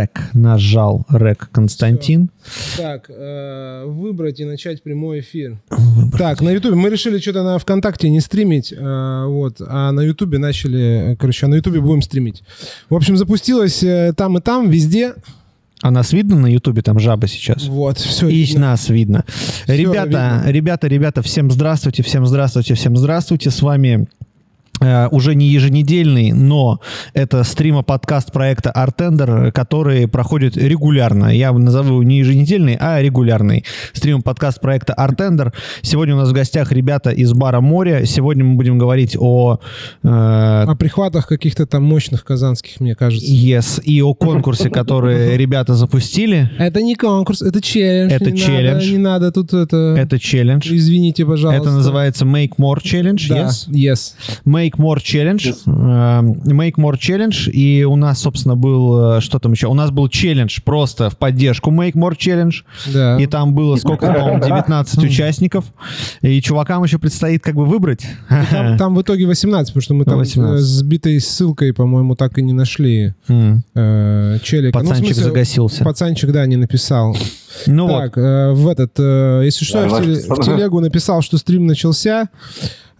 рек. 0.00 0.30
Нажал 0.34 1.06
рек 1.10 1.48
Константин. 1.52 2.30
Так, 2.76 3.06
э, 3.08 3.84
выбрать 3.86 4.40
и 4.40 4.44
начать 4.44 4.82
прямой 4.82 5.20
эфир. 5.20 5.60
Выбрать. 5.70 6.18
Так, 6.18 6.40
на 6.40 6.50
Ютубе 6.50 6.74
мы 6.74 6.90
решили 6.90 7.18
что-то 7.18 7.42
на 7.42 7.58
ВКонтакте 7.58 8.10
не 8.10 8.20
стримить, 8.20 8.72
э, 8.72 9.24
вот, 9.26 9.60
а 9.60 9.92
на 9.92 10.00
Ютубе 10.00 10.38
начали, 10.38 11.16
короче, 11.18 11.46
а 11.46 11.48
на 11.48 11.56
Ютубе 11.56 11.80
будем 11.80 12.02
стримить. 12.02 12.42
В 12.88 12.94
общем, 12.94 13.16
запустилось 13.16 13.82
э, 13.82 14.12
там 14.16 14.38
и 14.38 14.40
там, 14.40 14.70
везде. 14.70 15.14
А 15.82 15.90
нас 15.90 16.12
видно 16.12 16.36
на 16.36 16.46
Ютубе, 16.46 16.82
там 16.82 16.98
жаба 16.98 17.26
сейчас? 17.26 17.66
Вот, 17.66 17.96
все. 17.98 18.28
И 18.28 18.42
видно. 18.42 18.60
нас 18.60 18.90
видно. 18.90 19.24
Все 19.64 19.76
ребята, 19.76 20.04
видно. 20.04 20.42
ребята, 20.46 20.86
ребята, 20.88 21.22
всем 21.22 21.50
здравствуйте, 21.50 22.02
всем 22.02 22.26
здравствуйте, 22.26 22.74
всем 22.74 22.96
здравствуйте. 22.96 23.50
С 23.50 23.62
вами 23.62 24.06
уже 24.80 25.34
не 25.34 25.48
еженедельный, 25.48 26.32
но 26.32 26.80
это 27.14 27.44
стрима-подкаст 27.44 28.32
проекта 28.32 28.72
Artender, 28.74 29.52
который 29.52 30.08
проходит 30.08 30.56
регулярно. 30.56 31.34
Я 31.34 31.52
назову 31.52 32.02
не 32.02 32.18
еженедельный, 32.18 32.76
а 32.80 33.00
регулярный. 33.00 33.64
Стрим-подкаст 33.92 34.60
проекта 34.60 34.94
Artender. 34.96 35.52
Сегодня 35.82 36.14
у 36.14 36.18
нас 36.18 36.30
в 36.30 36.32
гостях 36.32 36.72
ребята 36.72 37.10
из 37.10 37.32
бара 37.32 37.60
«Море». 37.60 38.06
Сегодня 38.06 38.44
мы 38.44 38.56
будем 38.56 38.78
говорить 38.78 39.16
о... 39.18 39.58
Э, 40.02 40.64
о 40.66 40.74
прихватах 40.78 41.26
каких-то 41.26 41.66
там 41.66 41.84
мощных 41.84 42.24
казанских, 42.24 42.80
мне 42.80 42.94
кажется. 42.94 43.30
Yes, 43.30 43.82
и 43.82 44.00
о 44.02 44.14
конкурсе, 44.14 44.70
который 44.70 45.36
ребята 45.40 45.74
запустили. 45.74 46.50
Это 46.58 46.82
не 46.82 46.94
конкурс, 46.94 47.42
это 47.42 47.60
челлендж. 47.60 48.12
Это 48.12 48.30
не 48.30 48.38
челлендж. 48.38 48.74
Надо, 48.74 48.90
не 48.90 48.98
надо 48.98 49.32
тут 49.32 49.52
это... 49.52 49.94
Это 49.98 50.18
челлендж. 50.18 50.68
Извините, 50.72 51.24
пожалуйста. 51.24 51.62
Это 51.62 51.70
называется 51.70 52.24
Make 52.24 52.56
More 52.58 52.78
Challenge, 52.82 53.28
да, 53.28 53.46
yes? 53.46 53.68
Yes. 53.68 54.14
Make 54.44 54.69
Make 54.70 54.78
More 54.78 54.98
Challenge. 54.98 55.42
Yes. 55.42 55.66
Uh, 55.66 56.22
Make 56.44 56.76
More 56.76 56.96
Challenge. 56.96 57.50
И 57.50 57.84
у 57.84 57.96
нас, 57.96 58.20
собственно, 58.20 58.56
был... 58.56 59.16
Э, 59.16 59.20
что 59.20 59.38
там 59.38 59.52
еще? 59.52 59.66
У 59.66 59.74
нас 59.74 59.90
был 59.90 60.08
челлендж 60.08 60.60
просто 60.64 61.10
в 61.10 61.16
поддержку 61.16 61.70
Make 61.70 61.94
More 61.94 62.16
Challenge. 62.16 62.54
Да. 62.92 63.18
И 63.20 63.26
там 63.26 63.54
было 63.54 63.76
сколько, 63.76 64.06
по-моему, 64.06 64.44
19 64.44 65.04
участников. 65.04 65.64
И 66.22 66.40
чувакам 66.40 66.84
еще 66.84 66.98
предстоит 66.98 67.42
как 67.42 67.54
бы 67.54 67.64
выбрать. 67.64 68.06
Там, 68.50 68.76
там 68.78 68.94
в 68.94 69.02
итоге 69.02 69.26
18, 69.26 69.72
потому 69.72 69.82
что 69.82 69.94
мы 69.94 70.04
там 70.04 70.18
18. 70.18 70.64
с 70.64 70.82
битой 70.82 71.20
ссылкой, 71.20 71.72
по-моему, 71.72 72.14
так 72.14 72.38
и 72.38 72.42
не 72.42 72.52
нашли 72.52 73.14
mm. 73.28 73.58
э, 73.74 74.38
челика. 74.42 74.78
Пацанчик 74.78 75.00
ну, 75.00 75.06
смысле, 75.06 75.24
загасился. 75.24 75.84
Пацанчик, 75.84 76.32
да, 76.32 76.46
не 76.46 76.56
написал. 76.56 77.16
Ну 77.66 77.88
так, 77.88 78.16
вот. 78.16 78.22
э, 78.22 78.52
в 78.52 78.68
этот, 78.68 78.92
э, 78.98 79.42
если 79.44 79.64
что, 79.64 79.82
да, 79.82 79.86
я 79.86 79.88
в, 79.88 80.02
теле, 80.02 80.16
в 80.28 80.44
телегу 80.44 80.80
написал, 80.80 81.22
что 81.22 81.38
стрим 81.38 81.66
начался. 81.66 82.28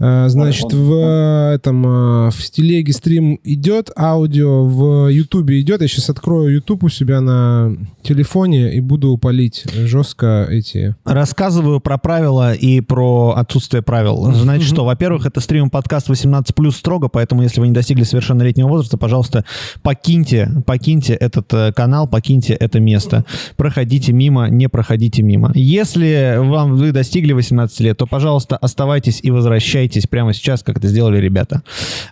Э, 0.00 0.28
значит, 0.28 0.72
в 0.72 1.52
этом 1.54 1.86
э, 1.86 2.30
в 2.30 2.50
телеге 2.50 2.92
стрим 2.94 3.38
идет, 3.44 3.90
аудио 3.96 4.64
в 4.64 5.08
Ютубе 5.08 5.60
идет. 5.60 5.82
Я 5.82 5.88
сейчас 5.88 6.08
открою 6.08 6.54
Ютуб 6.54 6.84
у 6.84 6.88
себя 6.88 7.20
на 7.20 7.76
телефоне 8.02 8.74
и 8.74 8.80
буду 8.80 9.18
палить 9.18 9.66
жестко 9.70 10.46
эти. 10.50 10.96
Рассказываю 11.04 11.80
про 11.80 11.98
правила 11.98 12.54
и 12.54 12.80
про 12.80 13.34
отсутствие 13.36 13.82
правил. 13.82 14.32
Знаете 14.32 14.64
что, 14.64 14.86
во-первых, 14.86 15.26
это 15.26 15.40
стрим 15.40 15.68
подкаст 15.68 16.08
18 16.08 16.54
плюс 16.54 16.76
строго, 16.76 17.08
поэтому 17.08 17.42
если 17.42 17.60
вы 17.60 17.68
не 17.68 17.74
достигли 17.74 18.04
совершеннолетнего 18.04 18.68
возраста, 18.68 18.96
пожалуйста, 18.96 19.44
покиньте, 19.82 20.48
покиньте 20.64 21.12
этот 21.12 21.52
э, 21.52 21.72
канал, 21.74 22.08
покиньте 22.08 22.54
это 22.54 22.80
место. 22.80 23.26
Проходите 23.56 24.14
мимо, 24.14 24.48
не 24.48 24.70
проходите 24.70 25.22
мимо. 25.22 25.52
Если 25.54 26.36
вам 26.38 26.76
вы 26.76 26.92
достигли 26.92 27.34
18 27.34 27.80
лет, 27.80 27.98
то, 27.98 28.06
пожалуйста, 28.06 28.56
оставайтесь 28.56 29.20
и 29.22 29.30
возвращайтесь 29.30 29.89
возвращайтесь 29.90 30.06
прямо 30.06 30.32
сейчас, 30.32 30.62
как 30.62 30.78
это 30.78 30.88
сделали 30.88 31.18
ребята. 31.18 31.62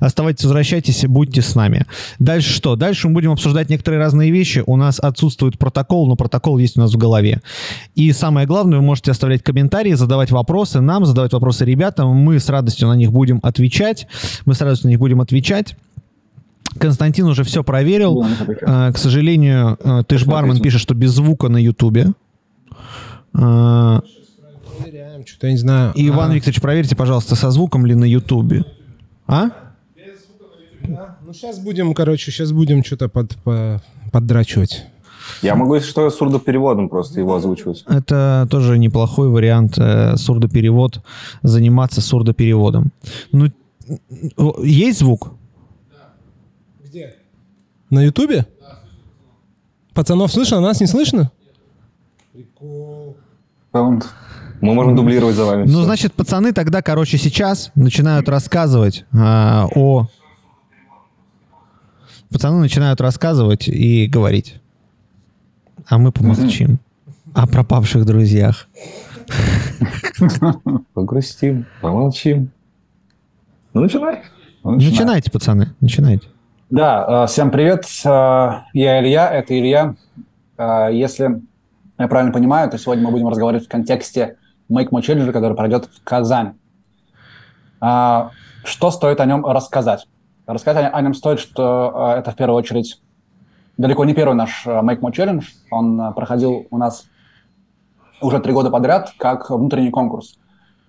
Оставайтесь, 0.01 0.45
возвращайтесь, 0.45 1.05
будьте 1.07 1.43
с 1.43 1.55
нами. 1.55 1.87
Дальше 2.19 2.53
что? 2.53 2.77
Дальше 2.77 3.09
мы 3.09 3.15
будем 3.15 3.33
обсуждать 3.33 3.71
некоторые 3.71 4.01
разные 4.01 4.31
вещи. 4.31 4.63
У 4.67 4.77
нас 4.77 4.99
отсутствует 5.01 5.59
протокол, 5.59 6.09
но 6.09 6.17
протокол 6.17 6.59
есть 6.59 6.77
у 6.77 6.81
нас 6.81 6.93
в 6.93 6.97
голове. 6.97 7.41
И 7.95 8.13
самое 8.13 8.47
главное, 8.47 8.79
вы 8.79 8.85
можете 8.85 9.11
оставлять 9.11 9.43
комментарии, 9.43 9.95
задавать 9.95 10.31
вопросы 10.31 10.81
нам, 10.81 11.07
задавать 11.07 11.33
вопросы 11.33 11.65
ребятам. 11.65 12.09
Мы 12.09 12.39
с 12.39 12.49
радостью 12.49 12.89
на 12.89 12.97
них 12.97 13.13
будем 13.13 13.41
отвечать. 13.43 14.07
Мы 14.45 14.55
с 14.55 14.61
радостью 14.61 14.89
на 14.89 14.91
них 14.91 14.99
будем 14.99 15.21
отвечать. 15.21 15.77
Константин 16.79 17.27
уже 17.27 17.45
все 17.45 17.63
проверил. 17.63 18.25
К 18.61 18.97
сожалению, 18.97 19.79
э, 19.83 20.03
ты 20.07 20.19
ж 20.19 20.27
бармен 20.27 20.61
пишет, 20.61 20.81
что 20.81 20.95
без 20.95 21.11
звука 21.11 21.49
на 21.49 21.59
Ютубе 21.59 22.13
проверяем, 24.83 25.27
что-то 25.27 25.47
я 25.47 25.53
не 25.53 25.59
знаю. 25.59 25.93
И, 25.95 26.09
Иван 26.09 26.31
а... 26.31 26.35
Викторович, 26.35 26.61
проверьте, 26.61 26.97
пожалуйста, 26.97 27.35
со 27.35 27.51
звуком 27.51 27.87
ли 27.87 27.95
на 27.95 28.05
Ютубе. 28.05 28.65
А? 29.27 29.51
Да. 30.83 31.19
Ну, 31.25 31.33
сейчас 31.35 31.59
будем, 31.59 31.93
короче, 31.95 32.31
сейчас 32.31 32.53
будем 32.53 32.83
что-то 32.83 33.09
под, 33.09 33.37
по, 33.39 33.83
поддрачивать. 34.11 34.87
Я 35.43 35.55
могу, 35.55 35.75
если 35.75 35.89
что, 35.89 36.09
сурдопереводом 36.11 36.89
просто 36.89 37.21
его 37.21 37.35
озвучивать. 37.35 37.85
Это 37.87 38.49
тоже 38.51 38.79
неплохой 38.79 39.29
вариант, 39.29 39.77
э, 39.79 40.17
сурдоперевод, 40.17 41.03
заниматься 41.43 42.01
сурдопереводом. 42.01 42.93
Ну, 43.33 43.51
есть 44.63 45.01
звук? 45.01 45.33
Где? 46.83 47.17
На 47.91 48.03
Ютубе? 48.03 48.47
Да. 48.61 48.81
Пацанов 49.95 50.33
слышно, 50.33 50.59
а 50.59 50.61
нас 50.61 50.81
не 50.81 50.87
слышно? 50.87 51.31
Прикол. 52.33 53.17
Саунд. 53.73 54.07
Мы 54.61 54.75
можем 54.75 54.97
дублировать 54.97 55.37
за 55.37 55.45
вами. 55.45 55.63
Ну, 55.63 55.79
все. 55.79 55.85
значит, 55.85 56.15
пацаны 56.15 56.53
тогда, 56.53 56.83
короче, 56.83 57.19
сейчас 57.19 57.71
начинают 57.75 58.29
рассказывать 58.29 59.05
а, 59.13 59.67
о... 59.75 60.09
Пацаны 62.31 62.61
начинают 62.61 63.01
рассказывать 63.01 63.69
и 63.69 64.07
говорить. 64.07 64.61
А 65.87 65.99
мы 65.99 66.13
помолчим. 66.13 66.79
О 67.35 67.47
пропавших 67.47 68.05
друзьях. 68.05 68.69
Погрустим, 70.95 71.67
помолчим. 71.81 72.51
Ну, 73.73 73.83
начинай. 73.83 74.23
Начинайте, 74.65 75.31
пацаны, 75.31 75.75
начинайте. 75.81 76.27
Да, 76.71 77.25
э, 77.25 77.27
всем 77.29 77.51
привет. 77.51 77.85
Э, 78.05 78.65
я 78.75 79.01
Илья, 79.01 79.31
это 79.31 79.59
Илья. 79.59 79.95
Э, 80.59 80.89
если 80.93 81.41
я 81.99 82.09
правильно 82.09 82.33
понимаю, 82.33 82.71
то 82.71 82.77
сегодня 82.77 83.05
мы 83.05 83.11
будем 83.11 83.29
разговаривать 83.29 83.67
в 83.67 83.69
контексте 83.69 84.37
Make 84.71 84.91
My 84.91 85.01
Challenger, 85.01 85.33
который 85.33 85.57
пройдет 85.57 85.87
в 85.87 86.03
Казань. 86.05 86.55
А, 87.81 88.31
что 88.65 88.91
стоит 88.91 89.21
о 89.21 89.27
нем 89.27 89.47
рассказать? 89.47 90.07
Рассказать 90.47 90.91
о 90.93 91.01
нем 91.01 91.15
стоит, 91.15 91.41
что 91.41 91.93
а, 91.95 92.19
это 92.19 92.31
в 92.31 92.37
первую 92.37 92.57
очередь 92.57 93.01
далеко 93.77 94.05
не 94.05 94.15
первый 94.15 94.35
наш 94.35 94.67
а, 94.67 94.83
Make 94.83 95.01
My 95.01 95.13
Challenge. 95.13 95.45
Он 95.71 96.15
проходил 96.15 96.67
у 96.71 96.79
нас 96.79 97.07
уже 98.21 98.41
три 98.41 98.53
года 98.53 98.71
подряд 98.71 99.13
как 99.19 99.51
внутренний 99.51 99.91
конкурс. 99.91 100.39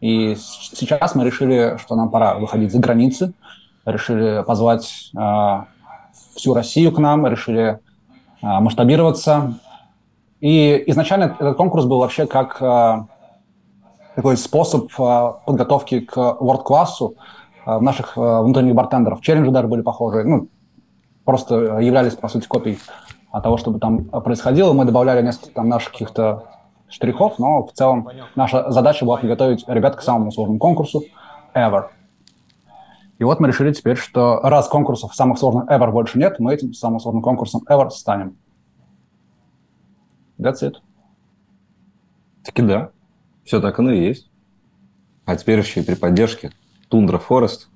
И 0.01 0.35
сейчас 0.35 1.16
мы 1.16 1.25
решили, 1.25 1.78
что 1.78 1.96
нам 1.96 2.09
пора 2.09 2.35
выходить 2.35 2.72
за 2.72 2.79
границы, 2.79 3.34
решили 3.85 4.44
позвать 4.44 5.11
э, 5.17 5.63
всю 6.35 6.53
Россию 6.53 6.91
к 6.91 7.00
нам, 7.00 7.28
решили 7.28 7.79
э, 8.41 8.59
масштабироваться. 8.59 9.59
И 10.40 10.84
изначально 10.88 11.35
этот 11.38 11.57
конкурс 11.57 11.85
был 11.85 12.00
вообще 12.00 12.28
как 12.28 12.61
э, 12.61 13.06
такой 14.19 14.35
способ 14.35 14.91
э, 15.00 15.31
подготовки 15.46 16.02
к 16.02 16.18
world-классу 16.18 17.16
э, 17.66 17.80
наших 17.80 18.18
э, 18.18 18.41
внутренних 18.41 18.75
бартендеров. 18.75 19.22
Челленджи 19.22 19.50
даже 19.50 19.69
были 19.69 19.81
похожие, 19.81 20.25
ну, 20.25 20.50
просто 21.24 21.80
являлись, 21.80 22.16
по 22.16 22.28
сути, 22.28 22.46
копией 22.46 22.79
того, 23.31 23.56
что 23.56 23.72
бы 23.72 23.79
там 23.79 24.03
происходило. 24.06 24.74
Мы 24.74 24.84
добавляли 24.84 25.22
несколько 25.22 25.53
там 25.53 25.69
наших 25.69 25.94
каких-то 25.94 26.44
штрихов, 26.90 27.40
но 27.40 27.63
в 27.63 27.72
целом 27.72 28.09
наша 28.35 28.69
задача 28.72 29.06
была 29.06 29.18
подготовить 29.18 29.63
ребят 29.69 29.96
к 29.96 30.02
самому 30.02 30.34
сложному 30.34 30.59
конкурсу 30.59 31.03
ever. 31.53 31.85
И 33.19 33.24
вот 33.24 33.40
мы 33.40 33.47
решили 33.47 33.72
теперь, 33.72 33.96
что 33.96 34.41
раз 34.41 34.68
конкурсов 34.68 35.16
самых 35.16 35.40
сложных 35.40 35.69
ever 35.69 35.91
больше 35.91 36.19
нет, 36.19 36.40
мы 36.40 36.53
этим 36.53 36.74
самым 36.74 37.00
сложным 37.00 37.22
конкурсом 37.22 37.62
ever 37.69 37.90
станем. 37.90 38.38
That's 40.38 40.61
it. 40.61 40.73
Таки 42.43 42.64
да. 42.64 42.90
Все 43.49 43.59
так 43.59 43.79
оно 43.79 43.91
и 43.91 43.99
есть. 43.99 44.29
А 45.25 45.35
теперь 45.35 45.57
еще 45.57 45.79
и 45.79 45.84
при 45.84 45.96
поддержке 45.96 46.51
Тундра 46.87 47.17
Форест. 47.17 47.67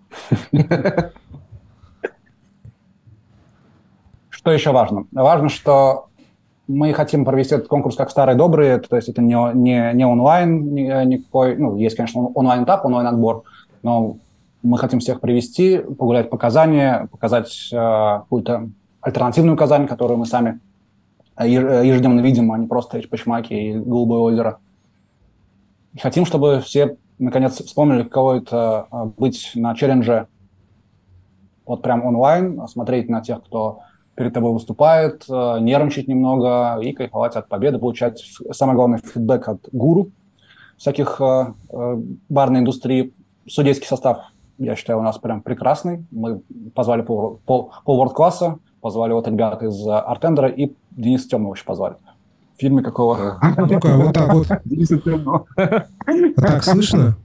Что 4.30 4.52
еще 4.52 4.72
важно? 4.72 5.08
Важно, 5.12 5.50
что 5.50 6.10
мы 6.68 6.94
хотим 6.94 7.26
провести 7.26 7.56
этот 7.56 7.70
конкурс 7.70 7.96
как 7.96 8.12
старые 8.12 8.36
добрые, 8.36 8.78
то 8.78 8.96
есть 8.96 9.10
это 9.10 9.24
не, 9.24 9.36
не, 9.56 9.94
не 9.96 10.06
онлайн 10.06 10.76
никакой, 10.76 11.58
ну, 11.58 11.76
есть, 11.76 11.96
конечно, 11.96 12.22
онлайн-этап, 12.22 12.86
онлайн-отбор, 12.86 13.42
но 13.82 14.18
мы 14.62 14.78
хотим 14.78 15.00
всех 15.00 15.22
привести, 15.22 15.80
погулять 15.80 16.30
по 16.30 16.38
Казани, 16.38 17.08
показать 17.10 17.70
э, 17.74 17.76
какую-то 17.76 18.70
альтернативную 19.02 19.58
Казань, 19.58 19.88
которую 19.88 20.20
мы 20.20 20.28
сами 20.28 20.60
ежедневно 21.40 22.22
видим, 22.22 22.52
а 22.52 22.60
не 22.60 22.68
просто 22.68 23.00
Эчпочмаки 23.00 23.56
и 23.56 23.74
Голубое 23.74 24.20
озеро. 24.20 24.60
Хотим, 26.00 26.26
чтобы 26.26 26.62
все 26.62 26.98
наконец 27.20 27.62
вспомнили, 27.62 28.04
каково 28.04 28.38
это 28.38 28.88
а, 28.90 29.06
быть 29.06 29.52
на 29.56 29.76
челлендже 29.76 30.28
вот 31.66 31.82
прям 31.82 32.06
онлайн, 32.06 32.68
смотреть 32.68 33.10
на 33.10 33.22
тех, 33.22 33.44
кто 33.44 33.80
перед 34.16 34.34
тобой 34.34 34.52
выступает, 34.52 35.24
э, 35.30 35.60
нервничать 35.60 36.08
немного 36.08 36.78
и 36.82 36.92
кайфовать 36.92 37.36
от 37.36 37.48
победы, 37.48 37.80
получать, 37.80 38.22
самое 38.52 38.76
главное, 38.76 39.00
фидбэк 39.00 39.48
от 39.48 39.70
гуру 39.72 40.10
всяких 40.78 41.22
барной 42.30 42.60
индустрии. 42.60 43.14
Судейский 43.48 43.88
состав, 43.88 44.34
я 44.58 44.76
считаю, 44.76 45.00
у 45.00 45.02
нас 45.02 45.18
прям 45.18 45.42
прекрасный. 45.42 46.06
Мы 46.12 46.42
позвали 46.76 47.02
пол, 47.02 47.40
пол, 47.46 47.72
пол 47.86 48.10
класса 48.10 48.60
позвали 48.82 49.14
вот 49.14 49.28
ребят 49.28 49.64
из 49.64 49.88
Артендера 49.88 50.50
и 50.50 50.74
Дениса 50.92 51.30
Темного 51.30 51.56
еще 51.56 51.64
позвали. 51.64 51.96
В 52.56 52.60
фильме 52.60 52.84
какого? 52.84 53.40
Ну-ка, 53.58 53.98
вот 53.98 54.14
так 54.14 54.34
вот. 54.34 54.48
Темного. 55.04 55.46
Так, 56.36 56.64
слышно? 56.64 57.18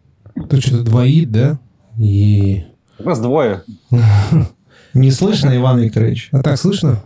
Тут 0.49 0.63
что-то 0.63 0.85
двоит, 0.85 1.31
да? 1.31 1.59
И... 1.99 2.65
У 2.99 3.05
нас 3.05 3.21
двое. 3.21 3.63
Не 4.95 5.11
слышно, 5.11 5.55
Иван 5.57 5.79
Викторович? 5.79 6.31
А 6.33 6.43
так 6.43 6.59
слышно? 6.59 7.03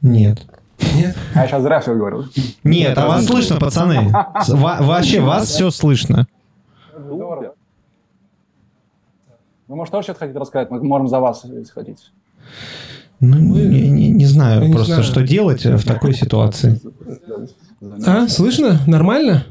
Нет. 0.00 0.46
Нет? 0.94 1.16
А 1.34 1.42
я 1.42 1.46
сейчас 1.46 1.62
зря 1.62 1.80
все 1.80 1.94
говорю. 1.94 2.24
Нет, 2.64 2.96
а 2.98 3.06
вас 3.06 3.26
слышно, 3.26 3.56
пацаны. 3.58 4.12
Вообще, 4.48 5.20
вас 5.20 5.48
все 5.48 5.70
слышно. 5.70 6.26
Ну, 9.68 9.76
может, 9.76 9.92
тоже 9.92 10.04
что-то 10.04 10.20
хотите 10.20 10.38
рассказать? 10.38 10.70
Мы 10.70 10.82
можем 10.82 11.08
за 11.08 11.18
вас, 11.20 11.44
если 11.44 11.72
хотите. 11.72 12.02
Ну, 13.20 13.36
не, 13.36 13.88
не, 13.88 14.08
не 14.10 14.26
знаю 14.26 14.66
не 14.66 14.72
просто, 14.72 14.94
знаю. 14.96 15.04
что 15.04 15.22
делать 15.22 15.64
в 15.64 15.86
такой 15.86 16.12
ситуации. 16.12 16.80
А, 18.06 18.28
слышно? 18.28 18.80
Нормально? 18.86 19.46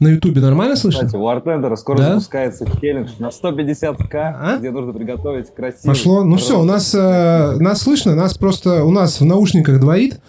На 0.00 0.08
Ютубе 0.08 0.40
нормально 0.40 0.76
слышно? 0.76 1.06
Кстати, 1.06 1.16
у 1.16 1.26
Артендера 1.28 1.76
скоро 1.76 1.98
да? 1.98 2.08
запускается 2.10 2.66
челлендж 2.80 3.10
на 3.18 3.28
150к, 3.28 4.14
а? 4.14 4.56
где 4.58 4.70
нужно 4.70 4.92
приготовить 4.92 5.54
красиво. 5.54 5.92
Пошло. 5.92 6.24
Ну 6.24 6.36
все, 6.36 6.60
у 6.60 6.64
нас, 6.64 6.94
э, 6.94 7.56
нас 7.58 7.82
слышно, 7.82 8.14
нас 8.14 8.36
просто 8.36 8.84
у 8.84 8.90
нас 8.90 9.20
в 9.20 9.24
наушниках 9.24 9.80
двоит, 9.80 10.20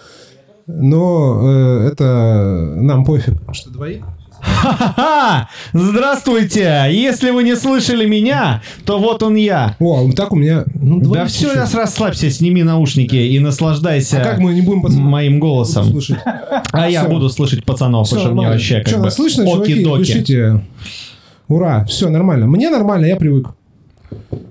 но 0.67 1.41
э, 1.43 1.87
это 1.91 2.73
нам 2.77 3.05
пофиг, 3.05 3.35
что 3.53 3.71
двоит. 3.71 4.03
Ха-ха-ха! 4.55 5.49
Здравствуйте! 5.73 6.85
Если 6.89 7.31
вы 7.31 7.43
не 7.43 7.55
слышали 7.55 8.05
меня, 8.05 8.61
то 8.85 8.99
вот 8.99 9.21
он 9.23 9.35
я. 9.35 9.75
О, 9.79 10.09
так 10.15 10.31
у 10.31 10.35
меня... 10.35 10.65
Ну, 10.73 10.99
да 10.99 11.25
все, 11.25 11.53
сейчас 11.53 11.73
расслабься, 11.73 12.29
сними 12.29 12.63
наушники 12.63 13.15
и 13.15 13.39
наслаждайся 13.39 14.21
а 14.21 14.23
как 14.23 14.39
мы 14.39 14.53
не 14.53 14.61
будем 14.61 14.81
пацанов? 14.81 15.09
моим 15.09 15.39
голосом. 15.39 15.99
А 16.71 16.89
я 16.89 17.05
буду 17.05 17.29
слышать 17.29 17.65
пацанов, 17.65 18.09
потому 18.09 18.25
что 18.25 18.35
мне 18.35 18.47
вообще 18.47 18.81
как 18.81 19.01
бы 19.01 19.11
слышно, 19.11 19.45
чуваки? 19.45 19.83
Пишите. 19.83 20.61
Ура, 21.47 21.85
все 21.85 22.09
нормально. 22.09 22.47
Мне 22.47 22.69
нормально, 22.69 23.05
я 23.05 23.17
привык. 23.17 23.49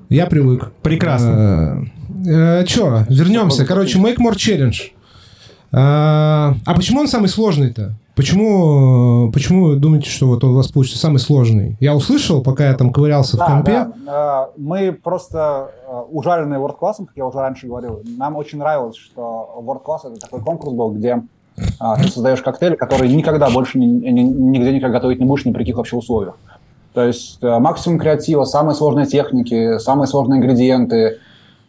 Я 0.09 0.27
привык. 0.27 0.71
Прекрасно. 0.83 1.89
Э, 2.27 2.61
э, 2.61 2.65
Че, 2.67 3.07
вернемся. 3.09 3.65
Короче, 3.65 3.99
Make 3.99 4.19
More 4.19 4.37
Challenge. 4.37 4.77
А, 5.73 6.55
а 6.65 6.75
почему 6.75 7.01
он 7.01 7.09
самый 7.09 7.29
сложный-то? 7.29 7.97
Почему, 8.17 9.33
почему 9.33 9.67
вы 9.67 9.77
думаете, 9.77 10.09
что 10.09 10.27
вот 10.27 10.45
он 10.45 10.51
у 10.51 10.55
вас 10.55 10.69
получится 10.69 10.99
самый 10.99 11.19
сложный? 11.19 11.77
Я 11.81 11.97
услышал, 11.97 12.43
пока 12.43 12.69
я 12.69 12.75
там 12.75 12.93
ковырялся 12.93 13.37
да, 13.37 13.45
в 13.45 13.49
компе. 13.49 13.87
Да. 14.07 14.51
Мы 14.57 14.93
просто 14.93 15.73
э, 15.87 16.03
ужаленные 16.11 16.61
World 16.61 16.79
Class, 16.79 16.95
как 16.99 17.17
я 17.17 17.27
уже 17.27 17.39
раньше 17.39 17.67
говорил, 17.67 18.03
нам 18.17 18.37
очень 18.37 18.59
нравилось, 18.59 18.97
что 18.97 19.63
World 19.67 19.83
Class 19.85 20.11
это 20.13 20.21
такой 20.21 20.41
конкурс 20.43 20.73
был, 20.75 20.93
где 20.93 21.23
ты 21.57 22.09
создаешь 22.09 22.43
коктейли, 22.43 22.77
которые 22.77 23.15
никогда 23.15 23.49
больше 23.51 23.79
ни, 23.79 23.85
ни, 23.85 24.21
нигде 24.23 24.73
никак 24.73 24.93
готовить 24.93 25.21
не 25.21 25.27
будешь 25.27 25.45
ни 25.45 25.53
при 25.53 25.61
каких 25.61 25.77
вообще 25.77 25.97
условиях. 25.97 26.37
То 26.95 27.05
есть 27.05 27.39
э, 27.43 27.59
максимум 27.59 27.99
креатива, 27.99 28.45
самые 28.45 28.77
сложные 28.77 29.07
техники, 29.07 29.79
самые 29.79 30.07
сложные 30.07 30.39
ингредиенты. 30.39 31.19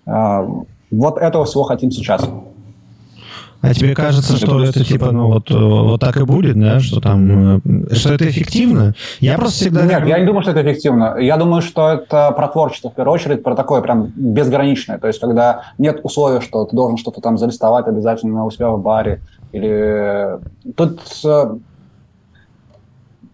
Э, 0.05 0.47
вот 0.91 1.17
этого 1.17 1.45
всего 1.45 1.63
хотим 1.63 1.89
сейчас. 1.91 2.21
А 3.61 3.73
тебе 3.73 3.95
кажется, 3.95 4.37
что 4.37 4.63
это 4.63 4.83
типа, 4.83 5.11
ну 5.11 5.27
вот, 5.27 5.49
вот 5.49 5.99
так 5.99 6.17
и 6.17 6.23
будет, 6.23 6.59
да, 6.59 6.79
что 6.79 7.01
там, 7.01 7.57
э, 7.57 7.95
что 7.95 8.13
это 8.13 8.29
эффективно? 8.29 8.93
Я 9.19 9.37
просто 9.37 9.57
всегда... 9.57 9.85
Нет, 9.85 10.05
я 10.07 10.19
не 10.19 10.25
думаю, 10.25 10.43
что 10.43 10.51
это 10.51 10.61
эффективно. 10.61 11.17
Я 11.17 11.37
думаю, 11.37 11.61
что 11.61 11.89
это 11.89 12.31
про 12.31 12.47
творчество, 12.47 12.91
в 12.91 12.93
первую 12.93 13.15
очередь, 13.15 13.43
про 13.43 13.55
такое 13.55 13.81
прям 13.81 14.11
безграничное. 14.15 14.99
То 14.99 15.07
есть, 15.07 15.19
когда 15.19 15.63
нет 15.77 16.01
условия, 16.03 16.41
что 16.41 16.65
ты 16.65 16.75
должен 16.75 16.97
что-то 16.97 17.21
там 17.21 17.37
залистовать 17.37 17.87
обязательно 17.87 18.45
у 18.45 18.51
себя 18.51 18.69
в 18.69 18.81
баре. 18.81 19.21
Или 19.51 20.37
тут 20.75 21.01
э, 21.25 21.55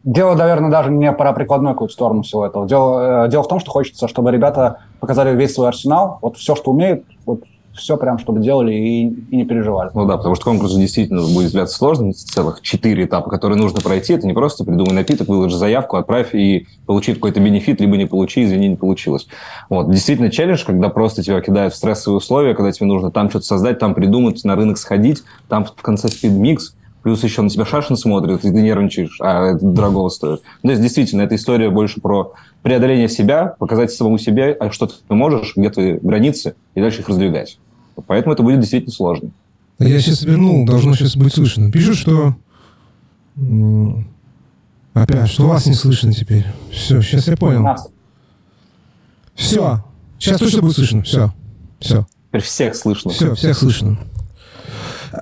Дело, 0.04 0.34
наверное, 0.34 0.72
даже 0.72 0.90
не 0.90 1.12
про 1.12 1.32
прикладную 1.32 1.76
какую-то 1.76 1.94
сторону 1.94 2.24
всего 2.24 2.46
этого. 2.46 2.68
Дело, 2.68 3.26
э, 3.26 3.30
дело 3.30 3.44
в 3.44 3.48
том, 3.48 3.60
что 3.60 3.70
хочется, 3.70 4.08
чтобы 4.08 4.32
ребята 4.32 4.80
показали 5.00 5.36
весь 5.36 5.54
свой 5.54 5.68
арсенал, 5.68 6.18
вот 6.22 6.38
все, 6.38 6.56
что 6.56 6.72
умеют, 6.72 7.04
вот 7.26 7.44
все 7.74 7.98
прям, 7.98 8.18
чтобы 8.18 8.42
делали 8.42 8.74
и, 8.74 9.08
и 9.08 9.36
не 9.36 9.46
переживали. 9.46 9.92
Ну 9.94 10.06
да, 10.06 10.18
потому 10.18 10.36
что 10.36 10.46
конкурс 10.46 10.74
действительно 10.76 11.22
будет 11.22 11.50
являться 11.50 11.78
сложным, 11.78 12.14
целых 12.14 12.62
четыре 12.62 13.06
этапа, 13.06 13.30
которые 13.30 13.58
нужно 13.58 13.80
пройти. 13.82 14.14
Это 14.14 14.28
не 14.28 14.34
просто 14.34 14.64
придумай 14.64 14.94
напиток, 14.94 15.28
выложи 15.28 15.58
заявку, 15.58 15.98
отправь 15.98 16.36
и 16.36 16.68
получи 16.86 17.14
какой-то 17.14 17.40
бенефит, 17.40 17.82
либо 17.82 17.98
не 17.98 18.06
получи, 18.06 18.44
извини, 18.44 18.70
не 18.70 18.76
получилось. 18.76 19.28
Вот. 19.70 19.90
Действительно 19.90 20.30
челлендж, 20.30 20.64
когда 20.66 20.90
просто 20.90 21.24
тебя 21.24 21.42
кидают 21.42 21.74
в 21.74 21.78
стрессовые 21.78 22.18
условия, 22.18 22.54
когда 22.54 22.72
тебе 22.72 22.88
нужно 22.88 23.12
там 23.12 23.30
что-то 23.30 23.46
создать, 23.46 23.80
там 23.80 23.94
придумать, 23.94 24.44
на 24.44 24.56
рынок 24.56 24.78
сходить, 24.78 25.24
там 25.48 25.66
в 25.66 25.82
конце 25.82 26.08
спидмикс, 26.10 26.76
плюс 27.04 27.24
еще 27.24 27.42
на 27.42 27.50
тебя 27.50 27.66
Шашин 27.66 27.98
смотрит, 27.98 28.46
и 28.46 28.52
ты 28.52 28.62
нервничаешь, 28.62 29.18
а 29.20 29.56
это 29.56 29.66
дорого 29.66 30.10
стоит. 30.10 30.42
Ну, 30.64 30.68
то 30.68 30.72
есть, 30.72 30.82
действительно, 30.82 31.22
эта 31.22 31.36
история 31.36 31.70
больше 31.70 32.00
про 32.00 32.34
преодоление 32.62 33.10
себя, 33.10 33.56
показать 33.60 33.92
самому 33.92 34.18
себе, 34.18 34.54
а 34.54 34.72
что 34.72 34.88
ты 34.88 35.14
можешь, 35.14 35.56
где 35.56 35.70
твои 35.70 35.98
границы, 35.98 36.56
и 36.76 36.82
дальше 36.82 37.02
их 37.02 37.10
раздвигать. 37.10 37.60
Поэтому 38.08 38.34
это 38.34 38.44
будет 38.44 38.60
действительно 38.60 38.94
сложно. 38.94 39.32
Я 39.80 40.00
сейчас 40.00 40.22
вернул, 40.24 40.66
должно 40.66 40.94
сейчас 40.96 41.16
быть 41.16 41.34
слышно. 41.34 41.72
Пишу, 41.72 41.94
что... 41.94 42.36
Опять, 44.94 45.30
что 45.30 45.48
вас 45.48 45.66
не 45.66 45.74
слышно 45.74 46.14
теперь. 46.14 46.46
Все, 46.72 47.02
сейчас 47.02 47.28
я 47.28 47.38
понял. 47.38 47.66
Все. 49.34 49.84
Сейчас 50.20 50.40
точно 50.40 50.62
будет 50.62 50.76
слышно. 50.76 51.02
Все. 51.04 51.34
Все. 51.80 52.06
Теперь 52.28 52.42
всех 52.42 52.76
слышно. 52.76 53.12
Все, 53.12 53.34
всех 53.34 53.58
слышно. 53.58 53.98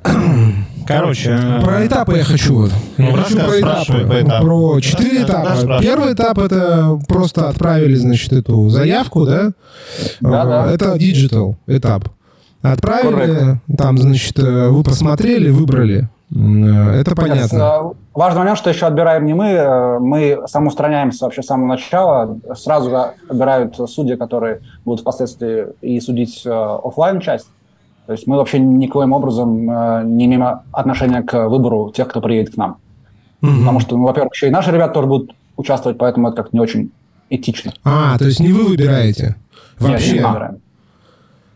Короче, 0.89 1.37
про 1.63 1.85
этапы 1.85 2.17
я 2.17 2.23
хочу. 2.23 2.55
Вот. 2.61 2.71
Ну, 2.97 3.05
я 3.05 3.17
хочу 3.17 3.37
про 3.37 3.59
этапы. 3.59 4.23
По. 4.25 4.41
Про 4.41 4.79
четыре 4.81 5.23
этапа. 5.23 5.79
Первый 5.81 6.13
этап 6.13 6.39
это 6.39 6.99
просто 7.07 7.47
отправили, 7.47 7.95
значит, 7.95 8.33
эту 8.33 8.69
заявку, 8.69 9.25
да? 9.25 9.51
Да, 10.19 10.45
да. 10.45 10.71
Это 10.71 10.97
digital 10.97 11.57
этап. 11.67 12.09
Отправили, 12.61 13.53
Correct. 13.53 13.57
там, 13.77 13.97
значит, 13.97 14.37
э, 14.37 14.67
вы 14.67 14.83
посмотрели, 14.83 15.49
выбрали. 15.49 16.09
Э, 16.35 16.99
это 16.99 17.15
понятно. 17.15 17.57
Yes. 17.57 17.95
Важный 18.13 18.39
момент, 18.39 18.57
что 18.57 18.69
еще 18.69 18.85
отбираем 18.85 19.25
не 19.25 19.33
мы, 19.33 19.47
э, 19.47 19.99
мы 19.99 20.41
самоустраняемся 20.45 21.23
вообще 21.23 21.41
с 21.41 21.45
самого 21.45 21.67
начала. 21.67 22.37
Сразу 22.55 22.93
отбирают 23.29 23.77
судьи, 23.89 24.17
которые 24.17 24.59
будут 24.83 25.01
впоследствии 25.01 25.67
и 25.81 26.01
судить 26.01 26.45
офлайн 26.45 27.21
часть. 27.21 27.47
То 28.09 28.13
есть 28.13 28.25
мы 28.25 28.37
вообще 28.37 28.57
никоим 28.57 29.13
образом 29.13 29.65
не 30.17 30.25
имеем 30.25 30.43
отношения 30.71 31.21
к 31.21 31.47
выбору 31.47 31.93
тех, 31.95 32.07
кто 32.07 32.21
приедет 32.21 32.55
к 32.55 32.57
нам. 32.57 32.77
Mm-hmm. 33.43 33.59
Потому 33.59 33.79
что, 33.81 33.97
ну, 33.97 34.03
во-первых, 34.05 34.33
еще 34.33 34.47
и 34.47 34.49
наши 34.49 34.71
ребята 34.71 34.95
тоже 34.95 35.07
будут 35.07 35.35
участвовать, 35.57 35.99
поэтому 35.99 36.29
это 36.29 36.41
как 36.41 36.51
не 36.51 36.59
очень 36.59 36.89
этично. 37.29 37.71
А, 37.83 38.17
то 38.17 38.25
есть 38.25 38.39
не 38.39 38.51
вы 38.51 38.63
выбираете? 38.63 39.35
Вообще? 39.77 40.13
Нет, 40.13 40.21
не 40.21 40.27
выбираем. 40.27 40.57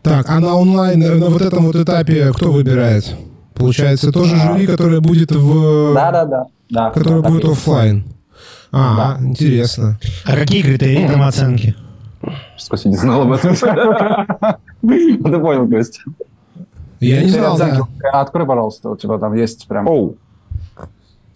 Так, 0.02 0.30
а 0.30 0.38
на 0.38 0.54
онлайн, 0.54 1.00
на 1.00 1.28
вот 1.28 1.42
этом 1.42 1.64
вот 1.64 1.74
этапе 1.74 2.30
кто 2.32 2.52
выбирает? 2.52 3.16
Получается, 3.54 4.12
тоже 4.12 4.36
жюри, 4.36 4.68
которое 4.68 5.00
будет 5.00 5.32
в... 5.32 5.92
Да, 5.92 6.12
да, 6.12 6.46
да. 6.70 6.90
которое 6.90 7.20
да, 7.20 7.28
будет 7.30 7.46
офлайн. 7.46 8.04
А, 8.70 9.18
да. 9.18 9.26
интересно. 9.26 9.98
А 10.24 10.36
какие 10.36 10.62
критерии 10.62 11.08
там 11.08 11.22
оценки? 11.22 11.74
Костя 12.68 12.88
не 12.88 12.96
знал 12.96 13.22
об 13.22 13.32
этом. 13.32 13.56
Ты 14.80 15.18
понял, 15.18 15.68
Костя. 15.68 16.00
Я 17.04 17.22
не 17.22 17.28
знал, 17.28 17.58
да. 17.58 17.86
Открой, 18.12 18.46
пожалуйста, 18.46 18.90
у 18.90 18.96
тебя 18.96 19.18
там 19.18 19.34
есть 19.34 19.66
прям... 19.66 19.86
Оу. 19.88 20.16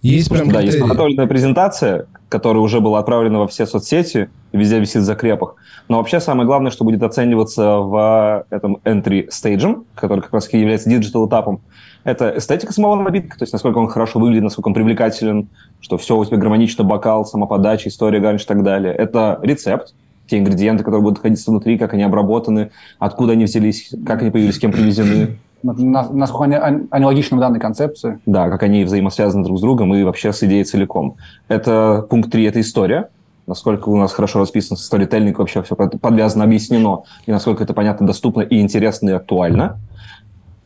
Есть 0.03 0.31
прям 0.31 0.49
Да, 0.49 0.61
есть 0.61 0.79
подготовленная 0.79 1.27
презентация, 1.27 2.07
которая 2.29 2.63
уже 2.63 2.81
была 2.81 3.01
отправлена 3.01 3.41
во 3.41 3.49
все 3.49 3.67
соцсети, 3.67 4.31
везде 4.53 4.79
висит 4.79 5.03
в 5.03 5.05
закрепах. 5.05 5.57
Но 5.89 5.97
вообще 5.99 6.21
самое 6.21 6.47
главное, 6.47 6.71
что 6.71 6.85
будет 6.85 7.03
оцениваться 7.03 7.79
в 7.79 8.47
этом 8.51 8.79
entry 8.85 9.29
stage, 9.29 9.85
который 9.95 10.21
как 10.21 10.33
раз 10.33 10.53
является 10.53 10.89
digital 10.89 11.27
этапом, 11.27 11.61
это 12.05 12.35
эстетика 12.37 12.73
самого 12.73 12.95
напитка, 13.03 13.39
то 13.39 13.43
есть 13.43 13.53
насколько 13.53 13.79
он 13.79 13.89
хорошо 13.89 14.19
выглядит, 14.19 14.45
насколько 14.45 14.69
он 14.69 14.75
привлекателен, 14.75 15.49
что 15.81 15.99
все 15.99 16.17
у 16.17 16.25
тебя 16.25 16.37
гармонично, 16.37 16.85
бокал, 16.85 17.27
сама 17.27 17.47
подача, 17.47 17.89
история, 17.89 18.21
garnish 18.21 18.45
и 18.45 18.47
так 18.47 18.63
далее. 18.63 18.95
Это 18.95 19.41
рецепт, 19.43 19.95
те 20.29 20.39
ингредиенты, 20.39 20.85
которые 20.85 21.03
будут 21.03 21.19
находиться 21.19 21.51
внутри, 21.51 21.77
как 21.77 21.95
они 21.95 22.03
обработаны, 22.05 22.71
откуда 22.99 23.33
они 23.33 23.45
взялись, 23.45 23.91
как 24.07 24.23
они 24.23 24.31
появились, 24.31 24.59
кем 24.59 24.73
привезены 24.73 25.39
насколько 25.63 26.45
они, 26.45 26.87
они 26.91 27.05
логичны 27.05 27.37
в 27.37 27.41
данной 27.41 27.61
концепции. 27.61 28.19
Да, 28.27 28.49
как 28.49 28.63
они 28.63 28.85
взаимосвязаны 28.85 29.45
друг 29.45 29.59
с 29.59 29.61
другом 29.61 29.95
и 29.95 30.03
вообще 30.03 30.33
с 30.33 30.43
идеей 30.43 30.65
целиком. 30.65 31.17
Это 31.49 32.07
пункт 32.09 32.31
3– 32.31 32.45
это 32.45 32.61
история. 32.61 33.09
Насколько 33.47 33.89
у 33.89 33.97
нас 33.97 34.13
хорошо 34.13 34.41
расписан 34.41 34.77
сторителлинг, 34.77 35.39
вообще 35.39 35.63
все 35.63 35.75
подвязано, 35.75 36.45
объяснено, 36.45 37.05
и 37.27 37.33
насколько 37.33 37.65
это 37.65 37.73
понятно, 37.73 38.07
доступно 38.07 38.43
и 38.43 38.61
интересно, 38.61 39.11
и 39.11 39.13
актуально. 39.13 39.79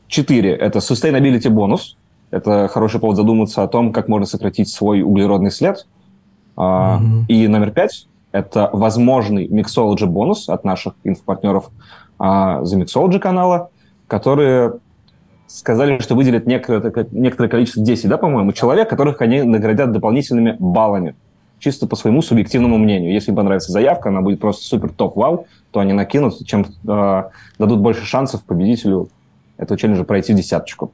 четыре– 0.08 0.50
это 0.56 0.80
sustainability 0.80 1.48
бонус. 1.48 1.96
Это 2.30 2.68
хороший 2.68 2.98
повод 2.98 3.16
задуматься 3.16 3.62
о 3.62 3.68
том, 3.68 3.92
как 3.92 4.08
можно 4.08 4.26
сократить 4.26 4.68
свой 4.68 5.02
углеродный 5.02 5.50
след. 5.50 5.86
Mm-hmm. 6.56 7.26
И 7.28 7.46
номер 7.46 7.70
пять– 7.70 8.08
это 8.32 8.68
возможный 8.72 9.46
Mixology 9.46 10.06
бонус 10.06 10.48
от 10.48 10.64
наших 10.64 10.94
инфопартнеров 11.04 11.70
а, 12.18 12.64
за 12.64 12.78
Mixology 12.78 13.18
канала, 13.18 13.70
которые 14.12 14.74
сказали, 15.46 15.98
что 16.00 16.14
выделят 16.14 16.46
некоторое, 16.46 17.06
некоторое 17.12 17.48
количество 17.48 17.82
10, 17.82 18.10
да, 18.10 18.18
по-моему, 18.18 18.52
человек, 18.52 18.90
которых 18.90 19.22
они 19.22 19.40
наградят 19.40 19.90
дополнительными 19.90 20.54
баллами. 20.58 21.14
Чисто 21.58 21.86
по 21.86 21.96
своему 21.96 22.20
субъективному 22.20 22.76
мнению. 22.76 23.14
Если 23.14 23.30
им 23.30 23.36
понравится 23.36 23.72
заявка, 23.72 24.10
она 24.10 24.20
будет 24.20 24.38
просто 24.38 24.66
супер 24.66 24.90
топ-вау, 24.90 25.46
то 25.70 25.80
они 25.80 25.94
накинут, 25.94 26.44
чем 26.44 26.66
э, 26.86 27.22
дадут 27.58 27.80
больше 27.80 28.04
шансов 28.04 28.44
победителю 28.44 29.08
этого 29.56 29.78
челленджа 29.78 30.04
пройти 30.04 30.34
десяточку. 30.34 30.92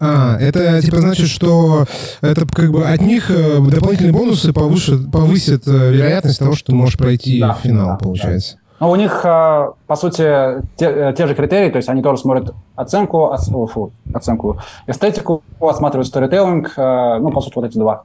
А, 0.00 0.38
это 0.40 0.80
типа 0.80 1.02
значит, 1.02 1.28
что 1.28 1.84
это 2.22 2.46
как 2.46 2.72
бы 2.72 2.86
от 2.86 3.02
них 3.02 3.30
э, 3.30 3.58
дополнительные 3.60 4.14
бонусы 4.14 4.54
повышат, 4.54 5.12
повысят 5.12 5.68
э, 5.68 5.92
вероятность 5.92 6.38
того, 6.38 6.54
что 6.54 6.72
ты 6.72 6.74
можешь 6.74 6.96
пройти 6.96 7.40
да, 7.40 7.58
финал, 7.62 7.88
да, 7.88 7.96
получается. 7.96 8.56
Ну, 8.82 8.90
у 8.90 8.96
них, 8.96 9.24
э, 9.24 9.70
по 9.86 9.94
сути, 9.94 10.60
те, 10.74 11.14
те 11.16 11.26
же 11.28 11.36
критерии, 11.36 11.70
то 11.70 11.76
есть 11.76 11.88
они 11.88 12.02
тоже 12.02 12.20
смотрят 12.20 12.52
оценку, 12.74 13.32
фу, 13.72 13.92
оценку, 14.12 14.58
эстетику, 14.88 15.44
осматривают 15.60 16.08
сторителлинг, 16.08 16.74
ну, 16.76 17.30
по 17.30 17.40
сути, 17.40 17.54
вот 17.54 17.64
эти 17.66 17.78
два 17.78 18.02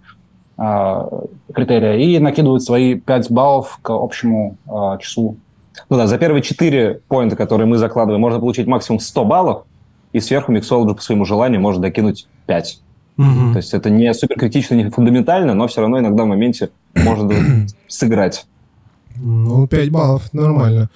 критерия, 1.51 1.95
и 1.95 2.19
накидывают 2.19 2.61
свои 2.61 2.93
5 2.93 3.31
баллов 3.31 3.79
к 3.81 3.89
общему 3.89 4.57
числу. 4.99 5.37
Ну 5.89 5.97
да, 5.97 6.05
за 6.05 6.19
первые 6.19 6.43
4 6.43 7.01
поинта, 7.07 7.35
которые 7.35 7.65
мы 7.65 7.77
закладываем, 7.77 8.21
можно 8.21 8.39
получить 8.39 8.67
максимум 8.67 8.99
100 8.99 9.25
баллов, 9.25 9.63
и 10.13 10.19
сверху 10.19 10.53
Mixology 10.53 10.93
по 10.93 11.01
своему 11.01 11.25
желанию 11.25 11.59
может 11.59 11.81
докинуть 11.81 12.27
5. 12.45 12.79
Угу. 13.17 13.25
То 13.53 13.57
есть 13.57 13.73
это 13.73 13.89
не 13.89 14.13
супер 14.13 14.37
критично, 14.37 14.75
не 14.75 14.91
фундаментально, 14.91 15.55
но 15.55 15.67
все 15.67 15.81
равно 15.81 15.97
иногда 15.97 16.23
в 16.23 16.27
моменте 16.27 16.69
можно 16.93 17.33
сыграть. 17.87 18.45
Ну, 19.19 19.67
5 19.67 19.89
баллов, 19.89 20.33
нормально. 20.33 20.89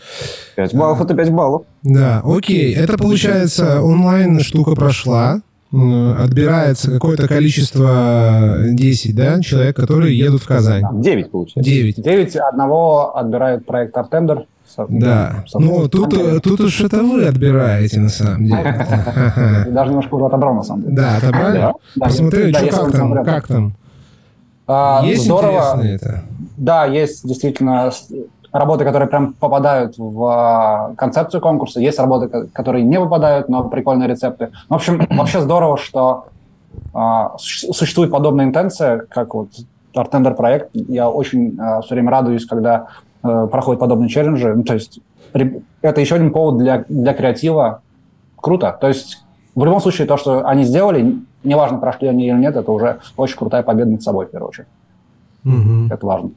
5 0.55 0.73
баллов– 0.75 1.01
это 1.01 1.13
5 1.13 1.31
баллов. 1.31 1.63
Да, 1.83 2.21
окей. 2.23 2.73
Это, 2.73 2.97
получается, 2.97 3.81
онлайн 3.81 4.39
штука 4.39 4.75
прошла. 4.75 5.41
Отбирается 5.71 6.91
какое-то 6.91 7.29
количество 7.29 8.57
10, 8.61 9.15
да, 9.15 9.39
человек, 9.39 9.75
которые 9.75 10.17
едут 10.17 10.41
в 10.41 10.47
Казань. 10.47 10.83
9, 11.01 11.31
получается. 11.31 11.71
9. 11.71 12.01
9 12.01 12.35
одного 12.35 13.17
отбирает 13.17 13.65
проект 13.65 13.95
Артендер. 13.95 14.45
Да. 14.89 15.43
Ну, 15.53 15.87
тут, 15.87 16.09
тут 16.43 16.59
уж 16.61 16.81
это 16.81 17.01
вы 17.03 17.25
отбираете, 17.25 17.99
на 17.99 18.09
самом 18.09 18.45
деле. 18.45 18.63
Даже 19.69 19.89
немножко 19.89 20.15
уже 20.15 20.25
отобрал, 20.25 20.55
на 20.55 20.63
самом 20.63 20.83
деле. 20.83 20.95
Да, 20.95 21.17
отобрали? 21.17 21.73
Посмотрели, 21.99 22.53
что 22.53 22.67
как 22.67 22.91
там, 22.91 23.23
как 23.23 23.47
там? 23.47 23.73
А, 24.67 25.01
есть 25.05 25.25
здорово. 25.25 25.81
это? 25.83 26.23
Да, 26.61 26.85
есть 26.85 27.27
действительно 27.27 27.91
работы, 28.51 28.83
которые 28.83 29.07
прям 29.07 29.33
попадают 29.33 29.97
в 29.97 30.23
а, 30.25 30.93
концепцию 30.95 31.41
конкурса, 31.41 31.79
есть 31.79 31.99
работы, 31.99 32.47
которые 32.53 32.83
не 32.83 32.99
попадают, 32.99 33.49
но 33.49 33.63
прикольные 33.63 34.07
рецепты. 34.07 34.51
В 34.69 34.73
общем, 34.73 35.05
вообще 35.09 35.41
здорово, 35.41 35.77
что 35.77 36.25
а, 36.93 37.35
существует 37.37 38.11
подобная 38.11 38.45
интенция, 38.45 39.05
как 39.09 39.33
вот 39.33 39.49
Артендер 39.95 40.35
проект. 40.35 40.69
Я 40.73 41.09
очень 41.09 41.57
а, 41.59 41.81
все 41.81 41.95
время 41.95 42.11
радуюсь, 42.11 42.45
когда 42.45 42.87
Э, 43.23 43.47
проходят 43.51 43.79
подобные 43.79 44.09
челленджи. 44.09 44.53
Ну, 44.53 44.63
то 44.63 44.73
есть 44.73 44.99
это 45.81 46.01
еще 46.01 46.15
один 46.15 46.31
повод 46.31 46.57
для, 46.57 46.85
для 46.89 47.13
креатива. 47.13 47.81
Круто. 48.35 48.75
То 48.81 48.87
есть 48.87 49.23
в 49.53 49.63
любом 49.63 49.79
случае 49.79 50.07
то, 50.07 50.17
что 50.17 50.47
они 50.47 50.63
сделали, 50.63 51.19
неважно, 51.43 51.77
прошли 51.77 52.07
они 52.07 52.27
или 52.27 52.37
нет, 52.37 52.55
это 52.55 52.71
уже 52.71 52.99
очень 53.17 53.37
крутая 53.37 53.61
победа 53.61 53.91
над 53.91 54.01
собой, 54.01 54.25
в 54.25 54.31
первую 54.31 54.49
очередь. 54.49 54.67
Угу. 55.45 55.93
Это 55.93 56.05
важно. 56.05 56.31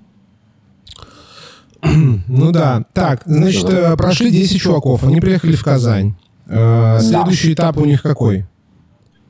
Ну 2.29 2.53
да. 2.53 2.85
Так, 2.93 3.23
значит, 3.27 3.69
э, 3.71 3.97
прошли 3.97 4.31
10 4.31 4.61
чуваков, 4.61 5.05
они 5.05 5.21
приехали 5.21 5.55
в 5.55 5.65
Казань. 5.65 6.15
Э, 6.47 6.99
следующий 7.01 7.55
этап 7.55 7.77
у 7.79 7.85
них 7.85 8.03
какой? 8.03 8.45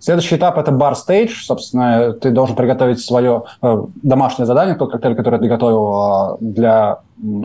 Следующий 0.05 0.37
этап– 0.37 0.59
это 0.59 0.71
бар 0.71 0.97
стейдж. 0.97 1.45
Собственно, 1.45 2.13
ты 2.13 2.31
должен 2.31 2.57
приготовить 2.57 3.01
свое 3.01 3.45
э, 3.63 3.83
домашнее 4.03 4.45
задание, 4.45 4.75
тот 4.75 4.93
коктейль, 4.93 5.15
который 5.15 5.41
ты 5.41 5.49
готовил 5.49 5.95
э, 5.95 6.37
для 6.41 6.99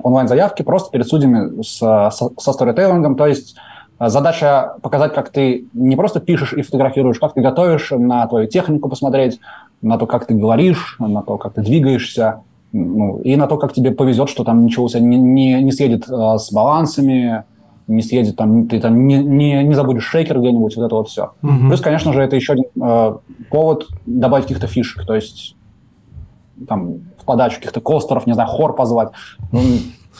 онлайн-заявки, 0.03 0.63
просто 0.63 0.91
перед 0.91 1.07
судьями 1.07 1.63
с, 1.63 1.77
со, 1.77 2.29
со 2.37 2.51
сторителлингом. 2.51 3.15
То 3.15 3.27
есть 3.27 3.55
э, 3.97 4.09
задача 4.09 4.75
показать, 4.81 5.13
как 5.13 5.29
ты 5.29 5.67
не 5.71 5.95
просто 5.95 6.19
пишешь 6.19 6.51
и 6.51 6.61
фотографируешь, 6.61 7.17
как 7.17 7.33
ты 7.33 7.39
готовишь, 7.39 7.91
на 7.91 8.27
твою 8.27 8.45
технику 8.47 8.89
посмотреть, 8.89 9.39
на 9.81 9.97
то, 9.97 10.05
как 10.05 10.25
ты 10.25 10.33
говоришь, 10.33 10.97
на 10.99 11.21
то, 11.21 11.37
как 11.37 11.53
ты 11.53 11.61
двигаешься, 11.61 12.41
ну, 12.71 13.19
и 13.19 13.35
на 13.35 13.47
то, 13.47 13.57
как 13.57 13.73
тебе 13.73 13.91
повезет, 13.91 14.29
что 14.29 14.43
там 14.43 14.65
ничего 14.65 14.85
у 14.85 14.89
тебя 14.89 14.99
не, 14.99 15.17
не, 15.17 15.63
не 15.63 15.71
съедет 15.71 16.07
э, 16.09 16.37
с 16.37 16.51
балансами, 16.51 17.43
не 17.87 18.01
съедет, 18.01 18.35
там, 18.35 18.67
ты 18.67 18.79
там 18.79 19.07
не, 19.07 19.17
не, 19.17 19.63
не 19.63 19.73
забудешь 19.73 20.05
шейкер 20.05 20.39
где-нибудь, 20.39 20.75
вот 20.75 20.85
это 20.85 20.95
вот 20.95 21.09
все. 21.09 21.31
Угу. 21.41 21.67
Плюс, 21.67 21.81
конечно 21.81 22.13
же, 22.13 22.21
это 22.21 22.35
еще 22.35 22.53
один 22.53 22.65
э, 22.81 23.15
повод 23.49 23.87
добавить 24.05 24.45
каких-то 24.45 24.67
фишек, 24.67 25.05
то 25.05 25.15
есть 25.15 25.55
там 26.67 26.99
в 27.17 27.25
подачу 27.25 27.55
каких-то 27.55 27.81
костеров, 27.81 28.27
не 28.27 28.33
знаю, 28.33 28.49
хор 28.49 28.75
позвать. 28.75 29.09
Ну, 29.51 29.61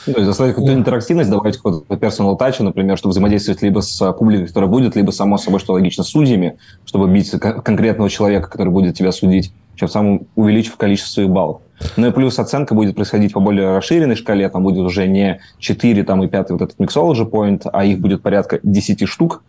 то 0.06 0.12
есть 0.12 0.24
заставить 0.24 0.54
какую-то 0.54 0.74
интерактивность, 0.74 1.30
добавить 1.30 1.56
какой-то 1.56 1.84
personal 1.94 2.38
touch, 2.38 2.62
например, 2.62 2.96
чтобы 2.96 3.10
взаимодействовать 3.10 3.62
либо 3.62 3.80
с 3.80 4.12
публикой, 4.12 4.46
которая 4.46 4.70
будет, 4.70 4.96
либо, 4.96 5.10
само 5.10 5.36
собой, 5.36 5.60
что 5.60 5.74
логично, 5.74 6.04
с 6.04 6.08
судьями, 6.08 6.56
чтобы 6.84 7.08
бить 7.08 7.30
конкретного 7.30 8.08
человека, 8.08 8.48
который 8.48 8.70
будет 8.70 8.96
тебя 8.96 9.12
судить, 9.12 9.52
чем 9.80 9.88
самым 9.88 10.26
увеличив 10.36 10.76
количество 10.76 11.12
своих 11.12 11.30
баллов. 11.30 11.62
Ну 11.96 12.06
и 12.06 12.10
плюс 12.10 12.38
оценка 12.38 12.74
будет 12.74 12.94
происходить 12.94 13.32
по 13.32 13.40
более 13.40 13.76
расширенной 13.76 14.14
шкале, 14.14 14.48
там 14.50 14.62
будет 14.62 14.80
уже 14.80 15.08
не 15.08 15.40
4 15.58 16.04
там, 16.04 16.22
и 16.22 16.28
5 16.28 16.50
вот 16.50 16.62
этот 16.62 16.78
mixology 16.78 17.28
point, 17.28 17.62
а 17.72 17.84
их 17.84 18.00
будет 18.00 18.20
порядка 18.20 18.60
10 18.62 19.08
штук, 19.08 19.42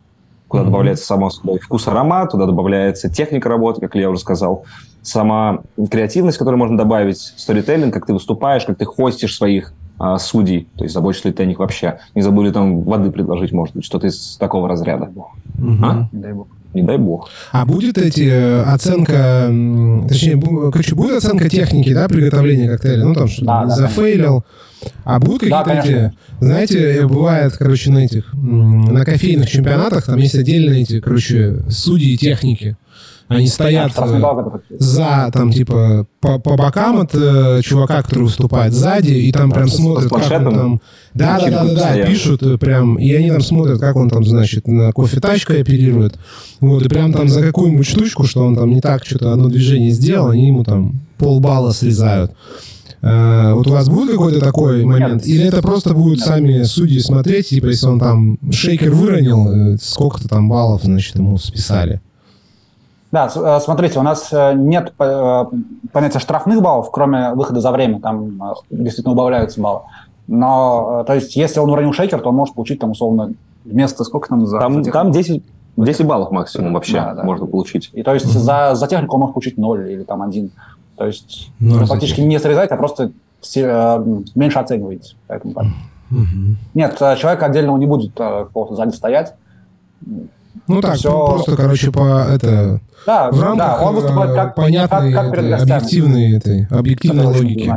куда 0.48 0.64
mm-hmm. 0.64 0.66
добавляется 0.68 1.06
само 1.06 1.30
собой 1.30 1.60
вкус, 1.60 1.88
аромат, 1.90 2.32
туда 2.32 2.46
добавляется 2.46 3.10
техника 3.10 3.50
работы, 3.50 3.82
как 3.82 3.96
я 3.96 4.10
уже 4.10 4.22
сказал, 4.22 4.64
сама 5.02 5.60
креативность, 5.92 6.38
которую 6.38 6.58
можно 6.58 6.78
добавить, 6.78 7.20
сторителлинг, 7.20 7.94
как 7.94 8.06
ты 8.06 8.14
выступаешь, 8.14 8.64
как 8.64 8.78
ты 8.78 8.86
хостишь 8.86 9.36
своих 9.36 9.74
а, 10.00 10.18
судей, 10.18 10.70
то 10.78 10.86
есть 10.86 10.94
заботишься 10.94 11.28
ли 11.28 11.34
ты 11.34 11.44
о 11.44 11.46
них 11.46 11.60
вообще. 11.60 12.00
Не 12.16 12.22
забыли 12.22 12.52
там 12.52 12.84
воды 12.84 13.12
предложить, 13.12 13.52
может 13.52 13.76
быть, 13.76 13.84
что-то 13.84 14.08
из 14.08 14.38
такого 14.38 14.70
разряда. 14.70 15.12
Mm-hmm. 15.58 15.84
А? 15.84 16.08
Дай 16.14 16.32
бог. 16.32 16.48
Не 16.74 16.84
дай 16.84 16.98
бог. 16.98 17.30
А 17.52 17.66
будет 17.66 17.98
эти 17.98 18.30
э, 18.30 18.64
оценка, 18.64 19.48
точнее, 20.08 20.40
короче, 20.72 20.96
будет 20.96 21.18
оценка 21.18 21.50
техники, 21.50 21.94
да, 21.94 22.08
приготовления 22.08 22.70
коктейля? 22.70 23.06
Ну, 23.06 23.14
там, 23.14 23.28
что 23.28 23.46
да, 23.46 23.66
да, 23.66 23.76
зафейлил. 23.76 24.46
А 25.04 25.20
будут 25.20 25.42
какие-то 25.42 25.66
да, 25.66 25.80
эти, 25.80 26.14
знаете, 26.40 27.08
бывает, 27.08 27.54
короче, 27.58 27.92
на 27.92 28.00
этих, 28.00 28.34
на 28.34 29.06
кофейных 29.06 29.50
чемпионатах, 29.50 30.06
там 30.06 30.18
есть 30.18 30.36
отдельные 30.36 30.82
эти, 30.82 31.00
короче, 31.00 31.58
судьи 31.70 32.18
техники. 32.18 32.78
Они 33.32 33.48
стоят 33.48 33.94
э, 33.98 34.42
за, 34.78 35.30
там, 35.34 35.52
типа, 35.52 36.06
по, 36.20 36.40
по 36.40 36.56
бокам 36.58 37.00
от 37.00 37.12
э, 37.14 37.62
чувака, 37.64 38.02
который 38.04 38.24
выступает 38.24 38.74
сзади, 38.74 39.14
и 39.14 39.32
там 39.32 39.52
прям 39.52 39.68
смотрят, 39.68 40.10
как 40.10 40.46
он 40.46 40.54
там... 40.54 40.82
Да, 41.14 41.40
да, 41.40 41.50
да, 41.50 41.64
да, 41.64 41.74
да, 41.74 42.06
пишут 42.06 42.44
э, 42.44 42.58
прям, 42.58 42.96
и 42.96 43.12
они 43.14 43.30
там 43.30 43.42
смотрят, 43.42 43.80
как 43.80 43.96
он 43.96 44.10
там, 44.10 44.26
значит, 44.26 44.68
на 44.68 44.92
кофе-тачкой 44.92 45.62
оперирует. 45.62 46.18
Вот, 46.60 46.86
и 46.86 46.90
прям 46.90 47.14
там 47.14 47.28
за 47.28 47.42
какую-нибудь 47.42 47.88
штучку, 47.88 48.26
что 48.26 48.46
он 48.46 48.56
там 48.56 48.70
не 48.70 48.82
так 48.82 49.06
что-то 49.06 49.32
одно 49.32 49.50
движение 49.50 49.92
сделал, 49.92 50.30
они 50.30 50.48
ему 50.48 50.64
там 50.64 51.02
полбалла 51.18 51.72
срезают. 51.72 52.32
Uh, 53.02 53.56
вот 53.56 53.66
у 53.66 53.72
вас 53.72 53.90
будет 53.90 54.12
какой-то 54.12 54.40
такой 54.40 54.86
момент? 54.86 55.26
Или 55.26 55.46
это 55.46 55.64
просто 55.64 55.96
будут 55.96 56.20
сами 56.20 56.62
судьи 56.62 57.00
смотреть, 57.00 57.50
типа, 57.50 57.66
если 57.68 57.88
он 57.88 58.00
там 58.00 58.38
шейкер 58.52 58.92
выронил, 58.92 59.76
сколько-то 59.82 60.28
там 60.28 60.48
баллов, 60.48 60.84
значит, 60.84 61.16
ему 61.16 61.38
списали? 61.40 62.00
Да, 63.12 63.30
э, 63.34 63.60
смотрите, 63.62 64.00
у 64.00 64.04
нас 64.04 64.30
э, 64.32 64.54
нет 64.54 64.94
э, 64.98 65.46
понятия 65.92 66.20
штрафных 66.20 66.62
баллов, 66.62 66.92
кроме 66.92 67.34
выхода 67.34 67.60
за 67.60 67.72
время, 67.72 68.00
там 68.00 68.42
действительно 68.70 69.14
убавляются 69.14 69.60
баллы. 69.60 69.82
Но, 70.28 71.04
то 71.06 71.14
есть, 71.14 71.36
если 71.36 71.60
он 71.60 71.70
уронил 71.70 71.92
шейкер, 71.92 72.22
то 72.22 72.30
он 72.30 72.36
может 72.36 72.56
получить 72.56 72.80
там 72.80 72.92
условно 72.92 73.34
вместо 73.66 74.06
сколько 74.06 74.30
там 74.30 74.48
за... 74.48 74.60
Там, 74.60 74.84
за 74.84 74.92
там 74.92 75.12
10, 75.12 75.44
10 75.76 76.06
баллов 76.06 76.32
максимум 76.32 76.74
вообще 76.74 76.94
да, 76.94 77.16
да. 77.16 77.24
можно 77.24 77.46
получить. 77.48 77.90
И 77.92 78.02
то 78.02 78.14
есть 78.14 78.28
mm-hmm. 78.28 78.40
за, 78.40 78.76
за 78.76 78.88
технику 78.88 79.16
он 79.16 79.22
может 79.22 79.34
получить 79.34 79.58
0 79.58 79.90
или 79.90 80.04
там 80.04 80.22
1. 80.22 80.52
То 80.96 81.06
есть 81.06 81.52
ну, 81.60 81.86
фактически 81.86 82.22
не 82.22 82.40
срезать, 82.40 82.72
а 82.72 82.78
просто 82.78 83.12
меньше 84.36 84.60
оцениваете. 84.60 85.16
Поэтому 85.28 85.54
так. 85.54 85.66
Mm-hmm. 86.12 86.56
Нет, 86.76 86.98
человек 87.18 87.44
отдельного 87.44 87.78
не 87.78 87.88
будет 87.88 88.14
какого-то 88.14 88.76
сзади 88.76 88.96
стоять. 88.96 89.36
Ну 90.68 90.82
так, 90.82 90.96
все... 90.96 91.26
просто, 91.26 91.56
короче, 91.56 91.92
по 91.92 92.26
это 92.30 92.80
да, 93.06 93.32
в 93.32 93.42
рамках 93.42 93.80
да, 93.80 93.82
он 93.82 93.96
выступает 93.96 94.36
как, 94.36 94.56
понятной, 94.56 95.14
как, 95.14 95.26
как 95.26 95.36
перед 95.36 95.62
объективной, 95.62 96.38
этой, 96.38 96.68
объективной 96.70 97.26
логики. 97.26 97.74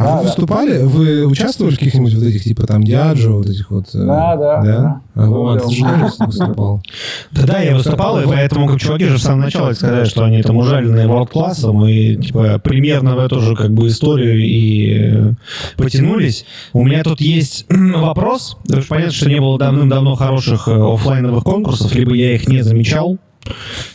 А 0.00 0.04
да, 0.04 0.16
вы 0.16 0.22
выступали? 0.22 0.78
Да. 0.78 0.86
Вы 0.86 1.26
участвовали 1.26 1.74
в 1.74 1.78
каких-нибудь 1.78 2.14
вот 2.14 2.24
этих, 2.24 2.42
типа 2.42 2.66
там 2.66 2.82
Диаджо, 2.82 3.32
вот 3.32 3.46
этих 3.46 3.70
вот? 3.70 3.94
Э, 3.94 3.98
да, 4.06 4.36
да. 4.36 4.62
Да? 4.62 5.00
А 5.14 5.26
вот, 5.26 5.62
ты 5.62 5.74
же 5.74 5.84
выступал. 6.20 6.82
Да, 7.32 7.46
да, 7.46 7.60
я 7.60 7.76
выступал, 7.76 8.20
и 8.20 8.26
поэтому 8.26 8.66
как 8.66 8.80
чуваки 8.80 9.04
же 9.04 9.16
в 9.16 9.22
самом 9.22 9.40
начале 9.40 9.74
сказали, 9.74 10.04
что 10.04 10.24
они 10.24 10.42
там 10.42 10.56
ужаленные 10.56 11.06
world-классом, 11.06 11.86
и 11.86 12.16
типа 12.16 12.58
примерно 12.58 13.14
в 13.14 13.18
эту 13.18 13.40
же 13.40 13.54
как 13.54 13.70
бы 13.72 13.88
историю 13.88 14.38
и 14.38 15.12
э, 15.12 15.32
потянулись. 15.76 16.46
У 16.72 16.82
меня 16.82 17.02
тут 17.04 17.20
есть 17.20 17.66
вопрос. 17.68 18.56
Понятно, 18.88 19.12
что 19.12 19.28
не 19.28 19.38
было 19.38 19.58
давным-давно 19.58 20.14
хороших 20.14 20.66
э, 20.68 20.72
офлайновых 20.72 21.44
конкурсов, 21.44 21.94
либо 21.94 22.14
я 22.14 22.34
их 22.34 22.48
не 22.48 22.62
замечал. 22.62 23.18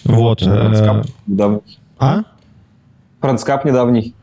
Вот. 0.03 0.43
А? 1.97 2.23
Францкап 3.21 3.65
недавний. 3.65 4.14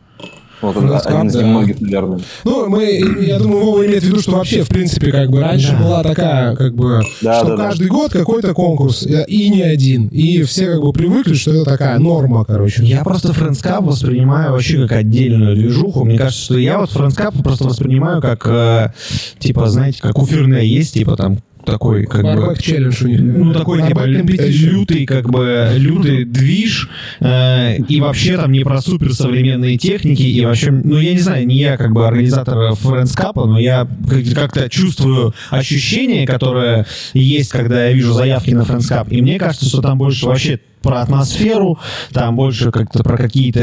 Вот 0.63 0.77
он 0.77 0.89
Ласкап, 0.89 1.17
один 1.17 1.27
из 1.29 1.35
да. 1.35 1.43
немногих, 1.43 1.81
наверное. 1.81 2.21
Ну, 2.45 2.69
мы, 2.69 2.85
я 3.21 3.39
думаю, 3.39 3.65
Вова 3.65 3.87
имеет 3.87 4.03
в 4.05 4.07
виду, 4.07 4.21
что 4.21 4.33
вообще, 4.33 4.63
в 4.63 4.69
принципе, 4.69 5.11
как 5.11 5.31
бы 5.31 5.41
раньше 5.41 5.73
да. 5.73 5.85
была 5.85 6.03
такая, 6.03 6.55
как 6.55 6.75
бы, 6.75 7.03
да, 7.21 7.41
что 7.41 7.57
да, 7.57 7.65
каждый 7.69 7.89
да. 7.89 7.95
год 7.95 8.13
какой-то 8.13 8.55
конкурс, 8.55 9.05
и 9.05 9.51
не 9.51 9.63
один. 9.63 10.07
И 10.09 10.43
все 10.43 10.67
как 10.67 10.81
бы 10.81 10.93
привыкли, 10.93 11.35
что 11.35 11.53
это 11.53 11.65
такая 11.65 11.99
норма, 11.99 12.45
короче. 12.45 12.85
Я 12.85 13.03
просто 13.03 13.33
Френдскап 13.33 13.83
воспринимаю 13.85 14.53
вообще 14.53 14.83
как 14.83 14.93
отдельную 14.93 15.57
движуху. 15.57 16.05
Мне 16.05 16.17
кажется, 16.17 16.45
что 16.45 16.59
я 16.59 16.79
вот 16.79 16.91
Френдскап 16.91 17.35
просто 17.43 17.65
воспринимаю 17.65 18.23
как, 18.23 18.47
э, 18.47 18.93
типа, 19.39 19.69
знаете, 19.69 20.01
как 20.01 20.19
у 20.19 20.27
Фирне 20.27 20.65
есть, 20.65 20.95
типа, 20.95 21.17
там, 21.17 21.39
такой 21.65 22.07
как 22.07 22.23
бы... 22.23 22.57
челлендж 22.59 23.05
у 23.05 23.09
них. 23.09 23.21
Ну, 23.21 23.53
такой 23.53 23.87
типа 23.87 24.05
лютый, 24.05 25.07
как 25.07 25.31
бы, 25.31 25.71
лютый 25.75 26.25
движ, 26.25 26.89
э, 27.21 27.77
и 27.77 28.01
вообще 28.01 28.37
там 28.37 28.53
не 28.53 28.65
про 28.65 28.81
суперсовременные 28.81 29.79
техники, 29.79 30.23
и 30.23 30.45
вообще, 30.45 30.71
ну, 30.71 30.99
я 30.99 31.13
не 31.13 31.21
знаю, 31.21 31.47
не 31.47 31.57
я 31.57 31.77
как 31.77 31.93
бы 31.93 32.07
организатор 32.07 32.75
Френдскапа, 32.75 33.47
но 33.47 33.59
я 33.59 33.87
как-то 34.35 34.69
чувствую 34.69 35.35
ощущение, 35.51 36.27
которое 36.27 36.87
есть, 37.15 37.51
когда 37.51 37.87
я 37.87 37.93
вижу 37.93 38.13
заявки 38.13 38.51
на 38.51 38.65
Френдскап, 38.65 39.11
и 39.11 39.23
мне 39.23 39.39
кажется, 39.39 39.67
что 39.67 39.83
там 39.83 39.99
больше 39.99 40.27
вообще 40.27 40.61
про 40.83 41.01
атмосферу, 41.01 41.79
там 42.13 42.37
больше 42.37 42.71
как-то 42.71 43.03
про 43.03 43.17
какие-то, 43.17 43.61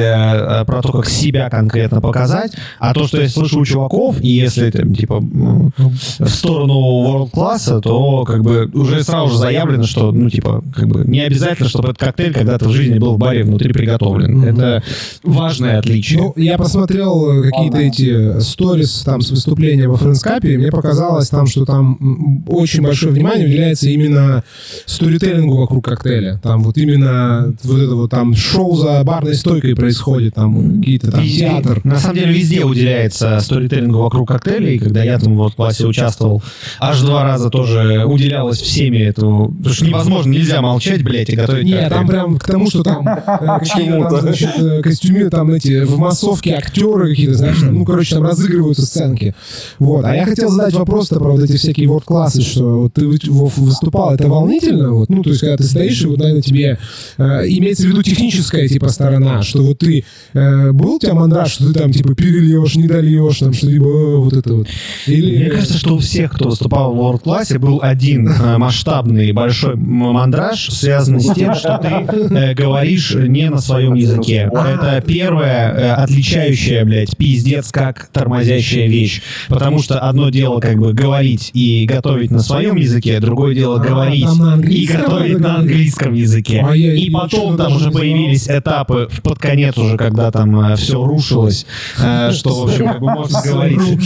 э, 0.62 0.66
про 0.66 0.82
то, 0.82 0.92
как 0.92 1.08
себя 1.08 1.50
конкретно 1.50 2.02
показать, 2.02 2.54
а 2.80 2.94
то, 2.94 3.08
что 3.08 3.22
я 3.22 3.30
слышу 3.30 3.60
у 3.60 3.66
чуваков, 3.66 4.22
и 4.22 4.28
если 4.28 4.70
там, 4.72 4.94
типа, 4.94 5.20
в 5.20 6.28
сторону 6.28 6.74
world 6.74 7.32
класса, 7.32 7.80
то 7.80 8.24
как 8.24 8.44
бы 8.44 8.70
уже 8.74 9.04
сразу 9.04 9.32
же 9.32 9.38
заявлено, 9.38 9.84
что, 9.84 10.12
ну, 10.12 10.30
типа, 10.30 10.64
как 10.76 10.88
бы 10.88 11.04
не 11.06 11.22
обязательно, 11.22 11.70
чтобы 11.70 11.90
этот 11.90 12.00
коктейль 12.00 12.34
когда-то 12.34 12.68
в 12.70 12.72
жизни 12.72 12.98
был 13.00 13.16
в 13.16 13.18
баре 13.18 13.44
внутри 13.44 13.74
приготовлен. 13.74 14.44
Mm-hmm. 14.44 14.50
Это 14.50 14.84
важное 15.24 15.80
отличие. 15.80 16.20
Ну, 16.20 16.34
я 16.36 16.58
посмотрел 16.58 17.44
какие-то 17.44 17.78
эти 17.78 18.40
сторис 18.40 19.04
там 19.04 19.22
с 19.22 19.32
выступления 19.32 19.88
во 19.88 19.98
френдскапе, 19.98 20.54
и 20.54 20.58
мне 20.58 20.72
показалось 20.72 21.30
там, 21.30 21.48
что 21.48 21.66
там 21.66 22.44
очень 22.48 22.82
большое 22.82 23.14
внимание 23.14 23.48
уделяется 23.48 23.90
именно 23.90 24.44
сторителлингу 24.86 25.58
вокруг 25.58 25.86
коктейля. 25.86 26.40
Там 26.42 26.64
вот 26.64 26.78
именно 26.78 27.09
именно 27.10 27.54
вот 27.64 27.80
это 27.80 27.96
вот 27.96 28.12
там 28.12 28.36
шоу 28.36 28.76
за 28.76 29.04
барной 29.04 29.36
стойкой 29.36 29.76
происходит, 29.76 30.36
там 30.36 30.80
какие-то 30.80 31.12
там 31.12 31.22
везде, 31.22 31.40
театр. 31.40 31.82
На 31.84 32.00
самом 32.00 32.16
деле 32.16 32.34
везде 32.34 32.64
уделяется 32.64 33.40
сторителлингу 33.40 34.00
вокруг 34.00 34.28
коктейлей, 34.28 34.80
когда 34.80 35.04
я 35.04 35.20
там 35.20 35.36
вот 35.36 35.54
в 35.54 35.56
классе 35.56 35.86
участвовал, 35.86 36.44
аж 36.80 37.02
два 37.02 37.24
раза 37.24 37.50
тоже 37.50 38.04
уделялось 38.06 38.60
всеми 38.60 38.98
этому, 38.98 39.52
потому 39.52 39.76
что 39.76 39.86
невозможно, 39.86 40.32
нельзя 40.32 40.62
молчать, 40.62 41.04
блядь, 41.04 41.30
и 41.30 41.36
готовить 41.36 41.66
Нет, 41.66 41.90
коктейль. 41.90 41.98
там 41.98 42.08
прям 42.08 42.38
к 42.38 42.46
тому, 42.46 42.70
что 42.70 42.84
там 42.84 43.08
э, 43.08 43.16
какие 43.60 43.92
там, 43.92 44.22
значит, 44.22 44.50
э, 44.58 44.82
костюмы, 44.82 45.30
там 45.30 45.52
эти 45.52 45.84
в 45.84 45.98
массовке 45.98 46.54
актеры 46.56 47.10
какие-то, 47.10 47.34
знаешь, 47.36 47.62
ну, 47.62 47.86
короче, 47.86 48.16
там 48.16 48.24
разыгрываются 48.24 48.86
сценки. 48.86 49.36
Вот. 49.80 50.06
А 50.06 50.16
я 50.16 50.26
хотел 50.26 50.50
задать 50.50 50.74
вопрос-то 50.74 51.20
про 51.20 51.32
вот 51.32 51.44
эти 51.44 51.58
всякие 51.58 51.88
ворд-классы, 51.88 52.42
что 52.42 52.90
ты 52.94 53.08
выступал, 53.08 54.14
это 54.14 54.28
волнительно? 54.28 54.92
Вот? 54.92 55.10
Ну, 55.10 55.24
то 55.24 55.30
есть, 55.30 55.42
когда 55.42 55.58
ты 55.58 55.64
стоишь, 55.64 56.02
и 56.02 56.08
вот, 56.08 56.20
наверное, 56.20 56.42
тебе 56.42 56.78
э, 57.18 57.48
имеется 57.48 57.84
в 57.84 57.88
виду 57.88 58.04
техническая, 58.04 58.68
типа, 58.68 58.90
сторона, 58.90 59.42
что 59.42 59.64
вот 59.64 59.80
ты, 59.80 60.06
э, 60.34 60.72
был 60.72 60.96
у 60.96 61.00
тебя 61.00 61.14
мандраж, 61.14 61.52
что 61.52 61.68
ты 61.72 61.80
там, 61.80 61.92
типа, 61.92 62.16
перельешь, 62.16 62.76
не 62.76 62.88
дольешь, 62.88 63.40
там, 63.40 63.54
что-либо 63.54 63.88
э, 63.88 64.16
вот 64.18 64.34
это 64.34 64.54
вот? 64.54 64.68
Или... 65.08 65.38
Мне 65.38 65.50
кажется, 65.50 65.78
что 65.78 65.96
у 65.96 66.00
всех, 66.00 66.34
кто 66.34 66.50
выступал 66.50 66.94
в 66.94 67.00
World 67.00 67.20
классе 67.20 67.60
был 67.60 67.80
один 67.82 68.28
э, 68.28 68.58
масштабный 68.58 69.32
большой 69.32 69.76
мандраж, 69.76 70.70
связанный 70.70 71.22
с 71.22 71.34
тем, 71.34 71.56
что 71.56 71.78
ты 71.78 71.90
э, 71.90 72.54
говоришь 72.54 73.14
не 73.16 73.50
на 73.50 73.60
своем 73.60 73.94
языке. 73.94 74.50
Это 74.52 75.04
первая 75.06 75.72
э, 75.72 75.92
отличающая, 75.94 76.86
блядь, 76.86 77.16
пиздец, 77.18 77.72
как 77.72 78.10
тормозящая 78.12 78.88
вещь. 78.88 79.22
Потому 79.48 79.80
что 79.82 80.00
одно 80.00 80.30
дело, 80.30 80.60
как 80.60 80.78
бы, 80.78 80.94
говорить 80.94 81.52
и 81.54 81.86
готовить 81.86 82.32
на 82.32 82.40
своем 82.40 82.76
языке, 82.76 83.20
другое 83.20 83.56
дело 83.56 83.78
говорить 83.80 84.28
и 84.70 84.88
готовить 84.88 85.40
на 85.40 85.58
английском 85.58 86.14
языке. 86.14 86.66
А 86.90 86.94
и 86.94 87.10
потом 87.10 87.58
там 87.58 87.76
уже 87.76 87.92
появились 87.92 88.48
этапы 88.48 89.08
в 89.12 89.22
под 89.22 89.40
конец 89.40 89.78
уже, 89.78 89.98
когда 89.98 90.32
там 90.32 90.60
э, 90.72 90.76
все 90.76 91.04
рушилось, 91.04 91.66
э, 92.02 92.32
что, 92.32 92.50
в 92.50 92.64
общем, 92.64 92.88
как 92.88 93.00
бы 93.00 93.12
можно 93.12 93.42
говорить, 93.46 94.04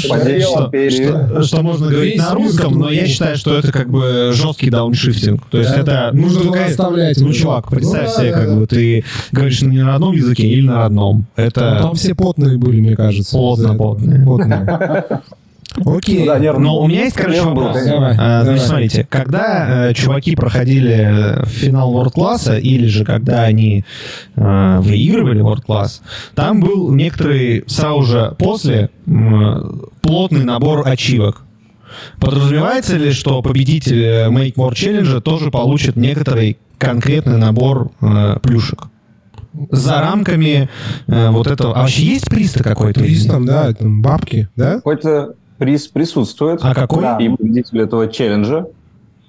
что 1.45 1.61
можно 1.61 1.87
говорить 1.87 2.17
на 2.17 2.33
русском, 2.33 2.79
но 2.79 2.89
я 2.89 3.07
считаю, 3.07 3.37
что 3.37 3.57
это 3.57 3.71
как 3.71 3.89
бы 3.89 4.31
жесткий 4.33 4.69
дауншифтинг. 4.69 5.45
То 5.49 5.59
есть 5.59 5.71
это 5.71 6.11
нужно 6.13 6.65
оставлять. 6.65 7.17
Ну, 7.19 7.33
чувак, 7.33 7.69
представь 7.69 8.11
себе, 8.13 8.31
как 8.31 8.57
бы 8.57 8.67
ты 8.67 9.03
говоришь 9.31 9.61
не 9.61 9.79
на 9.79 9.93
родном 9.93 10.13
языке 10.13 10.47
или 10.47 10.65
на 10.67 10.83
родном. 10.83 11.25
Это... 11.35 11.79
Там 11.81 11.95
все 11.95 12.15
потные 12.15 12.57
были, 12.57 12.81
мне 12.81 12.95
кажется. 12.95 13.37
Потно, 13.37 13.75
потные. 13.75 15.05
Окей. 15.85 16.19
Ну, 16.19 16.25
да, 16.25 16.53
Но 16.53 16.79
у 16.79 16.87
меня 16.87 17.05
есть, 17.05 17.15
короче, 17.15 17.41
вопрос. 17.41 17.77
Давай, 17.85 18.15
а, 18.19 18.43
значит, 18.43 18.65
смотрите, 18.65 19.07
когда 19.09 19.89
э, 19.89 19.93
чуваки 19.93 20.35
проходили 20.35 21.41
э, 21.41 21.45
финал 21.45 21.93
World 21.93 22.11
класса 22.11 22.57
или 22.57 22.85
же 22.87 23.03
когда 23.05 23.43
они 23.43 23.83
э, 24.35 24.79
выигрывали 24.79 25.41
World 25.41 25.63
класс, 25.65 26.01
там 26.35 26.59
был 26.59 26.93
некоторый 26.93 27.63
сразу 27.67 28.03
же 28.03 28.35
после 28.37 28.89
э, 29.07 29.11
плотный 30.01 30.43
набор 30.43 30.87
ачивок. 30.87 31.43
Подразумевается 32.19 32.97
ли, 32.97 33.11
что 33.11 33.41
победитель 33.41 34.03
э, 34.03 34.27
Make 34.29 34.55
More 34.55 34.73
Challenge 34.73 35.21
тоже 35.21 35.49
получит 35.49 35.95
некоторый 35.95 36.57
конкретный 36.77 37.37
набор 37.37 37.91
э, 38.01 38.37
плюшек? 38.41 38.87
за 39.69 40.01
рамками 40.01 40.67
э, 41.07 41.29
вот 41.29 41.45
этого. 41.45 41.75
А 41.75 41.81
вообще 41.81 42.03
есть 42.03 42.27
приз-то 42.29 42.63
какой-то? 42.63 43.01
Приз 43.01 43.27
там, 43.27 43.45
да, 43.45 43.71
там 43.73 44.01
бабки, 44.01 44.49
да? 44.55 44.77
Какой-то 44.77 45.35
приз 45.57 45.87
присутствует. 45.87 46.59
А 46.63 46.73
какой? 46.73 47.03
И 47.23 47.29
победитель 47.29 47.81
этого 47.81 48.07
челленджа 48.07 48.67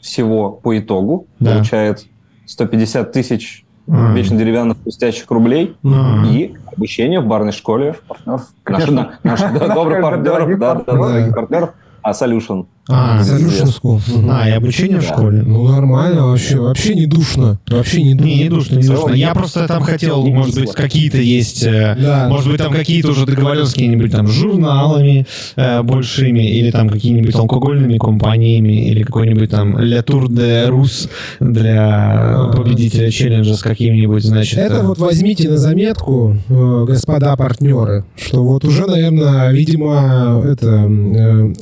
всего 0.00 0.50
по 0.50 0.78
итогу 0.78 1.26
да. 1.38 1.54
получает 1.54 2.06
150 2.46 3.12
тысяч 3.12 3.64
а. 3.88 4.12
вечно 4.14 4.36
деревянных 4.36 4.78
пустящих 4.78 5.30
рублей 5.30 5.76
а. 5.84 6.24
и 6.26 6.54
обучение 6.72 7.20
в 7.20 7.26
барной 7.26 7.52
школе 7.52 7.96
партнеров. 8.06 9.18
Наших 9.22 9.52
добрых 9.74 10.02
партнеров, 10.02 10.58
да, 10.58 10.74
партнеров, 10.74 11.74
а 12.02 12.12
Solution. 12.12 12.66
А, 12.86 13.22
Solution 13.22 13.72
School. 13.72 14.00
А, 14.30 14.48
и 14.48 14.52
обучение 14.52 15.00
в 15.00 15.04
школе. 15.04 15.42
Ну, 15.42 15.66
нормально 15.68 16.26
вообще. 16.26 16.58
Вообще 16.58 16.94
не 16.94 17.06
душно. 17.06 17.58
Вообще 17.68 18.02
не 18.02 18.14
душно. 18.14 18.26
Не, 18.26 18.42
не 18.42 18.48
душно, 18.50 18.76
не 18.76 18.86
душно. 18.86 19.14
Я 19.14 19.34
просто 19.34 19.66
там 19.66 19.82
хотел, 19.82 20.26
может 20.26 20.54
быть, 20.54 20.72
какие-то 20.72 21.16
есть... 21.16 21.62
Э, 21.64 22.26
может 22.28 22.50
быть, 22.50 22.58
там 22.58 22.74
какие-то 22.74 23.12
уже 23.12 23.24
договорились 23.24 23.68
с 23.68 23.72
какими-нибудь 23.72 24.12
там 24.12 24.28
журналами 24.28 25.26
э, 25.56 25.82
большими, 25.82 26.42
или 26.42 26.70
там 26.70 26.90
какими-нибудь 26.90 27.34
алкогольными 27.34 27.96
компаниями, 27.96 28.86
или 28.90 29.02
какой-нибудь 29.02 29.48
там 29.48 29.78
Le 29.78 30.04
Tour 30.04 30.26
de 30.26 30.68
Rus 30.68 31.08
для 31.40 32.50
победителя 32.54 33.10
челленджа 33.10 33.54
с 33.54 33.62
каким-нибудь, 33.62 34.22
значит... 34.22 34.58
Это 34.58 34.76
э, 34.76 34.82
вот 34.82 34.98
возьмите 34.98 35.48
на 35.48 35.56
заметку, 35.56 36.36
господа 36.48 37.34
партнеры, 37.36 38.04
что 38.14 38.44
вот 38.44 38.66
уже, 38.66 38.86
наверное, 38.86 39.50
видимо, 39.52 40.42
это 40.44 40.90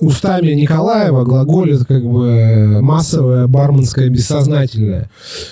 устами 0.01 0.51
Николая 0.51 1.12
Караваева 1.13 1.25
глаголит 1.25 1.85
как 1.85 2.03
бы 2.03 2.79
массовое 2.81 3.47
барменское 3.47 4.09
бессознательное. 4.09 5.09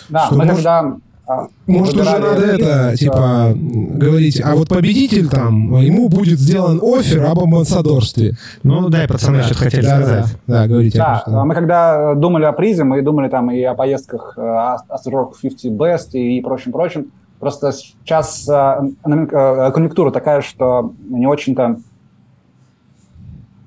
Да, 0.08 0.28
мы 0.30 0.38
может, 0.38 0.56
когда 0.56 0.96
а, 1.26 1.46
может, 1.68 1.94
уже 1.94 2.04
надо 2.04 2.44
это, 2.44 2.96
типа, 2.96 3.52
говорить, 3.54 4.42
а 4.44 4.56
вот 4.56 4.68
победитель 4.68 5.28
там, 5.28 5.76
ему 5.78 6.08
будет 6.08 6.40
сделан 6.40 6.80
офер 6.82 7.24
об 7.24 7.38
амбассадорстве. 7.38 8.32
Ну, 8.64 8.88
да, 8.88 9.06
пацаны 9.06 9.38
да, 9.38 9.44
что 9.44 9.54
хотели 9.54 9.86
да, 9.86 9.96
сказать. 9.96 10.24
Да, 10.48 10.62
да 10.62 10.66
говорите. 10.66 10.98
Да, 10.98 11.22
просто... 11.24 11.44
мы 11.44 11.54
когда 11.54 12.14
думали 12.14 12.44
о 12.46 12.52
призе, 12.52 12.82
мы 12.82 13.00
думали 13.02 13.28
там 13.28 13.48
и 13.52 13.62
о 13.62 13.74
поездках 13.74 14.36
Astrock 14.36 15.34
э, 15.42 15.48
50 15.48 15.72
Best 15.72 16.10
и 16.14 16.40
прочим-прочим. 16.40 17.12
Просто 17.38 17.70
сейчас 17.72 18.48
э, 18.48 18.80
э, 19.04 19.70
конъюнктура 19.72 20.10
такая, 20.10 20.42
что 20.42 20.92
не 21.08 21.28
очень-то 21.28 21.76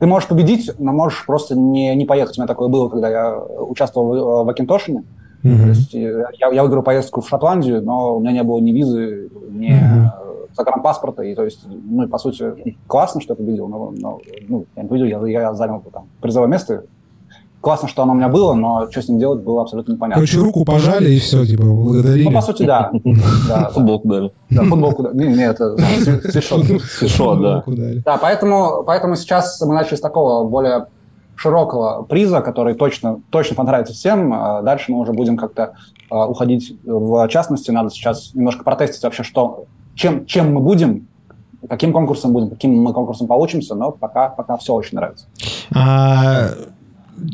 ты 0.03 0.07
можешь 0.07 0.27
победить, 0.27 0.69
но 0.79 0.91
можешь 0.91 1.25
просто 1.25 1.57
не, 1.57 1.95
не 1.95 2.03
поехать. 2.03 2.37
У 2.37 2.41
меня 2.41 2.47
такое 2.47 2.67
было, 2.67 2.89
когда 2.89 3.07
я 3.07 3.37
участвовал 3.37 4.41
в, 4.41 4.45
в 4.45 4.49
Акинтошине. 4.49 5.05
Mm-hmm. 5.43 5.61
То 5.61 5.67
есть 5.69 5.93
я, 5.93 6.49
я 6.51 6.61
выиграл 6.61 6.83
поездку 6.83 7.21
в 7.21 7.29
Шотландию, 7.29 7.81
но 7.81 8.17
у 8.17 8.19
меня 8.19 8.33
не 8.33 8.43
было 8.43 8.59
ни 8.59 8.73
визы, 8.73 9.29
ни, 9.49 9.69
mm-hmm. 9.69 10.55
загранпаспорта, 10.57 11.23
и 11.23 11.33
то 11.33 11.45
есть, 11.45 11.65
ну, 11.65 12.05
по 12.09 12.17
сути, 12.17 12.75
классно, 12.85 13.21
что 13.21 13.31
я 13.31 13.37
победил, 13.37 13.69
но, 13.69 13.93
но 13.97 14.19
ну, 14.49 14.65
я 14.75 14.83
не 14.83 14.89
победил, 14.89 15.25
я, 15.25 15.39
я 15.41 15.53
занял 15.53 15.81
там 15.93 16.07
призовое 16.19 16.49
место, 16.49 16.83
классно, 17.63 17.87
что 17.87 18.03
оно 18.03 18.11
у 18.11 18.15
меня 18.15 18.27
было, 18.27 18.53
но 18.53 18.91
что 18.91 19.01
с 19.01 19.07
ним 19.07 19.19
делать 19.19 19.41
было 19.41 19.61
абсолютно 19.61 19.93
непонятно. 19.93 20.21
Короче, 20.21 20.37
руку 20.37 20.65
пожали 20.65 21.11
и 21.11 21.19
все, 21.19 21.45
типа, 21.45 21.63
благодарили. 21.63 22.25
Ну, 22.25 22.31
по 22.33 22.41
сути, 22.41 22.63
да. 22.63 22.91
Футболку 23.71 24.07
дали. 24.09 24.31
Да, 24.49 24.63
футболку 24.65 25.03
дали. 25.03 25.15
Не, 25.15 25.45
это 25.45 25.77
свитшот. 26.31 26.65
Свитшот, 26.81 27.41
да. 27.41 27.63
Да, 28.05 28.17
поэтому, 28.17 28.83
поэтому 28.85 29.15
сейчас 29.15 29.61
мы 29.61 29.73
начали 29.73 29.95
с 29.95 30.01
такого 30.01 30.47
более 30.47 30.87
широкого 31.35 32.03
приза, 32.03 32.41
который 32.41 32.75
точно, 32.75 33.21
точно 33.29 33.55
понравится 33.55 33.93
всем. 33.93 34.33
А 34.33 34.61
дальше 34.61 34.91
мы 34.91 34.99
уже 34.99 35.13
будем 35.13 35.37
как-то 35.37 35.73
а, 36.09 36.27
уходить 36.27 36.77
в 36.83 37.27
частности. 37.29 37.71
Надо 37.71 37.89
сейчас 37.91 38.31
немножко 38.33 38.65
протестить 38.65 39.01
вообще, 39.03 39.23
что, 39.23 39.65
чем, 39.95 40.25
чем 40.25 40.53
мы 40.53 40.59
будем, 40.59 41.07
каким 41.69 41.93
конкурсом 41.93 42.33
будем, 42.33 42.49
каким 42.49 42.75
мы 42.75 42.91
конкурсом 42.91 43.27
получимся, 43.27 43.73
но 43.73 43.91
пока, 43.91 44.27
пока 44.27 44.57
все 44.57 44.73
очень 44.73 44.97
нравится. 44.97 45.27
А, 45.73 46.49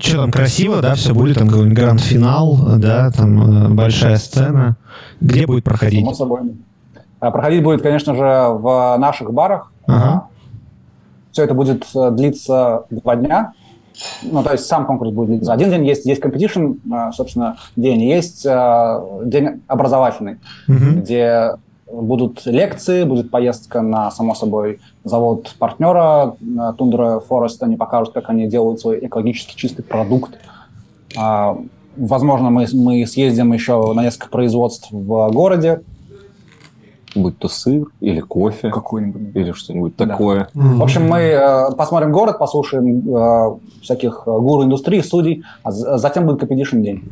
что 0.02 0.18
там 0.18 0.32
красиво, 0.32 0.82
да, 0.82 0.96
все 0.96 1.14
будет, 1.14 1.38
там 1.38 1.48
какой-нибудь 1.48 1.78
гранд-финал, 1.78 2.58
да, 2.78 3.12
там 3.12 3.66
э, 3.66 3.70
большая 3.70 4.18
сцена. 4.18 4.78
Где 5.22 5.46
будет 5.46 5.64
проходить? 5.64 6.02
Само 6.02 6.14
собой. 6.14 6.40
А, 7.20 7.32
проходить 7.32 7.64
будет, 7.64 7.82
конечно 7.82 8.14
же, 8.16 8.22
в 8.22 8.98
наших 8.98 9.34
барах. 9.34 9.72
Ага. 9.88 10.28
Все 11.32 11.44
это 11.44 11.54
будет 11.54 11.88
э, 11.96 12.12
длиться 12.12 12.86
два 12.90 13.16
дня. 13.16 13.54
Ну, 14.24 14.44
то 14.44 14.54
есть 14.54 14.66
сам 14.66 14.86
конкурс 14.86 15.12
будет 15.12 15.30
длиться 15.30 15.54
один 15.54 15.70
день. 15.70 15.86
Есть, 15.86 16.06
есть 16.06 16.22
competition, 16.22 16.80
э, 16.92 17.12
собственно, 17.14 17.58
день. 17.76 18.02
Есть 18.02 18.44
день 18.44 19.62
образовательный, 19.68 20.40
угу. 20.68 21.00
где 21.02 21.52
будут 21.92 22.46
лекции, 22.46 23.04
будет 23.04 23.32
поездка 23.32 23.82
на, 23.82 24.12
само 24.12 24.36
собой, 24.36 24.80
завод 25.10 25.56
партнера 25.60 26.36
Тундра 26.78 27.20
Форест. 27.20 27.62
Они 27.64 27.76
покажут, 27.76 28.14
как 28.14 28.30
они 28.30 28.48
делают 28.48 28.80
свой 28.80 29.06
экологически 29.06 29.56
чистый 29.56 29.84
продукт. 29.84 30.40
А, 31.18 31.58
возможно, 31.98 32.50
мы, 32.50 32.66
мы 32.74 33.06
съездим 33.06 33.52
еще 33.54 33.94
на 33.94 34.04
несколько 34.04 34.30
производств 34.30 34.90
в 34.92 35.30
городе. 35.32 35.82
Будь 37.16 37.40
то 37.40 37.48
сыр 37.48 37.88
или 38.00 38.20
кофе. 38.20 38.70
Какой-нибудь. 38.70 39.36
Или 39.36 39.52
что-нибудь 39.52 39.96
да. 39.98 40.06
такое. 40.06 40.50
Mm-hmm. 40.54 40.76
В 40.76 40.84
общем, 40.84 41.10
мы 41.10 41.18
э, 41.18 41.72
посмотрим 41.76 42.12
город, 42.12 42.38
послушаем 42.38 43.16
э, 43.16 43.58
всяких 43.82 44.24
гуру 44.26 44.64
индустрии, 44.64 45.02
судей, 45.02 45.44
а 45.64 45.72
затем 45.72 46.28
будет 46.28 46.44
Competition 46.44 46.82
день. 46.82 47.04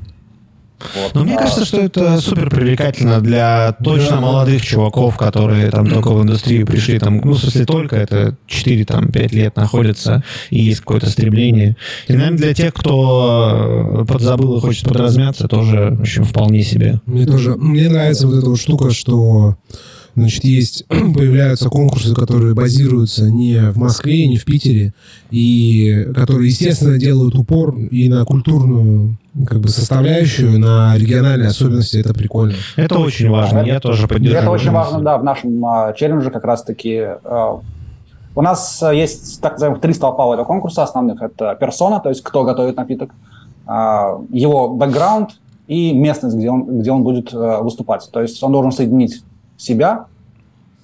Вот. 0.80 1.16
Но 1.16 1.24
мне 1.24 1.36
кажется, 1.38 1.66
что 1.66 1.80
это 1.80 2.20
супер 2.22 2.50
привлекательно 2.50 3.20
для 3.20 3.76
точно 3.84 4.22
молодых 4.22 4.64
чуваков, 4.64 5.18
которые 5.18 5.72
там 5.72 5.90
только 5.90 6.10
в 6.10 6.22
индустрию 6.22 6.68
пришли, 6.68 7.00
там, 7.00 7.20
ну, 7.24 7.34
в 7.34 7.40
смысле, 7.40 7.66
только 7.66 7.96
это 7.96 8.36
4-5 8.48 9.36
лет 9.36 9.56
находятся, 9.56 10.24
и 10.50 10.60
есть 10.60 10.82
какое-то 10.82 11.10
стремление. 11.10 11.78
И, 12.08 12.14
наверное, 12.14 12.38
для 12.38 12.54
тех, 12.54 12.74
кто 12.74 14.06
подзабыл 14.08 14.58
и 14.58 14.62
хочет 14.62 14.88
подразмяться, 14.88 15.48
тоже, 15.48 15.96
в 15.98 16.02
общем, 16.02 16.24
вполне 16.24 16.64
себе. 16.64 17.02
Мне 17.06 17.26
тоже, 17.26 17.56
мне 17.56 17.90
нравится 17.90 18.28
вот 18.28 18.38
эта 18.38 18.50
вот 18.50 18.60
штука, 18.60 18.92
что 18.92 19.56
Значит, 20.18 20.46
есть, 20.46 20.84
появляются 20.90 21.70
конкурсы, 21.70 22.16
которые 22.16 22.56
базируются 22.56 23.30
не 23.30 23.70
в 23.70 23.78
Москве, 23.78 24.28
не 24.28 24.38
в 24.38 24.46
Питере, 24.46 24.96
и 25.30 26.08
которые, 26.16 26.48
естественно, 26.48 26.98
делают 26.98 27.36
упор 27.36 27.78
и 27.78 28.10
на 28.10 28.26
культурную 28.26 29.18
как 29.46 29.60
бы 29.60 29.68
составляющую, 29.70 30.58
на 30.58 30.98
региональные 30.98 31.50
особенности. 31.50 31.98
Это 31.98 32.16
прикольно. 32.16 32.56
Это 32.78 32.98
очень 32.98 33.30
важно. 33.30 33.60
Я 33.60 33.80
тоже 33.80 34.08
поддерживаю. 34.08 34.42
Это 34.42 34.50
очень 34.50 34.72
важно, 34.72 35.02
да, 35.02 35.20
в 35.20 35.24
нашем 35.24 35.64
а, 35.64 35.94
челлендже 35.94 36.32
как 36.32 36.46
раз-таки. 36.46 37.00
А, 37.24 37.60
у 38.34 38.42
нас 38.42 38.84
есть, 38.92 39.40
так 39.40 39.54
называемых, 39.54 39.82
три 39.82 39.94
столпа 39.94 40.26
у 40.26 40.34
этого 40.34 40.48
конкурса 40.48 40.82
основных. 40.82 41.22
Это 41.22 41.56
персона, 41.60 42.00
то 42.00 42.10
есть 42.10 42.24
кто 42.24 42.44
готовит 42.44 42.76
напиток, 42.76 43.12
а, 43.68 44.20
его 44.32 44.70
бэкграунд 44.70 45.40
и 45.68 45.94
местность, 45.94 46.36
где 46.36 46.50
он, 46.50 46.80
где 46.80 46.90
он 46.90 47.04
будет 47.04 47.32
а, 47.36 47.62
выступать. 47.62 48.10
То 48.12 48.24
есть 48.24 48.42
он 48.42 48.52
должен 48.52 48.72
соединить 48.72 49.22
себя 49.58 50.06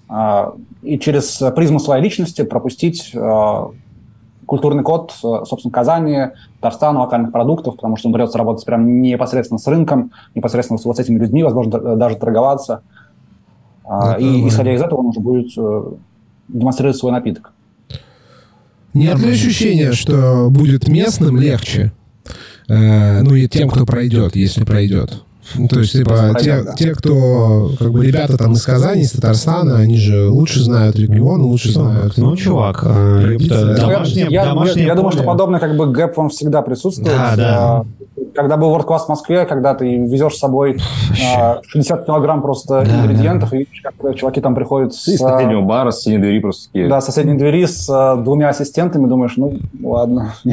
а, 0.09 0.53
и 0.81 0.99
через 0.99 1.41
призму 1.55 1.79
своей 1.79 2.03
личности 2.03 2.43
пропустить 2.43 3.11
а, 3.15 3.71
культурный 4.45 4.83
код, 4.83 5.13
собственно, 5.21 5.71
Казани, 5.71 6.17
Татарстана, 6.59 6.99
локальных 6.99 7.31
продуктов, 7.31 7.75
потому 7.75 7.95
что 7.95 8.09
он 8.09 8.13
придется 8.13 8.37
работать 8.37 8.65
прям 8.65 9.01
непосредственно 9.01 9.57
с 9.57 9.67
рынком, 9.67 10.11
непосредственно 10.35 10.77
с 10.77 10.85
вот 10.85 10.99
этими 10.99 11.17
людьми, 11.17 11.43
возможно, 11.43 11.95
даже 11.95 12.17
торговаться. 12.17 12.81
А, 13.85 14.13
Это 14.13 14.21
и 14.21 14.47
исходя 14.47 14.73
из 14.73 14.81
этого 14.81 14.99
он 14.99 15.07
уже 15.07 15.19
будет 15.19 15.57
э, 15.57 15.83
демонстрировать 16.47 16.97
свой 16.97 17.11
напиток. 17.11 17.53
Нет 18.93 19.19
ли 19.19 19.31
ощущения, 19.31 19.91
что 19.91 20.49
будет 20.49 20.87
местным 20.87 21.37
легче? 21.37 21.91
Э, 22.69 23.21
ну 23.23 23.35
и 23.35 23.47
тем, 23.47 23.69
кто 23.69 23.85
пройдет, 23.85 24.35
если 24.35 24.63
пройдет? 24.63 25.23
Ну, 25.55 25.67
то 25.67 25.79
есть, 25.79 25.93
типа, 25.93 26.35
те, 26.39 26.65
те, 26.75 26.93
кто, 26.93 27.71
как 27.77 27.91
бы, 27.91 28.05
ребята 28.05 28.37
там 28.37 28.53
из 28.53 28.65
Казани, 28.65 29.01
из 29.01 29.11
Татарстана, 29.11 29.77
они 29.77 29.97
же 29.97 30.29
лучше 30.29 30.61
знают 30.61 30.95
регион, 30.95 31.41
лучше 31.41 31.71
знают. 31.71 32.17
Ну, 32.17 32.35
чувак, 32.35 32.83
э, 32.83 33.37
домашнее, 33.77 34.27
я, 34.29 34.45
домашнее 34.45 34.85
я, 34.85 34.91
я 34.91 34.95
думаю, 34.95 35.11
что 35.11 35.23
подобный, 35.23 35.59
как 35.59 35.75
бы, 35.75 35.87
гэп 35.91 36.17
вам 36.17 36.29
всегда 36.29 36.61
присутствует. 36.61 37.15
Да, 37.15 37.35
да. 37.35 37.85
Когда 38.35 38.57
был 38.57 38.75
World 38.75 38.87
Class 38.87 39.05
в 39.05 39.09
Москве, 39.09 39.45
когда 39.45 39.75
ты 39.75 39.97
везешь 39.97 40.35
с 40.35 40.39
собой 40.39 40.79
60 41.67 41.99
а, 41.99 42.03
килограмм 42.03 42.41
просто 42.41 42.83
да, 42.83 43.01
ингредиентов, 43.01 43.51
да. 43.51 43.57
и 43.57 43.67
как 43.83 44.15
чуваки 44.15 44.41
там 44.41 44.55
приходят 44.55 44.93
с... 44.93 45.07
Из 45.07 45.19
соседнего 45.19 45.61
бара, 45.61 45.91
с 45.91 45.97
соседней 45.97 46.19
двери 46.19 46.39
просто 46.39 46.67
такие. 46.67 46.89
Да, 46.89 46.99
с 46.99 47.05
соседней 47.05 47.35
двери 47.35 47.65
с 47.65 47.87
а, 47.89 48.15
двумя 48.15 48.49
ассистентами, 48.49 49.07
думаешь, 49.07 49.33
ну, 49.37 49.59
ладно. 49.81 50.33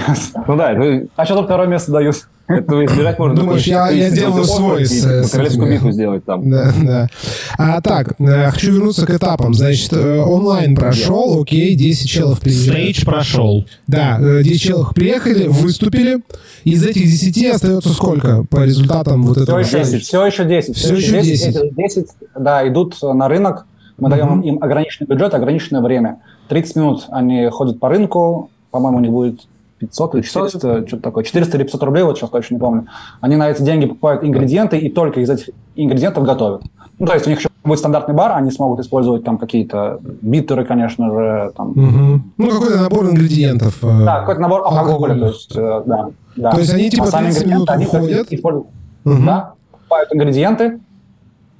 Ну 0.47 0.57
да. 0.57 0.75
А 1.17 1.25
что 1.25 1.37
тут 1.37 1.47
второе 1.47 1.69
место 1.69 1.93
дают? 1.93 2.17
Этого 2.51 2.85
избирать 2.85 3.19
можно. 3.19 3.37
Думаешь, 3.37 3.65
я, 3.65 3.91
я 3.91 4.11
делаю 4.11 4.45
свой 4.45 4.85
с, 4.85 5.05
с 5.05 5.31
Королевскую 5.31 5.73
битву 5.73 5.93
сделать 5.93 6.25
там. 6.25 6.51
Да, 6.51 6.73
да. 6.83 7.09
А 7.57 7.81
так, 7.81 8.15
э, 8.19 8.51
хочу 8.51 8.73
вернуться 8.73 9.07
к 9.07 9.11
этапам. 9.11 9.55
Значит, 9.55 9.93
э, 9.93 10.19
онлайн 10.19 10.75
прошел, 10.75 11.41
окей, 11.41 11.77
10 11.77 12.09
челов 12.09 12.41
приехали. 12.41 12.71
Стейдж 12.71 13.05
прошел. 13.05 13.67
Да, 13.87 14.19
10 14.19 14.51
э, 14.51 14.55
челов 14.59 14.95
приехали, 14.95 15.47
выступили. 15.47 16.23
Из 16.65 16.85
этих 16.85 17.03
10 17.03 17.55
остается 17.55 17.91
сколько 17.91 18.45
по 18.51 18.65
результатам 18.65 19.23
вот 19.23 19.39
этого? 19.39 19.63
Все 19.63 19.79
еще 19.79 19.91
10. 19.93 20.07
Все 20.07 20.27
еще 20.27 20.45
10. 20.45 20.77
Все 20.77 20.95
еще 20.97 21.23
10. 21.23 21.77
10, 21.77 22.07
да, 22.37 22.67
идут 22.67 22.97
на 23.01 23.29
рынок. 23.29 23.67
Мы 23.99 24.11
даем 24.11 24.41
им 24.41 24.59
ограниченный 24.61 25.07
бюджет, 25.07 25.35
ограниченное 25.35 25.83
время. 25.83 26.21
30 26.49 26.77
минут 26.77 27.07
они 27.11 27.49
ходят 27.49 27.79
по 27.79 27.89
рынку. 27.89 28.51
По-моему, 28.73 28.99
у 28.99 29.01
них 29.01 29.13
будет 29.13 29.41
500 29.81 30.14
или 30.14 30.23
400, 30.23 30.87
что-то 30.87 31.03
такое, 31.03 31.25
400 31.25 31.57
или 31.57 31.64
500 31.64 31.83
рублей, 31.83 32.03
вот 32.05 32.19
сейчас 32.19 32.31
точно 32.31 32.55
не 32.55 32.61
помню. 32.61 32.87
Они 33.21 33.37
на 33.37 33.51
эти 33.51 33.62
деньги 33.62 33.87
покупают 33.87 34.23
ингредиенты 34.23 34.79
и 34.79 34.90
только 34.90 35.21
из 35.21 35.31
этих 35.31 35.51
ингредиентов 35.75 36.25
готовят. 36.25 36.62
Ну, 36.99 37.07
то 37.07 37.14
есть 37.14 37.27
у 37.27 37.31
них 37.31 37.38
еще 37.38 37.49
будет 37.64 37.79
стандартный 37.79 38.14
бар, 38.14 38.33
они 38.37 38.51
смогут 38.51 38.81
использовать 38.81 39.25
там 39.25 39.38
какие-то 39.38 39.99
битеры, 40.03 40.66
конечно 40.66 41.11
же. 41.11 41.53
Там. 41.57 41.71
Угу. 41.71 42.21
Ну, 42.37 42.51
какой-то 42.51 42.83
набор 42.83 43.07
ингредиентов. 43.07 43.83
Э, 43.83 44.05
да, 44.05 44.21
какой-то 44.21 44.40
набор 44.43 44.62
алкоголя, 44.66 45.19
то 45.19 45.27
есть, 45.27 45.57
э, 45.57 45.83
да, 45.87 46.11
да. 46.37 46.51
То 46.51 46.59
есть 46.59 46.75
они 46.75 46.90
типа 46.90 47.11
30 47.11 47.47
минут 47.47 47.71
они 47.71 47.87
уходят? 47.87 48.31
Используют, 48.31 48.66
угу. 49.05 49.23
Да, 49.25 49.55
покупают 49.71 50.12
ингредиенты, 50.12 50.64
а, 50.64 50.89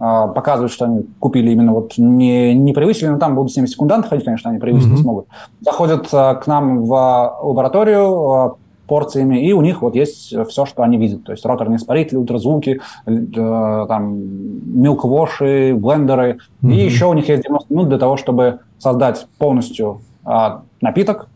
показывают, 0.01 0.73
что 0.73 0.87
они 0.87 1.07
купили 1.19 1.51
именно 1.51 1.75
вот 1.75 1.99
не, 1.99 2.55
не 2.55 2.73
превысили, 2.73 3.09
но 3.09 3.19
там 3.19 3.35
будут 3.35 3.53
с 3.53 3.57
ними 3.57 3.67
секунданты 3.67 4.09
ходить, 4.09 4.25
конечно, 4.25 4.51
они 4.51 4.59
превысить 4.59 4.89
mm-hmm. 4.89 4.93
не 4.93 5.03
смогут. 5.03 5.27
Заходят 5.61 6.09
а, 6.13 6.37
к 6.37 6.47
нам 6.47 6.85
в 6.85 7.39
лабораторию 7.43 8.31
а, 8.31 8.57
порциями, 8.87 9.47
и 9.47 9.53
у 9.53 9.61
них 9.61 9.83
вот 9.83 9.95
есть 9.95 10.35
все, 10.49 10.65
что 10.65 10.83
они 10.83 10.97
видят. 10.97 11.25
То 11.25 11.33
есть 11.33 11.45
роторные 11.45 11.77
испарители, 11.77 12.17
ультразвуки, 12.17 12.81
э, 13.07 13.85
там, 13.87 14.17
милквоши, 14.81 15.75
блендеры. 15.75 16.39
Mm-hmm. 16.63 16.73
И 16.73 16.85
еще 16.87 17.05
у 17.05 17.13
них 17.13 17.29
есть 17.29 17.45
90 17.45 17.73
минут 17.73 17.89
для 17.91 17.99
того, 17.99 18.17
чтобы 18.17 18.61
создать 18.79 19.27
полностью 19.39 20.01
напиток, 20.81 21.29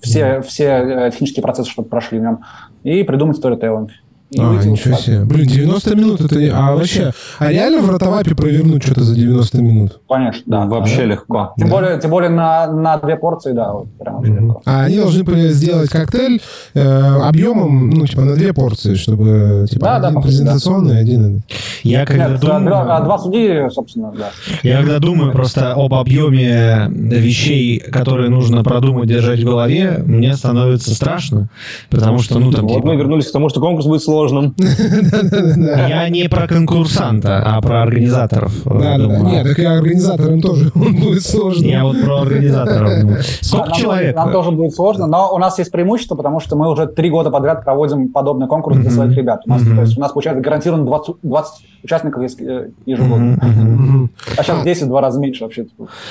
все, 0.00 0.20
mm-hmm. 0.20 0.42
все 0.42 0.64
э, 0.64 1.10
технические 1.12 1.42
процессы, 1.42 1.70
чтобы 1.70 1.88
прошли 1.88 2.18
в 2.18 2.22
нем, 2.22 2.40
и 2.82 3.02
придумать 3.02 3.36
сторителлинг. 3.36 3.90
И 4.30 4.38
а, 4.38 4.62
ничего 4.62 4.94
себе. 4.94 5.24
Блин, 5.24 5.46
90 5.46 5.96
минут 5.96 6.20
это... 6.20 6.38
А 6.52 6.74
вообще, 6.74 7.12
а 7.38 7.50
реально 7.50 7.80
в 7.80 7.88
ротовапе 7.88 8.34
провернуть 8.34 8.82
что-то 8.82 9.02
за 9.02 9.14
90 9.14 9.62
минут? 9.62 10.00
Конечно, 10.06 10.42
да. 10.44 10.66
Вообще 10.66 11.06
легко. 11.06 11.54
Тем, 11.56 11.68
да. 11.68 11.74
более, 11.74 11.98
тем 11.98 12.10
более 12.10 12.28
на, 12.28 12.70
на 12.70 12.98
две 12.98 13.16
порции, 13.16 13.52
да, 13.52 13.72
вот, 13.72 13.88
прям 13.98 14.16
вообще 14.16 14.32
mm-hmm. 14.32 14.46
легко. 14.46 14.62
А 14.66 14.82
они 14.82 14.98
должны 14.98 15.48
сделать 15.48 15.88
коктейль 15.88 16.42
э, 16.74 16.80
объемом, 17.22 17.88
ну, 17.88 18.06
типа, 18.06 18.20
на 18.20 18.34
две 18.34 18.52
порции, 18.52 18.96
чтобы, 18.96 19.66
типа, 19.70 19.86
да, 19.86 19.96
один 19.96 20.14
да, 20.16 20.20
презентационный, 20.20 20.94
да. 20.94 21.00
один... 21.00 21.42
Я 21.82 22.04
когда 22.04 22.28
Нет, 22.28 22.40
думаю... 22.40 22.66
Два, 22.66 22.96
а 22.96 23.00
два 23.00 23.18
судьи, 23.18 23.70
собственно, 23.70 24.12
да. 24.12 24.28
Я 24.62 24.80
когда 24.80 24.98
думаю 24.98 25.32
просто 25.32 25.72
об 25.72 25.94
объеме 25.94 26.86
вещей, 26.90 27.78
которые 27.78 28.28
нужно 28.28 28.62
продумать, 28.62 29.08
держать 29.08 29.40
в 29.40 29.44
голове, 29.44 30.02
мне 30.04 30.34
становится 30.36 30.94
страшно, 30.94 31.48
потому 31.88 32.18
что, 32.18 32.38
ну, 32.38 32.52
там... 32.52 32.66
Вот 32.66 32.74
типа... 32.74 32.86
мы 32.86 32.96
вернулись 32.96 33.26
к 33.26 33.32
тому, 33.32 33.48
что 33.48 33.60
конкурс 33.60 33.86
будет 33.86 34.02
сложный 34.02 34.17
сложным. 34.18 34.54
Я 34.58 36.08
не 36.08 36.28
про 36.28 36.48
конкурсанта, 36.48 37.42
а 37.44 37.60
про 37.60 37.82
организаторов. 37.82 38.52
Да, 38.64 38.98
да, 38.98 39.18
нет, 39.18 39.46
так 39.46 39.58
и 39.58 39.64
организаторам 39.64 40.40
тоже 40.40 40.70
будет 40.74 41.24
сложно. 41.24 41.64
Я 41.64 41.84
вот 41.84 42.02
про 42.02 42.22
организаторов. 42.22 43.24
Сколько 43.40 43.72
человек? 43.72 44.16
Нам 44.16 44.32
тоже 44.32 44.50
будет 44.50 44.74
сложно, 44.74 45.06
но 45.06 45.32
у 45.32 45.38
нас 45.38 45.58
есть 45.58 45.70
преимущество, 45.70 46.16
потому 46.16 46.40
что 46.40 46.56
мы 46.56 46.70
уже 46.70 46.86
три 46.86 47.10
года 47.10 47.30
подряд 47.30 47.64
проводим 47.64 48.08
подобный 48.08 48.48
конкурс 48.48 48.78
для 48.78 48.90
своих 48.90 49.16
ребят. 49.16 49.42
У 49.46 49.50
нас, 49.50 49.62
то 49.62 49.80
есть 49.80 49.96
у 49.96 50.00
нас 50.00 50.12
получается 50.12 50.42
гарантированно 50.42 50.84
20, 50.84 51.16
20 51.22 51.52
участников 51.84 52.22
э, 52.40 52.68
ежегодно. 52.86 54.08
А 54.36 54.42
сейчас 54.42 54.64
10 54.64 54.88
два 54.88 55.00
раза 55.00 55.20
меньше 55.20 55.44
вообще. 55.44 55.66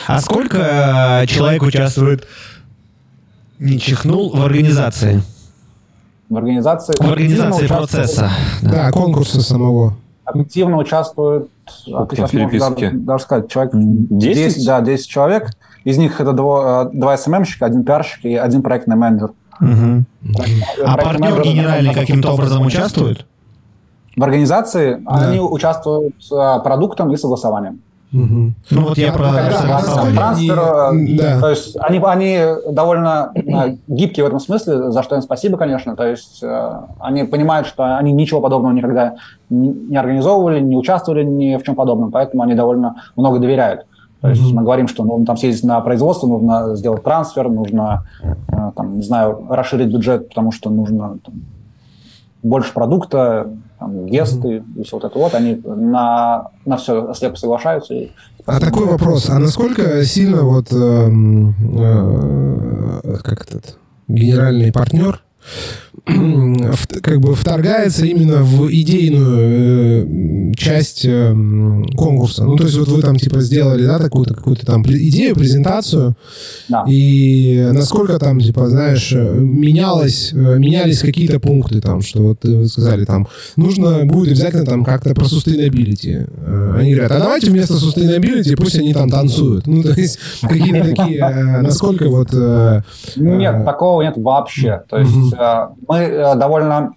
А 0.07 0.19
сколько 0.21 1.25
человек 1.27 1.63
участвует 1.63 2.27
не 3.59 3.79
чихнул 3.79 4.29
в 4.29 4.45
организации? 4.45 5.21
В 6.29 6.37
организации... 6.37 6.93
В 6.97 7.05
организации 7.05 7.67
процесса. 7.67 8.29
Да, 8.61 8.91
конкурса 8.91 9.41
самого. 9.41 9.95
Активно 10.25 10.77
участвуют, 10.77 11.49
а 11.87 12.05
можно 12.05 12.59
даже, 12.59 12.91
даже 12.91 13.23
сказать, 13.23 13.49
человек 13.49 13.71
10? 13.73 14.35
10? 14.35 14.65
Да, 14.65 14.81
10 14.81 15.07
человек. 15.07 15.51
Из 15.85 15.97
них 15.97 16.19
это 16.19 16.33
два, 16.33 16.85
два 16.85 17.15
СММщика, 17.15 17.65
один 17.65 17.85
пиарщик 17.85 18.25
и 18.25 18.35
один 18.35 18.61
проектный 18.61 18.97
менеджер. 18.97 19.31
Угу. 19.61 20.05
А 20.85 20.97
партнер 20.97 21.41
генеральный 21.41 21.93
каким-то 21.93 22.33
образом 22.33 22.65
участвует? 22.65 23.25
В 24.17 24.23
организации 24.23 24.95
да. 24.95 25.29
они 25.29 25.39
участвуют 25.39 26.15
с 26.19 26.31
а, 26.31 26.59
продуктом 26.59 27.13
и 27.13 27.17
согласованием. 27.17 27.81
Угу. 28.13 28.53
Ну 28.71 28.81
вот 28.81 28.97
я 28.97 29.11
про 29.11 29.31
трансфер. 29.33 30.59
Э, 30.59 31.17
да. 31.17 31.41
То 31.41 31.49
есть 31.49 31.75
они, 31.79 31.99
они 31.99 32.39
довольно 32.71 33.31
э, 33.35 33.75
гибкие 33.87 34.23
в 34.23 34.27
этом 34.27 34.39
смысле, 34.39 34.91
за 34.91 35.03
что 35.03 35.15
им 35.15 35.21
спасибо, 35.21 35.57
конечно. 35.57 35.95
То 35.95 36.07
есть 36.07 36.41
э, 36.41 36.71
они 36.99 37.25
понимают, 37.25 37.67
что 37.67 37.97
они 37.97 38.13
ничего 38.13 38.39
подобного 38.39 38.71
никогда 38.71 39.15
не 39.49 39.97
организовывали, 39.97 40.61
не 40.61 40.77
участвовали 40.77 41.23
ни 41.25 41.57
в 41.57 41.63
чем 41.63 41.75
подобном, 41.75 42.11
поэтому 42.11 42.43
они 42.43 42.53
довольно 42.53 42.95
много 43.17 43.39
доверяют. 43.39 43.85
То 44.21 44.29
есть 44.29 44.41
mm-hmm. 44.41 44.55
мы 44.55 44.63
говорим, 44.63 44.87
что 44.87 45.03
нужно 45.03 45.25
там 45.25 45.37
съездить 45.37 45.65
на 45.65 45.79
производство, 45.81 46.27
нужно 46.27 46.75
сделать 46.75 47.03
трансфер, 47.03 47.49
нужно, 47.49 48.07
там, 48.75 48.97
не 48.97 49.03
знаю, 49.03 49.45
расширить 49.47 49.93
бюджет, 49.93 50.29
потому 50.29 50.51
что 50.51 50.71
нужно 50.71 51.19
там, 51.23 51.35
больше 52.41 52.73
продукта, 52.73 53.47
там, 53.79 54.05
гесты 54.05 54.47
mm-hmm. 54.47 54.81
и 54.81 54.83
все 54.83 54.95
вот 54.97 55.05
это 55.05 55.17
вот, 55.19 55.33
они 55.33 55.61
на, 55.65 56.49
на 56.65 56.77
все 56.77 57.13
слепо 57.13 57.35
соглашаются. 57.35 57.93
И, 57.93 58.11
а 58.45 58.59
такой 58.59 58.85
вопрос, 58.85 59.29
а 59.29 59.39
насколько 59.39 60.03
сильно 60.05 60.43
вот 60.43 60.71
э, 60.71 61.09
э, 61.83 63.17
как 63.23 63.43
этот 63.43 63.77
генеральный 64.07 64.71
партнер 64.71 65.21
как 67.01 67.19
бы 67.19 67.35
вторгается 67.35 68.05
именно 68.05 68.43
в 68.43 68.71
идейную 68.71 70.51
э, 70.51 70.53
часть 70.55 71.05
э, 71.05 71.33
конкурса. 71.95 72.45
Ну, 72.45 72.55
то 72.55 72.65
есть 72.65 72.77
вот 72.77 72.87
вы 72.87 73.01
там 73.01 73.15
типа 73.17 73.41
сделали, 73.41 73.85
да, 73.85 73.97
такую-то 73.97 74.35
какую-то 74.35 74.65
там 74.65 74.83
идею, 74.83 75.35
презентацию, 75.35 76.15
да. 76.69 76.85
и 76.87 77.69
насколько 77.73 78.19
там, 78.19 78.39
типа, 78.39 78.69
знаешь, 78.69 79.11
менялось, 79.11 80.31
э, 80.33 80.57
менялись 80.59 80.99
какие-то 80.99 81.39
пункты 81.39 81.81
там, 81.81 82.01
что 82.01 82.21
вот 82.21 82.43
вы 82.43 82.67
сказали 82.67 83.05
там, 83.05 83.27
нужно 83.55 84.05
будет 84.05 84.29
обязательно 84.29 84.65
там 84.65 84.85
как-то 84.85 85.15
про 85.15 85.25
sustainability. 85.25 86.77
Они 86.77 86.93
говорят, 86.93 87.11
а 87.11 87.19
давайте 87.19 87.49
вместо 87.49 87.73
sustainability 87.73 88.55
пусть 88.55 88.77
они 88.77 88.93
там 88.93 89.09
танцуют. 89.09 89.65
Ну, 89.67 89.81
то 89.81 89.93
есть 89.99 90.19
какие-то 90.41 90.95
такие, 90.95 91.59
насколько 91.61 92.07
вот... 92.07 92.31
Нет, 93.15 93.65
такого 93.65 94.03
нет 94.03 94.13
вообще. 94.17 94.83
То 94.89 94.99
есть 94.99 95.33
мы 95.87 95.97
э, 95.97 96.35
довольно 96.35 96.93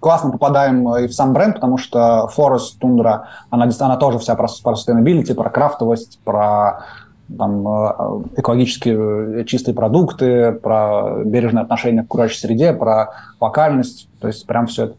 классно 0.00 0.30
попадаем 0.30 0.96
и 0.96 1.06
в 1.06 1.14
сам 1.14 1.32
бренд, 1.32 1.56
потому 1.56 1.76
что 1.76 2.28
Forest 2.36 2.80
Tundra, 2.80 3.22
она, 3.50 3.68
она 3.78 3.96
тоже 3.96 4.18
вся 4.18 4.34
про, 4.34 4.48
про 4.62 4.72
sustainability, 4.72 5.34
про 5.34 5.50
крафтовость, 5.50 6.18
про 6.24 6.84
там, 7.36 7.68
э, 7.68 8.22
экологически 8.36 9.44
чистые 9.44 9.74
продукты, 9.74 10.52
про 10.52 11.22
бережное 11.24 11.62
отношение 11.62 12.02
к 12.02 12.06
окружающей 12.06 12.38
среде, 12.38 12.72
про 12.72 13.10
локальность. 13.40 14.08
То 14.20 14.28
есть 14.28 14.46
прям 14.46 14.66
все 14.66 14.94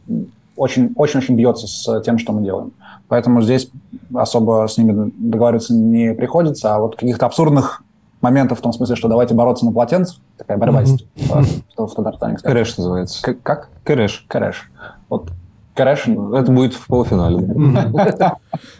очень-очень 0.56 1.36
бьется 1.36 1.68
с 1.68 2.02
тем, 2.02 2.20
что 2.20 2.34
мы 2.34 2.44
делаем. 2.44 2.72
Поэтому 3.08 3.42
здесь 3.42 3.70
особо 4.14 4.68
с 4.68 4.78
ними 4.78 5.12
договариваться 5.18 5.74
не 5.74 6.14
приходится, 6.14 6.76
а 6.76 6.80
вот 6.80 6.96
каких-то 6.96 7.26
абсурдных 7.26 7.84
моментов 8.22 8.60
в 8.60 8.62
том 8.62 8.74
смысле, 8.74 8.96
что 8.96 9.08
давайте 9.08 9.34
бороться 9.34 9.66
на 9.66 9.72
полотенцах, 9.72 10.18
такая 10.38 10.58
борьба 10.58 10.82
есть 10.82 11.06
в, 11.16 11.88
в 11.88 11.94
Татарстане. 11.96 12.38
Курэш 12.38 12.78
называется. 12.78 13.22
К- 13.22 13.42
как? 13.42 13.70
Курэш. 13.84 14.26
Курэш. 14.28 14.70
Вот 15.10 15.32
Курэш. 15.76 16.08
Это 16.08 16.52
будет 16.52 16.74
в 16.74 16.86
полуфинале. 16.88 17.48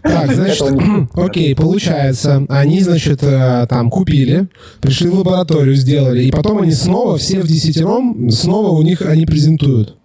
Так, 0.04 0.34
значит, 0.34 0.64
окей, 1.16 1.56
получается, 1.56 2.46
они, 2.50 2.82
значит, 2.82 3.24
э, 3.24 3.66
там 3.70 3.90
купили, 3.90 4.50
пришли 4.82 5.10
в 5.10 5.20
лабораторию, 5.20 5.76
сделали, 5.76 6.24
и 6.24 6.32
потом 6.32 6.62
они 6.62 6.72
снова, 6.72 7.18
все 7.18 7.42
в 7.42 7.48
десятером, 7.48 8.30
снова 8.30 8.70
у 8.70 8.82
них 8.82 9.02
они 9.02 9.26
презентуют. 9.26 9.98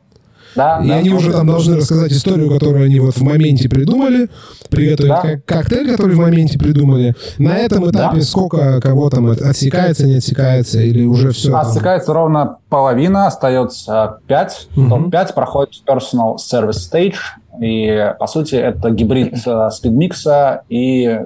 Да, 0.57 0.81
и 0.83 0.88
да, 0.88 0.95
они 0.97 1.11
уже 1.11 1.33
там 1.33 1.47
должны 1.47 1.77
рассказать 1.77 2.11
историю, 2.12 2.51
которую 2.51 2.87
они 2.87 2.99
вот 2.99 3.14
в 3.14 3.23
моменте 3.23 3.69
придумали, 3.69 4.31
приготовить 4.71 5.11
да. 5.11 5.40
коктейль, 5.45 5.90
который 5.90 6.16
в 6.16 6.19
моменте 6.19 6.59
придумали. 6.59 7.14
На 7.38 7.59
этом 7.59 7.88
этапе 7.90 8.19
да. 8.19 8.23
сколько 8.23 8.81
кого 8.81 9.11
там 9.11 9.29
отсекается, 9.29 10.07
не 10.07 10.16
отсекается, 10.16 10.81
или 10.81 11.05
уже 11.05 11.31
все? 11.31 11.55
Отсекается 11.55 12.09
там... 12.09 12.16
ровно 12.16 12.57
половина, 12.69 13.27
остается 13.27 14.19
5. 14.27 14.69
Угу. 14.77 14.88
Топ-5 14.88 15.35
проходит 15.35 15.75
Personal 15.87 16.37
Service 16.37 16.90
Stage, 16.90 17.16
и, 17.61 18.14
по 18.19 18.27
сути, 18.27 18.55
это 18.55 18.90
гибрид 18.90 19.35
э, 19.47 19.71
спидмикса 19.71 20.62
и 20.69 21.05
э, 21.07 21.23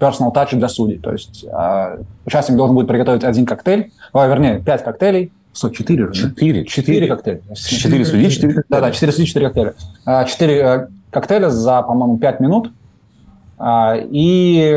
personal 0.00 0.32
touch 0.34 0.54
для 0.56 0.68
судей. 0.68 0.98
То 0.98 1.12
есть 1.12 1.44
э, 1.44 1.98
участник 2.24 2.56
должен 2.56 2.74
будет 2.74 2.88
приготовить 2.88 3.24
один 3.24 3.46
коктейль, 3.46 3.92
о, 4.12 4.26
вернее, 4.26 4.60
пять 4.60 4.82
коктейлей, 4.82 5.32
Четыре 5.54 6.12
же, 6.12 6.14
Четыре. 6.14 6.64
Четыре 6.64 7.06
коктейля. 7.06 7.40
Четыре 7.54 8.04
судьи, 8.04 8.28
четыре 8.28 8.54
коктейля. 8.54 8.80
Да-да, 8.80 8.92
четыре 8.92 9.12
судьи, 9.12 9.26
четыре 9.26 9.46
коктейля. 9.46 9.74
Четыре 10.26 10.58
э, 10.60 10.86
коктейля 11.10 11.50
за, 11.50 11.82
по-моему, 11.82 12.18
пять 12.18 12.40
минут. 12.40 12.72
А, 13.56 13.96
и 13.96 14.68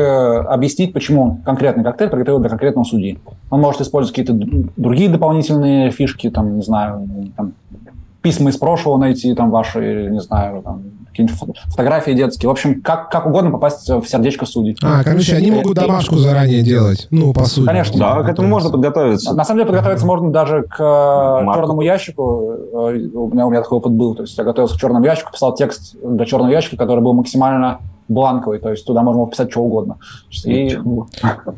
объяснить, 0.48 0.92
почему 0.92 1.40
конкретный 1.44 1.82
коктейль 1.82 2.10
приготовил 2.10 2.38
для 2.38 2.48
конкретного 2.48 2.84
судьи. 2.84 3.18
Он 3.50 3.60
может 3.60 3.80
использовать 3.80 4.16
какие-то 4.16 4.38
другие 4.76 5.10
дополнительные 5.10 5.90
фишки, 5.90 6.30
там, 6.30 6.56
не 6.56 6.62
знаю, 6.62 7.08
там, 7.36 7.54
письма 8.28 8.50
из 8.50 8.58
прошлого 8.58 8.98
найти, 8.98 9.34
там, 9.34 9.50
ваши, 9.50 10.08
не 10.10 10.20
знаю, 10.20 10.62
там, 10.62 10.82
какие-нибудь 11.08 11.56
фотографии 11.70 12.10
детские. 12.12 12.48
В 12.48 12.52
общем, 12.52 12.82
как, 12.82 13.10
как 13.10 13.26
угодно 13.26 13.50
попасть 13.50 13.88
в 13.88 14.04
сердечко 14.04 14.44
судей. 14.44 14.76
А, 14.82 15.02
короче, 15.02 15.34
они 15.36 15.50
могут 15.50 15.74
домашку 15.74 16.16
заранее 16.16 16.62
делать. 16.62 17.08
Ну, 17.10 17.32
по 17.32 17.46
сути. 17.46 17.66
Конечно. 17.66 17.98
Да, 17.98 18.22
к 18.22 18.28
этому 18.28 18.48
можно 18.48 18.70
подготовиться. 18.70 19.34
На 19.34 19.44
самом 19.44 19.60
деле 19.60 19.70
подготовиться 19.70 20.06
можно 20.06 20.30
даже 20.30 20.62
к 20.62 20.78
э, 20.78 21.44
Марку. 21.44 21.62
черному 21.62 21.80
ящику. 21.80 22.56
Э, 22.72 23.08
у 23.14 23.28
меня, 23.28 23.46
у 23.46 23.50
меня 23.50 23.62
такой 23.62 23.78
опыт 23.78 23.92
был. 23.92 24.14
То 24.14 24.22
есть 24.22 24.36
я 24.36 24.44
готовился 24.44 24.76
к 24.76 24.78
черному 24.80 25.04
ящику, 25.06 25.32
писал 25.32 25.54
текст 25.54 25.96
для 26.02 26.26
черного 26.26 26.50
ящика, 26.50 26.76
который 26.76 27.02
был 27.02 27.14
максимально 27.14 27.80
бланковый, 28.08 28.58
то 28.58 28.70
есть 28.70 28.86
туда 28.86 29.02
можно 29.02 29.26
вписать 29.26 29.50
что 29.50 29.60
угодно. 29.60 29.98
И... 30.44 30.78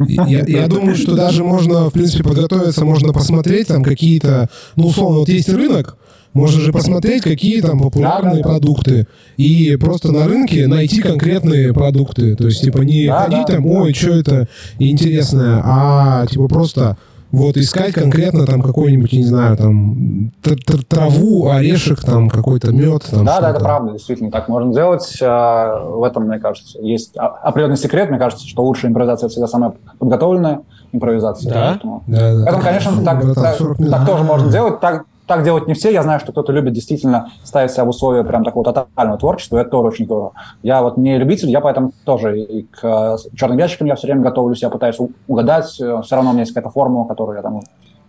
Я, 0.09 0.44
я 0.46 0.66
думаю, 0.68 0.96
что 0.96 1.14
даже 1.14 1.44
можно, 1.44 1.90
в 1.90 1.92
принципе, 1.92 2.24
подготовиться, 2.24 2.85
можно 2.85 3.12
посмотреть 3.12 3.68
там 3.68 3.85
какие-то, 3.85 4.48
ну, 4.76 4.88
условно, 4.88 5.20
вот 5.20 5.28
есть 5.28 5.48
рынок, 5.48 5.96
можно 6.32 6.60
же 6.60 6.72
посмотреть, 6.72 7.22
какие 7.22 7.60
там 7.60 7.80
популярные 7.80 8.42
продукты. 8.42 9.06
И 9.36 9.76
просто 9.76 10.12
на 10.12 10.26
рынке 10.26 10.66
найти 10.66 11.00
конкретные 11.00 11.72
продукты. 11.72 12.36
То 12.36 12.46
есть, 12.46 12.62
типа, 12.62 12.82
не 12.82 13.08
ходить 13.08 13.46
там, 13.46 13.66
ой, 13.66 13.92
что 13.94 14.10
это 14.10 14.48
интересное, 14.78 15.60
а 15.64 16.26
типа 16.26 16.48
просто 16.48 16.96
вот 17.32 17.56
искать 17.56 17.92
конкретно 17.94 18.44
там 18.44 18.60
какой-нибудь, 18.60 19.12
не 19.12 19.22
знаю, 19.22 19.56
там 19.56 20.32
траву, 20.88 21.48
орешек, 21.48 22.00
там 22.00 22.28
какой-то 22.28 22.72
мед. 22.72 23.06
Там, 23.08 23.24
да, 23.24 23.40
да, 23.40 23.50
это 23.50 23.60
правда, 23.60 23.92
действительно, 23.92 24.30
так 24.32 24.48
можно 24.48 24.74
делать. 24.74 25.16
А, 25.22 25.78
в 25.84 26.02
этом, 26.02 26.24
мне 26.24 26.40
кажется, 26.40 26.78
есть 26.80 27.16
определенный 27.16 27.76
секрет. 27.76 28.10
Мне 28.10 28.18
кажется, 28.18 28.46
что 28.48 28.64
лучшая 28.64 28.90
импровизация 28.90 29.28
всегда 29.28 29.46
самая 29.46 29.74
подготовленная 29.98 30.62
импровизация. 30.92 31.52
Да? 31.52 31.68
Поэтому, 31.70 32.02
да, 32.08 32.34
да. 32.34 32.44
Поэтому 32.46 32.62
конечно, 32.64 33.04
так, 33.04 33.34
так, 33.34 33.58
так 33.90 34.06
тоже 34.06 34.24
можно 34.24 34.50
делать. 34.50 34.80
Так, 34.80 35.04
так 35.30 35.44
делать 35.44 35.68
не 35.68 35.74
все. 35.74 35.92
Я 35.92 36.02
знаю, 36.02 36.18
что 36.18 36.32
кто-то 36.32 36.50
любит 36.52 36.72
действительно 36.72 37.30
ставить 37.44 37.70
себя 37.70 37.84
в 37.84 37.88
условия 37.88 38.24
прям 38.24 38.42
такого 38.42 38.64
тотального 38.64 39.16
творчества. 39.16 39.58
Это 39.58 39.70
тоже 39.70 39.88
очень 39.88 40.04
здорово. 40.06 40.32
Я 40.64 40.82
вот 40.82 40.96
не 40.96 41.18
любитель, 41.18 41.50
я 41.50 41.60
поэтому 41.60 41.92
тоже 42.04 42.40
и 42.40 42.62
к 42.62 42.80
э, 42.82 43.16
черным 43.36 43.56
ящикам 43.58 43.86
я 43.86 43.94
все 43.94 44.08
время 44.08 44.22
готовлюсь, 44.22 44.60
я 44.60 44.70
пытаюсь 44.70 44.96
угадать. 45.28 45.80
Э, 45.80 46.00
все 46.04 46.16
равно 46.16 46.30
у 46.30 46.32
меня 46.32 46.42
есть 46.42 46.52
какая-то 46.52 46.72
формула, 46.72 47.06
которую 47.06 47.36
я 47.36 47.42
там 47.42 47.60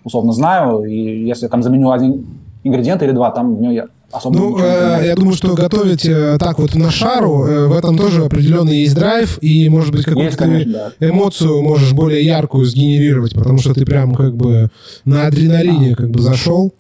условно 0.04 0.32
знаю. 0.32 0.84
И 0.86 0.96
если 0.96 1.46
я 1.46 1.50
там 1.50 1.62
заменю 1.62 1.92
один 1.92 2.26
ингредиент 2.64 3.04
или 3.04 3.12
два, 3.12 3.30
там 3.30 3.54
в 3.56 3.62
нее 3.62 3.86
особо 4.12 4.36
Ну, 4.36 4.60
э, 4.60 5.04
я 5.06 5.16
думаю, 5.16 5.36
что 5.36 5.54
готовить 5.54 6.06
э, 6.06 6.38
так 6.40 6.58
вот 6.58 6.76
на 6.76 6.90
шару, 6.90 7.46
э, 7.46 7.68
в 7.68 7.78
этом 7.78 7.98
тоже 7.98 8.26
определенный 8.26 8.78
есть 8.78 8.96
драйв, 8.96 9.38
и, 9.42 9.70
может 9.70 9.92
быть, 9.92 10.06
какую-то 10.06 10.38
да. 10.66 10.92
эмоцию 11.00 11.62
можешь 11.62 11.94
более 11.94 12.24
яркую 12.24 12.66
сгенерировать, 12.66 13.36
потому 13.36 13.60
что 13.60 13.74
ты 13.74 13.86
прям 13.86 14.16
как 14.16 14.36
бы 14.36 14.70
на 15.06 15.28
адреналине 15.28 15.96
как 15.96 16.10
бы 16.10 16.20
зашел. 16.20 16.74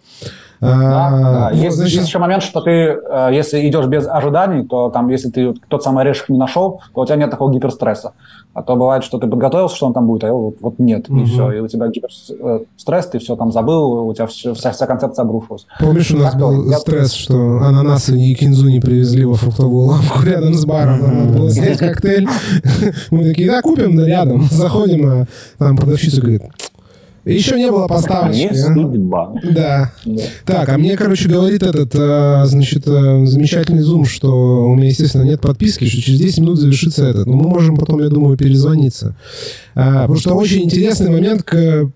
Да, 0.62 1.10
да. 1.10 1.50
Ну, 1.52 1.58
есть, 1.58 1.76
значит... 1.76 1.96
есть 1.96 2.08
еще 2.08 2.20
момент, 2.20 2.44
что 2.44 2.62
ты, 2.62 2.72
э, 2.72 3.30
если 3.34 3.68
идешь 3.68 3.88
без 3.88 4.08
ожиданий, 4.08 4.64
то 4.64 4.90
там, 4.90 5.10
если 5.10 5.30
ты 5.30 5.54
тот 5.68 5.84
самый 5.84 6.02
орешек 6.02 6.30
не 6.30 6.38
нашел, 6.38 6.82
то 6.94 7.02
у 7.02 7.06
тебя 7.06 7.16
нет 7.16 7.32
такого 7.32 7.52
гиперстресса. 7.52 8.14
А 8.54 8.62
то 8.62 8.76
бывает, 8.76 9.04
что 9.04 9.18
ты 9.18 9.28
подготовился, 9.28 9.76
что 9.76 9.88
он 9.88 9.94
там 9.94 10.06
будет, 10.08 10.26
а 10.26 10.28
его 10.28 10.46
вот, 10.46 10.56
вот 10.60 10.78
нет, 10.78 11.10
угу. 11.10 11.22
и 11.22 11.26
все. 11.26 11.52
И 11.52 11.60
у 11.62 11.68
тебя 11.68 11.88
гиперстресс, 11.88 13.08
ты 13.08 13.18
все 13.20 13.36
там 13.36 13.52
забыл, 13.52 14.08
у 14.08 14.14
тебя 14.14 14.28
все, 14.28 14.54
вся, 14.54 14.72
вся 14.72 14.86
концепция 14.86 15.24
обрушилась. 15.24 15.66
Помнишь, 15.80 16.12
у 16.12 16.18
нас 16.18 16.36
был 16.36 16.70
я... 16.70 16.78
стресс, 16.78 17.14
что 17.14 17.34
ананасы 17.34 18.20
и 18.20 18.36
кинзу 18.36 18.68
не 18.68 18.80
привезли 18.80 19.26
во 19.26 19.36
фруктовую 19.36 19.88
лавку 19.88 20.24
рядом 20.26 20.54
с 20.54 20.66
баром. 20.66 21.02
Надо 21.02 21.40
было 21.40 21.50
снять 21.50 21.80
коктейль. 21.80 22.28
Мы 23.10 23.24
такие, 23.24 23.50
да, 23.50 23.62
купим, 23.62 23.96
да, 23.96 24.06
рядом. 24.06 24.44
Заходим, 24.52 25.08
а 25.08 25.26
там 25.58 25.78
продавщица 25.78 26.22
говорит, 26.22 26.44
еще 27.26 27.58
не 27.58 27.70
было 27.70 27.88
поставочки. 27.88 28.50
Не 28.52 28.56
судьба. 28.56 29.34
Да. 29.52 29.92
да. 30.06 30.24
Так, 30.46 30.70
а 30.70 30.78
мне, 30.78 30.98
короче, 30.98 31.30
говорит 31.30 31.62
этот, 31.62 31.94
а, 31.96 32.46
значит, 32.46 32.84
а, 32.88 33.26
замечательный 33.26 33.82
зум, 33.82 34.06
что 34.06 34.66
у 34.66 34.76
меня, 34.76 34.88
естественно, 34.88 35.24
нет 35.24 35.40
подписки, 35.40 35.86
что 35.86 36.02
через 36.02 36.20
10 36.20 36.40
минут 36.40 36.60
завершится 36.60 37.06
этот. 37.06 37.28
Но 37.28 37.34
мы 37.34 37.48
можем 37.48 37.78
потом, 37.78 38.02
я 38.02 38.10
думаю, 38.10 38.38
перезвониться. 38.38 39.16
А, 39.76 40.02
потому 40.02 40.18
что 40.18 40.34
очень 40.34 40.64
интересный 40.64 41.12
момент 41.12 41.44
к 41.44 41.90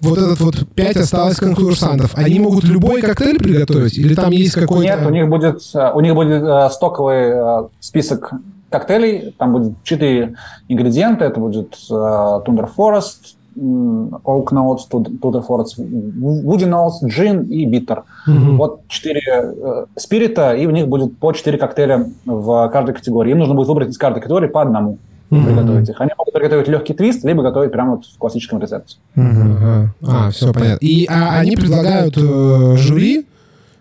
вот 0.00 0.18
этот 0.18 0.40
вот 0.40 0.54
5 0.74 0.96
осталось 0.98 1.36
конкурсантов. 1.36 2.12
Они 2.14 2.38
могут 2.38 2.64
любой 2.64 3.02
коктейль 3.02 3.38
приготовить? 3.38 3.98
Или 3.98 4.14
там 4.14 4.30
есть 4.30 4.54
какой-то... 4.54 4.82
Нет, 4.82 5.00
у 5.04 5.10
них 5.10 5.28
будет, 5.28 5.60
у 5.94 6.00
них 6.00 6.14
будет 6.14 6.72
стоковый 6.72 7.68
список 7.80 8.32
коктейлей. 8.70 9.34
Там 9.36 9.52
будет 9.52 9.72
4 9.82 10.34
ингредиента. 10.68 11.24
Это 11.24 11.40
будет 11.40 11.76
Thunder 11.90 12.68
Forest, 12.74 13.36
Oak 13.56 14.52
Notes, 14.52 14.88
Tudor 14.88 15.44
Forest, 15.46 15.78
Woody 15.78 16.66
Notes, 16.66 17.02
Gin 17.04 17.46
и 17.48 17.66
Bitter. 17.66 18.02
Mm-hmm. 18.28 18.56
Вот 18.56 18.80
четыре 18.88 19.22
э, 19.26 19.86
спирита, 19.96 20.54
и 20.54 20.66
у 20.66 20.70
них 20.70 20.88
будет 20.88 21.16
по 21.18 21.32
четыре 21.32 21.58
коктейля 21.58 22.06
в 22.24 22.68
каждой 22.68 22.94
категории. 22.94 23.32
Им 23.32 23.38
нужно 23.38 23.54
будет 23.54 23.68
выбрать 23.68 23.90
из 23.90 23.98
каждой 23.98 24.20
категории 24.20 24.48
по 24.48 24.62
одному. 24.62 24.98
Mm-hmm. 25.30 25.46
приготовить 25.46 25.88
их. 25.88 26.00
Они 26.00 26.10
могут 26.18 26.34
приготовить 26.34 26.66
легкий 26.66 26.92
твист, 26.92 27.24
либо 27.24 27.44
готовить 27.44 27.70
прямо 27.70 27.92
вот 27.92 28.04
в 28.04 28.18
классическом 28.18 28.60
рецепте. 28.60 28.96
Mm-hmm. 29.14 29.86
А, 30.02 30.30
все 30.30 30.52
понятно. 30.52 30.84
И 30.84 31.06
а, 31.08 31.38
они 31.38 31.54
предлагают 31.54 32.16
э, 32.16 32.76
жюри 32.76 33.26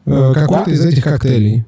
э, 0.06 0.34
какой-то 0.34 0.70
из 0.70 0.86
этих 0.86 1.04
коктейлей. 1.04 1.66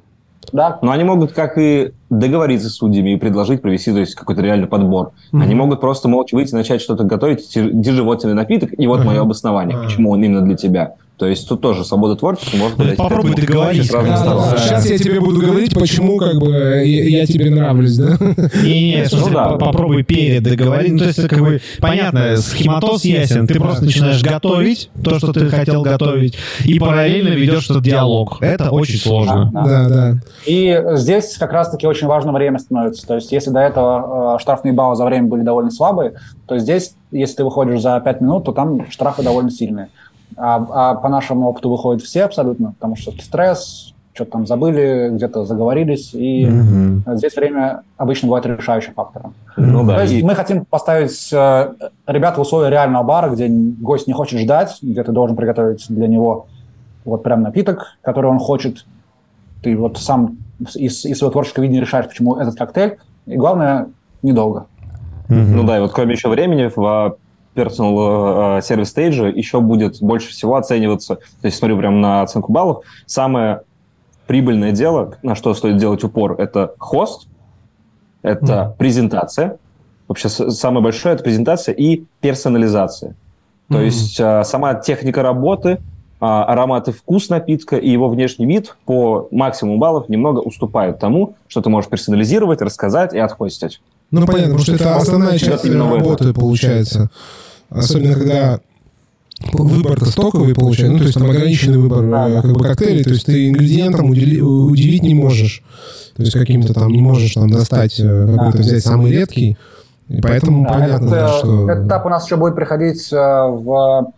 Да. 0.52 0.80
Но 0.82 0.92
они 0.92 1.04
могут 1.04 1.32
как 1.32 1.58
и 1.58 1.92
договориться 2.10 2.70
с 2.70 2.76
судьями 2.76 3.14
и 3.14 3.16
предложить 3.18 3.62
провести 3.62 3.92
то 3.92 4.00
есть, 4.00 4.16
какой-то 4.16 4.42
реальный 4.42 4.68
подбор. 4.68 5.12
Mm-hmm. 5.32 5.42
Они 5.42 5.56
могут 5.56 5.82
просто 5.82 6.10
молча 6.10 6.36
выйти, 6.36 6.54
начать 6.54 6.82
что-то 6.82 7.04
готовить, 7.04 7.50
держи 7.54 8.04
вот 8.04 8.22
тебе 8.22 8.34
напиток, 8.34 8.72
и 8.78 8.88
вот 8.88 9.00
uh-huh. 9.00 9.06
мое 9.06 9.22
обоснование, 9.22 9.78
uh-huh. 9.78 9.86
почему 9.86 10.12
он 10.12 10.24
именно 10.24 10.42
для 10.42 10.56
тебя. 10.56 10.96
То 11.22 11.28
есть 11.28 11.48
тут 11.48 11.62
тоже 11.62 11.86
свобода 11.86 12.16
творчества 12.16 12.58
может 12.58 12.80
быть. 12.80 12.98
Попробуй 12.98 13.36
договориться. 13.36 13.94
Да, 13.94 14.24
да, 14.26 14.58
Сейчас 14.58 14.90
я 14.90 14.98
тебе 14.98 15.20
буду 15.20 15.40
говорить, 15.40 15.76
почему 15.76 16.18
как 16.18 16.40
бы 16.40 16.50
я, 16.50 17.20
я 17.20 17.26
тебе 17.28 17.52
нравлюсь, 17.52 17.96
да? 17.96 18.18
Не, 18.64 18.96
не, 18.96 19.06
ну, 19.12 19.30
да. 19.30 19.50
попробуй 19.52 20.02
перед 20.02 20.42
договорить. 20.42 20.94
Ну, 20.94 20.98
то 20.98 21.06
есть, 21.06 21.28
как 21.28 21.40
бы, 21.40 21.62
понятно, 21.80 22.38
схематоз 22.38 23.06
ясен. 23.06 23.46
Ты 23.46 23.60
просто 23.60 23.86
начинаешь 23.86 24.24
готовить 24.24 24.90
то, 25.04 25.20
что 25.20 25.32
ты 25.32 25.48
хотел 25.48 25.84
готовить, 25.84 26.40
и 26.66 26.80
параллельно 26.80 27.36
ведешь 27.36 27.70
этот 27.70 27.84
диалог. 27.84 28.38
Это 28.42 28.72
очень 28.72 28.98
сложно. 28.98 29.52
Да, 29.54 29.90
да. 29.90 30.16
И 30.48 30.84
здесь 30.94 31.38
как 31.38 31.52
раз-таки 31.52 31.86
очень 31.86 32.08
важно 32.08 32.34
время 32.34 32.58
становится. 32.58 33.06
То 33.06 33.14
есть, 33.14 33.32
если 33.32 33.52
до 33.52 33.60
этого 33.60 34.38
э, 34.38 34.40
штрафные 34.40 34.74
баллы 34.74 34.96
за 34.96 35.06
время 35.06 35.28
были 35.28 35.44
довольно 35.44 35.70
слабые, 35.70 36.14
то 36.48 36.58
здесь, 36.58 36.96
если 37.12 37.36
ты 37.36 37.44
выходишь 37.44 37.80
за 37.80 38.00
5 38.00 38.22
минут, 38.22 38.46
то 38.46 38.54
там 38.54 38.90
штрафы 38.90 39.22
довольно 39.22 39.52
сильные. 39.52 39.90
А, 40.38 40.92
а 40.92 40.96
по 40.96 41.10
нашему 41.10 41.48
опыту 41.48 41.70
выходят 41.70 42.02
все 42.02 42.24
абсолютно, 42.24 42.74
потому 42.74 42.96
что 42.96 43.12
стресс, 43.22 43.94
что-то 44.14 44.32
там 44.32 44.48
забыли, 44.48 45.10
где-то 45.12 45.46
заговорились, 45.46 46.14
и 46.14 46.46
угу. 46.46 47.16
здесь 47.18 47.36
время 47.36 47.84
обычно 47.98 48.28
бывает 48.28 48.46
решающим 48.46 48.94
фактором. 48.94 49.34
Ну, 49.56 49.86
да, 49.86 49.96
То 49.96 50.02
есть 50.02 50.14
и... 50.14 50.24
мы 50.24 50.36
хотим 50.36 50.66
поставить 50.66 51.32
э, 51.32 51.74
ребят 52.08 52.38
в 52.38 52.42
условия 52.42 52.70
реального 52.70 53.04
бара, 53.04 53.30
где 53.30 53.48
гость 53.48 54.08
не 54.08 54.14
хочет 54.14 54.40
ждать, 54.40 54.78
где 54.82 55.04
ты 55.04 55.12
должен 55.12 55.36
приготовить 55.36 55.86
для 55.90 56.08
него 56.08 56.48
вот 57.06 57.24
прям 57.24 57.42
напиток, 57.42 57.98
который 58.02 58.30
он 58.30 58.40
хочет. 58.40 58.86
Ты 59.64 59.78
вот 59.78 59.98
сам 59.98 60.38
из, 60.76 61.06
из 61.06 61.18
своего 61.18 61.32
творческого 61.32 61.64
видения 61.64 61.82
решаешь, 61.82 62.08
почему 62.08 62.36
этот 62.36 62.56
коктейль. 62.56 62.98
И 63.26 63.36
главное, 63.36 63.88
недолго. 64.22 64.66
Угу. 65.30 65.36
Ну 65.36 65.64
да, 65.64 65.78
и 65.78 65.82
вот 65.82 65.92
кроме 65.92 66.14
еще 66.14 66.30
времени, 66.30 66.70
в 66.76 67.18
personal 67.56 68.58
э, 68.58 68.62
сервис 68.62 68.90
стейджа 68.90 69.28
еще 69.28 69.60
будет 69.62 70.02
больше 70.02 70.30
всего 70.30 70.56
оцениваться, 70.56 71.16
то 71.16 71.46
есть 71.46 71.58
смотрю 71.58 71.78
прямо 71.78 71.98
на 71.98 72.22
оценку 72.22 72.52
баллов, 72.52 72.84
самое 73.06 73.62
прибыльное 74.28 74.72
дело, 74.72 75.16
на 75.24 75.36
что 75.36 75.54
стоит 75.54 75.78
делать 75.78 76.04
упор, 76.04 76.40
это 76.40 76.74
хост, 76.78 77.28
это 78.22 78.54
mm. 78.54 78.78
презентация, 78.78 79.58
вообще 80.08 80.30
самое 80.30 80.84
большое 80.84 81.16
это 81.16 81.24
презентация 81.24 81.74
и 81.74 82.04
персонализация. 82.22 83.16
То 83.70 83.82
mm. 83.82 83.86
есть 83.86 84.20
э, 84.20 84.44
сама 84.44 84.76
техника 84.76 85.24
работы, 85.24 85.80
а, 86.24 86.44
аромат 86.46 86.88
и 86.88 86.92
вкус 86.92 87.30
напитка 87.30 87.78
и 87.78 87.90
его 87.90 88.08
внешний 88.08 88.46
вид 88.46 88.76
по 88.86 89.28
максимуму 89.32 89.80
баллов 89.80 90.08
немного 90.08 90.38
уступают 90.38 91.00
тому, 91.00 91.36
что 91.48 91.62
ты 91.62 91.70
можешь 91.72 91.90
персонализировать, 91.90 92.62
рассказать 92.62 93.16
и 93.16 93.18
отхостить. 93.18 93.82
Ну, 94.12 94.26
понятно, 94.26 94.58
потому 94.58 94.60
что 94.60 94.76
это 94.76 94.96
основная 94.98 95.40
часть 95.40 95.66
работы 95.66 96.34
получается. 96.34 97.10
Особенно, 97.70 98.16
когда 98.16 98.60
выбор-то 99.54 100.06
стоковый 100.06 100.54
получается, 100.54 100.94
ну, 100.94 100.98
то 101.00 101.06
есть 101.06 101.18
там 101.18 101.30
ограниченный 101.30 101.78
выбор 101.78 102.04
э, 102.04 102.42
как 102.42 102.52
бы 102.52 102.64
коктейлей, 102.64 103.04
то 103.04 103.12
есть 103.12 103.26
ты 103.26 103.50
ингредиентам 103.50 104.10
удивить 104.10 105.04
не 105.04 105.16
можешь. 105.16 105.64
То 106.16 106.24
есть 106.24 106.34
каким-то 106.34 106.74
там 106.74 106.92
не 106.92 107.02
можешь 107.02 107.34
там 107.34 107.50
достать 107.50 108.00
э, 108.00 108.28
какой-то 108.36 108.58
взять 108.60 108.84
самый 108.84 109.12
редкий. 109.12 109.58
И 110.10 110.22
поэтому 110.22 110.66
да, 110.66 110.74
понятно, 110.74 111.16
этот, 111.16 111.36
что... 111.38 111.72
Этот 111.72 111.88
этап 111.88 112.06
у 112.06 112.10
нас 112.10 112.26
еще 112.26 112.36
будет 112.36 112.56
приходить 112.56 113.12
э, 113.14 113.16
в 113.16 114.12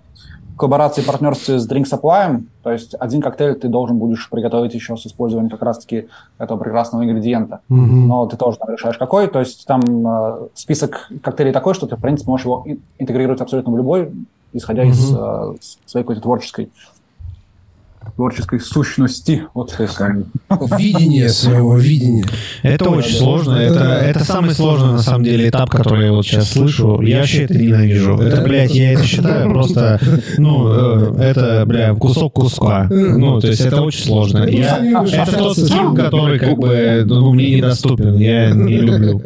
коллаборации 0.63 1.01
и 1.01 1.05
партнерстве 1.05 1.59
с 1.59 1.69
Drink 1.69 1.83
Supply. 1.83 2.41
То 2.63 2.71
есть 2.71 2.95
один 2.97 3.21
коктейль 3.21 3.55
ты 3.55 3.67
должен 3.67 3.97
будешь 3.97 4.29
приготовить 4.29 4.73
еще 4.73 4.95
с 4.95 5.05
использованием 5.05 5.49
как 5.49 5.61
раз-таки 5.61 6.07
этого 6.37 6.57
прекрасного 6.57 7.03
ингредиента. 7.03 7.59
Mm-hmm. 7.69 8.05
Но 8.07 8.27
ты 8.27 8.37
тоже 8.37 8.57
там 8.59 8.69
решаешь 8.69 8.97
какой. 8.97 9.27
То 9.27 9.39
есть 9.39 9.65
там 9.67 9.81
э, 9.81 10.47
список 10.53 11.09
коктейлей 11.21 11.51
такой, 11.51 11.73
что 11.73 11.85
ты, 11.85 11.97
в 11.97 12.01
принципе, 12.01 12.31
можешь 12.31 12.45
его 12.45 12.65
интегрировать 12.97 13.41
абсолютно 13.41 13.73
в 13.73 13.77
любой, 13.77 14.13
исходя 14.53 14.85
mm-hmm. 14.85 14.89
из 14.89 15.13
э, 15.13 15.77
своей 15.85 16.05
какой-то 16.05 16.21
творческой 16.21 16.71
творческой 18.15 18.59
сущности. 18.59 19.43
Вот 19.53 19.75
Видение 20.77 21.29
своего 21.29 21.77
видения. 21.77 22.25
Это 22.61 22.89
очень 22.89 23.17
сложно. 23.17 23.55
Это, 23.55 23.83
это 23.83 24.23
самый 24.23 24.53
сложный, 24.53 24.93
на 24.93 25.01
самом 25.01 25.23
деле, 25.23 25.49
этап, 25.49 25.69
который 25.69 26.05
я 26.05 26.11
вот 26.11 26.25
сейчас 26.25 26.51
слышу. 26.51 27.01
Я 27.01 27.19
вообще 27.19 27.43
это 27.43 27.57
ненавижу. 27.57 28.17
Это, 28.17 28.41
блядь, 28.41 28.73
я 28.73 28.93
это 28.93 29.03
считаю 29.03 29.49
просто, 29.53 29.99
ну, 30.37 31.17
э, 31.17 31.23
это, 31.23 31.65
бля, 31.65 31.93
кусок 31.95 32.33
куска. 32.33 32.87
Ну, 32.89 33.39
то 33.39 33.47
есть 33.47 33.61
это 33.61 33.81
очень 33.81 34.03
сложно. 34.03 34.45
Я, 34.45 34.77
это 34.77 35.37
тот 35.37 35.57
скилл, 35.57 35.95
который, 35.95 36.39
как 36.39 36.57
бы, 36.57 37.03
ну, 37.05 37.33
мне 37.33 37.55
недоступен. 37.55 38.15
Я 38.15 38.51
не 38.51 38.77
люблю. 38.77 39.21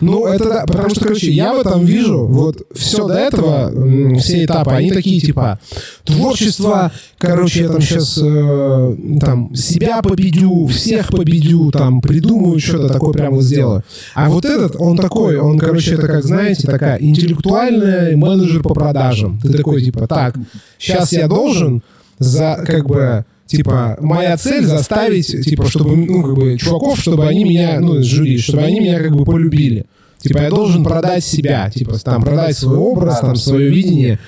Ну, 0.00 0.26
это 0.26 0.48
да, 0.48 0.66
потому 0.66 0.90
что, 0.90 1.00
короче, 1.00 1.30
я 1.30 1.54
в 1.54 1.60
этом 1.60 1.84
вижу, 1.84 2.26
вот 2.26 2.56
все 2.74 3.06
до 3.06 3.14
этого, 3.14 3.70
все 4.18 4.44
этапы, 4.44 4.72
они 4.72 4.90
такие, 4.90 5.20
типа, 5.20 5.58
творчество, 6.04 6.92
короче, 7.18 7.62
я 7.62 7.68
там 7.68 7.80
сейчас 7.80 8.09
сейчас 8.10 8.18
э, 8.22 9.18
там 9.20 9.54
себя 9.54 10.02
победю, 10.02 10.66
всех 10.66 11.08
победю, 11.08 11.70
там 11.70 12.00
придумаю 12.00 12.58
что-то 12.60 12.88
такое 12.88 13.12
прямо 13.12 13.36
вот 13.36 13.44
сделаю. 13.44 13.82
А 14.14 14.28
вот 14.28 14.44
этот, 14.44 14.76
он 14.78 14.96
такой, 14.96 15.38
он, 15.38 15.58
короче, 15.58 15.94
это 15.94 16.06
как, 16.06 16.24
знаете, 16.24 16.66
такая 16.66 16.98
интеллектуальная 16.98 18.16
менеджер 18.16 18.62
по 18.62 18.74
продажам. 18.74 19.38
Ты 19.40 19.52
такой, 19.52 19.82
типа, 19.82 20.06
так, 20.06 20.34
сейчас 20.78 21.12
я 21.12 21.28
должен 21.28 21.82
за, 22.18 22.62
как 22.66 22.86
бы, 22.86 23.24
типа, 23.46 23.96
моя 24.00 24.36
цель 24.36 24.64
заставить, 24.64 25.26
типа, 25.44 25.66
чтобы, 25.68 25.96
ну, 25.96 26.22
как 26.22 26.34
бы, 26.34 26.58
чуваков, 26.58 26.98
чтобы 27.00 27.26
они 27.26 27.44
меня, 27.44 27.80
ну, 27.80 28.02
жюри, 28.02 28.38
чтобы 28.38 28.62
они 28.62 28.80
меня, 28.80 28.98
как 29.00 29.16
бы, 29.16 29.24
полюбили. 29.24 29.86
Типа, 30.18 30.38
я 30.42 30.50
должен 30.50 30.84
продать 30.84 31.24
себя, 31.24 31.70
типа, 31.70 31.98
там, 31.98 32.22
продать 32.22 32.56
свой 32.56 32.76
образ, 32.76 33.20
там, 33.20 33.36
свое 33.36 33.70
видение. 33.70 34.18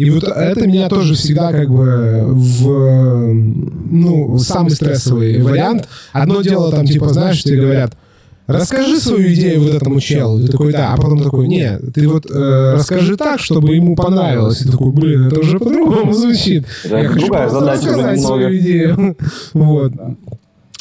И 0.00 0.08
вот 0.08 0.24
это 0.24 0.66
меня 0.66 0.88
тоже 0.88 1.12
всегда 1.12 1.52
как 1.52 1.68
бы 1.68 2.24
в, 2.24 3.34
ну, 3.34 4.38
самый 4.38 4.70
стрессовый 4.70 5.42
вариант. 5.42 5.90
Одно 6.14 6.40
дело 6.40 6.70
там, 6.70 6.86
типа, 6.86 7.10
знаешь, 7.10 7.42
тебе 7.42 7.60
говорят, 7.60 7.92
расскажи 8.46 8.98
свою 8.98 9.30
идею 9.34 9.60
вот 9.60 9.74
этому 9.74 10.00
челу. 10.00 10.40
Ты 10.40 10.48
такой, 10.48 10.72
да, 10.72 10.94
а 10.94 10.96
потом 10.96 11.22
такой, 11.22 11.48
не, 11.48 11.78
ты 11.92 12.08
вот 12.08 12.24
э, 12.30 12.76
расскажи 12.76 13.18
так, 13.18 13.40
чтобы 13.40 13.74
ему 13.74 13.94
понравилось. 13.94 14.62
И 14.62 14.70
такой, 14.70 14.90
блин, 14.90 15.26
это 15.26 15.40
уже 15.40 15.58
по-другому 15.58 16.14
звучит. 16.14 16.64
Я 16.84 17.06
хочу 17.06 17.26
просто 17.26 17.60
рассказать 17.60 18.22
свою 18.22 18.56
идею. 18.56 19.16
Вот. 19.52 19.92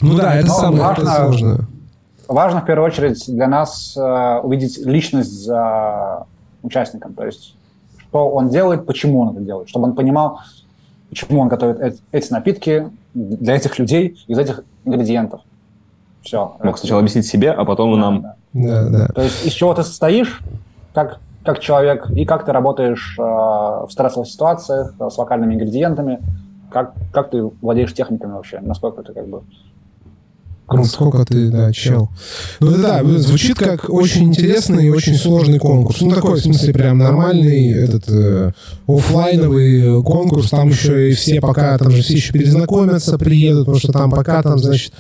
Ну 0.02 0.16
да, 0.16 0.36
это 0.36 0.48
самое 0.50 0.96
сложное. 0.96 1.68
Важно 2.30 2.62
в 2.62 2.66
первую 2.66 2.88
очередь 2.88 3.22
для 3.28 3.50
нас 3.50 3.98
э, 3.98 4.40
увидеть 4.44 4.78
личность 4.78 5.44
за 5.44 6.24
участником. 6.64 7.16
То 7.16 7.26
есть 7.26 7.56
что 8.10 8.30
он 8.30 8.50
делает, 8.50 8.86
почему 8.86 9.22
он 9.22 9.30
это 9.30 9.42
делает, 9.42 9.70
чтобы 9.70 9.86
он 9.86 9.96
понимал, 9.96 10.42
почему 11.10 11.42
он 11.42 11.48
готовит 11.48 12.00
эти 12.12 12.32
напитки 12.32 12.90
для 13.14 13.56
этих 13.56 13.78
людей 13.80 14.18
из 14.28 14.38
этих 14.38 14.64
ингредиентов. 14.86 15.42
Все. 16.22 16.56
Мог 16.64 16.78
сначала 16.78 17.00
объяснить 17.00 17.26
себе, 17.26 17.52
а 17.52 17.66
потом 17.66 17.94
да, 17.94 17.98
нам. 17.98 18.22
Да. 18.22 18.36
Да, 18.54 18.90
да. 18.90 19.08
То 19.08 19.22
есть 19.22 19.46
из 19.46 19.54
чего 19.54 19.74
ты 19.74 19.84
состоишь, 19.84 20.42
как, 20.94 21.20
как 21.44 21.60
человек, 21.60 22.10
и 22.10 22.26
как 22.26 22.46
ты 22.46 22.52
работаешь 22.52 23.16
э, 23.18 23.22
в 23.22 23.88
стрессовых 23.90 24.28
ситуациях 24.28 24.94
э, 25.00 25.10
с 25.10 25.18
локальными 25.18 25.54
ингредиентами, 25.54 26.20
как, 26.72 26.94
как 27.14 27.30
ты 27.30 27.44
владеешь 27.62 27.94
техниками 27.94 28.34
вообще, 28.34 28.60
насколько 28.60 29.04
ты 29.04 29.14
как 29.14 29.28
бы 29.28 29.44
Круто. 30.70 30.84
Насколько 30.84 31.26
ты, 31.26 31.50
да, 31.50 31.74
чел. 31.74 32.10
Ну 32.60 32.72
да, 32.78 33.02
да, 33.02 33.20
звучит 33.20 33.58
как 33.58 33.90
очень 33.90 34.26
интересный 34.26 34.86
и 34.86 34.90
очень 34.92 35.16
сложный 35.16 35.58
конкурс. 35.58 36.00
Ну 36.02 36.12
такой, 36.12 36.40
в 36.40 36.44
смысле, 36.44 36.74
прям 36.74 37.00
нормальный 37.00 37.72
этот 37.72 38.04
э, 38.08 38.52
офлайновый 38.88 40.04
конкурс. 40.04 40.52
Там 40.52 40.70
еще 40.70 41.10
и 41.10 41.14
все 41.16 41.42
пока, 41.42 41.76
там 41.80 41.90
же 41.90 42.04
все 42.04 42.14
еще 42.14 42.34
перезнакомятся, 42.34 43.18
приедут, 43.18 43.66
потому 43.66 43.80
что 43.80 43.92
там 43.92 44.12
пока 44.12 44.44
там, 44.44 44.60
значит, 44.60 44.94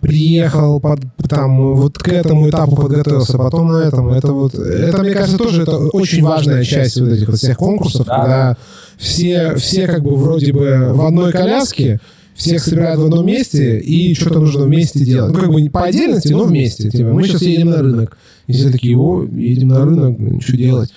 приехал 0.00 0.78
под, 0.78 1.00
там 1.28 1.74
вот 1.74 1.98
к 1.98 2.06
этому 2.06 2.48
этапу 2.48 2.76
подготовился, 2.76 3.38
потом 3.38 3.72
на 3.72 3.78
этом. 3.78 4.10
Это 4.10 4.32
вот, 4.32 4.54
это, 4.54 5.02
мне 5.02 5.14
кажется, 5.14 5.36
тоже 5.36 5.62
это 5.62 5.78
очень 5.78 6.22
важная 6.22 6.62
часть 6.62 7.00
вот 7.00 7.10
этих 7.10 7.26
вот 7.26 7.38
всех 7.38 7.56
конкурсов, 7.56 8.06
да. 8.06 8.16
когда 8.16 8.56
все, 8.96 9.56
все 9.56 9.88
как 9.88 10.04
бы 10.04 10.14
вроде 10.14 10.52
бы 10.52 10.92
в 10.92 11.04
одной 11.04 11.32
коляске, 11.32 12.00
всех 12.38 12.62
собирают 12.62 13.00
в 13.00 13.04
одном 13.04 13.26
месте, 13.26 13.78
и 13.78 14.14
что-то 14.14 14.38
нужно 14.38 14.64
вместе 14.64 15.04
делать. 15.04 15.34
Ну, 15.34 15.40
как 15.40 15.52
бы 15.52 15.60
не 15.60 15.68
по 15.68 15.82
отдельности, 15.82 16.32
но 16.32 16.44
вместе. 16.44 16.88
Типа, 16.88 17.10
мы 17.10 17.24
сейчас 17.24 17.42
едем 17.42 17.70
на 17.70 17.78
рынок. 17.78 18.16
И 18.46 18.52
все 18.52 18.70
такие, 18.70 18.96
о, 18.96 19.24
едем 19.24 19.68
на 19.68 19.84
рынок, 19.84 20.42
что 20.42 20.56
делать? 20.56 20.90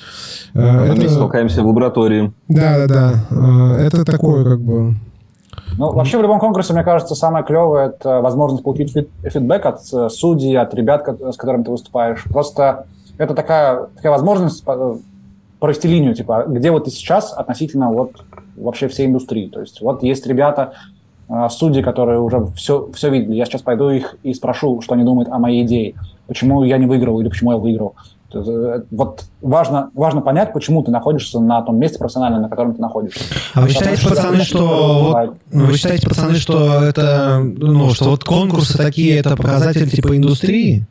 А, 0.53 0.85
это... 0.85 1.01
Мы 1.01 1.09
столкаемся 1.09 1.63
в 1.63 1.67
лаборатории. 1.67 2.31
Да, 2.47 2.77
да, 2.77 2.87
да. 2.87 3.25
А, 3.31 3.77
это 3.77 4.05
такое, 4.05 4.45
как 4.45 4.61
бы... 4.61 4.93
Ну, 5.77 5.91
вообще 5.91 6.17
в 6.17 6.21
любом 6.21 6.39
конкурсе, 6.39 6.73
мне 6.73 6.83
кажется, 6.83 7.15
самое 7.15 7.43
клевое– 7.43 7.87
это 7.99 8.21
возможность 8.21 8.63
получить 8.63 8.93
фид 8.93 9.09
фидбэк 9.23 9.65
от 9.65 9.79
э, 9.93 10.09
судей, 10.09 10.57
от 10.57 10.73
ребят, 10.73 11.07
с 11.07 11.37
которыми 11.37 11.63
ты 11.63 11.71
выступаешь. 11.71 12.23
Просто 12.25 12.85
это 13.17 13.33
такая, 13.33 13.87
такая 13.95 14.11
возможность 14.11 14.63
э, 14.67 14.95
провести 15.59 15.87
линию, 15.87 16.13
типа, 16.13 16.45
где 16.47 16.71
вот 16.71 16.85
ты 16.85 16.91
сейчас 16.91 17.33
относительно 17.33 17.89
вот 17.89 18.11
вообще 18.57 18.89
всей 18.89 19.07
индустрии. 19.07 19.47
То 19.47 19.61
есть 19.61 19.81
вот 19.81 20.03
есть 20.03 20.27
ребята, 20.27 20.73
судьи, 21.49 21.81
которые 21.81 22.19
уже 22.19 22.47
все, 22.55 22.89
все 22.93 23.09
видели. 23.09 23.35
Я 23.35 23.45
сейчас 23.45 23.61
пойду 23.61 23.89
их 23.89 24.15
и 24.23 24.33
спрошу, 24.33 24.81
что 24.81 24.95
они 24.95 25.03
думают 25.03 25.29
о 25.29 25.39
моей 25.39 25.63
идее. 25.63 25.95
Почему 26.27 26.63
я 26.63 26.77
не 26.77 26.85
выиграл 26.85 27.19
или 27.21 27.29
почему 27.29 27.51
я 27.51 27.57
выиграл. 27.57 27.95
Э, 28.33 28.81
вот 28.91 29.23
важно, 29.41 29.91
важно 29.93 30.21
понять, 30.21 30.53
почему 30.53 30.83
ты 30.83 30.91
находишься 30.91 31.39
на 31.39 31.61
том 31.61 31.77
месте 31.77 31.99
профессионально, 31.99 32.39
на 32.39 32.49
котором 32.49 32.73
ты 32.73 32.81
находишься. 32.81 33.21
А 33.53 33.61
вы 33.61 33.69
считаете, 33.69 34.07
пацаны, 34.07 34.43
что 34.43 35.13
вот, 35.13 35.37
вы 35.51 35.77
считаете, 35.77 36.07
пацаны, 36.07 36.35
что 36.35 36.83
это, 36.83 37.39
ну, 37.39 37.93
что 37.93 38.09
вот 38.09 38.23
конкурсы 38.23 38.77
такие, 38.77 39.17
это 39.17 39.35
показатель 39.35 39.89
типа 39.89 40.15
индустрии? 40.15 40.85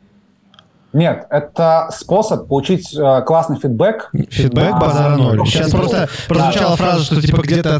Нет, 0.93 1.25
это 1.29 1.87
способ 1.91 2.47
получить 2.49 2.93
э, 2.93 3.21
классный 3.25 3.57
фидбэк. 3.57 4.09
Фидбэк 4.29 4.77
базара 4.77 5.15
ноль. 5.15 5.47
Сейчас 5.47 5.71
просто 5.71 6.09
прозвучала 6.27 6.75
фраза, 6.75 7.03
что 7.03 7.21
типа 7.21 7.41
где-то 7.41 7.79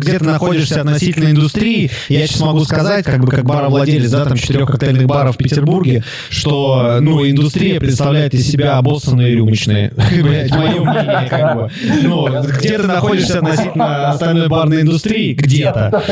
где 0.00 0.18
ты 0.18 0.24
находишься 0.24 0.80
относительно 0.80 1.30
индустрии. 1.30 1.90
Я 2.08 2.26
сейчас 2.26 2.40
могу 2.40 2.60
сказать, 2.64 3.04
как 3.06 3.20
бы 3.20 3.30
как 3.30 3.44
баровладелец, 3.44 4.10
да, 4.10 4.24
там 4.26 4.36
четырех 4.36 4.68
коктейльных 4.68 5.06
баров 5.06 5.36
в 5.36 5.38
Петербурге, 5.38 6.04
что 6.28 6.98
ну 7.00 7.26
индустрия 7.26 7.80
представляет 7.80 8.34
из 8.34 8.46
себя 8.46 8.76
обоссанные 8.76 9.34
рюмочные. 9.34 9.92
Мое 9.96 10.80
мнение, 10.80 11.26
как 11.30 11.56
бы. 11.56 11.70
Ну, 12.02 12.42
где 12.42 12.78
ты 12.78 12.86
находишься 12.86 13.38
относительно 13.38 14.10
остальной 14.10 14.48
барной 14.48 14.82
индустрии? 14.82 15.32
Где-то. 15.32 16.02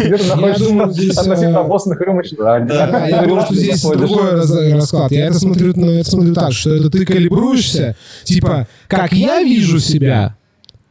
Где 0.00 0.16
ты 0.16 0.24
находишься 0.26 1.20
относительно 1.20 1.60
обоссанных 1.60 2.00
рюмочных? 2.00 2.40
Да, 2.40 3.06
я 3.06 3.22
думаю, 3.22 3.42
что 3.42 3.54
здесь 3.54 3.82
другой 3.82 4.40
расклад. 4.74 5.12
Я 5.12 5.26
это 5.26 5.38
смотрю 5.38 5.75
но 5.76 5.92
я 5.92 6.04
смотрю 6.04 6.34
так, 6.34 6.52
что 6.52 6.74
это 6.74 6.90
ты 6.90 7.04
калибруешься, 7.04 7.96
типа, 8.24 8.66
как 8.88 9.12
я 9.12 9.42
вижу 9.42 9.80
себя, 9.80 10.36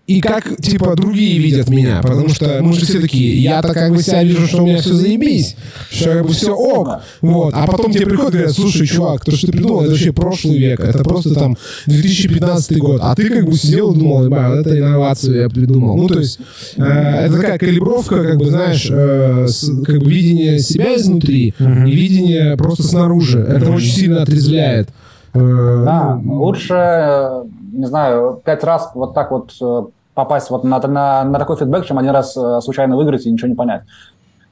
и 0.07 0.21
как, 0.21 0.57
типа, 0.57 0.95
другие 0.95 1.39
видят 1.39 1.67
меня. 1.69 1.99
Потому 2.01 2.29
что 2.29 2.59
мы 2.61 2.73
же 2.73 2.85
все 2.85 2.99
такие, 2.99 3.41
я-то 3.41 3.73
как 3.73 3.91
бы 3.91 4.03
себя 4.03 4.23
вижу, 4.23 4.47
что 4.47 4.63
у 4.63 4.65
меня 4.65 4.79
все 4.79 4.93
заебись, 4.93 5.55
что 5.89 6.11
как 6.11 6.27
бы 6.27 6.33
все 6.33 6.53
ок. 6.53 7.01
Вот. 7.21 7.53
А 7.55 7.65
потом 7.65 7.91
тебе 7.91 8.05
приходят 8.05 8.35
и 8.35 8.37
говорят, 8.37 8.55
слушай, 8.55 8.85
чувак, 8.85 9.25
то, 9.25 9.35
что 9.35 9.47
ты 9.47 9.53
придумал, 9.53 9.81
это 9.81 9.91
вообще 9.91 10.13
прошлый 10.13 10.57
век. 10.57 10.79
Это 10.79 11.03
просто 11.03 11.33
там 11.33 11.57
2015 11.87 12.77
год. 12.77 13.01
А 13.03 13.15
ты 13.15 13.29
как 13.29 13.45
бы 13.45 13.53
сидел 13.53 13.93
и 13.93 13.97
думал, 13.97 14.29
вот 14.29 14.59
это 14.59 14.77
инновацию 14.77 15.41
я 15.41 15.49
придумал. 15.49 15.97
Ну, 15.97 16.07
то 16.07 16.19
есть, 16.19 16.39
э, 16.77 16.83
это 16.83 17.35
такая 17.35 17.57
калибровка, 17.57 18.23
как 18.23 18.37
бы, 18.37 18.45
знаешь, 18.45 18.87
э, 18.89 19.47
с, 19.47 19.71
как 19.83 19.99
бы 19.99 20.11
видение 20.11 20.59
себя 20.59 20.95
изнутри 20.95 21.53
и 21.59 21.91
видение 21.91 22.55
просто 22.57 22.83
снаружи. 22.83 23.39
Это 23.39 23.71
очень 23.71 23.91
сильно 23.91 24.21
отрезвляет. 24.21 24.89
Э, 25.35 25.83
да, 25.85 26.21
лучше, 26.23 26.73
э, 26.73 27.43
не 27.73 27.85
знаю, 27.85 28.41
пять 28.45 28.63
раз 28.63 28.91
вот 28.95 29.13
так 29.13 29.31
вот 29.31 29.51
э, 29.61 29.83
попасть 30.16 30.49
вот 30.49 30.63
на, 30.63 30.80
на, 30.80 31.24
на 31.24 31.39
такой 31.39 31.57
фидбэк, 31.57 31.86
чем 31.86 31.99
один 31.99 32.11
раз 32.11 32.34
случайно 32.63 32.95
выиграть 32.95 33.26
и 33.26 33.32
ничего 33.32 33.49
не 33.49 33.55
понять. 33.55 33.84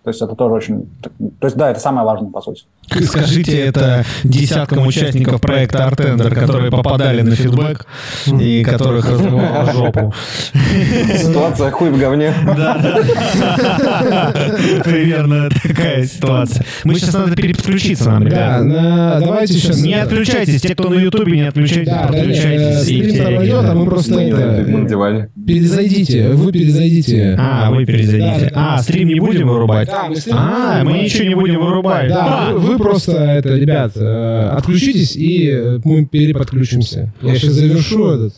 То 0.04 0.10
есть 0.10 0.22
это 0.22 0.36
тоже 0.36 0.56
очень... 0.56 0.90
То 1.40 1.48
есть 1.48 1.56
да, 1.56 1.72
это 1.72 1.80
самое 1.80 2.06
важное, 2.06 2.30
по 2.30 2.42
сути. 2.42 2.64
Скажите 3.04 3.58
это 3.58 4.04
десяткам 4.26 4.86
участников 4.86 5.40
проекта 5.40 5.86
Артендер, 5.86 6.36
которые 6.36 6.72
попадали 6.72 7.22
на 7.22 7.36
фидбэк 7.36 7.86
и 8.28 8.64
которых 8.66 9.10
разрывало 9.10 9.72
жопу. 9.72 10.14
Ситуация 11.16 11.72
хуй 11.72 11.90
в 11.92 11.98
говне. 11.98 12.34
Да. 12.46 14.34
Примерно 14.84 15.50
такая 15.50 16.06
ситуация. 16.06 16.66
Мы 16.84 16.96
сейчас 16.96 17.14
надо 17.14 17.36
переключиться 17.38 18.10
нам, 18.10 18.26
ребята. 18.26 19.22
Давайте 19.24 19.54
сейчас... 19.54 19.82
Не 19.82 19.94
отключайтесь. 19.94 20.62
Те, 20.62 20.76
кто 20.76 20.90
на 20.90 20.96
Ютубе, 20.96 21.32
не 21.32 21.48
отключайтесь. 21.48 21.94
Подключайтесь. 21.94 22.82
Стрим 22.84 23.24
пройдет, 23.24 23.66
а 23.70 23.74
мы 23.74 23.86
просто. 23.86 24.16
Перезайдите. 25.48 26.30
Вы 26.32 26.52
перезайдите. 26.52 27.38
А, 27.40 27.72
вы 27.72 27.86
перезайдите. 27.86 28.52
А, 28.54 28.78
стрим 28.80 29.08
не 29.08 29.22
будем 29.22 29.48
вырубать? 29.48 29.93
Да, 29.94 30.10
мы 30.10 30.16
А, 30.32 30.84
мы 30.84 30.94
ничего 31.00 31.24
не 31.26 31.36
будем 31.36 31.64
вырубать. 31.64 32.10
Да, 32.10 32.52
вы 32.54 32.78
просто, 32.78 33.12
это, 33.12 33.56
ребят, 33.56 33.92
э, 33.96 34.50
отключитесь, 34.50 35.16
и 35.16 35.50
э, 35.50 35.80
мы 35.84 36.06
переподключимся. 36.06 37.14
Я 37.22 37.36
сейчас 37.36 37.54
завершу 37.54 38.10
этот, 38.10 38.34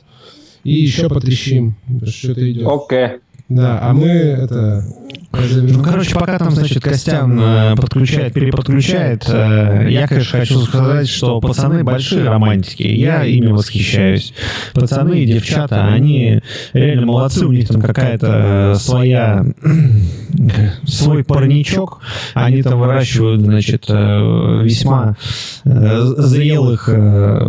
и 0.63 0.73
еще 0.73 1.07
потрещим. 1.07 1.75
Что-то 2.05 2.51
идет. 2.51 2.67
Окей. 2.67 3.07
Да, 3.47 3.79
а 3.81 3.93
мы 3.93 4.09
это... 4.09 4.83
Ну, 5.31 5.83
короче, 5.83 6.13
пока 6.15 6.37
там, 6.39 6.51
значит, 6.51 6.81
Костян 6.81 7.37
э, 7.39 7.75
подключает, 7.75 8.33
переподключает, 8.33 9.25
э, 9.27 9.87
я, 9.89 10.07
конечно, 10.07 10.39
хочу 10.39 10.59
сказать, 10.61 11.07
что 11.07 11.39
пацаны 11.39 11.83
большие 11.83 12.27
романтики, 12.27 12.83
я 12.83 13.23
ими 13.23 13.47
восхищаюсь. 13.47 14.33
Пацаны 14.73 15.19
и 15.19 15.25
девчата, 15.25 15.87
они 15.87 16.41
реально 16.73 17.05
молодцы, 17.05 17.45
у 17.45 17.51
них 17.51 17.67
там 17.67 17.81
какая-то 17.81 18.75
своя, 18.79 19.45
свой 20.85 21.23
парничок, 21.23 21.99
они 22.33 22.61
там 22.63 22.79
выращивают, 22.79 23.41
значит, 23.41 23.85
э, 23.89 24.61
весьма 24.63 25.17
зрелых 25.63 26.89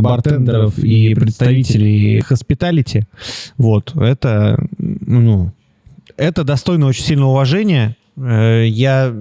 бартендеров 0.00 0.78
и 0.78 1.14
представителей 1.14 2.20
хоспиталити. 2.20 3.06
Вот, 3.56 3.94
это, 3.96 4.58
ну, 4.78 5.52
это 6.16 6.44
достойно 6.44 6.86
очень 6.86 7.04
сильного 7.04 7.30
уважения. 7.30 7.96
Э, 8.16 8.66
я 8.66 9.14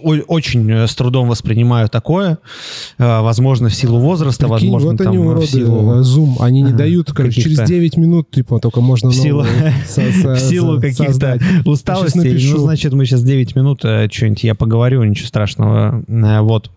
очень 0.00 0.70
с 0.70 0.94
трудом 0.94 1.28
воспринимаю 1.28 1.88
такое. 1.88 2.38
Э, 2.98 3.20
возможно, 3.20 3.68
в 3.68 3.74
силу 3.74 3.98
возраста, 3.98 4.48
Прикинь, 4.48 4.70
возможно, 4.70 4.90
вот 4.90 4.98
там, 4.98 5.08
они 5.08 5.18
уроды, 5.18 5.46
в 5.46 5.50
силу... 5.50 6.00
Zoom, 6.00 6.36
они 6.40 6.62
не 6.62 6.72
дают, 6.72 7.12
короче, 7.12 7.42
через 7.42 7.60
9 7.60 7.96
минут, 7.96 8.30
типа, 8.30 8.58
только 8.58 8.80
можно 8.80 9.10
В 9.10 9.14
силу, 9.14 9.42
в 9.86 10.38
силу 10.38 10.80
каких-то 10.80 11.38
усталостей. 11.64 12.50
Ну, 12.52 12.58
значит, 12.58 12.92
мы 12.92 13.04
сейчас 13.04 13.22
9 13.22 13.54
минут 13.56 13.84
э, 13.84 14.08
что-нибудь 14.10 14.44
я 14.44 14.54
поговорю, 14.54 15.04
ничего 15.04 15.26
страшного. 15.26 16.04
Вот. 16.08 16.70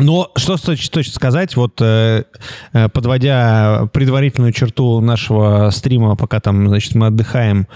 Но 0.00 0.30
что 0.36 0.56
точно 0.56 1.12
сказать, 1.12 1.56
вот 1.56 1.80
э, 1.80 2.24
э, 2.72 2.88
подводя 2.88 3.88
предварительную 3.92 4.52
черту 4.52 5.00
нашего 5.00 5.70
стрима, 5.70 6.16
пока 6.16 6.40
там, 6.40 6.68
значит, 6.68 6.94
мы 6.94 7.06
отдыхаем 7.06 7.66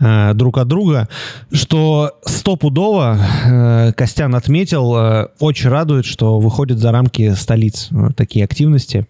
э, 0.00 0.34
друг 0.34 0.58
от 0.58 0.68
друга, 0.68 1.08
что 1.52 2.12
стопудово 2.24 3.94
Костян 3.96 4.34
отметил, 4.34 5.28
очень 5.38 5.70
радует, 5.70 6.04
что 6.04 6.38
выходит 6.38 6.78
за 6.78 6.92
рамки 6.92 7.34
столиц 7.34 7.90
такие 8.16 8.44
активности. 8.44 9.06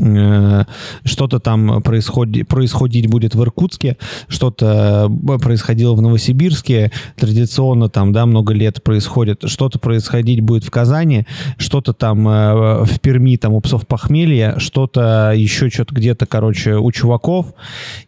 Э, 0.00 0.64
что-то 1.04 1.38
там 1.38 1.82
происходит, 1.82 2.48
происходить 2.48 3.08
будет 3.08 3.34
в 3.34 3.42
Иркутске, 3.42 3.98
что-то 4.28 5.10
э, 5.28 5.38
происходило 5.38 5.94
в 5.94 6.00
Новосибирске, 6.00 6.90
традиционно 7.16 7.90
там, 7.90 8.12
да, 8.12 8.24
много 8.24 8.54
лет 8.54 8.82
происходит, 8.82 9.42
что-то 9.46 9.78
происходить 9.78 10.40
будет 10.40 10.64
в 10.64 10.70
Казани, 10.70 11.26
что-то 11.58 11.92
там 11.92 12.26
э, 12.26 12.84
в 12.84 13.00
Перми, 13.00 13.36
там 13.36 13.52
у 13.52 13.60
псов 13.60 13.86
похмелья, 13.86 14.54
что-то 14.58 15.32
еще 15.36 15.68
что-то 15.68 15.94
где-то, 15.94 16.24
короче, 16.24 16.76
у 16.76 16.90
чуваков, 16.90 17.52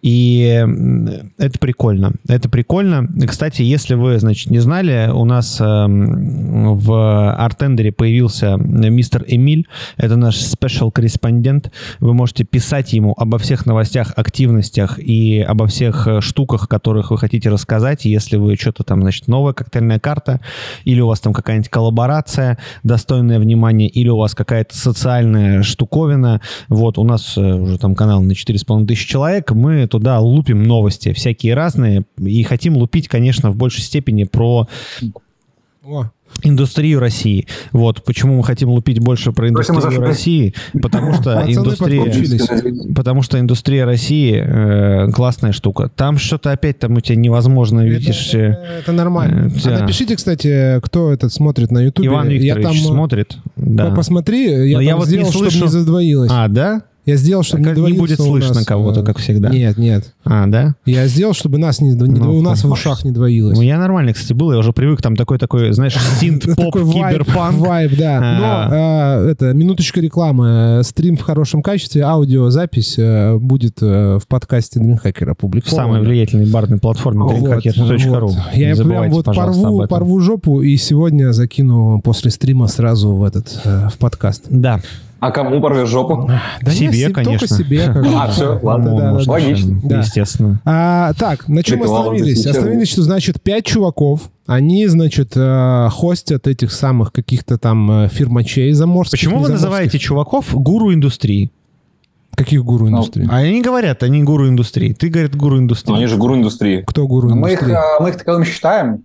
и 0.01 0.65
это 1.39 1.59
прикольно, 1.59 2.13
это 2.29 2.49
прикольно. 2.49 3.09
Кстати, 3.27 3.63
если 3.63 3.95
вы, 3.95 4.19
значит, 4.19 4.51
не 4.51 4.59
знали, 4.59 5.11
у 5.13 5.25
нас 5.25 5.61
в 5.61 7.35
Артендере 7.37 7.93
появился 7.93 8.57
мистер 8.57 9.25
Эмиль, 9.27 9.67
это 9.97 10.17
наш 10.17 10.37
спешл-корреспондент, 10.39 11.74
вы 12.01 12.15
можете 12.15 12.45
писать 12.45 12.93
ему 12.93 13.15
обо 13.17 13.39
всех 13.39 13.67
новостях, 13.67 14.13
активностях 14.17 14.99
и 14.99 15.41
обо 15.41 15.67
всех 15.67 16.07
э, 16.07 16.21
штуках, 16.21 16.69
которых 16.69 17.11
вы 17.11 17.19
хотите 17.19 17.49
рассказать. 17.49 18.05
Если 18.05 18.37
вы 18.37 18.57
что-то 18.57 18.85
там, 18.85 19.03
значит, 19.03 19.29
новая 19.29 19.53
коктейльная 19.53 19.99
карта, 19.99 20.41
или 20.85 21.01
у 21.01 21.07
вас 21.07 21.21
там 21.21 21.33
какая-нибудь 21.33 21.71
коллаборация, 21.71 22.59
достойное 22.83 23.39
внимания, 23.39 23.89
или 23.89 24.09
у 24.09 24.17
вас 24.17 24.35
какая-то 24.35 24.77
социальная 24.77 25.63
штуковина. 25.63 26.41
Вот, 26.69 26.99
у 26.99 27.05
нас 27.05 27.37
э, 27.37 27.41
уже 27.41 27.79
там 27.79 27.95
канал 27.95 28.23
на 28.23 28.33
4,5 28.33 28.87
тысячи 28.87 29.09
человек, 29.09 29.53
мы 29.53 29.87
туда 29.87 30.21
лупим 30.21 30.63
новости 30.63 31.13
всякие 31.13 31.55
разные, 31.55 32.05
и 32.19 32.43
хотим 32.43 32.77
лупить, 32.77 33.09
конечно, 33.09 33.51
в 33.51 33.57
большей 33.57 33.83
степени 33.83 34.25
про 34.25 34.69
О 35.83 36.11
индустрию 36.43 37.01
России. 37.01 37.47
Вот 37.73 38.05
почему 38.05 38.37
мы 38.37 38.45
хотим 38.45 38.71
лупить 38.71 38.99
больше 39.01 39.33
про 39.33 39.49
индустрию 39.49 40.01
России, 40.01 40.55
потому 40.81 41.15
что 41.15 41.45
индустрия, 41.47 42.95
потому 42.95 43.23
что 43.23 43.39
индустрия 43.39 43.85
России 43.85 44.43
э, 44.45 45.11
классная 45.13 45.53
штука. 45.53 45.91
Там 45.95 46.19
что-то 46.19 46.53
опять 46.53 46.79
там 46.79 46.95
у 46.95 47.01
тебя 47.01 47.17
невозможно, 47.17 47.81
это, 47.81 47.89
видишь. 47.89 48.29
Это, 48.35 48.67
это 48.81 48.93
нормально. 48.93 49.51
Э, 49.65 49.69
а 49.69 49.81
напишите, 49.81 50.17
кстати, 50.17 50.81
кто 50.81 51.13
этот 51.13 51.33
смотрит 51.33 51.71
на 51.71 51.81
Ютубе. 51.81 52.09
Иван 52.09 52.29
Викторович 52.29 52.65
я 52.65 52.71
там, 52.71 52.75
смотрит. 52.77 53.37
Да. 53.57 53.91
Посмотри, 53.91 54.71
я, 54.71 54.81
я 54.81 54.97
вот 54.97 55.07
сделал, 55.07 55.27
не 55.27 55.33
слышу... 55.33 55.51
чтобы 55.51 55.67
не 55.67 55.71
задвоилось. 55.71 56.31
А, 56.33 56.49
да? 56.49 56.83
Я 57.07 57.17
сделал, 57.17 57.43
чтобы 57.43 57.65
так 57.65 57.77
не, 57.77 57.93
не 57.93 57.99
будет 57.99 58.19
слышно 58.19 58.55
нас, 58.55 58.65
кого-то, 58.65 59.03
как 59.03 59.19
всегда. 59.19 59.51
Нет, 59.51 59.77
нет. 59.77 60.15
А, 60.25 60.47
да? 60.47 60.75
Я 60.87 61.07
сделал, 61.07 61.35
чтобы 61.35 61.59
нас 61.59 61.81
не, 61.81 61.91
не 61.91 62.21
ну, 62.21 62.39
у 62.39 62.41
нас 62.41 62.65
в 62.65 62.71
ушах 62.71 63.05
не 63.05 63.11
двоилось. 63.11 63.57
Ну, 63.57 63.63
я 63.63 63.79
нормально, 63.79 64.15
кстати, 64.15 64.33
был, 64.33 64.53
я 64.53 64.59
уже 64.59 64.73
привык, 64.73 65.03
там 65.03 65.15
такой-такой, 65.15 65.73
знаешь, 65.73 65.95
синт-поп, 66.21 66.75
киберпанк. 66.75 67.59
Вайб, 67.59 67.97
да. 67.99 68.19
А. 68.19 68.39
Но 68.39 68.47
а, 68.47 69.31
это, 69.31 69.53
минуточка 69.53 70.01
рекламы. 70.01 70.81
Стрим 70.83 71.17
в 71.17 71.21
хорошем 71.21 71.63
качестве, 71.63 72.03
аудиозапись 72.03 72.95
э, 72.99 73.37
будет 73.37 73.83
э, 73.83 74.19
в 74.19 74.27
подкасте 74.27 74.81
Dreamhacker 74.81 75.31
опубликована. 75.31 75.83
Самой 75.83 76.01
влиятельной 76.01 76.47
барной 76.47 76.79
платформе 76.79 77.21
dreamhacker.ru. 77.21 78.33
Я 78.55 78.77
прям 78.77 79.11
вот 79.11 79.27
порву, 79.27 79.87
порву 79.87 80.21
жопу 80.21 80.63
и 80.63 80.77
сегодня 80.77 81.33
закину 81.33 82.01
после 82.03 82.31
стрима 82.31 82.67
сразу 82.67 83.13
в 83.13 83.25
этот, 83.25 83.61
э, 83.65 83.89
в 83.93 83.99
подкаст. 83.99 84.45
Да. 84.49 84.81
А 85.21 85.31
кому 85.31 85.61
порвешь 85.61 85.89
жопу? 85.89 86.29
Да 86.61 86.71
себе, 86.71 86.99
нет, 86.99 87.15
конечно. 87.15 87.47
Только 87.47 87.65
себе. 87.65 87.87
Как 87.87 88.07
а, 88.07 88.29
все, 88.29 88.59
ладно, 88.63 88.97
да, 88.97 89.13
да, 89.13 89.31
логично. 89.31 89.81
Да. 89.83 89.99
Естественно. 90.01 90.61
А, 90.65 91.13
так, 91.15 91.49
на 91.49 91.63
чем 91.63 91.81
Ритуал 91.81 92.03
остановились? 92.03 92.47
Остановились, 92.47 92.91
что, 92.91 93.03
значит, 93.03 93.41
пять 93.41 93.65
чуваков, 93.65 94.31
они, 94.47 94.87
значит, 94.87 95.33
э, 95.37 95.89
хостят 95.91 96.47
этих 96.47 96.73
самых 96.73 97.13
каких-то 97.13 97.57
там 97.57 98.05
э, 98.05 98.09
фирмачей 98.09 98.73
заморских. 98.73 99.19
Почему 99.19 99.39
вы 99.39 99.49
называете 99.49 99.99
чуваков 99.99 100.55
гуру 100.55 100.93
индустрии? 100.93 101.51
Каких 102.35 102.65
гуру 102.65 102.89
ну, 102.89 102.99
индустрии? 102.99 103.29
А 103.31 103.39
они 103.39 103.63
говорят, 103.63 104.03
они 104.03 104.23
гуру 104.23 104.49
индустрии. 104.49 104.93
Ты, 104.93 105.09
говорит, 105.09 105.37
гуру 105.37 105.59
индустрии. 105.59 105.93
Но 105.93 105.99
они 105.99 106.07
же 106.07 106.17
гуру 106.17 106.37
индустрии. 106.37 106.83
Кто 106.87 107.07
гуру 107.07 107.31
индустрии? 107.31 107.67
Мы 107.67 107.73
их, 107.73 107.79
а, 107.79 108.01
мы 108.01 108.09
их 108.11 108.17
таковыми 108.17 108.45
считаем. 108.45 109.05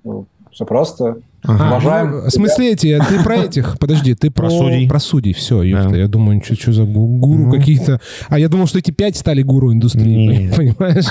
Все 0.52 0.66
просто. 0.66 1.18
Ага. 1.50 1.68
Уважаем. 1.68 2.12
Ну, 2.12 2.22
в 2.26 2.30
смысле 2.30 2.74
эти, 2.74 3.02
ты 3.10 3.24
про 3.24 3.38
этих, 3.38 3.80
подожди, 3.80 4.14
ты 4.14 4.30
про, 4.30 4.44
про 4.44 4.50
судей. 4.52 4.88
Про 4.88 5.00
судей, 5.00 5.34
все, 5.34 5.64
да. 5.64 5.96
я 5.96 6.08
думаю, 6.08 6.42
что, 6.44 6.56
что 6.56 6.74
за 6.74 6.84
гуру 6.84 7.46
ну. 7.46 7.52
какие-то. 7.52 8.00
А 8.28 8.38
я 8.38 8.50
думал, 8.50 8.68
что 8.68 8.78
эти 8.78 8.92
пять 8.92 9.18
стали 9.18 9.42
гуру 9.42 9.74
индустрии, 9.74 10.44
Нет. 10.44 10.56
понимаешь? 10.78 11.06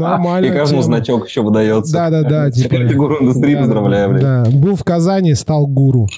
нормально. 0.00 0.46
И 0.46 0.50
каждому 0.50 0.82
значок 0.82 1.28
еще 1.28 1.42
выдается. 1.42 1.92
Да-да-да. 1.92 2.50
Типа, 2.50 2.76
ты 2.76 2.94
гуру 2.94 3.22
индустрии, 3.22 3.56
поздравляю, 3.56 4.10
блядь. 4.10 4.22
Да, 4.22 4.44
был 4.52 4.76
в 4.76 4.84
Казани, 4.84 5.34
стал 5.34 5.66
гуру. 5.66 6.08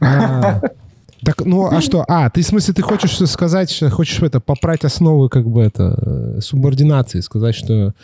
А, 0.00 0.60
так, 1.24 1.44
ну, 1.44 1.68
а 1.70 1.80
что? 1.80 2.04
А, 2.08 2.28
ты 2.30 2.42
в 2.42 2.46
смысле, 2.46 2.74
ты 2.74 2.82
хочешь 2.82 3.16
сказать, 3.30 3.84
хочешь 3.90 4.20
это, 4.20 4.40
попрать 4.40 4.84
основы, 4.84 5.28
как 5.28 5.48
бы 5.48 5.62
это, 5.62 5.96
э, 6.00 6.40
субординации, 6.40 7.20
сказать, 7.20 7.54
что 7.54 7.94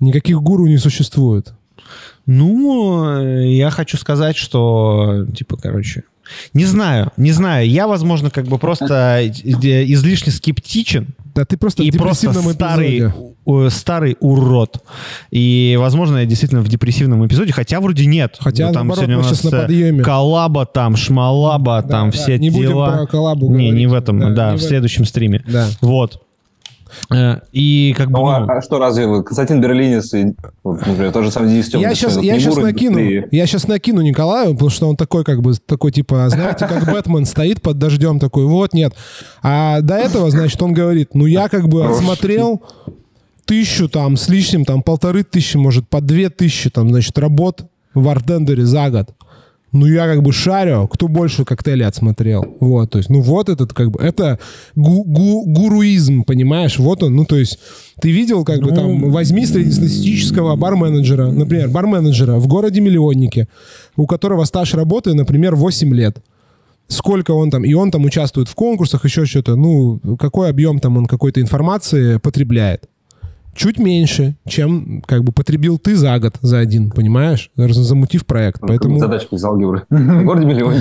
никаких 0.00 0.42
гуру 0.42 0.66
не 0.66 0.76
существует? 0.76 1.54
Ну, 2.26 3.40
я 3.42 3.70
хочу 3.70 3.96
сказать, 3.96 4.36
что, 4.36 5.26
типа, 5.34 5.56
короче, 5.56 6.04
не 6.54 6.64
знаю, 6.64 7.10
не 7.16 7.32
знаю. 7.32 7.68
Я, 7.68 7.86
возможно, 7.86 8.30
как 8.30 8.46
бы 8.46 8.58
просто 8.58 9.26
излишне 9.26 10.32
скептичен. 10.32 11.08
Да 11.34 11.44
ты 11.44 11.56
просто 11.56 11.82
и 11.82 11.90
просто 11.90 12.32
старый, 12.52 13.10
старый 13.70 14.16
урод. 14.20 14.84
И, 15.30 15.76
возможно, 15.80 16.18
я 16.18 16.26
действительно 16.26 16.60
в 16.60 16.68
депрессивном 16.68 17.26
эпизоде, 17.26 17.52
хотя 17.52 17.80
вроде 17.80 18.06
нет. 18.06 18.36
Хотя, 18.38 18.68
ну, 18.68 18.72
там 18.72 18.86
наоборот, 18.86 18.98
сегодня 18.98 19.18
у 19.18 19.28
нас 19.28 19.44
на 19.44 19.50
подъеме. 19.50 20.04
коллаба, 20.04 20.66
там, 20.66 20.96
шмалаба, 20.96 21.82
да, 21.82 21.88
там 21.88 22.10
да, 22.10 22.16
все 22.16 22.38
не 22.38 22.50
дела. 22.50 22.60
Не 22.60 22.66
будем 22.66 22.98
про 22.98 23.06
коллабу 23.06 23.46
Не, 23.46 23.52
говорить. 23.52 23.74
не 23.74 23.86
в 23.86 23.94
этом, 23.94 24.20
да, 24.20 24.30
да 24.30 24.52
в, 24.52 24.60
в 24.60 24.62
следующем 24.62 25.06
стриме. 25.06 25.42
Да. 25.46 25.68
Вот. 25.80 26.22
Э, 27.10 27.40
и 27.52 27.94
как 27.96 28.10
бы... 28.10 28.18
Ну, 28.18 28.26
а, 28.26 28.44
а 28.48 28.62
что, 28.62 28.78
разве 28.78 29.22
Константин 29.22 29.60
Берлинец, 29.60 30.12
например, 30.64 31.12
тоже 31.12 31.30
самое 31.30 31.54
действие? 31.54 31.82
Я 31.82 31.94
сейчас, 31.94 32.16
я 32.20 32.38
сейчас 32.38 32.56
накину, 32.56 32.98
я 33.30 33.46
сейчас 33.46 33.66
накину 33.66 34.02
Николаю, 34.02 34.52
потому 34.52 34.70
что 34.70 34.88
он 34.88 34.96
такой, 34.96 35.24
как 35.24 35.42
бы, 35.42 35.54
такой, 35.54 35.92
типа, 35.92 36.28
знаете, 36.28 36.66
как 36.66 36.86
Бэтмен 36.86 37.24
стоит 37.24 37.62
под 37.62 37.78
дождем, 37.78 38.18
такой, 38.18 38.46
вот, 38.46 38.72
нет. 38.72 38.94
А 39.42 39.80
до 39.80 39.94
этого, 39.94 40.30
значит, 40.30 40.60
он 40.62 40.72
говорит, 40.72 41.14
ну, 41.14 41.26
я 41.26 41.48
как 41.48 41.68
бы 41.68 41.86
отсмотрел 41.86 42.62
тысячу 43.44 43.88
там 43.88 44.16
с 44.16 44.28
лишним, 44.28 44.64
там, 44.64 44.82
полторы 44.82 45.24
тысячи, 45.24 45.56
может, 45.56 45.88
по 45.88 46.00
две 46.00 46.30
тысячи, 46.30 46.70
там, 46.70 46.90
значит, 46.90 47.18
работ 47.18 47.64
в 47.94 48.08
Артендере 48.08 48.64
за 48.64 48.90
год 48.90 49.10
ну 49.72 49.86
я 49.86 50.06
как 50.06 50.22
бы 50.22 50.32
шарю, 50.32 50.88
кто 50.88 51.08
больше 51.08 51.44
коктейлей 51.44 51.86
отсмотрел. 51.86 52.56
Вот, 52.60 52.90
то 52.90 52.98
есть, 52.98 53.10
ну 53.10 53.20
вот 53.20 53.48
этот 53.48 53.72
как 53.72 53.90
бы, 53.90 54.00
это 54.02 54.38
гу 54.74 55.02
гу 55.04 55.44
гуруизм, 55.46 56.24
понимаешь? 56.24 56.78
Вот 56.78 57.02
он, 57.02 57.16
ну 57.16 57.24
то 57.24 57.36
есть, 57.36 57.58
ты 58.00 58.10
видел 58.10 58.44
как 58.44 58.60
ну... 58.60 58.68
бы 58.68 58.74
там, 58.74 59.10
возьми 59.10 59.46
среднестатистического 59.46 60.56
бар-менеджера, 60.56 61.30
например, 61.30 61.68
бар-менеджера 61.68 62.36
в 62.36 62.46
городе-миллионнике, 62.46 63.48
у 63.96 64.06
которого 64.06 64.44
стаж 64.44 64.74
работы, 64.74 65.14
например, 65.14 65.56
8 65.56 65.94
лет 65.94 66.18
сколько 66.88 67.30
он 67.30 67.50
там, 67.50 67.64
и 67.64 67.72
он 67.72 67.90
там 67.90 68.04
участвует 68.04 68.48
в 68.48 68.54
конкурсах, 68.54 69.04
еще 69.06 69.24
что-то, 69.24 69.56
ну, 69.56 69.98
какой 70.18 70.50
объем 70.50 70.78
там 70.78 70.98
он 70.98 71.06
какой-то 71.06 71.40
информации 71.40 72.18
потребляет 72.18 72.88
чуть 73.54 73.78
меньше, 73.78 74.36
чем 74.46 75.02
как 75.06 75.24
бы 75.24 75.32
потребил 75.32 75.78
ты 75.78 75.96
за 75.96 76.18
год, 76.18 76.36
за 76.40 76.58
один, 76.58 76.90
понимаешь? 76.90 77.50
Замутив 77.56 78.26
проект. 78.26 78.62
Ну, 78.62 78.68
Поэтому... 78.68 78.98
Задачка 78.98 79.36
из 79.36 79.44
алгебры. 79.44 79.82
В 79.90 80.24
городе 80.24 80.46
миллион. 80.46 80.74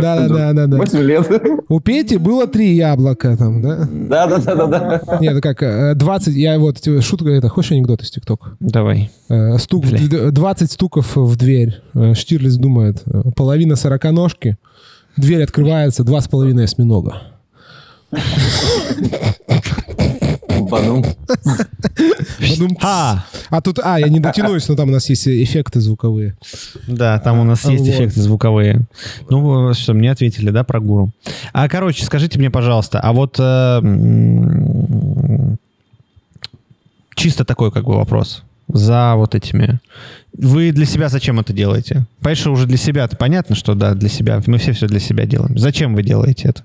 Да, 0.00 0.28
да, 0.28 0.52
да, 0.52 0.66
да. 0.66 0.76
8 0.76 0.98
лет. 1.00 1.42
У 1.68 1.80
Пети 1.80 2.16
было 2.16 2.46
три 2.46 2.74
яблока 2.74 3.36
там, 3.36 3.62
да? 3.62 3.88
Да, 3.90 4.26
да, 4.26 4.38
да, 4.38 4.66
да. 4.66 5.18
Нет, 5.20 5.34
ну 5.34 5.40
как, 5.40 5.96
20, 5.96 6.34
я 6.34 6.58
вот, 6.58 6.78
шутка, 7.02 7.30
это, 7.30 7.48
хочешь 7.48 7.72
анекдот 7.72 8.02
из 8.02 8.10
ТикТок? 8.10 8.56
Давай. 8.60 9.10
Э, 9.28 9.58
стук, 9.58 9.86
20 9.86 10.72
стуков 10.72 11.16
в 11.16 11.36
дверь. 11.36 11.80
Э, 11.94 12.14
Штирлиц 12.14 12.54
думает, 12.54 13.02
э, 13.06 13.22
половина 13.36 13.76
сороконожки, 13.76 14.56
дверь 15.16 15.44
открывается, 15.44 16.04
два 16.04 16.20
с 16.20 16.28
половиной 16.28 16.64
осьминога. 16.64 17.22
Бадум. 20.70 21.04
Бадум. 22.40 22.78
А. 22.82 23.24
а 23.50 23.60
тут, 23.60 23.80
а, 23.82 23.98
я 23.98 24.08
не 24.08 24.20
дотянусь, 24.20 24.68
но 24.68 24.76
там 24.76 24.88
у 24.88 24.92
нас 24.92 25.08
есть 25.08 25.26
эффекты 25.28 25.80
звуковые. 25.80 26.36
Да, 26.86 27.18
там 27.18 27.38
у 27.38 27.44
нас 27.44 27.64
есть 27.64 27.84
вот. 27.84 27.90
эффекты 27.90 28.20
звуковые. 28.20 28.82
Ну, 29.28 29.74
что, 29.74 29.94
мне 29.94 30.10
ответили, 30.10 30.50
да, 30.50 30.64
про 30.64 30.80
гуру. 30.80 31.10
А, 31.52 31.68
короче, 31.68 32.04
скажите 32.04 32.38
мне, 32.38 32.50
пожалуйста, 32.50 33.00
а 33.00 33.12
вот 33.12 33.36
э, 33.38 33.80
чисто 37.14 37.44
такой 37.44 37.70
как 37.70 37.84
бы 37.84 37.96
вопрос 37.96 38.44
за 38.68 39.14
вот 39.16 39.34
этими. 39.34 39.80
Вы 40.32 40.72
для 40.72 40.86
себя 40.86 41.08
зачем 41.08 41.40
это 41.40 41.52
делаете? 41.52 42.06
Понимаешь, 42.20 42.46
уже 42.46 42.66
для 42.66 42.76
себя 42.76 43.04
это 43.04 43.16
понятно, 43.16 43.56
что 43.56 43.74
да, 43.74 43.94
для 43.94 44.08
себя. 44.08 44.40
Мы 44.46 44.58
все 44.58 44.72
все 44.72 44.86
для 44.86 45.00
себя 45.00 45.26
делаем. 45.26 45.58
Зачем 45.58 45.94
вы 45.94 46.02
делаете 46.02 46.48
это? 46.48 46.64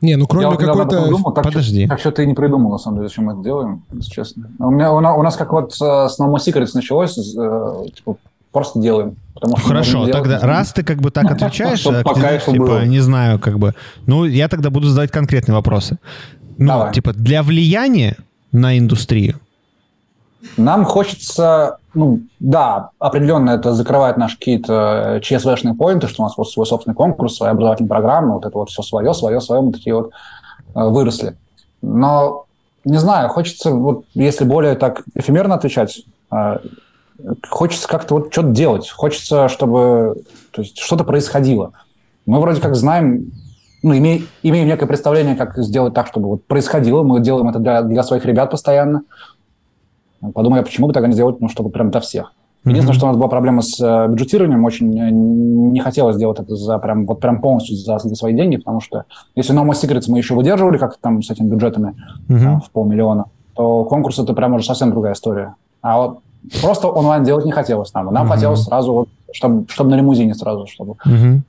Не, 0.00 0.16
ну 0.16 0.26
кроме 0.26 0.56
какой-то... 0.56 1.32
Так 1.34 1.44
Подожди. 1.44 1.80
Что, 1.80 1.88
так 1.88 2.00
что 2.00 2.12
ты 2.12 2.26
не 2.26 2.34
придумал, 2.34 2.70
на 2.70 2.78
самом 2.78 2.98
деле, 2.98 3.08
зачем 3.08 3.24
мы 3.24 3.32
это 3.32 3.42
делаем, 3.42 3.82
если 3.92 4.10
честно. 4.10 4.50
У, 4.58 4.70
меня, 4.70 4.92
у, 4.92 5.00
нас, 5.00 5.18
у 5.18 5.22
нас 5.22 5.36
как 5.36 5.52
вот 5.52 5.74
с 5.74 5.80
No 5.80 6.32
More 6.32 6.36
Secrets 6.36 6.70
началось, 6.74 7.18
э, 7.18 7.86
типа, 7.94 8.16
просто 8.52 8.80
делаем. 8.80 9.16
Потому 9.34 9.56
что 9.56 9.68
Хорошо, 9.68 10.06
тогда 10.08 10.40
раз 10.40 10.72
ты 10.72 10.82
как 10.82 10.98
бы 10.98 11.10
так 11.10 11.30
отвечаешь, 11.30 11.82
типа, 11.82 12.84
не 12.84 13.00
знаю, 13.00 13.38
как 13.38 13.58
бы, 13.58 13.74
ну, 14.06 14.24
я 14.24 14.48
тогда 14.48 14.70
буду 14.70 14.88
задавать 14.88 15.10
конкретные 15.10 15.54
вопросы. 15.54 15.98
Ну, 16.58 16.90
типа, 16.92 17.12
для 17.12 17.42
влияния 17.42 18.16
на 18.52 18.78
индустрию, 18.78 19.36
нам 20.56 20.84
хочется, 20.84 21.78
ну, 21.94 22.20
да, 22.38 22.90
определенно 22.98 23.50
это 23.50 23.72
закрывает 23.74 24.16
наши 24.16 24.38
какие-то 24.38 25.20
ЧСВшные 25.22 25.74
поинты, 25.74 26.06
что 26.06 26.22
у 26.22 26.26
нас 26.26 26.36
вот 26.36 26.48
свой 26.50 26.66
собственный 26.66 26.94
конкурс, 26.94 27.36
своя 27.36 27.52
образовательная 27.52 27.88
программа, 27.88 28.34
вот 28.34 28.46
это 28.46 28.56
вот 28.56 28.70
все 28.70 28.82
свое, 28.82 29.12
свое, 29.14 29.40
свое, 29.40 29.62
мы 29.62 29.72
такие 29.72 29.94
вот 29.94 30.10
э, 30.74 30.84
выросли. 30.84 31.36
Но, 31.82 32.44
не 32.84 32.98
знаю, 32.98 33.28
хочется, 33.28 33.70
вот 33.70 34.04
если 34.14 34.44
более 34.44 34.74
так 34.74 35.02
эфемерно 35.14 35.56
отвечать, 35.56 36.02
э, 36.30 36.58
хочется 37.48 37.88
как-то 37.88 38.14
вот 38.14 38.32
что-то 38.32 38.50
делать, 38.50 38.88
хочется, 38.90 39.48
чтобы 39.48 40.22
то 40.52 40.62
есть, 40.62 40.78
что-то 40.78 41.04
происходило. 41.04 41.72
Мы 42.26 42.40
вроде 42.40 42.60
как 42.60 42.74
знаем, 42.74 43.32
ну, 43.82 43.96
имеем, 43.96 44.28
имеем 44.42 44.66
некое 44.68 44.86
представление, 44.86 45.36
как 45.36 45.56
сделать 45.58 45.94
так, 45.94 46.06
чтобы 46.06 46.28
вот 46.28 46.46
происходило. 46.46 47.02
Мы 47.02 47.20
делаем 47.20 47.48
это 47.48 47.58
для, 47.58 47.82
для 47.82 48.02
своих 48.02 48.24
ребят 48.24 48.50
постоянно. 48.50 49.02
Подумай, 50.34 50.60
а 50.60 50.62
почему 50.62 50.86
бы 50.88 50.92
тогда 50.92 51.08
не 51.08 51.14
сделать, 51.14 51.40
ну, 51.40 51.48
чтобы 51.48 51.70
прям 51.70 51.90
для 51.90 52.00
всех. 52.00 52.32
Единственное, 52.64 52.92
mm-hmm. 52.92 52.96
что 52.96 53.06
у 53.06 53.08
нас 53.08 53.16
была 53.16 53.28
проблема 53.28 53.62
с 53.62 53.80
э, 53.80 54.08
бюджетированием, 54.08 54.64
очень 54.64 54.90
не 55.72 55.80
хотелось 55.80 56.16
сделать 56.16 56.40
это 56.40 56.56
за 56.56 56.78
прям, 56.78 57.06
вот 57.06 57.20
прям 57.20 57.40
полностью 57.40 57.76
за, 57.76 57.98
за 57.98 58.14
свои 58.16 58.34
деньги, 58.34 58.56
потому 58.56 58.80
что 58.80 59.04
если 59.36 59.54
No 59.54 59.64
More 59.64 59.74
Secrets 59.74 60.04
мы 60.08 60.18
еще 60.18 60.34
выдерживали 60.34 60.76
как 60.76 60.96
там 60.98 61.22
с 61.22 61.30
этими 61.30 61.48
бюджетами 61.48 61.94
mm-hmm. 62.28 62.42
там, 62.42 62.60
в 62.60 62.70
полмиллиона, 62.70 63.26
то 63.54 63.84
конкурс 63.84 64.18
это 64.18 64.34
прям 64.34 64.54
уже 64.54 64.64
совсем 64.66 64.90
другая 64.90 65.12
история. 65.12 65.54
А 65.82 65.98
вот 65.98 66.18
просто 66.60 66.88
онлайн 66.88 67.22
делать 67.22 67.44
не 67.44 67.52
хотелось 67.52 67.94
нам. 67.94 68.12
Нам 68.12 68.26
mm-hmm. 68.26 68.30
хотелось 68.30 68.64
сразу, 68.64 68.92
вот, 68.92 69.08
чтобы, 69.32 69.66
чтобы 69.68 69.90
на 69.90 69.94
лимузине 69.94 70.34
сразу, 70.34 70.66
чтобы 70.66 70.96
mm-hmm 71.06 71.40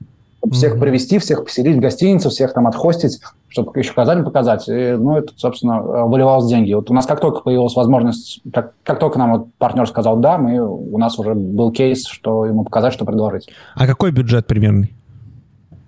всех 0.50 0.74
mm-hmm. 0.74 0.80
привести, 0.80 1.18
всех 1.18 1.44
поселить 1.44 1.76
в 1.76 1.80
гостиницу, 1.80 2.30
всех 2.30 2.54
там 2.54 2.66
отхостить, 2.66 3.20
чтобы 3.48 3.78
еще 3.78 3.92
Казань 3.92 4.24
показать. 4.24 4.68
И, 4.68 4.92
ну, 4.92 5.16
это, 5.16 5.32
собственно, 5.36 6.06
выливалось 6.06 6.46
деньги. 6.46 6.72
Вот 6.72 6.90
у 6.90 6.94
нас 6.94 7.06
как 7.06 7.20
только 7.20 7.40
появилась 7.40 7.74
возможность, 7.76 8.40
как, 8.52 8.72
как 8.82 8.98
только 8.98 9.18
нам 9.18 9.32
вот 9.32 9.48
партнер 9.58 9.86
сказал 9.86 10.16
«да», 10.16 10.38
мы, 10.38 10.60
у 10.60 10.96
нас 10.98 11.18
уже 11.18 11.34
был 11.34 11.72
кейс, 11.72 12.06
что 12.06 12.46
ему 12.46 12.64
показать, 12.64 12.92
что 12.92 13.04
предложить. 13.04 13.48
А 13.74 13.86
какой 13.86 14.12
бюджет 14.12 14.46
примерный? 14.46 14.94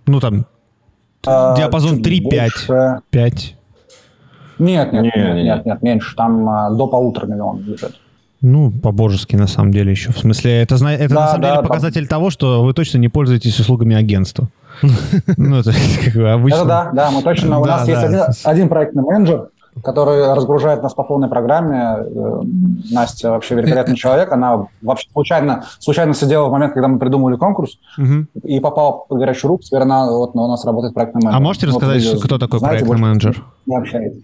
Ну, 0.07 0.21
там, 0.21 0.47
а, 1.27 1.57
диапазон 1.57 2.01
3-5. 2.01 3.01
5. 3.11 3.57
Нет, 4.59 4.93
нет, 4.93 5.03
нет, 5.03 5.17
нет, 5.17 5.45
нет, 5.45 5.67
нет, 5.67 5.83
меньше. 5.83 6.15
Там 6.17 6.49
а, 6.49 6.71
до 6.71 6.87
полутора 6.87 7.27
миллионов 7.27 7.63
бюджет. 7.63 7.95
Ну, 8.43 8.73
по-божески, 8.73 9.37
на 9.37 9.47
самом 9.47 9.71
деле, 9.71 9.93
еще. 9.93 10.11
В 10.13 10.19
смысле, 10.19 10.63
это, 10.63 10.75
это 10.75 11.09
да, 11.09 11.21
на 11.21 11.27
самом 11.29 11.43
да, 11.43 11.51
деле 11.51 11.63
показатель 11.63 12.03
да. 12.03 12.09
того, 12.09 12.31
что 12.31 12.65
вы 12.65 12.75
точно 12.75 12.99
не 12.99 13.09
пользуетесь 13.09 13.59
услугами 13.59 13.97
агентства. 13.97 14.49
Ну, 15.37 15.61
это 15.61 15.73
как 16.05 16.15
бы 16.15 16.29
обычно. 16.29 16.65
Да, 16.65 16.91
да, 16.93 17.11
мы 17.11 17.23
точно. 17.23 17.61
У 17.61 17.65
нас 17.65 17.87
есть 17.87 18.45
один 18.45 18.69
проектный 18.69 19.05
менеджер, 19.05 19.51
который 19.85 20.35
разгружает 20.35 20.83
нас 20.83 20.93
по 20.93 21.05
полной 21.05 21.29
программе. 21.29 21.99
Э, 21.99 22.41
Настя 22.91 23.31
вообще 23.31 23.55
великолепный 23.55 23.97
человек. 23.97 24.33
Она 24.33 24.67
вообще 24.81 25.09
случайно, 25.13 25.65
случайно 25.79 26.13
сидела 26.15 26.49
в 26.49 26.51
момент, 26.51 26.73
когда 26.73 26.89
мы 26.89 26.99
придумывали 26.99 27.37
конкурс, 27.37 27.79
и 28.43 28.59
попала 28.59 29.05
под 29.09 29.19
горячую 29.19 29.51
руку. 29.51 29.63
Теперь 29.63 29.83
она 29.83 30.11
вот 30.11 30.35
у 30.35 30.49
нас 30.49 30.65
работает 30.65 30.95
проектный 30.95 31.21
менеджер. 31.21 31.37
А 31.37 31.41
можете 31.41 31.67
рассказать, 31.69 32.21
кто 32.21 32.39
такой 32.39 32.59
проектный 32.59 32.99
менеджер? 32.99 33.45
Не 33.67 33.77
общается. 33.77 34.21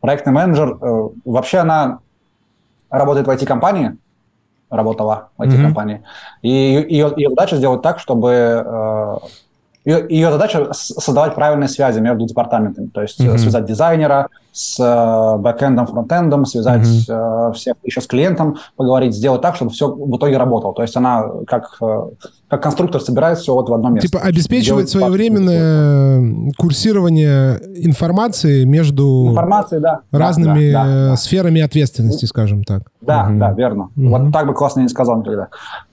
Проектный 0.00 0.32
менеджер, 0.32 0.78
вообще 1.24 1.58
она 1.58 1.98
работает 2.90 3.26
в 3.26 3.30
IT-компании, 3.30 3.96
работала 4.70 5.30
в 5.36 5.42
IT-компании, 5.42 5.96
mm-hmm. 5.96 6.38
и 6.42 6.48
ее, 6.48 7.12
ее 7.16 7.28
задача 7.30 7.56
сделать 7.56 7.82
так, 7.82 7.98
чтобы 7.98 8.30
э, 8.32 9.16
ее, 9.88 10.06
ее 10.08 10.30
задача 10.30 10.68
создавать 10.72 11.34
правильные 11.34 11.68
связи 11.68 11.98
между 12.00 12.26
департаментами, 12.26 12.88
то 12.88 13.00
есть 13.00 13.18
mm-hmm. 13.20 13.38
связать 13.38 13.64
дизайнера 13.64 14.28
с 14.52 14.78
э, 14.78 15.38
бэкэндом, 15.38 15.86
фронтендом, 15.86 16.44
связать 16.44 16.82
mm-hmm. 16.82 17.52
всех 17.54 17.76
еще 17.84 18.00
с 18.00 18.06
клиентом, 18.06 18.56
поговорить, 18.76 19.14
сделать 19.14 19.40
так, 19.40 19.56
чтобы 19.56 19.70
все 19.70 19.90
в 19.90 20.16
итоге 20.16 20.36
работало. 20.36 20.74
То 20.74 20.82
есть 20.82 20.96
она 20.96 21.24
как, 21.46 21.78
как 22.48 22.62
конструктор 22.62 23.00
собирает 23.00 23.38
все 23.38 23.54
вот 23.54 23.70
в 23.70 23.74
одном 23.74 23.94
месте. 23.94 24.08
Типа 24.08 24.20
обеспечивать 24.20 24.90
своевременное 24.90 26.52
курсирование 26.58 27.58
информации 27.76 28.64
между 28.64 29.28
информации, 29.30 29.78
да, 29.78 30.00
разными 30.10 30.72
да, 30.72 30.84
да, 30.84 31.08
да, 31.10 31.16
сферами 31.16 31.62
ответственности, 31.62 32.26
скажем 32.26 32.64
так. 32.64 32.82
Да, 33.00 33.26
угу. 33.28 33.38
да, 33.38 33.52
верно. 33.52 33.90
Угу. 33.96 34.08
Вот 34.08 34.32
так 34.32 34.46
бы 34.46 34.54
классно 34.54 34.80
не 34.80 34.88
сказал 34.88 35.20
никогда. 35.20 35.48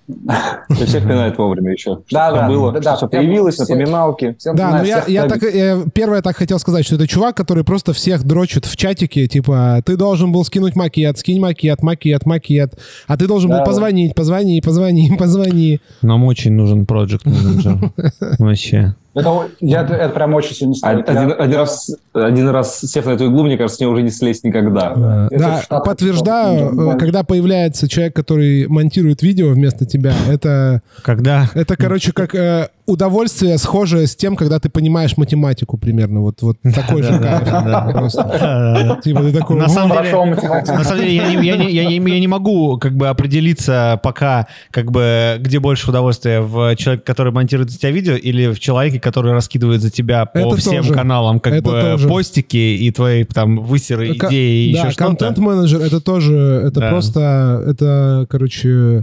То 0.08 0.66
есть 0.70 0.88
всех 0.90 1.04
пинает 1.04 1.38
вовремя 1.38 1.72
еще. 1.72 2.00
Да, 2.12 2.32
да. 2.32 2.48
было, 2.48 2.72
да, 2.72 2.96
что 2.96 3.08
все 3.08 3.18
появилось, 3.18 3.58
напоминалки. 3.58 4.38
Да, 4.54 4.78
но 4.78 4.84
я, 4.84 5.04
я 5.08 5.28
так, 5.28 5.42
я, 5.42 5.84
первое 5.94 6.22
так 6.22 6.38
хотел 6.38 6.60
сказать, 6.60 6.86
что 6.86 6.96
это 6.96 7.08
чувак, 7.08 7.36
который 7.36 7.64
просто 7.64 7.94
всех 7.94 8.24
дрочит 8.24 8.66
в 8.66 8.76
чатике, 8.78 9.28
типа, 9.28 9.82
ты 9.86 9.98
должен 9.98 10.32
был 10.32 10.46
скинуть 10.46 10.76
макет, 10.76 11.18
скинь 11.18 11.42
макет, 11.42 11.82
макет, 11.82 12.26
макет, 12.26 12.80
а 13.08 13.18
ты 13.18 13.28
должен 13.28 13.50
был 13.50 13.64
позвонить, 13.64 14.16
позвони, 14.16 14.62
позвони, 14.62 15.16
позвони. 15.20 15.82
Нам 16.02 16.24
очень 16.26 16.54
нужен 16.54 16.86
проект 16.86 17.26
менеджер. 17.26 17.92
Вообще. 18.40 18.96
Это, 19.16 19.48
я, 19.62 19.82
это 19.82 20.10
прям 20.10 20.34
очень 20.34 20.54
сильно 20.54 20.76
ставит. 20.76 21.10
Один, 21.10 21.30
я... 21.30 21.36
один, 21.36 21.58
раз, 21.58 21.90
один 22.14 22.50
раз 22.50 22.82
сев 22.82 23.06
на 23.06 23.12
эту 23.12 23.28
иглу, 23.28 23.46
мне 23.46 23.58
кажется, 23.58 23.82
мне 23.82 23.92
уже 23.92 24.04
не 24.04 24.10
слезть 24.10 24.44
никогда. 24.44 24.94
Да, 24.94 25.62
да 25.70 25.80
подтверждаю, 25.80 26.98
когда 27.00 27.24
появляется 27.24 27.88
человек, 27.88 28.16
который 28.16 28.68
монтирует 28.68 29.22
видео 29.22 29.50
вместо 29.50 29.86
тебя, 29.86 30.14
это... 30.30 30.82
Когда? 31.02 31.50
Это, 31.54 31.78
короче, 31.78 32.12
как 32.12 32.36
э, 32.36 32.70
удовольствие 32.86 33.58
схожее 33.58 34.08
с 34.08 34.16
тем, 34.16 34.36
когда 34.36 34.60
ты 34.60 34.70
понимаешь 34.70 35.18
математику 35.18 35.78
примерно. 35.78 36.22
Вот, 36.22 36.42
вот 36.42 36.58
такой 36.62 37.04
же 37.04 37.20
кайф. 37.20 37.44
Типа 39.04 39.22
ты 39.22 39.32
такой... 39.34 39.58
На 39.58 39.70
самом 39.70 39.98
деле, 40.04 41.16
я 41.16 42.20
не 42.20 42.28
могу 42.28 42.78
как 42.78 42.96
бы 42.96 43.08
определиться 43.08 44.00
пока, 44.04 44.48
как 44.72 44.92
бы, 44.92 45.38
где 45.40 45.60
больше 45.60 45.90
удовольствия 45.90 46.42
в 46.42 46.76
человеке, 46.76 47.04
который 47.06 47.32
монтирует 47.32 47.72
за 47.72 47.80
тебя 47.80 47.92
видео, 47.92 48.16
или 48.16 48.48
в 48.48 48.60
человеке, 48.60 49.00
который 49.00 49.34
раскидывает 49.34 49.82
за 49.82 49.90
тебя 49.90 50.26
по 50.26 50.56
всем 50.56 50.88
каналам 50.92 51.40
как 51.40 51.64
бы 51.64 51.98
постики 52.08 52.58
и 52.58 52.92
твои 52.92 53.24
там 53.24 53.60
высеры, 53.60 54.16
идеи 54.16 54.68
и 54.68 54.70
еще 54.72 54.92
что-то. 54.92 55.06
контент-менеджер 55.06 55.82
это 55.82 56.02
тоже, 56.02 56.36
это 56.66 56.82
просто, 56.82 57.64
это, 57.68 58.28
короче 58.30 58.66
Э, 58.66 59.02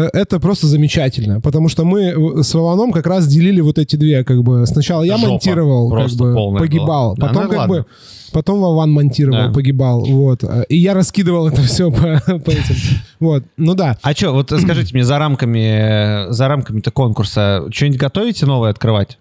это 0.00 0.40
просто 0.40 0.66
замечательно, 0.66 1.40
потому 1.40 1.68
что 1.68 1.84
мы 1.84 2.02
э, 2.02 2.42
с 2.42 2.54
Вованом 2.54 2.92
как 2.92 3.06
раз 3.06 3.26
делили 3.26 3.60
вот 3.60 3.78
эти 3.78 3.96
две, 3.96 4.24
как 4.24 4.42
бы 4.42 4.66
сначала 4.66 5.02
я 5.02 5.16
Жопа. 5.16 5.30
монтировал, 5.30 5.90
как 5.90 6.10
бы 6.12 6.58
погибал, 6.58 7.14
была. 7.14 7.28
потом 7.28 7.34
да, 7.34 7.42
ну, 7.42 7.48
как 7.48 7.58
ладно. 7.58 7.74
бы 7.74 7.86
потом 8.32 8.60
Вован 8.60 8.92
монтировал, 8.92 9.48
да. 9.48 9.52
погибал, 9.52 10.04
вот, 10.04 10.44
э, 10.44 10.64
и 10.68 10.76
я 10.76 10.94
раскидывал 10.94 11.48
это 11.48 11.62
все 11.62 11.90
по, 11.90 12.20
по 12.38 12.50
этим, 12.50 12.74
вот, 13.20 13.44
ну 13.56 13.74
да. 13.74 13.98
А 14.02 14.12
что, 14.12 14.32
вот 14.32 14.50
скажите 14.60 14.92
мне, 14.92 15.04
за 15.04 15.18
рамками, 15.18 16.30
за 16.30 16.48
рамками-то 16.48 16.90
конкурса 16.90 17.64
что-нибудь 17.70 17.98
готовите 17.98 18.46
новое 18.46 18.70
открывать? 18.70 19.18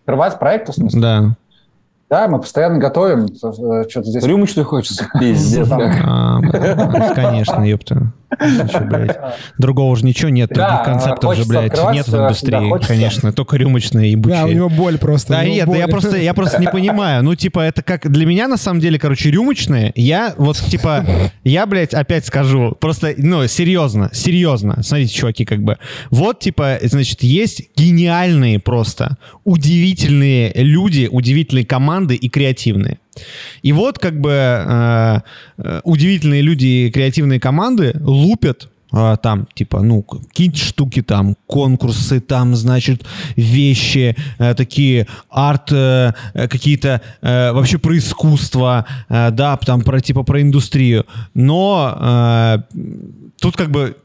Открывать 0.00 0.38
проект, 0.38 0.68
в 0.68 0.72
смысле? 0.72 1.00
Да. 1.00 1.36
Да, 2.12 2.28
мы 2.28 2.40
постоянно 2.40 2.76
готовим. 2.76 3.26
Что-то 3.34 4.04
здесь... 4.04 4.22
Рюмочную 4.22 4.66
хочется. 4.66 5.08
Пиздец. 5.18 5.66
А, 5.70 6.42
конечно, 7.14 7.66
ёпта. 7.66 8.12
Другого 9.58 9.96
же 9.96 10.04
ничего 10.04 10.30
нет, 10.30 10.50
других 10.50 10.82
концептов 10.84 11.36
же, 11.36 11.44
блядь, 11.44 11.78
нет 11.92 12.08
в 12.08 12.14
индустрии, 12.14 12.86
конечно, 12.86 13.32
только 13.32 13.56
рюмочные 13.56 14.12
и 14.12 14.16
Да, 14.16 14.46
у 14.46 14.48
него 14.48 14.68
боль 14.68 14.98
просто. 14.98 15.34
Да, 15.34 15.44
нет, 15.44 15.68
я 15.74 15.88
просто, 15.88 16.16
я 16.16 16.34
просто 16.34 16.60
не 16.60 16.68
понимаю. 16.68 17.22
Ну, 17.22 17.34
типа, 17.34 17.60
это 17.60 17.82
как 17.82 18.10
для 18.10 18.26
меня, 18.26 18.48
на 18.48 18.56
самом 18.56 18.80
деле, 18.80 18.98
короче, 18.98 19.30
рюмочные, 19.30 19.92
я 19.96 20.34
вот, 20.36 20.56
типа, 20.56 21.04
я, 21.44 21.66
блядь, 21.66 21.94
опять 21.94 22.26
скажу, 22.26 22.76
просто, 22.78 23.14
ну, 23.16 23.46
серьезно, 23.46 24.10
серьезно, 24.12 24.82
смотрите, 24.82 25.14
чуваки, 25.14 25.44
как 25.44 25.62
бы, 25.62 25.78
вот, 26.10 26.40
типа, 26.40 26.78
значит, 26.82 27.22
есть 27.22 27.70
гениальные 27.76 28.58
просто, 28.58 29.18
удивительные 29.44 30.52
люди, 30.54 31.08
удивительные 31.10 31.66
команды 31.66 32.01
и 32.10 32.28
креативные. 32.28 32.98
И 33.62 33.72
вот 33.72 33.98
как 33.98 34.20
бы 34.20 34.30
э, 34.32 35.20
э, 35.58 35.80
удивительные 35.84 36.42
люди 36.42 36.66
и 36.66 36.90
креативные 36.90 37.38
команды 37.38 37.94
лупят 38.00 38.68
э, 38.92 39.16
там, 39.22 39.46
типа, 39.54 39.82
ну, 39.82 40.02
какие-то 40.02 40.58
штуки 40.58 41.02
там, 41.02 41.36
конкурсы 41.46 42.20
там, 42.20 42.54
значит, 42.56 43.04
вещи, 43.36 44.16
э, 44.38 44.54
такие 44.54 45.06
арт, 45.30 45.72
э, 45.72 46.12
какие-то 46.34 47.00
э, 47.20 47.52
вообще 47.52 47.78
про 47.78 47.96
искусство, 47.96 48.86
э, 49.08 49.30
да, 49.30 49.56
там, 49.56 49.82
про, 49.82 50.00
типа, 50.00 50.22
про 50.22 50.40
индустрию. 50.40 51.06
Но 51.34 51.96
э, 52.00 52.58
тут 53.40 53.56
как 53.56 53.70
бы 53.70 53.96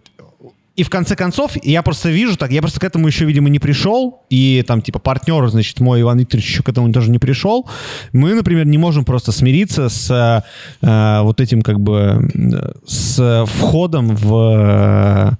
И 0.77 0.83
в 0.83 0.91
конце 0.91 1.15
концов, 1.15 1.57
я 1.63 1.81
просто 1.81 2.11
вижу 2.11 2.37
так, 2.37 2.51
я 2.51 2.61
просто 2.61 2.79
к 2.79 2.83
этому 2.83 3.07
еще, 3.07 3.25
видимо, 3.25 3.49
не 3.49 3.57
пришел, 3.57 4.21
и 4.29 4.63
там, 4.67 4.83
типа, 4.83 4.99
партнер, 4.99 5.47
значит, 5.49 5.79
мой 5.79 6.01
Иван 6.01 6.19
Викторович 6.19 6.47
еще 6.47 6.63
к 6.63 6.69
этому 6.69 6.93
тоже 6.93 7.09
не 7.09 7.17
пришел. 7.17 7.67
Мы, 8.13 8.35
например, 8.35 8.67
не 8.67 8.77
можем 8.77 9.03
просто 9.03 9.31
смириться 9.31 9.89
с 9.89 10.43
э, 10.81 11.21
вот 11.23 11.41
этим, 11.41 11.63
как 11.63 11.79
бы, 11.79 12.29
с 12.85 13.45
входом 13.47 14.15
в 14.15 15.37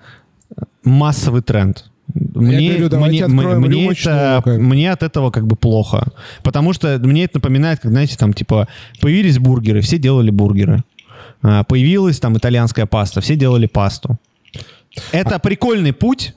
э, 0.55 0.63
массовый 0.83 1.43
тренд. 1.43 1.85
Мне, 2.15 2.77
говорю, 2.77 3.05
мне, 3.05 3.27
мне, 3.27 3.91
это, 3.91 4.41
мне 4.45 4.91
от 4.91 5.03
этого 5.03 5.29
как 5.29 5.45
бы 5.45 5.55
плохо. 5.55 6.07
Потому 6.41 6.73
что 6.73 6.97
мне 6.97 7.25
это 7.25 7.37
напоминает, 7.37 7.79
как, 7.79 7.91
знаете, 7.91 8.17
там, 8.17 8.33
типа, 8.33 8.67
появились 9.01 9.37
бургеры, 9.37 9.81
все 9.81 9.99
делали 9.99 10.31
бургеры. 10.31 10.83
А, 11.43 11.63
появилась 11.63 12.19
там 12.19 12.35
итальянская 12.37 12.87
паста, 12.87 13.21
все 13.21 13.35
делали 13.35 13.67
пасту. 13.67 14.17
Это 15.11 15.39
прикольный 15.39 15.93
путь, 15.93 16.35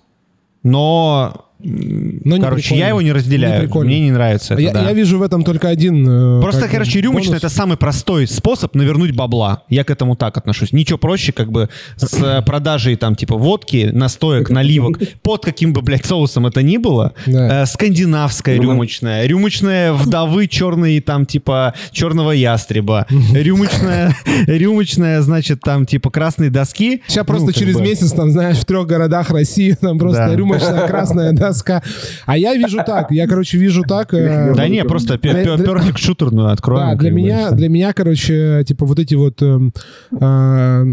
но 0.63 1.50
но 1.63 2.37
ну, 2.37 2.43
короче, 2.43 2.75
я 2.77 2.89
его 2.89 3.03
не 3.03 3.13
разделяю. 3.13 3.69
Не 3.69 3.81
Мне 3.81 4.01
не 4.01 4.11
нравится 4.13 4.55
это, 4.55 4.63
я, 4.63 4.73
да. 4.73 4.83
я 4.83 4.93
вижу 4.95 5.19
в 5.19 5.23
этом 5.23 5.45
только 5.45 5.69
один... 5.69 6.09
Э, 6.09 6.41
Просто, 6.41 6.69
короче, 6.69 7.01
рюмочная— 7.01 7.37
это 7.39 7.51
самый 7.51 7.77
простой 7.77 8.27
способ 8.27 8.75
навернуть 8.75 9.15
бабла. 9.15 9.65
Я 9.69 9.85
к 9.85 9.91
этому 9.91 10.17
так 10.17 10.39
отношусь. 10.39 10.73
Ничего 10.73 10.97
проще, 10.97 11.33
как 11.33 11.53
бы, 11.53 11.69
с 11.97 12.15
э, 12.15 12.43
продажей, 12.43 12.97
там, 12.97 13.15
типа, 13.15 13.37
водки, 13.37 13.91
настоек, 13.93 14.49
наливок, 14.49 15.01
под 15.23 15.45
каким 15.45 15.75
бы, 15.75 15.83
блядь, 15.83 16.07
соусом 16.07 16.47
это 16.47 16.63
ни 16.63 16.79
было. 16.79 17.13
Да. 17.27 17.63
Э, 17.63 17.67
скандинавская 17.67 18.57
ну, 18.57 18.63
рюмочная. 18.63 19.27
Рюмочная 19.27 19.93
вдовы 19.93 20.47
черной, 20.47 21.01
там, 21.01 21.27
типа, 21.27 21.75
черного 21.93 22.31
ястреба. 22.31 23.07
Рюмочная, 23.33 24.17
рюмочная, 24.47 25.21
значит, 25.21 25.61
там, 25.61 25.85
типа, 25.85 26.11
красные 26.11 26.49
доски. 26.49 27.03
Сейчас 27.07 27.27
просто 27.27 27.49
ну, 27.49 27.53
через 27.53 27.75
бы. 27.77 27.83
месяц, 27.83 28.13
там, 28.13 28.31
знаешь, 28.31 28.57
в 28.57 28.65
трех 28.65 28.87
городах 28.87 29.31
России, 29.31 29.77
там, 29.79 29.99
просто 29.99 30.27
да. 30.29 30.35
рюмочная 30.35 30.87
красная 30.87 31.33
доска 31.33 31.50
доска. 31.51 31.83
А 32.27 32.37
я 32.37 32.55
вижу 32.55 32.79
так, 32.85 33.11
я, 33.11 33.27
короче, 33.27 33.59
вижу 33.59 33.83
так... 33.83 34.15
Э, 34.15 34.55
да 34.55 34.69
не, 34.69 34.85
просто 34.85 35.15
perfect 35.15 35.99
шутерную 35.99 36.49
откроем. 36.49 36.91
Да, 36.91 36.95
для 36.97 37.11
меня, 37.11 37.51
для 37.51 37.69
меня, 37.69 37.93
короче, 37.93 38.65
типа 38.67 38.87
вот 38.87 38.99
эти 38.99 39.15
вот 39.15 39.43
эм, 39.43 39.73
э, 40.13 40.85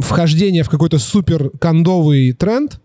вхождение 0.00 0.62
в 0.62 0.70
какой-то 0.70 0.98
супер 0.98 1.50
кондовый 1.58 2.32
тренд, 2.32 2.80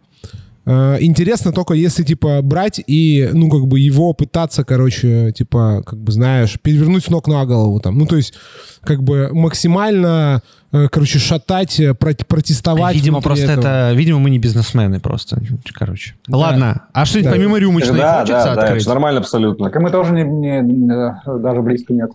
Интересно 0.65 1.51
только 1.51 1.75
если, 1.75 2.03
типа, 2.03 2.41
брать 2.41 2.81
и, 2.87 3.29
ну, 3.33 3.49
как 3.49 3.67
бы 3.67 3.79
его 3.79 4.13
пытаться, 4.13 4.63
короче, 4.63 5.31
типа, 5.31 5.83
как 5.85 5.99
бы, 5.99 6.11
знаешь, 6.11 6.59
перевернуть 6.59 7.05
с 7.05 7.09
ног 7.09 7.27
на 7.27 7.45
голову 7.45 7.79
там. 7.79 7.97
Ну, 7.97 8.07
то 8.07 8.15
есть, 8.15 8.33
как 8.81 9.03
бы 9.03 9.29
максимально 9.31 10.41
Э, 10.75 10.89
короче, 10.89 11.19
шатать, 11.19 11.79
э, 11.79 11.93
протестовать. 11.93 12.95
Видимо, 12.95 13.21
просто 13.21 13.45
этого. 13.45 13.59
это... 13.59 13.93
Видимо, 13.93 14.19
мы 14.19 14.29
не 14.29 14.39
бизнесмены 14.39 14.99
просто. 14.99 15.41
Короче. 15.73 16.15
Да. 16.27 16.37
Ладно. 16.37 16.87
А 16.91 17.05
что-нибудь 17.05 17.31
да. 17.31 17.37
помимо 17.37 17.57
рюмочной 17.57 17.97
да, 17.97 18.19
хочется 18.19 18.55
да, 18.55 18.63
открыть? 18.63 18.85
Да, 18.85 18.91
нормально 18.91 19.21
абсолютно. 19.21 19.71
Мы 19.79 19.89
тоже 19.89 20.13
не, 20.13 20.23
не, 20.23 20.59
не, 20.59 21.39
даже 21.39 21.61
близко 21.61 21.93
нет. 21.93 22.11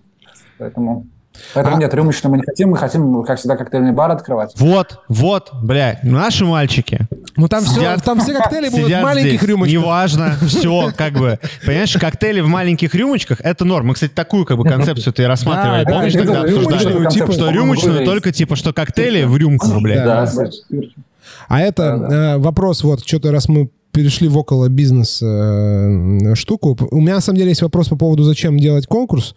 Поэтому... 0.59 1.07
Поэтому 1.55 1.77
а... 1.77 1.79
нет, 1.81 1.93
рюмочную 1.95 2.31
мы 2.33 2.39
не 2.39 2.45
хотим, 2.45 2.71
мы 2.71 2.77
хотим, 2.77 3.23
как 3.23 3.39
всегда, 3.39 3.57
коктейльный 3.57 3.93
бар 3.93 4.11
открывать. 4.11 4.53
Вот, 4.57 5.01
вот, 5.09 5.51
блядь, 5.63 6.03
наши 6.05 6.45
мальчики. 6.45 7.07
Ну 7.37 7.49
там 7.49 7.65
сидят, 7.65 7.99
все, 7.99 8.05
там 8.05 8.21
все 8.21 8.35
коктейли 8.35 8.69
будут 8.69 8.91
в 8.91 9.03
маленьких 9.03 9.39
здесь. 9.39 9.49
рюмочках. 9.49 9.81
Неважно, 9.81 10.37
все, 10.47 10.93
как 10.97 11.15
бы. 11.15 11.39
Понимаешь, 11.65 11.97
коктейли 11.97 12.41
в 12.41 12.49
маленьких 12.49 12.95
рюмочках, 12.95 13.41
это 13.41 13.65
норм. 13.65 13.89
Мы, 13.89 13.95
кстати, 13.95 14.13
такую 14.13 14.45
как 14.45 14.59
бы 14.59 14.65
концепцию 14.65 15.13
ты 15.13 15.27
рассматривали. 15.27 15.85
Помнишь, 15.85 16.13
да, 16.13 16.21
тогда 16.21 16.43
обсуждали? 16.43 17.11
Типа, 17.11 17.33
что 17.33 17.51
рюмочную 17.51 18.05
только 18.05 18.33
типа, 18.33 18.57
что 18.57 18.73
коктейли 18.73 19.25
в 19.25 19.37
рюмку, 19.37 19.81
блядь. 19.81 20.31
Да, 21.49 21.57
а 21.57 21.61
это 21.61 21.83
э, 21.83 22.39
вопрос, 22.39 22.83
вот, 22.83 23.07
что-то 23.07 23.33
раз 23.33 23.49
мы 23.49 23.71
перешли 23.93 24.29
в 24.29 24.39
около 24.39 24.69
бизнес 24.69 25.21
э, 25.23 26.35
штуку. 26.35 26.77
У 26.91 27.01
меня 27.01 27.17
на 27.17 27.21
самом 27.21 27.39
деле 27.39 27.51
есть 27.51 27.63
вопрос 27.63 27.89
по 27.89 27.97
поводу, 27.97 28.23
зачем 28.23 28.59
делать 28.59 28.87
конкурс. 28.87 29.35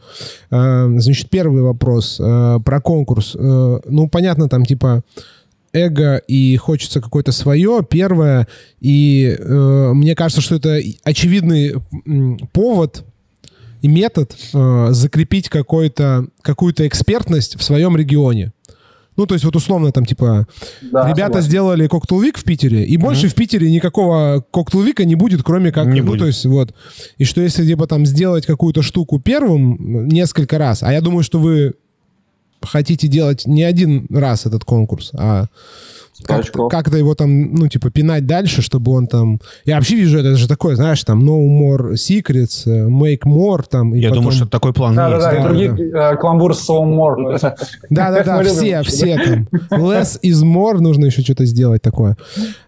Э, 0.51 0.87
значит, 0.97 1.29
первый 1.29 1.63
вопрос 1.63 2.19
э, 2.19 2.59
про 2.63 2.81
конкурс. 2.81 3.35
Э, 3.37 3.79
ну, 3.85 4.07
понятно, 4.07 4.49
там 4.49 4.65
типа 4.65 5.03
эго 5.73 6.17
и 6.17 6.55
хочется 6.57 7.01
какое-то 7.01 7.31
свое, 7.31 7.85
первое. 7.87 8.47
И 8.79 9.35
э, 9.37 9.91
мне 9.93 10.15
кажется, 10.15 10.41
что 10.41 10.55
это 10.55 10.79
очевидный 11.03 11.75
повод 12.53 13.03
и 13.81 13.87
метод 13.87 14.35
э, 14.53 14.87
закрепить 14.91 15.49
какую-то 15.49 16.27
экспертность 16.87 17.57
в 17.57 17.63
своем 17.63 17.97
регионе. 17.97 18.53
Ну, 19.15 19.25
то 19.25 19.35
есть 19.35 19.45
вот 19.45 19.55
условно 19.55 19.91
там 19.91 20.05
типа 20.05 20.47
да, 20.81 21.07
ребята 21.07 21.25
согласен. 21.25 21.47
сделали 21.47 21.87
коктейлвик 21.87 22.37
в 22.37 22.43
Питере, 22.43 22.83
и 22.83 22.97
больше 22.97 23.27
mm-hmm. 23.27 23.29
в 23.29 23.35
Питере 23.35 23.71
никакого 23.71 24.43
коктейлвика 24.51 25.05
не 25.05 25.15
будет, 25.15 25.43
кроме 25.43 25.71
как... 25.71 25.87
Не 25.87 26.01
ну, 26.01 26.07
будет. 26.07 26.19
то 26.19 26.27
есть 26.27 26.45
вот. 26.45 26.73
И 27.17 27.25
что 27.25 27.41
если 27.41 27.65
типа 27.65 27.87
там 27.87 28.05
сделать 28.05 28.45
какую-то 28.45 28.81
штуку 28.81 29.19
первым 29.19 30.07
несколько 30.07 30.57
раз, 30.57 30.83
а 30.83 30.91
я 30.91 31.01
думаю, 31.01 31.23
что 31.23 31.39
вы 31.39 31.73
хотите 32.61 33.07
делать 33.07 33.45
не 33.45 33.63
один 33.63 34.07
раз 34.09 34.45
этот 34.45 34.63
конкурс, 34.63 35.11
а 35.13 35.47
как-то, 36.23 36.67
как-то 36.67 36.97
его 36.97 37.15
там, 37.15 37.53
ну, 37.53 37.67
типа, 37.67 37.89
пинать 37.89 38.25
дальше, 38.25 38.61
чтобы 38.61 38.91
он 38.91 39.07
там... 39.07 39.39
Я 39.65 39.75
вообще 39.75 39.95
вижу, 39.95 40.19
это 40.19 40.35
же 40.35 40.47
такое, 40.47 40.75
знаешь, 40.75 41.03
там, 41.03 41.23
no 41.27 41.47
more 41.47 41.93
secrets, 41.93 42.63
э, 42.65 42.87
make 42.87 43.21
more, 43.25 43.63
там... 43.69 43.93
Я 43.93 44.09
потом... 44.09 44.23
думаю, 44.23 44.37
что 44.37 44.47
такой 44.47 44.73
план 44.73 44.95
да, 44.95 45.09
есть. 45.09 45.21
Да, 45.21 45.31
да, 45.31 45.37
и 45.37 45.43
другие 45.43 45.91
да. 45.91 46.15
кламбур 46.15 46.51
so 46.51 46.83
more. 46.83 47.39
Да-да-да, 47.89 48.43
все, 48.43 48.81
все 48.83 49.17
там. 49.17 49.47
Less 49.71 50.19
is 50.21 50.43
more, 50.43 50.79
нужно 50.79 51.05
еще 51.05 51.21
что-то 51.21 51.45
сделать 51.45 51.81
такое. 51.81 52.17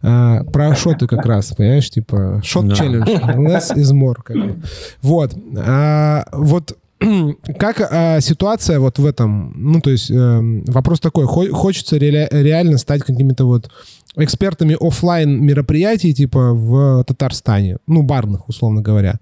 А, 0.01 0.43
про 0.45 0.75
шоты 0.75 1.07
как 1.07 1.25
раз, 1.25 1.53
понимаешь, 1.55 1.89
типа, 1.89 2.41
шот 2.43 2.75
челлендж. 2.75 3.07
Less 3.09 3.75
is 3.75 3.93
more. 3.93 4.17
Как 4.23 4.35
бы. 4.35 4.55
Вот. 5.01 5.35
А, 5.57 6.25
вот 6.31 6.77
как 7.59 7.81
а, 7.81 8.19
ситуация 8.21 8.79
вот 8.79 8.99
в 8.99 9.05
этом, 9.05 9.53
ну, 9.55 9.81
то 9.81 9.89
есть 9.89 10.09
э, 10.11 10.61
вопрос 10.67 10.99
такой, 10.99 11.25
хо- 11.25 11.53
хочется 11.53 11.97
ре- 11.97 12.27
реально 12.31 12.77
стать 12.77 13.03
какими-то 13.03 13.45
вот 13.45 13.69
экспертами 14.17 14.77
офлайн 14.79 15.43
мероприятий, 15.45 16.13
типа 16.13 16.53
в 16.53 17.03
Татарстане, 17.03 17.77
ну, 17.87 18.01
барных, 18.03 18.47
условно 18.49 18.81
говоря, 18.81 19.19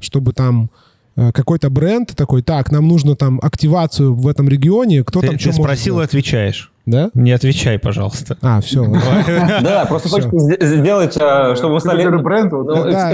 чтобы 0.00 0.32
там 0.32 0.70
э, 1.16 1.32
какой-то 1.32 1.70
бренд 1.70 2.14
такой, 2.16 2.42
так, 2.42 2.72
нам 2.72 2.88
нужно 2.88 3.14
там 3.16 3.38
активацию 3.42 4.14
в 4.14 4.26
этом 4.28 4.48
регионе, 4.48 5.04
кто 5.04 5.20
ты, 5.20 5.26
там 5.28 5.36
ты 5.36 5.40
что 5.42 5.52
спросил 5.52 6.00
и 6.00 6.04
отвечаешь. 6.04 6.72
Да? 6.86 7.10
Не 7.14 7.32
отвечай, 7.32 7.78
пожалуйста. 7.78 8.36
А, 8.42 8.60
все. 8.60 8.84
Да, 9.62 9.86
просто 9.86 10.08
хочется 10.08 10.38
сделать, 10.38 11.16
а, 11.18 11.54
чтобы 11.56 11.74
мы 11.74 11.80
стали 11.80 12.04
ну, 12.04 12.20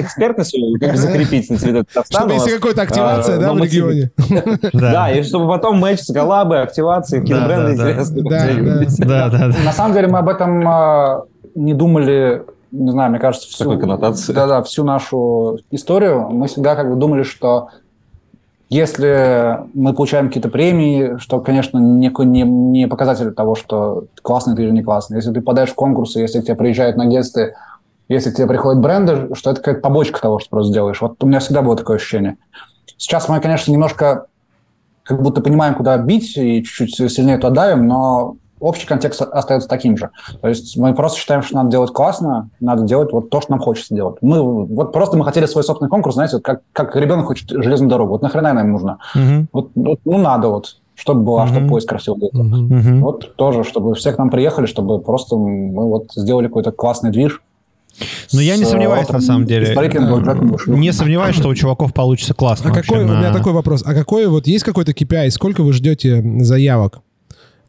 экспертностью 0.01 0.61
закрепить 0.95 1.51
на 1.51 1.57
цвет 1.57 1.89
Чтобы 2.11 2.33
если 2.35 2.57
какая-то 2.57 2.83
активация, 2.83 3.39
да, 3.39 3.53
в 3.53 3.59
регионе. 3.59 4.11
Да, 4.73 5.11
и 5.11 5.23
чтобы 5.23 5.49
потом 5.49 5.79
мэч 5.79 6.01
с 6.01 6.13
коллабы, 6.13 6.59
активации, 6.59 7.25
кинобренды 7.25 7.75
интересные. 7.75 8.87
Да, 8.99 9.29
да, 9.29 9.49
да. 9.49 9.55
На 9.65 9.73
самом 9.73 9.95
деле 9.95 10.09
мы 10.09 10.19
об 10.19 10.29
этом 10.29 10.67
а, 10.67 11.25
не 11.55 11.75
думали 11.75 12.43
не 12.73 12.93
знаю, 12.93 13.11
мне 13.11 13.19
кажется, 13.19 13.49
всю, 13.49 13.77
да, 14.33 14.47
да, 14.47 14.63
всю 14.63 14.85
нашу 14.85 15.59
историю 15.73 16.29
мы 16.31 16.47
всегда 16.47 16.77
как 16.77 16.89
бы 16.89 16.95
думали, 16.95 17.25
что 17.25 17.71
если 18.71 19.59
мы 19.75 19.93
получаем 19.93 20.29
какие-то 20.29 20.49
премии, 20.49 21.19
что, 21.19 21.41
конечно, 21.41 21.79
не, 21.79 22.09
не, 22.25 22.43
не 22.43 22.87
показатель 22.87 23.33
того, 23.33 23.57
что 23.57 24.05
классный 24.23 24.55
ты 24.55 24.63
или 24.63 24.71
не 24.71 24.83
классный. 24.83 25.17
Если 25.17 25.33
ты 25.33 25.41
подаешь 25.41 25.71
в 25.71 25.75
конкурсы, 25.75 26.21
если 26.21 26.41
к 26.41 26.45
тебе 26.45 26.55
приезжают 26.55 26.97
на 26.97 27.07
гесты, 27.07 27.57
если 28.09 28.31
к 28.31 28.37
тебе 28.37 28.47
приходят 28.47 28.81
бренды, 28.81 29.35
что 29.35 29.51
это 29.51 29.61
какая-то 29.61 29.81
побочка 29.81 30.21
того, 30.21 30.39
что 30.39 30.51
просто 30.51 30.73
делаешь. 30.73 31.01
Вот 31.01 31.23
у 31.23 31.27
меня 31.27 31.41
всегда 31.41 31.63
было 31.63 31.77
такое 31.77 31.97
ощущение. 31.97 32.39
Сейчас 32.97 33.29
мы, 33.29 33.41
конечно, 33.41 33.73
немножко 33.73 34.27
как 35.03 35.21
будто 35.21 35.41
понимаем, 35.41 35.75
куда 35.75 35.99
бить 35.99 36.37
и 36.37 36.63
чуть-чуть 36.63 37.11
сильнее 37.13 37.39
туда 37.39 37.51
давим, 37.51 37.89
но 37.89 38.37
общий 38.61 38.87
контекст 38.87 39.23
остается 39.23 39.69
таким 39.69 39.97
же. 39.97 40.11
То 40.41 40.49
есть 40.49 40.77
мы 40.77 40.95
просто 40.95 41.19
считаем, 41.19 41.43
что 41.43 41.57
надо 41.57 41.71
делать 41.71 41.93
классно, 41.93 42.51
надо 42.61 42.85
делать 42.85 43.13
вот 43.13 43.31
то, 43.31 43.41
что 43.41 43.53
нам 43.53 43.61
хочется 43.61 43.95
делать. 43.95 44.17
Мы 44.21 44.43
вот 44.43 44.93
просто 44.93 45.17
мы 45.17 45.25
хотели 45.25 45.47
свой 45.47 45.65
собственный 45.65 45.89
конкурс, 45.89 46.15
знаете, 46.15 46.37
вот 46.37 46.45
как, 46.45 46.61
как 46.73 46.95
ребенок 46.97 47.27
хочет 47.27 47.51
железную 47.51 47.91
дорогу. 47.91 48.13
Вот 48.13 48.23
нахрена 48.23 48.53
нам 48.53 48.71
нужно? 48.71 48.99
Uh-huh. 49.15 49.47
Вот, 49.53 49.71
вот, 49.75 50.01
ну, 50.05 50.19
надо 50.19 50.49
вот 50.49 50.77
чтобы 50.95 51.23
была, 51.23 51.47
uh-huh. 51.47 51.51
чтобы 51.51 51.69
поезд 51.69 51.89
красиво 51.89 52.15
был. 52.15 52.31
Uh-huh. 52.35 53.01
Вот 53.01 53.35
тоже, 53.37 53.65
чтобы 53.65 53.95
все 53.95 54.13
к 54.13 54.19
нам 54.19 54.29
приехали, 54.29 54.67
чтобы 54.67 55.01
просто 55.01 55.35
мы 55.37 55.89
вот 55.89 56.13
сделали 56.15 56.47
какой-то 56.47 56.73
классный 56.73 57.11
движ. 57.11 57.41
Но 58.33 58.41
я 58.41 58.57
не 58.57 58.65
сомневаюсь, 58.65 59.09
на 59.09 59.21
самом 59.21 59.47
деле. 59.47 59.75
Не 60.67 60.93
сомневаюсь, 60.93 61.37
что 61.37 61.49
у 61.49 61.55
чуваков 61.55 61.93
получится 61.93 62.35
классно. 62.35 62.71
А 62.71 62.75
какой, 62.75 63.05
на... 63.05 63.15
у 63.15 63.17
меня 63.17 63.33
такой 63.33 63.53
вопрос. 63.53 63.83
А 63.85 63.95
какой 63.95 64.27
вот, 64.27 64.47
есть 64.47 64.65
какой-то 64.65 64.93
KPI? 64.93 65.31
Сколько 65.31 65.63
вы 65.63 65.73
ждете 65.73 66.23
заявок? 66.41 67.01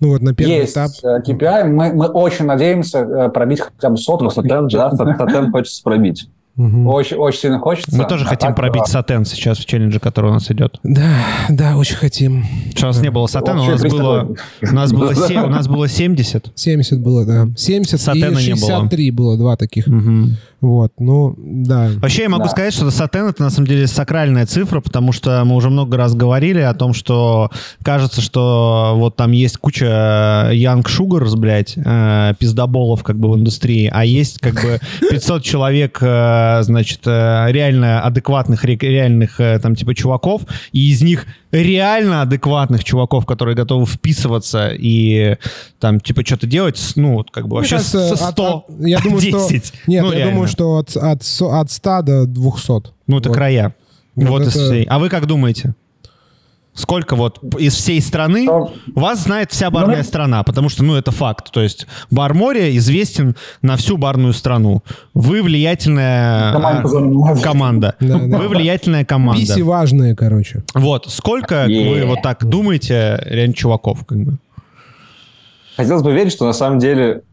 Ну 0.02 0.10
вот 0.10 0.22
на 0.22 0.34
первый 0.34 0.58
Есть 0.58 0.74
этап. 0.74 0.92
KPI. 1.04 1.66
Мы, 1.66 1.94
мы 1.94 2.08
очень 2.08 2.46
надеемся 2.46 3.00
э, 3.00 3.30
пробить 3.30 3.62
хотя 3.62 3.90
бы 3.90 3.98
сотку. 3.98 4.26
Ну, 4.26 4.30
Сатен, 4.32 4.68
да, 4.68 4.92
Сатен 4.92 5.52
хочется 5.52 5.82
пробить. 5.84 6.28
Угу. 6.58 6.92
Очень, 6.92 7.18
очень 7.18 7.40
сильно 7.40 7.60
хочется. 7.60 7.96
Мы 7.96 8.06
тоже 8.06 8.26
а 8.26 8.28
хотим 8.28 8.50
так, 8.50 8.58
пробить 8.58 8.84
да. 8.86 8.92
сатен 8.92 9.24
сейчас 9.26 9.58
в 9.58 9.66
челлендже, 9.66 10.00
который 10.00 10.32
у 10.32 10.34
нас 10.34 10.52
идет. 10.52 10.80
Да, 10.84 11.16
да, 11.50 11.78
очень 11.78 11.96
хотим. 11.96 12.44
Что 12.76 12.88
у 12.88 12.90
нас 12.90 13.02
не 13.02 13.10
было 13.10 13.28
сатена, 13.28 13.64
у 13.64 13.66
нас 13.66 13.82
было, 13.82 14.36
у 14.62 14.74
нас 14.74 14.92
было, 14.92 15.16
7, 15.28 15.44
у 15.44 15.48
нас 15.48 15.68
было 15.68 15.88
70. 15.88 16.52
70 16.54 17.02
было, 17.02 17.26
да. 17.26 17.48
70 17.56 18.02
Сатена 18.02 18.38
и 18.38 18.44
63 18.44 19.04
не 19.06 19.12
было. 19.12 19.18
было, 19.18 19.38
два 19.38 19.56
таких. 19.56 19.88
Угу. 19.88 20.28
Вот, 20.62 20.94
ну, 21.00 21.34
да. 21.38 21.90
Вообще 21.98 22.24
я 22.24 22.30
могу 22.30 22.44
да. 22.44 22.50
сказать, 22.50 22.72
что 22.72 22.92
сатен 22.92 23.26
это 23.26 23.42
на 23.42 23.50
самом 23.50 23.68
деле 23.68 23.88
сакральная 23.88 24.46
цифра, 24.46 24.80
потому 24.80 25.12
что 25.12 25.44
мы 25.44 25.56
уже 25.56 25.72
много 25.72 25.98
раз 25.98 26.14
говорили 26.14 26.60
о 26.60 26.76
том, 26.76 26.94
что 26.94 27.50
кажется, 27.84 28.22
что 28.22 28.94
вот 28.96 29.16
там 29.16 29.32
есть 29.32 29.58
куча 29.58 29.86
Young 30.54 30.86
Sugars, 30.86 31.36
блядь, 31.36 31.74
э, 31.76 32.36
пиздоболов 32.38 33.02
как 33.02 33.18
бы 33.18 33.32
в 33.32 33.38
индустрии, 33.38 33.90
а 33.92 34.06
есть 34.06 34.38
как 34.40 34.54
бы 34.54 34.80
500 35.10 35.44
человек, 35.44 35.98
э, 36.00 36.60
значит, 36.62 37.02
э, 37.08 37.48
реально 37.50 38.02
адекватных, 38.04 38.64
реальных 38.64 39.40
э, 39.40 39.58
там 39.58 39.76
типа 39.76 39.96
чуваков, 39.96 40.44
и 40.72 40.92
из 40.92 41.02
них 41.02 41.26
реально 41.52 42.22
адекватных 42.22 42.84
чуваков, 42.84 43.26
которые 43.26 43.56
готовы 43.56 43.86
вписываться 43.86 44.70
и 44.72 45.38
там 45.80 46.00
типа 46.00 46.26
что-то 46.26 46.48
делать, 46.48 46.80
ну, 46.96 47.26
как 47.30 47.48
бы 47.48 47.58
вообще 47.58 47.78
кажется, 47.78 48.16
100, 48.16 48.26
от, 48.26 48.40
от, 48.40 48.66
я 48.80 49.00
думаю, 49.00 49.22
10. 49.22 49.66
Что, 49.66 49.78
нет, 49.88 50.04
ну, 50.04 50.12
я 50.12 50.18
реально. 50.18 50.32
думаю, 50.34 50.48
что 50.52 50.78
от, 50.78 50.96
от, 50.96 51.24
от 51.24 51.72
100 51.72 52.02
до 52.02 52.26
200. 52.26 52.72
Ну, 53.08 53.18
это 53.18 53.30
вот. 53.30 53.36
края. 53.36 53.76
Вот, 54.16 54.28
вот 54.28 54.42
это... 54.44 54.86
А 54.88 55.00
вы 55.00 55.10
как 55.10 55.26
думаете? 55.26 55.74
Сколько 56.74 57.18
вот 57.18 57.40
из 57.60 57.76
всей 57.76 58.02
страны 58.02 58.48
вас 58.96 59.24
знает 59.24 59.52
вся 59.52 59.70
барная 59.70 59.98
ну, 59.98 60.04
страна, 60.04 60.44
потому 60.44 60.70
что, 60.70 60.86
ну, 60.86 60.96
это 60.96 61.12
факт. 61.12 61.52
То 61.52 61.62
есть 61.62 61.86
бар 62.10 62.34
Море 62.34 62.78
известен 62.78 63.36
на 63.62 63.76
всю 63.76 63.98
барную 63.98 64.32
страну. 64.32 64.82
Вы 65.14 65.44
влиятельная 65.44 66.54
команда. 67.44 67.96
Вы 68.00 68.48
влиятельная 68.48 69.04
команда. 69.04 69.42
Писи 69.42 69.62
важные, 69.62 70.16
короче. 70.16 70.64
Вот. 70.74 71.08
Сколько 71.10 71.66
вы 71.68 72.06
вот 72.06 72.22
так 72.22 72.46
думаете, 72.46 73.22
реально, 73.26 73.54
чуваков? 73.54 74.06
Как 74.06 74.20
бы? 74.20 74.38
Хотелось 75.76 76.04
бы 76.04 76.14
верить, 76.14 76.32
что 76.32 76.46
на 76.46 76.54
самом 76.54 76.80
деле 76.80 77.24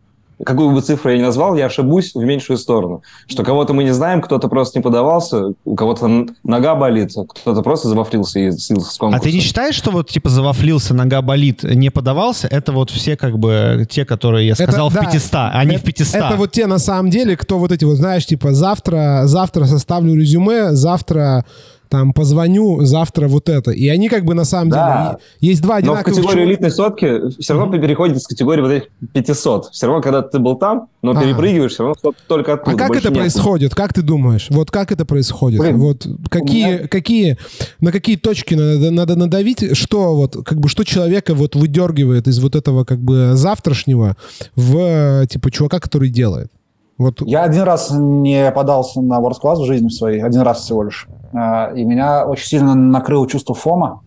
какую 0.45 0.71
бы 0.71 0.81
цифру 0.81 1.11
я 1.11 1.19
ни 1.19 1.23
назвал, 1.23 1.55
я 1.57 1.67
ошибусь 1.67 2.15
в 2.15 2.23
меньшую 2.23 2.59
сторону. 2.59 3.03
Что 3.27 3.43
кого-то 3.43 3.75
мы 3.75 3.85
не 3.85 3.93
знаем, 3.93 4.21
кто-то 4.21 4.49
просто 4.49 4.79
не 4.79 4.83
подавался, 4.83 5.53
у 5.65 5.75
кого-то 5.75 6.27
нога 6.45 6.75
болит, 6.75 7.13
кто-то 7.29 7.63
просто 7.63 7.89
завафлился 7.89 8.39
и 8.41 8.51
слился 8.53 8.93
с 8.93 8.97
конкурса. 8.97 9.23
А 9.23 9.25
ты 9.25 9.33
не 9.33 9.41
считаешь, 9.41 9.75
что 9.75 9.91
вот 9.91 10.09
типа 10.09 10.29
завафлился, 10.29 10.95
нога 10.95 11.23
болит, 11.23 11.63
не 11.63 11.91
подавался? 11.91 12.49
Это 12.49 12.73
вот 12.73 12.91
все 12.91 13.17
как 13.17 13.39
бы 13.39 13.87
те, 13.89 14.05
которые 14.05 14.47
я 14.49 14.55
сказал 14.55 14.89
это, 14.89 15.01
в 15.01 15.05
да, 15.05 15.11
500, 15.11 15.35
а 15.35 15.65
не 15.65 15.77
в 15.77 15.83
500. 15.83 16.15
Это 16.15 16.37
вот 16.37 16.53
те 16.53 16.67
на 16.67 16.79
самом 16.79 17.11
деле, 17.11 17.37
кто 17.37 17.59
вот 17.59 17.73
эти 17.73 17.85
вот, 17.85 17.97
знаешь, 17.97 18.27
типа 18.27 18.53
завтра, 18.53 19.23
завтра 19.25 19.65
составлю 19.65 20.15
резюме, 20.15 20.73
завтра 20.73 21.45
там 21.89 22.13
позвоню 22.13 22.83
завтра 22.83 23.29
вот 23.29 23.49
это. 23.49 23.71
И 23.71 23.89
они 23.89 24.09
как 24.09 24.25
бы 24.25 24.35
на 24.35 24.45
самом 24.45 24.71
да. 24.71 25.19
деле... 25.41 25.53
Есть 25.53 25.63
два 25.63 25.77
одинаковых... 25.77 26.07
Но 26.07 26.13
в 26.13 26.17
категории 26.17 26.41
чего... 26.41 26.51
элитной 26.51 26.71
сотки 26.71 27.41
все 27.41 27.55
равно 27.55 27.75
mm-hmm. 27.75 27.81
переходит 27.81 28.23
с 28.23 28.27
категории 28.27 28.61
вот 28.61 28.71
этих 28.71 28.89
500. 29.13 29.71
Все 29.71 29.87
равно, 29.87 30.03
когда 30.03 30.23
ты 30.23 30.39
был 30.39 30.57
там, 30.57 30.89
но 31.03 31.13
а. 31.13 31.23
перепрыгиваешь, 31.23 31.73
все 31.73 31.85
равно 31.85 32.13
только 32.27 32.55
оттуда. 32.55 32.77
А 32.77 32.79
как 32.79 32.97
это 32.97 33.11
нет. 33.11 33.19
происходит? 33.19 33.75
Как 33.75 33.95
ты 33.95 34.03
думаешь? 34.03 34.47
Вот 34.51 34.71
как 34.71 34.93
это 34.93 35.05
происходит? 35.05 35.61
Блин, 35.61 35.79
вот 35.79 36.07
какие, 36.29 36.67
меня... 36.67 36.89
какие, 36.89 37.39
на 37.81 37.93
какие 37.93 38.17
точки 38.17 38.55
надо, 38.55 38.91
надо 38.91 39.17
надавить? 39.17 39.77
Что 39.77 40.15
вот, 40.15 40.37
как 40.45 40.59
бы, 40.61 40.69
что 40.69 40.85
человека 40.85 41.35
вот 41.35 41.55
выдергивает 41.55 42.29
из 42.29 42.39
вот 42.39 42.57
этого 42.57 42.85
как 42.85 42.99
бы 42.99 43.33
завтрашнего 43.35 44.17
в 44.57 45.27
типа 45.27 45.51
чувака, 45.51 45.81
который 45.81 46.11
делает? 46.11 46.51
Вот. 46.99 47.21
Я 47.23 47.45
один 47.45 47.63
раз 47.63 47.91
не 47.93 48.51
подался 48.51 49.01
на 49.01 49.21
World 49.21 49.41
Class 49.43 49.57
в 49.57 49.67
жизни 49.67 49.89
своей, 49.89 50.21
один 50.21 50.41
раз 50.43 50.61
всего 50.61 50.83
лишь. 50.83 51.09
А, 51.33 51.71
и 51.75 51.85
меня 51.85 52.27
очень 52.27 52.47
сильно 52.47 52.75
накрыло 52.75 53.29
чувство 53.29 53.55
фома 53.55 54.03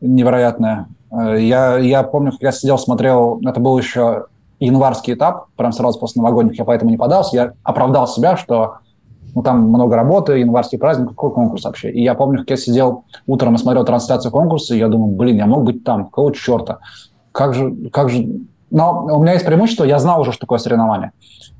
невероятное. 0.00 0.86
А, 1.10 1.34
я, 1.34 1.78
я 1.78 2.02
помню, 2.04 2.32
как 2.32 2.42
я 2.42 2.52
сидел, 2.52 2.78
смотрел, 2.78 3.40
это 3.44 3.58
был 3.60 3.76
еще 3.76 4.26
январский 4.60 5.14
этап, 5.14 5.46
прям 5.56 5.72
сразу 5.72 5.98
после 5.98 6.22
новогодних, 6.22 6.56
я 6.58 6.64
поэтому 6.64 6.90
не 6.92 6.96
подался. 6.96 7.36
Я 7.36 7.52
оправдал 7.64 8.06
себя, 8.06 8.36
что 8.36 8.76
ну, 9.34 9.42
там 9.42 9.68
много 9.68 9.96
работы, 9.96 10.38
январский 10.38 10.78
праздник, 10.78 11.08
какой 11.08 11.32
конкурс 11.32 11.64
вообще. 11.64 11.90
И 11.90 12.02
я 12.02 12.14
помню, 12.14 12.40
как 12.40 12.50
я 12.50 12.56
сидел 12.56 13.04
утром 13.26 13.54
и 13.54 13.58
смотрел 13.58 13.84
трансляцию 13.84 14.30
конкурса, 14.30 14.74
и 14.74 14.78
я 14.78 14.88
думаю, 14.88 15.16
блин, 15.16 15.36
я 15.36 15.46
мог 15.46 15.64
быть 15.64 15.82
там, 15.84 16.04
какого 16.04 16.32
черта? 16.32 16.78
Как 17.32 17.54
же, 17.54 17.74
как 17.90 18.10
же... 18.10 18.28
Но 18.72 19.04
у 19.04 19.22
меня 19.22 19.34
есть 19.34 19.44
преимущество, 19.44 19.84
я 19.84 19.98
знал 19.98 20.22
уже, 20.22 20.32
что 20.32 20.40
такое 20.40 20.58
соревнование. 20.58 21.12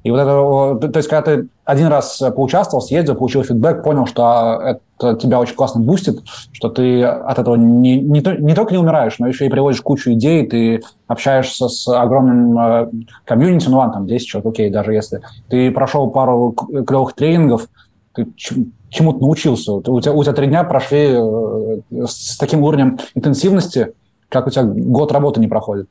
И 0.02 0.10
вот 0.10 0.18
это, 0.18 0.88
то 0.88 0.96
есть, 0.96 1.08
когда 1.10 1.22
ты 1.22 1.48
один 1.64 1.88
раз 1.88 2.20
поучаствовал, 2.34 2.82
съездил, 2.82 3.14
получил 3.14 3.44
фидбэк, 3.44 3.84
понял, 3.84 4.06
что 4.06 4.58
это 4.98 5.14
тебя 5.16 5.38
очень 5.38 5.54
классно 5.54 5.82
бустит, 5.82 6.20
что 6.52 6.70
ты 6.70 7.04
от 7.04 7.38
этого 7.38 7.56
не, 7.56 8.00
не, 8.00 8.20
не 8.20 8.54
только 8.54 8.72
не 8.72 8.78
умираешь, 8.78 9.18
но 9.18 9.28
еще 9.28 9.44
и 9.44 9.50
приводишь 9.50 9.82
кучу 9.82 10.12
идей, 10.12 10.46
ты 10.46 10.82
общаешься 11.06 11.68
с 11.68 11.86
огромным 11.86 12.58
э, 12.58 12.90
комьюнити, 13.26 13.68
ну 13.68 13.76
ладно, 13.76 13.94
там 13.94 14.06
10 14.06 14.26
человек, 14.26 14.50
окей, 14.50 14.70
даже 14.70 14.94
если 14.94 15.20
ты 15.48 15.70
прошел 15.70 16.10
пару 16.10 16.52
клевых 16.52 17.12
тренингов, 17.12 17.68
ты 18.14 18.26
чему-то 18.36 19.20
научился. 19.20 19.72
У 19.74 20.00
тебя, 20.00 20.12
у 20.14 20.22
тебя 20.22 20.32
три 20.32 20.46
дня 20.46 20.64
прошли 20.64 21.10
э, 21.12 22.06
с 22.06 22.38
таким 22.38 22.62
уровнем 22.62 22.98
интенсивности, 23.14 23.92
как 24.30 24.46
у 24.46 24.50
тебя 24.50 24.64
год 24.64 25.12
работы 25.12 25.40
не 25.40 25.46
проходит 25.46 25.88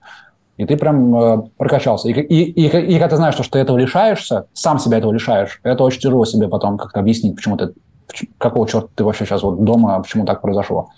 и 0.58 0.66
ты 0.66 0.78
прям 0.78 1.16
э, 1.16 1.42
прокачался. 1.58 2.10
И, 2.10 2.14
и, 2.14 2.44
и, 2.52 2.66
и 2.66 2.94
когда 2.94 3.10
ты 3.10 3.16
знаешь, 3.16 3.34
что, 3.34 3.44
что 3.44 3.54
ты 3.54 3.60
этого 3.60 3.78
лишаешься, 3.78 4.46
сам 4.54 4.80
себя 4.80 4.98
этого 4.98 5.12
лишаешь, 5.12 5.60
это 5.64 5.84
очень 5.84 6.00
тяжело 6.00 6.26
себе 6.26 6.48
потом 6.48 6.78
как-то 6.78 7.00
объяснить, 7.00 7.36
почему 7.36 7.58
ты, 7.58 7.74
какого 8.38 8.68
черта 8.68 8.88
ты 8.96 9.04
вообще 9.04 9.26
сейчас 9.26 9.44
вот 9.44 9.64
дома, 9.64 10.00
почему 10.02 10.26
так 10.26 10.42
произошло. 10.42 10.90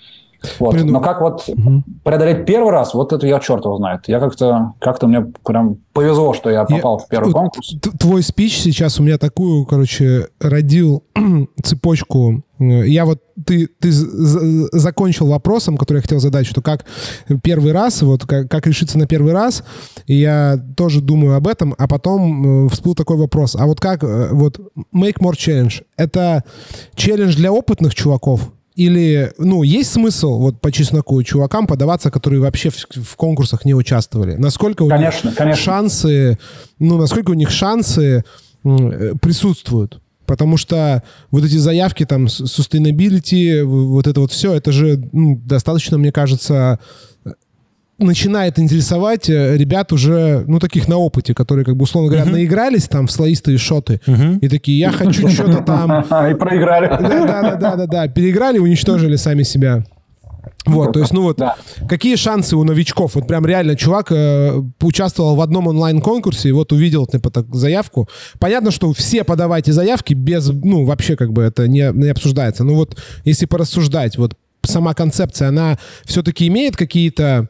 Вот. 0.60 0.74
Блин, 0.74 0.88
Но 0.88 1.00
как 1.00 1.22
вот 1.22 1.48
угу. 1.48 1.84
преодолеть 2.04 2.46
первый 2.46 2.72
раз, 2.72 2.94
вот 2.94 3.14
это 3.14 3.26
я 3.26 3.40
черт 3.40 3.64
его 3.66 3.78
знает. 3.78 4.02
Я 4.08 4.20
как-то, 4.20 4.74
как-то 4.80 5.08
мне 5.08 5.22
прям 5.46 5.78
повезло, 5.94 6.34
что 6.34 6.50
я 6.50 6.66
попал 6.66 7.00
я, 7.00 7.06
в 7.06 7.08
первый 7.08 7.32
конкурс. 7.32 7.76
Твой 8.00 8.24
спич 8.24 8.60
сейчас 8.60 9.00
у 9.00 9.04
меня 9.04 9.18
такую, 9.18 9.66
короче, 9.66 10.28
родил 10.40 11.04
цепочку. 11.64 12.44
Я 12.60 13.06
вот, 13.06 13.22
ты, 13.46 13.68
ты 13.68 13.92
закончил 13.92 15.28
вопросом, 15.28 15.76
который 15.76 15.98
я 15.98 16.02
хотел 16.02 16.20
задать, 16.20 16.46
что 16.46 16.62
как 16.62 16.86
первый 17.44 17.72
раз, 17.72 18.02
вот 18.02 18.26
как, 18.26 18.50
как 18.50 18.68
решиться 18.68 18.98
на 18.98 19.08
первый 19.08 19.34
раз, 19.34 19.64
и 20.06 20.16
я 20.16 20.58
тоже 20.78 21.02
думаю 21.02 21.36
об 21.36 21.48
этом, 21.48 21.76
а 21.78 21.88
потом 21.88 22.68
э, 22.68 22.70
всплыл 22.70 22.96
такой 22.96 23.18
вопрос. 23.18 23.56
А 23.58 23.66
вот 23.66 23.82
как, 23.82 24.04
э, 24.04 24.30
вот 24.32 24.60
Make 24.96 25.20
More 25.20 25.34
Challenge, 25.34 25.84
это 25.98 26.44
челлендж 26.96 27.36
для 27.36 27.52
опытных 27.52 27.96
чуваков, 27.96 28.52
или, 28.76 29.32
ну, 29.38 29.64
есть 29.64 29.92
смысл 29.92 30.40
вот 30.40 30.60
по 30.60 30.72
чесноку 30.72 31.22
чувакам 31.24 31.68
подаваться, 31.68 32.10
которые 32.10 32.42
вообще 32.42 32.70
в, 32.70 32.76
в 32.76 33.16
конкурсах 33.16 33.66
не 33.66 33.76
участвовали? 33.76 34.36
Насколько 34.36 34.84
у 34.84 34.90
конечно, 34.90 35.30
них 35.30 35.38
конечно. 35.38 35.64
шансы, 35.64 36.40
ну, 36.80 36.98
насколько 36.98 37.32
у 37.32 37.36
них 37.36 37.52
шансы 37.52 38.24
э, 38.64 39.14
присутствуют? 39.22 40.00
Потому 40.26 40.58
что 40.58 41.04
вот 41.32 41.44
эти 41.44 41.58
заявки, 41.58 42.06
там, 42.06 42.26
sustainability, 42.26 43.64
вот 43.64 44.08
это 44.08 44.22
вот 44.22 44.32
все, 44.32 44.54
это 44.54 44.72
же 44.72 45.08
ну, 45.12 45.36
достаточно, 45.44 45.98
мне 45.98 46.12
кажется, 46.12 46.80
начинает 48.00 48.60
интересовать 48.60 49.30
э, 49.30 49.56
ребят 49.58 49.92
уже, 49.94 50.44
ну, 50.48 50.60
таких 50.60 50.88
на 50.88 50.98
опыте, 50.98 51.34
которые, 51.34 51.66
как 51.66 51.76
бы, 51.76 51.84
условно 51.84 52.10
говоря, 52.10 52.26
uh-huh. 52.26 52.34
наигрались 52.34 52.88
там 52.88 53.08
в 53.08 53.12
слоистые 53.12 53.58
шоты, 53.58 54.02
uh-huh. 54.06 54.40
и 54.40 54.48
такие, 54.50 54.80
я 54.80 54.92
хочу 54.92 55.30
что-то 55.30 55.64
там... 55.64 56.02
И 56.32 56.36
проиграли. 56.36 56.88
Да-да-да-да-да, 56.88 58.08
переиграли, 58.08 58.58
уничтожили 58.58 59.16
сами 59.16 59.44
себя. 59.44 59.84
Вот, 60.66 60.94
то 60.94 61.00
есть, 61.00 61.14
ну 61.14 61.24
вот, 61.24 61.38
да. 61.38 61.56
какие 61.90 62.16
шансы 62.16 62.56
у 62.56 62.64
новичков? 62.64 63.16
Вот 63.16 63.28
прям 63.28 63.46
реально 63.46 63.76
чувак 63.76 64.12
э, 64.12 64.62
участвовал 64.82 65.36
в 65.36 65.42
одном 65.42 65.68
онлайн-конкурсе 65.68 66.50
и 66.50 66.52
вот 66.52 66.72
увидел, 66.72 67.06
типа, 67.06 67.30
так, 67.32 67.54
заявку. 67.54 68.08
Понятно, 68.40 68.72
что 68.72 68.92
все 68.94 69.24
подавайте 69.24 69.74
заявки 69.74 70.14
без, 70.14 70.50
ну, 70.50 70.86
вообще 70.86 71.16
как 71.16 71.34
бы 71.34 71.44
это 71.44 71.68
не, 71.68 71.92
не 71.94 72.10
обсуждается. 72.10 72.64
Но 72.64 72.76
вот 72.76 72.98
если 73.26 73.46
порассуждать, 73.46 74.18
вот 74.18 74.36
сама 74.64 74.94
концепция, 74.94 75.50
она 75.50 75.78
все-таки 76.06 76.48
имеет 76.48 76.78
какие-то 76.78 77.50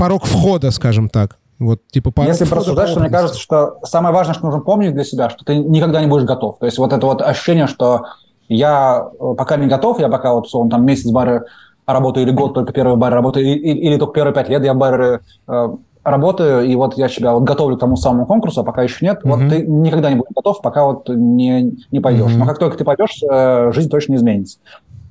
порог 0.00 0.24
входа, 0.24 0.70
скажем 0.70 1.08
так. 1.08 1.38
Вот, 1.58 1.86
типа, 1.88 2.10
порог 2.10 2.30
Если 2.30 2.46
порассуждать, 2.46 2.88
что 2.88 3.00
мне 3.00 3.10
кажется, 3.10 3.38
что 3.38 3.76
самое 3.82 4.14
важное, 4.14 4.34
что 4.34 4.46
нужно 4.46 4.62
помнить 4.62 4.94
для 4.94 5.04
себя, 5.04 5.28
что 5.28 5.44
ты 5.44 5.56
никогда 5.56 6.00
не 6.00 6.06
будешь 6.06 6.24
готов. 6.24 6.58
То 6.58 6.64
есть 6.64 6.78
вот 6.78 6.94
это 6.94 7.04
вот 7.06 7.20
ощущение, 7.20 7.66
что 7.66 8.06
я 8.48 9.08
э, 9.20 9.34
пока 9.36 9.56
не 9.56 9.66
готов, 9.66 10.00
я 10.00 10.08
пока 10.08 10.32
вот, 10.32 10.48
он 10.54 10.70
там 10.70 10.86
месяц 10.86 11.10
в 11.10 11.12
баре 11.12 11.42
работаю 11.86 12.24
или 12.24 12.32
год 12.32 12.54
только 12.54 12.72
первый 12.72 12.96
бар 12.96 13.12
работаю, 13.12 13.44
или, 13.44 13.78
или 13.78 13.98
только 13.98 14.14
первые 14.14 14.34
пять 14.34 14.48
лет 14.48 14.64
я 14.64 14.72
в 14.72 14.78
баре 14.78 15.20
э, 15.46 15.68
работаю, 16.02 16.64
и 16.64 16.74
вот 16.76 16.96
я 16.96 17.10
себя 17.10 17.34
вот 17.34 17.42
готовлю 17.42 17.76
к 17.76 17.80
тому 17.80 17.96
самому 17.96 18.24
конкурсу, 18.24 18.62
а 18.62 18.64
пока 18.64 18.82
еще 18.82 19.04
нет, 19.04 19.20
mm-hmm. 19.22 19.28
вот 19.28 19.48
ты 19.50 19.66
никогда 19.66 20.08
не 20.08 20.16
будешь 20.16 20.32
готов, 20.34 20.62
пока 20.62 20.86
вот 20.86 21.10
не, 21.10 21.76
не 21.90 22.00
пойдешь. 22.00 22.32
Mm-hmm. 22.32 22.38
Но 22.38 22.46
как 22.46 22.58
только 22.58 22.78
ты 22.78 22.84
пойдешь, 22.84 23.22
э, 23.22 23.70
жизнь 23.72 23.90
точно 23.90 24.14
изменится. 24.14 24.58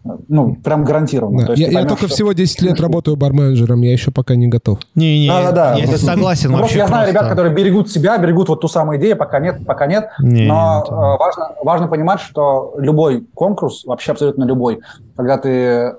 Ну, 0.03 0.55
прям 0.55 0.85
гарантированно. 0.85 1.47
Да. 1.47 1.53
я, 1.55 1.67
я 1.67 1.85
только 1.85 2.05
что... 2.05 2.15
всего 2.15 2.33
10 2.33 2.61
лет 2.61 2.79
работаю 2.79 3.17
бар-менеджером, 3.17 3.81
я 3.81 3.91
еще 3.91 4.11
пока 4.11 4.35
не 4.35 4.47
готов. 4.47 4.79
Не-не, 4.95 5.27
да, 5.27 5.43
да, 5.43 5.51
да. 5.51 5.75
я 5.75 5.85
здесь 5.85 6.01
согласен. 6.01 6.51
Ну, 6.51 6.59
просто 6.59 6.77
я 6.77 6.87
знаю 6.87 7.09
ребят, 7.09 7.27
которые 7.27 7.53
берегут 7.53 7.89
себя, 7.91 8.17
берегут 8.17 8.49
вот 8.49 8.61
ту 8.61 8.67
самую 8.67 8.99
идею, 8.99 9.17
пока 9.17 9.39
нет, 9.39 9.65
пока 9.65 9.87
нет. 9.87 10.09
Не, 10.19 10.47
но 10.47 10.83
нет. 10.83 10.91
Э, 10.91 11.17
важно, 11.17 11.51
важно 11.63 11.87
понимать, 11.87 12.21
что 12.21 12.73
любой 12.77 13.25
конкурс, 13.33 13.83
вообще 13.85 14.13
абсолютно 14.13 14.45
любой, 14.45 14.79
когда 15.15 15.37
ты 15.37 15.95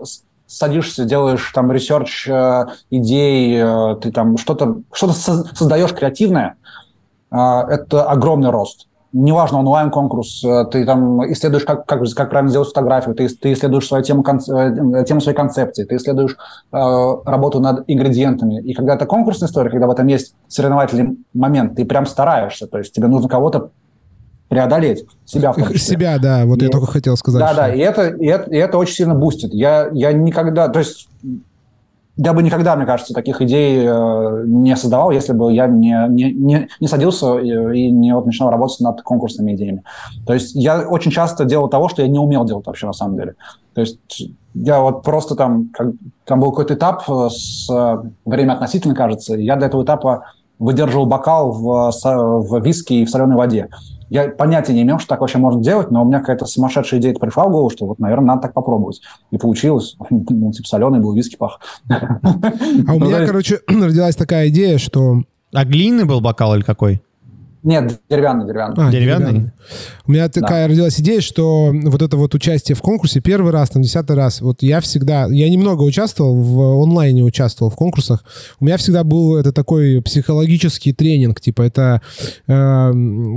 садишься, 0.46 1.04
делаешь 1.04 1.50
там 1.54 1.70
research 1.70 2.26
э, 2.28 2.66
идей, 2.90 3.60
э, 3.62 3.96
ты 4.00 4.10
там 4.10 4.36
что-то 4.38 4.80
что 4.92 5.12
создаешь 5.12 5.92
креативное, 5.92 6.56
э, 7.30 7.36
это 7.36 8.04
огромный 8.04 8.50
рост 8.50 8.88
неважно, 9.12 9.58
онлайн-конкурс, 9.58 10.44
э, 10.44 10.64
ты 10.70 10.84
там 10.84 11.32
исследуешь, 11.32 11.64
как, 11.64 11.86
как, 11.86 12.02
как 12.14 12.30
правильно 12.30 12.50
сделать 12.50 12.68
фотографию, 12.68 13.14
ты, 13.14 13.28
ты 13.28 13.52
исследуешь 13.52 13.86
свою 13.86 14.04
тему, 14.04 14.24
э, 14.24 15.04
тему 15.04 15.20
своей 15.20 15.36
концепции, 15.36 15.84
ты 15.84 15.96
исследуешь 15.96 16.36
э, 16.72 16.76
работу 17.24 17.60
над 17.60 17.84
ингредиентами. 17.86 18.60
И 18.62 18.74
когда 18.74 18.94
это 18.94 19.06
конкурсная 19.06 19.48
история, 19.48 19.70
когда 19.70 19.86
в 19.86 19.90
этом 19.90 20.06
есть 20.06 20.34
соревновательный 20.48 21.18
момент, 21.34 21.76
ты 21.76 21.84
прям 21.84 22.06
стараешься, 22.06 22.66
то 22.66 22.78
есть 22.78 22.92
тебе 22.94 23.08
нужно 23.08 23.28
кого-то 23.28 23.70
преодолеть 24.48 25.06
себя. 25.24 25.52
В 25.52 25.78
себя, 25.78 26.18
да, 26.18 26.44
вот 26.44 26.60
и, 26.60 26.64
я 26.64 26.70
только 26.70 26.86
хотел 26.86 27.16
сказать. 27.16 27.40
Да, 27.40 27.48
что... 27.48 27.56
да, 27.56 27.74
и 27.74 27.78
это, 27.78 28.08
и, 28.08 28.26
это, 28.26 28.50
и 28.50 28.56
это 28.56 28.78
очень 28.78 28.94
сильно 28.94 29.14
бустит. 29.14 29.54
Я, 29.54 29.88
я 29.92 30.12
никогда, 30.12 30.68
то 30.68 30.80
есть 30.80 31.08
я 32.22 32.34
бы 32.34 32.42
никогда, 32.42 32.76
мне 32.76 32.84
кажется, 32.84 33.14
таких 33.14 33.40
идей 33.40 33.82
э, 33.82 34.44
не 34.46 34.76
создавал, 34.76 35.10
если 35.10 35.32
бы 35.32 35.54
я 35.54 35.66
не, 35.66 35.96
не, 36.10 36.32
не, 36.32 36.68
не 36.78 36.86
садился 36.86 37.38
и, 37.38 37.90
не 37.90 38.14
вот 38.14 38.26
начинал 38.26 38.50
работать 38.50 38.80
над 38.80 39.00
конкурсными 39.00 39.54
идеями. 39.54 39.84
То 40.26 40.34
есть 40.34 40.54
я 40.54 40.82
очень 40.82 41.10
часто 41.10 41.46
делал 41.46 41.68
того, 41.68 41.88
что 41.88 42.02
я 42.02 42.08
не 42.08 42.18
умел 42.18 42.44
делать 42.44 42.66
вообще 42.66 42.86
на 42.86 42.92
самом 42.92 43.16
деле. 43.16 43.36
То 43.72 43.80
есть 43.80 44.22
я 44.52 44.80
вот 44.80 45.02
просто 45.02 45.34
там, 45.34 45.70
как, 45.72 45.92
там 46.26 46.40
был 46.40 46.50
какой-то 46.50 46.74
этап, 46.74 47.08
э, 47.08 47.28
с, 47.30 47.70
время 48.26 48.52
относительно, 48.52 48.94
кажется, 48.94 49.34
я 49.36 49.56
до 49.56 49.64
этого 49.64 49.82
этапа 49.82 50.24
выдерживал 50.58 51.06
бокал 51.06 51.52
в, 51.52 51.90
в 51.90 52.62
виски 52.62 52.92
и 52.92 53.04
в 53.06 53.10
соленой 53.10 53.36
воде. 53.36 53.70
Я 54.10 54.28
понятия 54.28 54.74
не 54.74 54.82
имел, 54.82 54.98
что 54.98 55.08
так 55.08 55.20
вообще 55.20 55.38
можно 55.38 55.62
делать, 55.62 55.90
но 55.90 56.02
у 56.02 56.04
меня 56.04 56.18
какая-то 56.18 56.44
сумасшедшая 56.44 57.00
идея 57.00 57.14
пришла 57.14 57.44
в 57.46 57.50
голову, 57.50 57.70
что 57.70 57.86
вот, 57.86 58.00
наверное, 58.00 58.26
надо 58.26 58.42
так 58.42 58.54
попробовать. 58.54 59.00
И 59.30 59.38
получилось. 59.38 59.96
Ну, 60.10 60.52
типа 60.52 60.68
соленый 60.68 61.00
был, 61.00 61.14
виски 61.14 61.36
пах. 61.36 61.60
А 61.88 62.94
у 62.94 62.98
ну, 62.98 63.06
меня, 63.06 63.26
короче, 63.26 63.60
родилась 63.68 64.16
такая 64.16 64.48
идея, 64.48 64.78
что... 64.78 65.22
А 65.52 65.64
глиняный 65.64 66.04
был 66.04 66.20
бокал 66.20 66.54
или 66.54 66.62
какой? 66.62 67.02
Нет, 67.62 68.00
деревянный, 68.08 68.46
деревянный. 68.46 68.74
А, 68.78 68.90
деревянный? 68.90 69.26
деревянный. 69.26 69.52
У 70.06 70.12
меня 70.12 70.28
такая 70.28 70.66
да. 70.66 70.68
родилась 70.68 70.98
идея, 71.00 71.20
что 71.20 71.72
вот 71.72 72.00
это 72.00 72.16
вот 72.16 72.34
участие 72.34 72.74
в 72.74 72.80
конкурсе 72.80 73.20
первый 73.20 73.52
раз, 73.52 73.70
там, 73.70 73.82
десятый 73.82 74.16
раз, 74.16 74.40
вот 74.40 74.62
я 74.62 74.80
всегда, 74.80 75.26
я 75.26 75.48
немного 75.48 75.82
участвовал, 75.82 76.34
в 76.34 76.82
онлайне 76.82 77.22
участвовал 77.22 77.70
в 77.70 77.76
конкурсах, 77.76 78.24
у 78.60 78.64
меня 78.64 78.76
всегда 78.76 79.04
был 79.04 79.36
это 79.36 79.52
такой 79.52 80.00
психологический 80.02 80.92
тренинг, 80.92 81.40
типа 81.40 81.62
это, 81.62 82.00
э, 82.46 82.92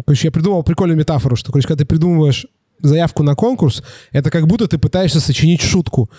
короче, 0.06 0.28
я 0.28 0.32
придумал 0.32 0.64
прикольную 0.64 0.98
метафору, 0.98 1.36
что, 1.36 1.52
короче, 1.52 1.68
когда 1.68 1.84
ты 1.84 1.86
придумываешь 1.86 2.48
заявку 2.84 3.24
на 3.24 3.36
конкурс, 3.36 3.82
это 4.12 4.30
как 4.30 4.48
будто 4.48 4.68
ты 4.68 4.78
пытаешься 4.78 5.20
сочинить 5.20 5.62
шутку. 5.62 6.10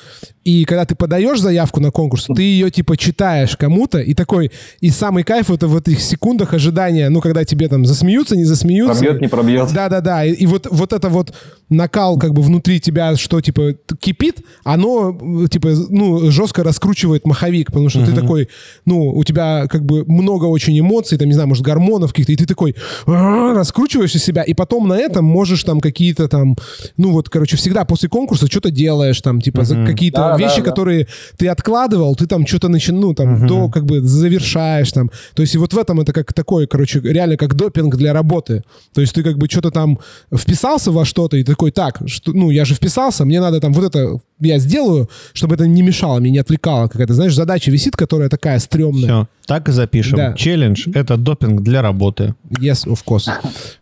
И 0.45 0.65
когда 0.65 0.85
ты 0.85 0.95
подаешь 0.95 1.41
заявку 1.41 1.81
на 1.81 1.91
конкурс, 1.91 2.27
ты 2.35 2.43
ее 2.43 2.71
типа 2.71 2.97
читаешь 2.97 3.57
кому-то, 3.57 3.99
и 4.01 4.15
такой, 4.15 4.51
и 4.81 4.91
самый 4.91 5.23
кайф 5.23 5.51
это 5.51 5.69
в 5.69 5.77
этих 5.77 6.01
секундах 6.01 6.55
ожидания, 6.55 7.09
ну, 7.09 7.21
когда 7.21 7.45
тебе 7.45 7.69
там 7.69 7.87
засмеются, 7.87 8.37
не 8.37 8.45
засмеются. 8.45 9.03
Пробьет, 9.03 9.21
не 9.21 9.29
пробьет. 9.29 9.73
Да-да-да, 9.73 10.25
и, 10.25 10.33
и 10.33 10.47
вот, 10.47 10.67
вот 10.71 10.93
это 10.93 11.09
вот 11.09 11.35
накал 11.69 12.19
как 12.19 12.35
бы 12.35 12.43
внутри 12.43 12.81
тебя, 12.81 13.17
что 13.17 13.41
типа 13.41 13.75
кипит, 13.99 14.41
оно 14.65 15.19
типа, 15.51 15.71
ну, 15.89 16.31
жестко 16.31 16.63
раскручивает 16.63 17.27
маховик, 17.27 17.67
потому 17.67 17.89
что 17.89 18.01
uh-huh. 18.01 18.07
ты 18.07 18.21
такой, 18.21 18.49
ну, 18.85 19.09
у 19.09 19.25
тебя 19.25 19.67
как 19.69 19.85
бы 19.85 20.05
много 20.07 20.45
очень 20.47 20.79
эмоций, 20.79 21.19
там, 21.19 21.29
не 21.29 21.35
знаю, 21.35 21.49
может, 21.49 21.65
гормонов 21.65 22.11
каких-то, 22.11 22.33
и 22.33 22.37
ты 22.37 22.47
такой 22.47 22.75
раскручиваешь 23.07 24.13
себя, 24.13 24.43
и 24.43 24.55
потом 24.55 24.89
на 24.89 24.95
этом 24.95 25.25
можешь 25.25 25.65
там 25.65 25.81
какие-то 25.81 26.29
там, 26.29 26.54
ну, 26.97 27.13
вот, 27.13 27.29
короче, 27.29 27.57
всегда 27.57 27.85
после 27.85 28.09
конкурса 28.09 28.47
что-то 28.47 28.71
делаешь, 28.71 29.21
там, 29.21 29.41
типа, 29.41 29.61
uh-huh. 29.61 29.87
какие-то 29.87 30.19
да, 30.19 30.37
вещи, 30.37 30.57
да, 30.57 30.65
да. 30.65 30.71
которые 30.71 31.09
ты 31.37 31.49
откладывал, 31.49 32.15
ты 32.15 32.27
там 32.27 32.47
что-то 32.47 32.69
начи... 32.69 32.93
ну, 32.93 33.15
там, 33.15 33.37
uh-huh. 33.37 33.47
до, 33.47 33.69
как 33.69 33.85
бы, 33.85 34.01
завершаешь, 34.01 34.93
там. 34.93 35.11
То 35.35 35.43
есть 35.43 35.55
и 35.55 35.59
вот 35.59 35.73
в 35.73 35.79
этом 35.79 36.01
это 36.01 36.13
как 36.13 36.33
такой, 36.33 36.67
короче, 36.67 37.01
реально 37.01 37.37
как 37.37 37.55
допинг 37.55 37.97
для 37.97 38.13
работы. 38.13 38.63
То 38.95 39.01
есть 39.01 39.15
ты 39.15 39.23
как 39.23 39.39
бы 39.39 39.49
что-то 39.49 39.71
там 39.71 39.99
вписался 40.35 40.93
во 40.93 41.05
что-то, 41.05 41.37
и 41.37 41.45
такой, 41.45 41.71
так, 41.71 42.01
что, 42.07 42.33
ну, 42.33 42.51
я 42.51 42.65
же 42.65 42.75
вписался, 42.75 43.25
мне 43.25 43.41
надо 43.41 43.61
там 43.61 43.73
вот 43.73 43.85
это 43.85 44.19
я 44.41 44.59
сделаю, 44.59 45.09
чтобы 45.33 45.55
это 45.55 45.67
не 45.67 45.83
мешало 45.83 46.19
мне, 46.21 46.31
не 46.31 46.39
отвлекало. 46.39 46.89
Какая-то, 46.89 47.15
знаешь, 47.15 47.35
задача 47.35 47.71
висит, 47.71 47.97
которая 47.97 48.29
такая 48.29 48.59
стрёмная. 48.59 49.05
Все, 49.05 49.29
так 49.47 49.69
и 49.69 49.73
запишем. 49.73 50.17
Да. 50.17 50.35
Челлендж— 50.35 50.89
это 50.95 51.17
допинг 51.17 51.63
для 51.63 51.83
работы. 51.83 52.35
Yes, 52.51 52.87
of 52.87 52.99
course. 53.07 53.31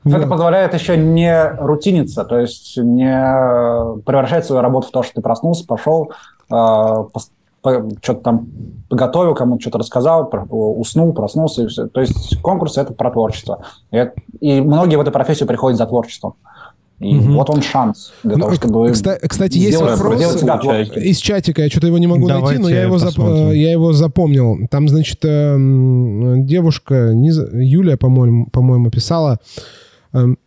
Это 0.05 0.27
позволяет 0.27 0.75
еще 0.75 0.97
не 0.97 1.53
рутиниться, 1.59 2.25
то 2.25 2.39
есть 2.39 2.52
не 2.77 4.01
превращать 4.03 4.47
свою 4.47 4.63
работу 4.63 4.89
в 4.89 4.91
то, 4.91 5.03
что 5.03 5.15
ты 5.15 5.21
проснулся, 5.21 5.67
пошел, 5.67 6.13
а, 6.51 7.07
что-то 7.63 8.15
там 8.15 8.49
готовил, 8.91 9.35
кому-то 9.35 9.61
что-то 9.61 9.79
рассказал, 9.79 10.31
уснул, 10.51 11.13
проснулся. 11.13 11.63
И 11.63 11.67
все. 11.69 11.87
То 11.87 12.01
есть 12.01 12.41
конкурс— 12.41 12.77
это 12.79 12.93
про 12.93 13.11
творчество. 13.11 13.65
И, 13.93 14.11
и 14.41 14.61
многие 14.61 14.97
в 14.97 15.01
эту 15.01 15.13
профессию 15.13 15.47
приходят 15.47 15.79
за 15.79 15.87
творчеством. 15.87 16.35
И 16.99 17.19
угу. 17.19 17.33
вот 17.33 17.51
он 17.51 17.63
шанс 17.63 18.13
для 18.23 18.37
ну, 18.37 18.45
того, 18.45 18.55
чтобы... 18.55 18.93
Кстати, 18.93 19.59
есть 19.59 19.81
вопрос 19.81 20.21
из 20.97 21.19
чатика, 21.19 21.63
я 21.63 21.69
что-то 21.69 21.89
его 21.89 21.99
не 21.99 22.07
могу 22.07 22.29
Давайте 22.29 22.61
найти, 22.61 22.63
но 22.63 22.69
я 22.69 22.83
его, 22.83 22.99
зап... 22.99 23.19
я 23.19 23.73
его 23.73 23.93
запомнил. 23.93 24.69
Там, 24.71 24.89
значит, 24.89 25.19
эм, 25.25 26.47
девушка, 26.47 27.11
Юлия, 27.13 27.97
по-моему, 27.97 28.47
по-моему, 28.53 28.91
писала 28.91 29.41
эм, 30.13 30.39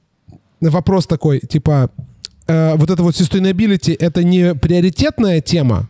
вопрос 0.61 1.07
такой, 1.07 1.39
типа, 1.39 1.89
э, 2.47 2.75
вот 2.75 2.89
это 2.89 3.03
вот 3.03 3.15
sustainability, 3.15 3.95
это 3.99 4.23
не 4.23 4.55
приоритетная 4.55 5.41
тема, 5.41 5.89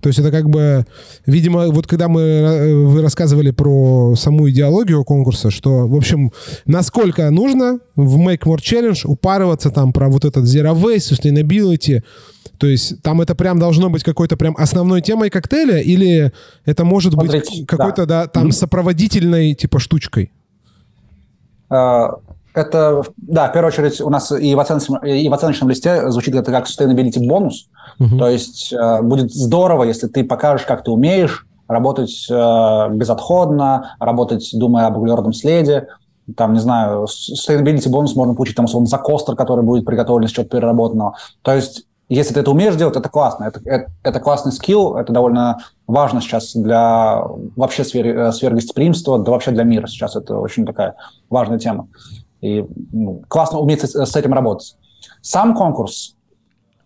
то 0.00 0.08
есть 0.08 0.18
это 0.20 0.30
как 0.30 0.48
бы, 0.48 0.86
видимо, 1.26 1.68
вот 1.68 1.86
когда 1.86 2.08
мы 2.08 2.20
э, 2.20 2.74
вы 2.74 3.02
рассказывали 3.02 3.50
про 3.50 4.14
саму 4.14 4.48
идеологию 4.48 5.04
конкурса, 5.04 5.50
что, 5.50 5.88
в 5.88 5.94
общем, 5.96 6.32
насколько 6.66 7.28
нужно 7.30 7.80
в 7.96 8.16
Make 8.16 8.42
More 8.44 8.58
Challenge 8.58 9.00
упарываться 9.04 9.70
там 9.70 9.92
про 9.92 10.08
вот 10.08 10.24
этот 10.24 10.44
Zero 10.44 10.74
Waste, 10.74 11.12
Sustainability, 11.12 12.02
то 12.58 12.66
есть 12.66 13.02
там 13.02 13.20
это 13.20 13.34
прям 13.34 13.58
должно 13.58 13.90
быть 13.90 14.04
какой-то 14.04 14.36
прям 14.36 14.54
основной 14.56 15.02
темой 15.02 15.30
коктейля 15.30 15.78
или 15.78 16.32
это 16.64 16.84
может 16.84 17.14
Смотрите, 17.14 17.38
быть 17.38 17.66
какой-то, 17.66 18.06
да, 18.06 18.22
да 18.22 18.28
там 18.28 18.52
сопроводительной 18.52 19.54
типа 19.54 19.80
штучкой? 19.80 20.30
А, 21.70 22.10
это, 22.54 23.02
да, 23.16 23.48
в 23.48 23.52
первую 23.52 23.68
очередь 23.68 24.00
у 24.00 24.10
нас 24.10 24.32
и 24.32 24.54
в 24.54 24.60
оценочном, 24.60 25.04
и 25.04 25.28
в 25.28 25.34
оценочном 25.34 25.68
листе 25.70 26.10
звучит 26.10 26.34
это 26.34 26.50
как 26.50 26.66
sustainability 26.66 27.26
бонус. 27.26 27.68
Uh-huh. 28.00 28.18
То 28.18 28.28
есть 28.28 28.72
э, 28.72 29.02
будет 29.02 29.32
здорово, 29.32 29.84
если 29.84 30.06
ты 30.06 30.24
покажешь, 30.24 30.66
как 30.66 30.84
ты 30.84 30.90
умеешь 30.90 31.46
работать 31.68 32.26
э, 32.30 32.88
безотходно, 32.90 33.96
работать, 34.00 34.50
думая 34.54 34.86
об 34.86 34.96
углеродном 34.96 35.32
следе. 35.32 35.88
Там, 36.36 36.52
не 36.52 36.60
знаю, 36.60 37.06
sustainability 37.06 37.88
бонус 37.88 38.14
можно 38.14 38.34
получить, 38.34 38.56
там, 38.56 38.64
условно, 38.64 38.86
за 38.86 38.98
костер, 38.98 39.36
который 39.36 39.64
будет 39.64 39.84
приготовлен 39.84 40.26
из 40.26 40.32
чего-то 40.32 40.50
переработанного. 40.50 41.16
То 41.42 41.54
есть 41.54 41.84
если 42.08 42.32
ты 42.32 42.40
это 42.40 42.50
умеешь 42.50 42.74
делать, 42.76 42.96
это 42.96 43.08
классно. 43.08 43.44
Это, 43.44 43.60
это, 43.64 43.90
это 44.02 44.20
классный 44.20 44.52
скилл, 44.52 44.96
это 44.96 45.12
довольно 45.12 45.58
важно 45.86 46.22
сейчас 46.22 46.54
для 46.54 47.22
вообще 47.54 47.84
сферы, 47.84 48.14
э, 48.14 48.32
сферы 48.32 48.54
гостеприимства, 48.56 49.18
да 49.18 49.30
вообще 49.30 49.50
для 49.50 49.64
мира 49.64 49.86
сейчас. 49.86 50.16
Это 50.16 50.38
очень 50.38 50.64
такая 50.64 50.94
важная 51.28 51.58
тема. 51.58 51.88
И 52.40 52.64
ну, 52.92 53.22
классно 53.28 53.58
уметь 53.58 53.82
с, 53.82 53.94
с 53.94 54.16
этим 54.16 54.32
работать. 54.32 54.76
Сам 55.20 55.54
конкурс, 55.54 56.16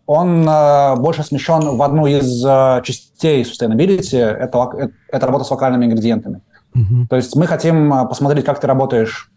он 0.06 0.48
э, 0.48 0.96
больше 0.96 1.22
смещен 1.22 1.76
в 1.76 1.82
одну 1.82 2.06
из 2.06 2.44
э, 2.44 2.82
частей 2.84 3.42
sustainability. 3.42 4.18
Это, 4.18 4.70
это, 4.76 4.92
это 5.08 5.26
работа 5.26 5.44
с 5.44 5.50
локальными 5.50 5.86
ингредиентами. 5.86 6.40
Mm-hmm. 6.76 7.06
То 7.08 7.16
есть 7.16 7.36
мы 7.36 7.46
хотим 7.46 7.92
э, 7.92 8.08
посмотреть, 8.08 8.44
как 8.44 8.60
ты 8.60 8.66
работаешь 8.66 9.30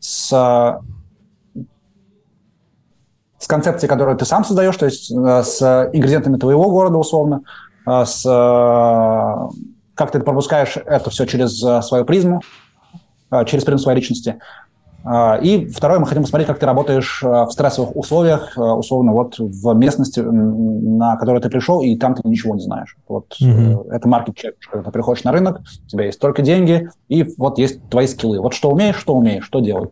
с, 0.00 0.28
с 3.38 3.46
концепцией, 3.46 3.88
которую 3.88 4.16
ты 4.16 4.24
сам 4.24 4.44
создаешь, 4.44 4.76
то 4.76 4.86
есть 4.86 5.10
э, 5.10 5.42
с 5.42 5.90
ингредиентами 5.92 6.36
твоего 6.36 6.70
города, 6.70 6.98
условно, 6.98 7.42
э, 7.86 8.04
с, 8.04 8.24
э, 8.26 9.58
как 9.94 10.10
ты 10.10 10.20
пропускаешь 10.20 10.76
это 10.76 11.10
все 11.10 11.24
через 11.24 11.62
э, 11.64 11.80
свою 11.82 12.04
призму, 12.04 12.42
э, 13.30 13.44
через 13.46 13.64
призму 13.64 13.78
своей 13.78 13.98
личности. 13.98 14.38
А, 15.06 15.36
и 15.36 15.66
второе, 15.66 15.98
мы 15.98 16.06
хотим 16.06 16.22
посмотреть, 16.22 16.48
как 16.48 16.58
ты 16.58 16.64
работаешь 16.64 17.22
а, 17.22 17.44
в 17.44 17.52
стрессовых 17.52 17.94
условиях, 17.94 18.56
а, 18.56 18.74
условно, 18.74 19.12
вот 19.12 19.38
в 19.38 19.74
местности, 19.74 20.20
на 20.20 21.16
которую 21.16 21.42
ты 21.42 21.50
пришел, 21.50 21.82
и 21.82 21.94
там 21.96 22.14
ты 22.14 22.26
ничего 22.26 22.54
не 22.54 22.62
знаешь. 22.62 22.96
Вот 23.06 23.36
mm-hmm. 23.40 23.90
это 23.90 24.08
маркет 24.08 24.36
чек, 24.36 24.56
когда 24.70 24.84
ты 24.84 24.90
приходишь 24.90 25.22
на 25.24 25.32
рынок, 25.32 25.60
у 25.60 25.88
тебя 25.88 26.06
есть 26.06 26.18
только 26.18 26.40
деньги, 26.40 26.88
и 27.08 27.22
вот 27.36 27.58
есть 27.58 27.86
твои 27.90 28.06
скиллы. 28.06 28.40
Вот 28.40 28.54
что 28.54 28.70
умеешь, 28.70 28.96
что 28.96 29.14
умеешь, 29.14 29.44
что 29.44 29.60
делать. 29.60 29.90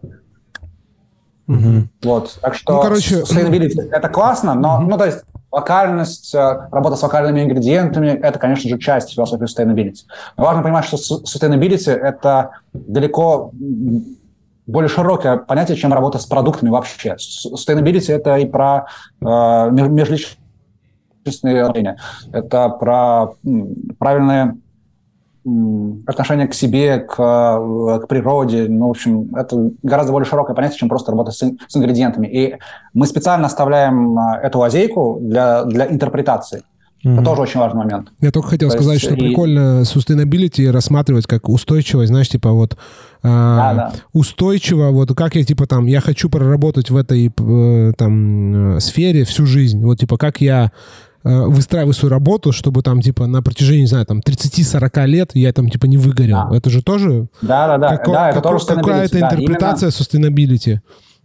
Mm-hmm. 1.47 1.83
Вот, 2.05 2.39
так 2.41 2.55
что 2.55 2.77
ну, 2.77 2.83
короче... 2.83 3.21
sustainability– 3.21 3.83
это 3.93 4.09
классно, 4.09 4.55
но, 4.55 4.81
mm-hmm. 4.81 4.87
ну, 4.89 4.97
то 4.97 5.05
есть, 5.05 5.25
локальность, 5.51 6.35
э, 6.35 6.69
работа 6.71 6.97
с 6.97 7.03
локальными 7.03 7.43
ингредиентами– 7.43 8.09
это, 8.23 8.39
конечно 8.39 8.71
же, 8.71 8.79
часть 8.79 9.13
философии 9.13 9.45
sustainability. 9.45 10.07
Но 10.39 10.45
важно 10.45 10.63
понимать, 10.63 10.87
что 10.87 10.97
sustainability– 10.97 11.91
это 11.93 12.53
далеко 12.73 13.53
более 14.67 14.89
широкое 14.89 15.37
понятие, 15.37 15.77
чем 15.77 15.93
работа 15.93 16.19
с 16.19 16.27
продуктами 16.27 16.71
вообще. 16.71 17.17
Sustainability– 17.17 18.13
это 18.15 18.37
и 18.37 18.47
про 18.47 18.87
э, 19.21 19.25
межличностные 19.25 21.63
отношения, 21.63 21.99
это 22.33 22.69
про 22.69 23.31
правильные 23.99 24.57
отношение 26.07 26.47
к 26.47 26.55
себе, 26.55 27.01
к, 27.01 27.17
к 27.17 28.07
природе. 28.07 28.69
Ну, 28.69 28.87
в 28.87 28.91
общем, 28.91 29.35
это 29.35 29.71
гораздо 29.83 30.13
более 30.13 30.29
широкое 30.29 30.55
понятие, 30.55 30.79
чем 30.79 30.89
просто 30.89 31.11
работа 31.11 31.33
с, 31.33 31.39
с 31.39 31.77
ингредиентами. 31.77 32.29
И 32.29 32.57
мы 32.95 33.07
специально 33.07 33.47
оставляем 33.47 34.17
а, 34.19 34.39
эту 34.41 34.61
лазейку 34.61 35.19
для, 35.21 35.65
для 35.65 35.91
интерпретации. 35.91 36.63
Mm-hmm. 37.05 37.15
Это 37.15 37.25
тоже 37.25 37.43
очень 37.43 37.61
важный 37.61 37.79
момент. 37.79 38.09
Я 38.21 38.31
только 38.31 38.49
хотел 38.49 38.71
То 38.71 38.77
сказать, 38.77 39.01
что 39.01 39.15
и... 39.15 39.19
прикольно 39.19 39.83
sustainability 39.83 40.71
рассматривать 40.71 41.27
как 41.27 41.49
устойчивость, 41.49 42.09
знаешь, 42.09 42.29
типа 42.29 42.53
вот 42.53 42.77
а, 43.23 43.75
да, 43.75 43.75
да. 43.75 43.93
устойчиво, 44.13 44.91
вот 44.91 45.15
как 45.15 45.35
я 45.35 45.45
типа 45.45 45.67
там, 45.67 45.87
я 45.87 46.01
хочу 46.01 46.29
проработать 46.29 46.91
в 46.91 46.97
этой 46.97 47.27
э, 47.37 47.93
там 47.97 48.77
э, 48.77 48.81
сфере 48.81 49.25
всю 49.25 49.47
жизнь, 49.47 49.83
вот 49.83 49.99
типа 49.99 50.17
как 50.17 50.41
я 50.41 50.71
Э, 51.25 51.43
выстраиваю 51.47 51.93
свою 51.93 52.11
работу, 52.11 52.51
чтобы 52.51 52.83
там, 52.83 53.01
типа, 53.01 53.27
на 53.27 53.43
протяжении, 53.43 53.83
не 53.83 53.87
знаю, 53.87 54.05
там, 54.07 54.19
30-40 54.19 55.07
лет 55.07 55.31
я 55.35 55.53
там, 55.53 55.69
типа, 55.69 55.87
не 55.87 55.97
выгорел. 55.97 56.49
Да. 56.51 56.57
Это 56.57 56.69
же 56.69 56.83
тоже... 56.83 57.29
Да-да-да. 57.43 57.97
Како- 57.97 58.13
да, 58.13 58.33
како- 58.33 58.59
Какая-то 58.59 59.21
да, 59.21 59.27
интерпретация 59.27 59.91
именно... 59.91 60.27
sustainability. 60.27 60.81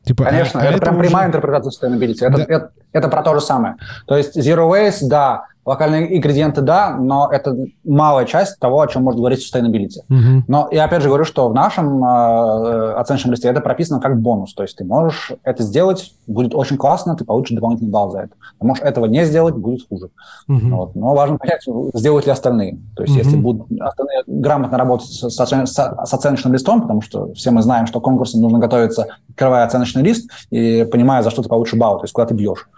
Типа, 0.06 0.26
Конечно, 0.26 0.62
а, 0.62 0.66
это, 0.66 0.76
это 0.76 0.82
прям 0.82 0.98
уже... 0.98 1.08
прямая 1.08 1.28
интерпретация 1.28 1.90
sustainability. 1.90 2.18
Это, 2.22 2.38
да. 2.38 2.44
это, 2.44 2.72
это 2.94 3.08
про 3.10 3.24
то 3.24 3.34
же 3.34 3.42
самое. 3.42 3.76
То 4.06 4.16
есть 4.16 4.38
zero 4.38 4.70
waste, 4.70 5.08
да, 5.08 5.46
Локальные 5.68 6.16
ингредиенты, 6.18 6.62
да, 6.62 6.96
но 6.98 7.28
это 7.30 7.54
малая 7.84 8.24
часть 8.24 8.58
того, 8.58 8.80
о 8.80 8.88
чем 8.88 9.04
может 9.04 9.20
говорить 9.20 9.46
sustainability. 9.46 10.00
Uh-huh. 10.10 10.42
Но 10.48 10.70
я 10.72 10.86
опять 10.86 11.02
же 11.02 11.10
говорю, 11.10 11.26
что 11.26 11.50
в 11.50 11.54
нашем 11.54 12.02
э, 12.06 12.94
оценочном 12.94 13.34
листе 13.34 13.50
это 13.50 13.60
прописано 13.60 14.00
как 14.00 14.18
бонус. 14.18 14.54
То 14.54 14.64
есть 14.64 14.78
ты 14.78 14.86
можешь 14.86 15.34
это 15.44 15.64
сделать, 15.64 16.14
будет 16.26 16.56
очень 16.56 16.78
классно, 16.78 17.18
ты 17.18 17.26
получишь 17.26 17.54
дополнительный 17.54 17.92
балл 17.92 18.12
за 18.12 18.20
это. 18.20 18.30
Ты 18.62 18.66
можешь 18.66 18.82
этого 18.82 19.08
не 19.08 19.26
сделать, 19.26 19.56
будет 19.56 19.86
хуже. 19.90 20.10
Uh-huh. 20.50 20.70
Вот. 20.70 20.96
Но 20.96 21.14
важно 21.14 21.38
понять, 21.38 21.66
сделают 21.94 22.26
ли 22.26 22.32
остальные. 22.32 22.80
То 22.96 23.04
есть 23.04 23.16
uh-huh. 23.16 23.24
если 23.24 23.36
будут 23.36 23.68
остальные 23.82 24.24
грамотно 24.26 24.78
работать 24.78 25.08
с, 25.08 25.30
с, 25.30 25.66
с 25.68 26.14
оценочным 26.14 26.54
листом, 26.54 26.82
потому 26.84 27.02
что 27.02 27.34
все 27.34 27.52
мы 27.52 27.62
знаем, 27.62 27.88
что 27.88 28.00
конкурсам 28.00 28.40
нужно 28.40 28.60
готовиться, 28.60 29.08
открывая 29.30 29.66
оценочный 29.66 30.02
лист 30.02 30.32
и 30.50 30.88
понимая, 30.90 31.24
за 31.24 31.30
что 31.30 31.44
ты 31.44 31.50
получишь 31.50 31.78
балл, 31.78 31.98
то 31.98 32.06
есть 32.06 32.14
куда 32.14 32.26
ты 32.26 32.34
бьешь. 32.34 32.70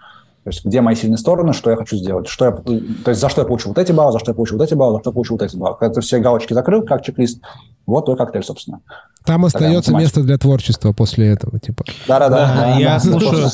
То 0.50 0.54
есть 0.54 0.64
где 0.64 0.80
мои 0.80 0.96
сильные 0.96 1.16
стороны, 1.16 1.52
что 1.52 1.70
я 1.70 1.76
хочу 1.76 1.96
сделать, 1.96 2.26
что 2.26 2.44
я, 2.44 2.50
то 2.50 3.10
есть 3.10 3.20
за 3.20 3.28
что 3.28 3.42
я 3.42 3.46
получу 3.46 3.68
вот 3.68 3.78
эти 3.78 3.92
баллы, 3.92 4.12
за 4.12 4.18
что 4.18 4.32
я 4.32 4.34
получу 4.34 4.58
вот 4.58 4.64
эти 4.64 4.74
баллы, 4.74 4.94
за 4.94 5.00
что 5.00 5.10
я 5.10 5.14
получу 5.14 5.34
вот 5.34 5.42
эти 5.42 5.54
баллы. 5.56 5.76
Когда 5.78 5.94
ты 5.94 6.00
все 6.00 6.18
галочки 6.18 6.54
закрыл, 6.54 6.82
как 6.82 7.04
чек-лист, 7.04 7.40
вот 7.86 8.06
твой 8.06 8.16
коктейль, 8.16 8.42
собственно. 8.42 8.80
Там 9.24 9.44
остается 9.44 9.94
место 9.94 10.22
для 10.24 10.38
творчества 10.38 10.92
после 10.92 11.28
этого, 11.28 11.60
типа. 11.60 11.84
Да-да-да. 12.08 12.78
Я 12.78 12.98
слушаю... 12.98 13.48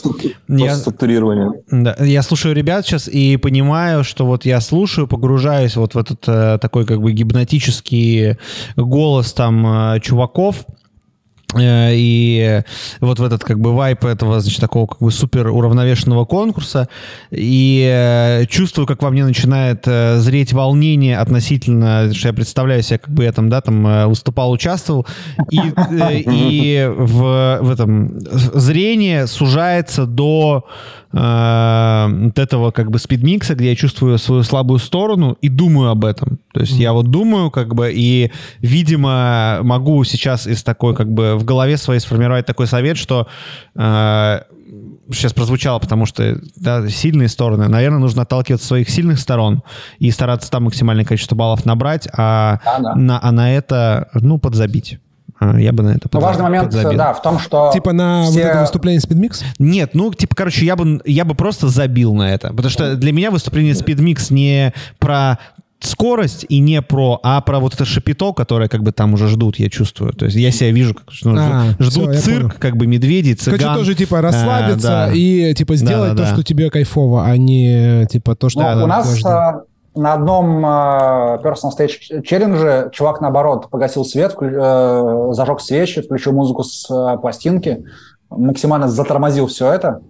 Я, 0.48 0.74
структурирование. 0.76 1.52
Да, 1.70 1.96
я 2.00 2.22
слушаю 2.22 2.54
ребят 2.54 2.86
сейчас 2.86 3.08
и 3.08 3.36
понимаю, 3.36 4.02
что 4.02 4.24
вот 4.24 4.46
я 4.46 4.62
слушаю, 4.62 5.06
погружаюсь 5.06 5.76
вот 5.76 5.94
в 5.94 5.98
этот 5.98 6.26
э, 6.26 6.58
такой 6.62 6.86
как 6.86 7.02
бы 7.02 7.12
гипнотический 7.12 8.38
голос 8.74 9.34
там 9.34 9.66
э, 9.66 10.00
чуваков, 10.00 10.64
и 11.60 12.62
вот 13.00 13.18
в 13.18 13.24
этот 13.24 13.44
как 13.44 13.60
бы 13.60 13.74
вайп 13.74 14.04
этого, 14.04 14.40
значит, 14.40 14.60
такого 14.60 14.86
как 14.86 14.98
бы 15.00 15.10
супер 15.10 15.48
уравновешенного 15.48 16.24
конкурса, 16.24 16.88
и 17.30 17.86
э, 17.90 18.46
чувствую, 18.46 18.86
как 18.86 19.02
во 19.02 19.10
мне 19.10 19.24
начинает 19.24 19.82
э, 19.86 20.18
зреть 20.18 20.52
волнение 20.52 21.18
относительно, 21.18 22.12
что 22.14 22.28
я 22.28 22.34
представляю 22.34 22.82
себя, 22.82 22.98
как 22.98 23.12
бы 23.12 23.24
я 23.24 23.32
там, 23.32 23.48
да, 23.48 23.60
там 23.60 24.08
выступал, 24.08 24.50
участвовал, 24.50 25.06
и, 25.50 25.60
и 25.60 26.90
в, 26.96 27.58
в 27.62 27.70
этом 27.70 28.20
зрение 28.20 29.26
сужается 29.26 30.06
до 30.06 30.66
э, 31.12 32.06
вот 32.24 32.38
этого 32.38 32.70
как 32.70 32.90
бы 32.90 32.98
спидмикса, 32.98 33.54
где 33.54 33.70
я 33.70 33.76
чувствую 33.76 34.18
свою 34.18 34.42
слабую 34.42 34.78
сторону 34.78 35.36
и 35.40 35.48
думаю 35.48 35.90
об 35.90 36.04
этом. 36.04 36.38
То 36.52 36.60
есть 36.60 36.74
mm-hmm. 36.74 36.82
я 36.82 36.92
вот 36.92 37.10
думаю 37.10 37.50
как 37.50 37.74
бы 37.74 37.92
и, 37.92 38.30
видимо, 38.60 39.60
могу 39.62 40.02
сейчас 40.04 40.46
из 40.46 40.62
такой 40.62 40.94
как 40.94 41.12
бы 41.12 41.36
в 41.36 41.44
голове 41.44 41.76
своей 41.76 42.00
сформировать 42.00 42.46
такой 42.46 42.66
совет, 42.66 42.96
что 42.96 43.26
э, 43.74 44.40
сейчас 45.12 45.32
прозвучало, 45.32 45.78
потому 45.78 46.06
что 46.06 46.40
да, 46.56 46.88
сильные 46.88 47.28
стороны. 47.28 47.68
Наверное, 47.68 47.98
нужно 47.98 48.22
отталкиваться 48.22 48.64
от 48.64 48.68
своих 48.68 48.90
сильных 48.90 49.18
сторон 49.18 49.62
и 49.98 50.10
стараться 50.10 50.50
там 50.50 50.64
максимальное 50.64 51.04
количество 51.04 51.36
баллов 51.36 51.64
набрать, 51.64 52.08
а, 52.12 52.60
да, 52.64 52.78
да. 52.80 52.94
На, 52.94 53.20
а 53.22 53.32
на 53.32 53.54
это, 53.54 54.08
ну, 54.14 54.38
подзабить. 54.38 54.98
А, 55.38 55.58
я 55.60 55.72
бы 55.72 55.82
на 55.82 55.90
это 55.90 56.08
Но 56.12 56.20
важный 56.20 56.44
момент, 56.44 56.66
подзабил. 56.66 56.96
да, 56.98 57.12
в 57.12 57.22
том, 57.22 57.38
что... 57.38 57.70
Типа 57.72 57.92
на 57.92 58.24
все... 58.24 58.32
вот 58.32 58.40
это 58.40 58.60
выступление 58.60 59.00
Speedmix? 59.00 59.44
Нет, 59.58 59.90
ну, 59.94 60.12
типа, 60.12 60.34
короче, 60.34 60.64
я 60.64 60.76
бы, 60.76 61.00
я 61.04 61.24
бы 61.24 61.34
просто 61.34 61.68
забил 61.68 62.14
на 62.14 62.32
это. 62.32 62.48
Потому 62.48 62.70
что 62.70 62.96
для 62.96 63.12
меня 63.12 63.30
выступление 63.30 63.74
Speedmix 63.74 64.32
не 64.32 64.72
про 64.98 65.38
скорость 65.80 66.46
и 66.48 66.58
не 66.58 66.80
про, 66.82 67.20
а 67.22 67.40
про 67.42 67.58
вот 67.60 67.74
это 67.74 67.84
шапито, 67.84 68.32
которое 68.32 68.68
как 68.68 68.82
бы 68.82 68.92
там 68.92 69.14
уже 69.14 69.28
ждут, 69.28 69.58
я 69.58 69.68
чувствую. 69.68 70.12
То 70.12 70.24
есть 70.24 70.36
я 70.36 70.50
себя 70.50 70.70
вижу, 70.70 70.94
как 70.94 71.06
ну, 71.22 71.36
а, 71.38 71.74
ждут 71.78 72.14
все, 72.14 72.22
цирк, 72.22 72.58
как 72.58 72.76
бы 72.76 72.86
медведи, 72.86 73.34
цыган. 73.34 73.58
Хочу 73.58 73.74
тоже 73.74 73.94
типа 73.94 74.20
расслабиться 74.20 75.04
а, 75.04 75.06
да. 75.08 75.12
и 75.12 75.54
типа 75.54 75.76
сделать 75.76 76.12
да, 76.12 76.16
да, 76.16 76.22
то, 76.22 76.28
да. 76.30 76.34
что 76.34 76.42
тебе 76.42 76.70
кайфово, 76.70 77.26
а 77.26 77.36
не 77.36 78.06
типа 78.06 78.34
то, 78.34 78.48
что... 78.48 78.60
Ну, 78.60 78.84
у 78.84 78.86
нас 78.86 79.22
на 79.96 80.12
одном 80.12 80.64
э, 80.64 80.68
Personal 81.42 81.70
Stage 81.76 82.22
челлендже 82.22 82.90
чувак, 82.92 83.20
наоборот, 83.20 83.70
погасил 83.70 84.04
свет, 84.04 84.36
э, 84.40 85.28
зажег 85.32 85.60
свечи, 85.60 86.02
включил 86.02 86.32
музыку 86.32 86.62
с 86.62 86.88
э, 86.90 87.18
пластинки, 87.18 87.84
максимально 88.30 88.88
затормозил 88.88 89.46
все 89.46 89.72
это. 89.72 90.00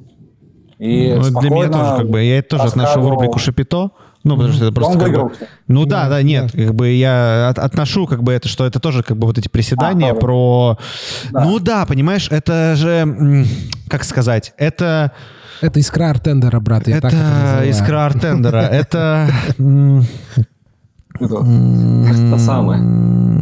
И 0.78 1.14
ну, 1.14 1.40
для 1.40 1.50
меня 1.50 1.68
тоже, 1.68 1.96
как 1.96 2.10
бы, 2.10 2.22
я 2.22 2.38
это 2.38 2.50
тоже 2.50 2.68
отношу 2.68 3.00
в 3.00 3.08
рубрику 3.08 3.38
«Шапито», 3.38 3.90
ну, 4.24 4.36
потому 4.36 4.52
что 4.54 4.64
это 4.64 4.74
просто... 4.74 4.92
Он 4.92 4.98
как 4.98 5.12
бы, 5.12 5.32
ну 5.68 5.86
да, 5.86 6.04
да, 6.04 6.08
да, 6.10 6.22
нет, 6.22 6.50
как 6.50 6.74
бы 6.74 6.90
я 6.90 7.48
от, 7.48 7.58
отношу 7.58 8.06
как 8.06 8.24
бы 8.24 8.32
это, 8.32 8.48
что 8.48 8.66
это 8.66 8.80
тоже 8.80 9.04
как 9.04 9.16
бы 9.16 9.26
вот 9.26 9.38
эти 9.38 9.48
приседания 9.48 10.10
а, 10.10 10.14
про... 10.14 10.78
Да. 11.30 11.44
Ну 11.44 11.60
да, 11.60 11.86
понимаешь, 11.86 12.28
это 12.30 12.74
же, 12.74 13.46
как 13.88 14.04
сказать, 14.04 14.52
это... 14.58 15.12
Это 15.60 15.80
искра 15.80 16.10
артендера, 16.10 16.60
брат. 16.60 16.86
Я 16.88 16.98
это, 16.98 17.08
это 17.08 17.70
искра 17.70 18.06
артендера. 18.06 18.58
Это... 18.58 19.30
Это 21.20 22.38
самое. 22.38 22.80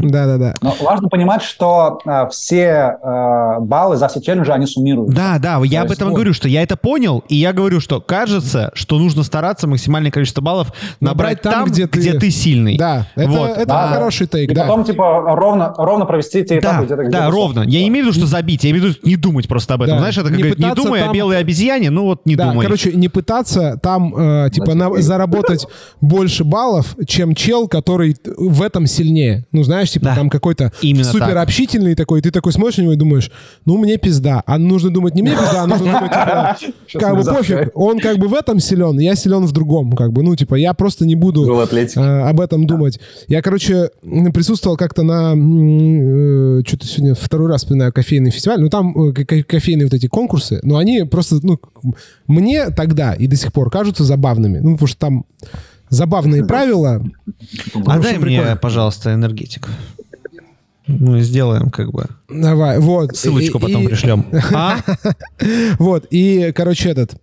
Да-да-да. 0.02 0.54
Но 0.60 0.74
важно 0.80 1.08
понимать, 1.08 1.42
что 1.42 2.00
э, 2.04 2.28
все 2.30 2.96
э, 3.02 3.60
баллы 3.60 3.96
за 3.96 4.08
все 4.08 4.20
челленджи, 4.20 4.52
они 4.52 4.66
суммируют. 4.66 5.14
Да, 5.14 5.38
да, 5.38 5.60
я 5.64 5.82
об 5.82 5.90
этом 5.90 6.08
вот. 6.08 6.14
говорю, 6.14 6.34
что 6.34 6.48
я 6.48 6.62
это 6.62 6.76
понял, 6.76 7.24
и 7.28 7.36
я 7.36 7.52
говорю, 7.52 7.80
что 7.80 8.00
кажется, 8.00 8.70
что 8.74 8.98
нужно 8.98 9.22
стараться 9.22 9.66
максимальное 9.66 10.10
количество 10.10 10.42
баллов 10.42 10.72
набрать, 11.00 11.42
набрать 11.42 11.42
там, 11.42 11.52
там 11.52 11.64
где, 11.66 11.86
ты... 11.86 11.98
где 11.98 12.18
ты 12.18 12.30
сильный. 12.30 12.76
Да, 12.76 13.06
это, 13.14 13.30
вот. 13.30 13.50
это 13.50 13.66
да, 13.66 13.88
хороший 13.88 14.26
тейк, 14.26 14.50
и 14.50 14.54
да. 14.54 14.62
потом, 14.62 14.84
типа, 14.84 15.22
ровно, 15.36 15.74
ровно 15.76 16.06
провести 16.06 16.40
эти 16.40 16.58
этапы. 16.58 16.86
Да, 16.86 16.96
где-то, 16.96 17.10
да, 17.10 17.30
ровно. 17.30 17.60
Я 17.60 17.80
не 17.80 17.88
имею 17.88 18.04
в 18.04 18.08
виду, 18.08 18.18
что 18.18 18.26
забить, 18.26 18.64
я 18.64 18.70
имею 18.70 18.84
в 18.84 18.88
виду 18.88 18.98
не 19.04 19.16
думать 19.16 19.48
просто 19.48 19.74
об 19.74 19.82
этом. 19.82 19.96
Да. 19.96 20.00
Знаешь, 20.00 20.18
это 20.18 20.28
как 20.28 20.36
не, 20.36 20.42
говорит, 20.42 20.58
не 20.58 20.74
думай 20.74 21.00
там... 21.00 21.10
о 21.10 21.12
белой 21.12 21.38
обезьяне, 21.38 21.90
ну 21.90 22.04
вот 22.04 22.26
не 22.26 22.36
да, 22.36 22.50
думай. 22.50 22.64
короче, 22.64 22.92
не 22.92 23.08
пытаться 23.08 23.78
там, 23.82 24.14
э, 24.16 24.50
типа, 24.50 24.74
на, 24.74 25.00
заработать 25.00 25.66
больше 26.00 26.44
баллов, 26.44 26.96
чем 27.06 27.34
чел, 27.34 27.63
который 27.68 28.16
в 28.24 28.62
этом 28.62 28.86
сильнее. 28.86 29.46
Ну, 29.52 29.62
знаешь, 29.62 29.90
типа, 29.90 30.06
да. 30.06 30.14
там 30.14 30.30
какой-то 30.30 30.72
Именно 30.82 31.04
супер 31.04 31.34
так. 31.34 31.42
общительный 31.44 31.94
такой, 31.94 32.20
ты 32.20 32.30
такой 32.30 32.52
смотришь 32.52 32.78
на 32.78 32.82
него 32.82 32.92
и 32.92 32.96
думаешь, 32.96 33.30
ну, 33.64 33.78
мне 33.78 33.96
пизда. 33.96 34.42
А 34.46 34.58
нужно 34.58 34.90
думать 34.90 35.14
не 35.14 35.22
мне 35.22 35.32
пизда, 35.32 35.62
а 35.62 35.66
нужно 35.66 35.86
думать, 35.86 36.10
типа, 36.10 36.56
как 37.00 37.16
бы 37.16 37.24
пофиг, 37.24 37.70
он 37.74 37.98
как 38.00 38.18
бы 38.18 38.28
в 38.28 38.34
этом 38.34 38.60
силен, 38.60 38.98
я 38.98 39.14
силен 39.14 39.44
в 39.44 39.52
другом, 39.52 39.92
как 39.92 40.12
бы, 40.12 40.22
ну, 40.22 40.36
типа, 40.36 40.54
я 40.54 40.74
просто 40.74 41.06
не 41.06 41.14
буду 41.14 41.44
э, 41.44 42.00
об 42.00 42.40
этом 42.40 42.66
думать. 42.66 43.00
Я, 43.28 43.42
короче, 43.42 43.90
присутствовал 44.32 44.76
как-то 44.76 45.02
на, 45.02 45.34
э, 45.34 46.62
что-то 46.66 46.86
сегодня 46.86 47.14
второй 47.14 47.48
раз 47.48 47.62
вспоминаю 47.62 47.92
кофейный 47.92 48.30
фестиваль, 48.30 48.60
ну, 48.60 48.68
там 48.68 49.08
э, 49.08 49.12
кофейные 49.12 49.86
вот 49.86 49.94
эти 49.94 50.06
конкурсы, 50.06 50.60
но 50.62 50.76
они 50.76 51.04
просто, 51.04 51.36
ну, 51.42 51.58
мне 52.26 52.70
тогда 52.70 53.14
и 53.14 53.26
до 53.26 53.36
сих 53.36 53.52
пор 53.52 53.70
кажутся 53.70 54.04
забавными, 54.04 54.58
ну, 54.58 54.72
потому 54.72 54.88
что 54.88 54.98
там 54.98 55.24
забавные 55.94 56.44
правила. 56.44 57.04
А 57.86 57.98
дай 57.98 58.18
мне, 58.18 58.56
пожалуйста, 58.60 59.14
энергетик. 59.14 59.68
Мы 60.86 61.22
сделаем 61.22 61.70
как 61.70 61.92
бы. 61.92 62.06
Давай, 62.28 62.78
вот. 62.78 63.16
Ссылочку 63.16 63.58
и, 63.58 63.60
потом 63.60 63.84
и... 63.84 63.86
пришлем. 63.86 64.26
А? 64.52 64.80
Вот, 65.78 66.06
и, 66.10 66.52
короче, 66.54 66.90
этот... 66.90 67.16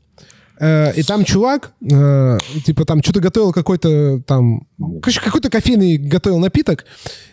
Э, 0.60 0.94
и 0.96 1.04
там 1.04 1.24
чувак, 1.24 1.72
э, 1.82 2.38
типа, 2.66 2.86
там 2.86 3.04
что-то 3.04 3.20
готовил 3.20 3.52
какой-то 3.52 4.22
там... 4.26 4.68
Короче, 5.02 5.22
какой-то 5.22 5.50
кофейный 5.50 5.98
готовил 5.98 6.40
напиток, 6.40 6.86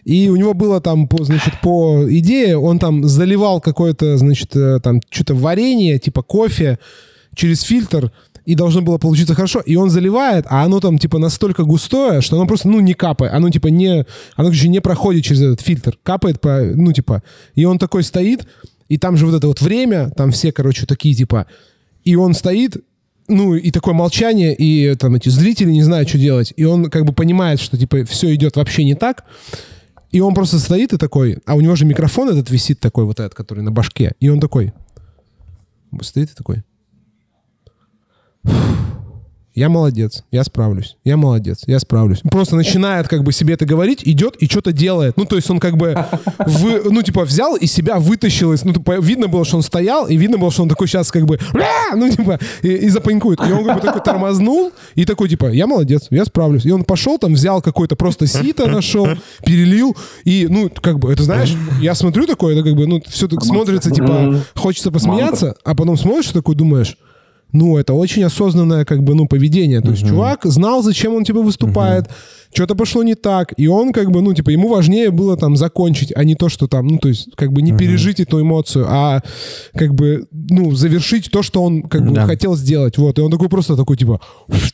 и 0.04 0.28
у 0.28 0.36
него 0.36 0.54
было 0.54 0.80
там, 0.80 1.08
по, 1.08 1.24
значит, 1.24 1.60
по 1.62 2.04
идее, 2.08 2.58
он 2.58 2.78
там 2.78 3.04
заливал 3.04 3.60
какое-то, 3.60 4.16
значит, 4.18 4.54
э, 4.56 4.80
там, 4.82 5.00
что-то 5.10 5.34
варенье, 5.34 5.98
типа 5.98 6.22
кофе 6.22 6.78
через 7.34 7.62
фильтр, 7.62 8.12
и 8.48 8.54
должно 8.54 8.80
было 8.80 8.96
получиться 8.96 9.34
хорошо, 9.34 9.60
и 9.60 9.76
он 9.76 9.90
заливает, 9.90 10.46
а 10.48 10.64
оно 10.64 10.80
там, 10.80 10.96
типа, 10.96 11.18
настолько 11.18 11.64
густое, 11.64 12.22
что 12.22 12.36
оно 12.36 12.46
просто, 12.46 12.66
ну, 12.66 12.80
не 12.80 12.94
капает, 12.94 13.34
оно, 13.34 13.50
типа, 13.50 13.66
не, 13.66 14.06
оно, 14.36 14.48
короче, 14.48 14.68
не 14.70 14.80
проходит 14.80 15.22
через 15.22 15.42
этот 15.42 15.60
фильтр, 15.60 15.98
капает 16.02 16.40
по, 16.40 16.62
ну, 16.74 16.90
типа, 16.94 17.22
и 17.54 17.66
он 17.66 17.78
такой 17.78 18.02
стоит, 18.02 18.48
и 18.88 18.96
там 18.96 19.18
же 19.18 19.26
вот 19.26 19.34
это 19.34 19.48
вот 19.48 19.60
время, 19.60 20.08
там 20.16 20.30
все, 20.30 20.50
короче, 20.50 20.86
такие, 20.86 21.14
типа, 21.14 21.46
и 22.04 22.16
он 22.16 22.32
стоит, 22.32 22.82
ну, 23.28 23.54
и 23.54 23.70
такое 23.70 23.92
молчание, 23.92 24.54
и 24.54 24.94
там 24.94 25.14
эти 25.16 25.28
зрители 25.28 25.70
не 25.70 25.82
знают, 25.82 26.08
что 26.08 26.16
делать, 26.16 26.54
и 26.56 26.64
он 26.64 26.88
как 26.88 27.04
бы 27.04 27.12
понимает, 27.12 27.60
что, 27.60 27.76
типа, 27.76 28.06
все 28.06 28.34
идет 28.34 28.56
вообще 28.56 28.82
не 28.82 28.94
так, 28.94 29.24
и 30.10 30.20
он 30.20 30.32
просто 30.32 30.58
стоит 30.58 30.94
и 30.94 30.96
такой, 30.96 31.36
а 31.44 31.54
у 31.54 31.60
него 31.60 31.76
же 31.76 31.84
микрофон 31.84 32.30
этот 32.30 32.48
висит 32.50 32.80
такой 32.80 33.04
вот 33.04 33.20
этот, 33.20 33.34
который 33.34 33.62
на 33.62 33.72
башке, 33.72 34.12
и 34.20 34.30
он 34.30 34.40
такой, 34.40 34.72
стоит 36.00 36.30
и 36.30 36.34
такой, 36.34 36.62
я 39.58 39.68
молодец, 39.68 40.22
я 40.30 40.44
справлюсь, 40.44 40.96
я 41.04 41.16
молодец, 41.16 41.64
я 41.66 41.80
справлюсь. 41.80 42.20
Просто 42.30 42.54
начинает 42.54 43.08
как 43.08 43.24
бы 43.24 43.32
себе 43.32 43.54
это 43.54 43.66
говорить, 43.66 44.02
идет 44.04 44.36
и 44.36 44.46
что-то 44.46 44.70
делает. 44.70 45.16
Ну, 45.16 45.24
то 45.24 45.34
есть 45.34 45.50
он 45.50 45.58
как 45.58 45.76
бы, 45.76 45.96
вы, 46.46 46.82
ну, 46.84 47.02
типа, 47.02 47.24
взял 47.24 47.56
и 47.56 47.66
себя 47.66 47.98
вытащил. 47.98 48.52
Из, 48.52 48.62
ну, 48.62 48.72
типа, 48.72 49.00
видно 49.00 49.26
было, 49.26 49.44
что 49.44 49.56
он 49.56 49.64
стоял, 49.64 50.06
и 50.06 50.16
видно 50.16 50.38
было, 50.38 50.52
что 50.52 50.62
он 50.62 50.68
такой 50.68 50.86
сейчас 50.86 51.10
как 51.10 51.26
бы, 51.26 51.40
ну, 51.92 52.08
типа, 52.08 52.38
и, 52.62 52.68
и 52.68 52.88
запаникует. 52.88 53.40
И 53.40 53.52
он 53.52 53.64
как 53.64 53.74
бы 53.74 53.80
такой 53.80 54.00
тормознул, 54.00 54.70
и 54.94 55.04
такой, 55.04 55.28
типа, 55.28 55.46
я 55.46 55.66
молодец, 55.66 56.06
я 56.10 56.24
справлюсь. 56.24 56.64
И 56.64 56.70
он 56.70 56.84
пошел 56.84 57.18
там, 57.18 57.34
взял 57.34 57.60
какой-то 57.60 57.96
просто 57.96 58.28
сито 58.28 58.68
нашел, 58.68 59.08
перелил, 59.44 59.96
и, 60.24 60.46
ну, 60.48 60.70
как 60.80 61.00
бы, 61.00 61.12
это 61.12 61.24
знаешь, 61.24 61.52
я 61.80 61.96
смотрю 61.96 62.26
такое, 62.26 62.54
это 62.54 62.62
как 62.62 62.76
бы, 62.76 62.86
ну, 62.86 63.02
все 63.08 63.26
так 63.26 63.42
смотрится, 63.44 63.90
типа, 63.90 64.40
хочется 64.54 64.92
посмеяться, 64.92 65.56
а 65.64 65.74
потом 65.74 65.98
смотришь 65.98 66.28
такой, 66.28 66.54
думаешь, 66.54 66.96
ну, 67.52 67.78
это 67.78 67.94
очень 67.94 68.24
осознанное, 68.24 68.84
как 68.84 69.02
бы, 69.02 69.14
ну, 69.14 69.26
поведение. 69.26 69.80
То 69.80 69.90
есть 69.90 70.06
чувак 70.06 70.40
знал, 70.44 70.82
зачем 70.82 71.14
он 71.14 71.24
тебе 71.24 71.40
выступает, 71.40 72.08
что-то 72.52 72.74
пошло 72.74 73.02
не 73.02 73.14
так, 73.14 73.52
и 73.56 73.66
он, 73.66 73.92
как 73.92 74.10
бы, 74.10 74.22
ну, 74.22 74.32
типа, 74.32 74.50
ему 74.50 74.68
важнее 74.68 75.10
было 75.10 75.36
там 75.36 75.56
закончить, 75.56 76.12
а 76.14 76.24
не 76.24 76.34
то, 76.34 76.48
что 76.48 76.66
там, 76.66 76.86
ну, 76.86 76.98
то 76.98 77.08
есть, 77.08 77.28
как 77.36 77.52
бы, 77.52 77.62
не 77.62 77.72
пережить 77.72 78.20
эту 78.20 78.40
эмоцию, 78.40 78.86
а, 78.88 79.22
как 79.74 79.94
бы, 79.94 80.26
ну, 80.32 80.74
завершить 80.74 81.30
то, 81.30 81.42
что 81.42 81.62
он, 81.62 81.82
как 81.82 82.06
бы, 82.06 82.14
да. 82.14 82.26
хотел 82.26 82.56
сделать. 82.56 82.96
Вот, 82.98 83.18
и 83.18 83.22
он 83.22 83.30
такой 83.30 83.48
просто 83.48 83.76
такой, 83.76 83.96
типа, 83.96 84.20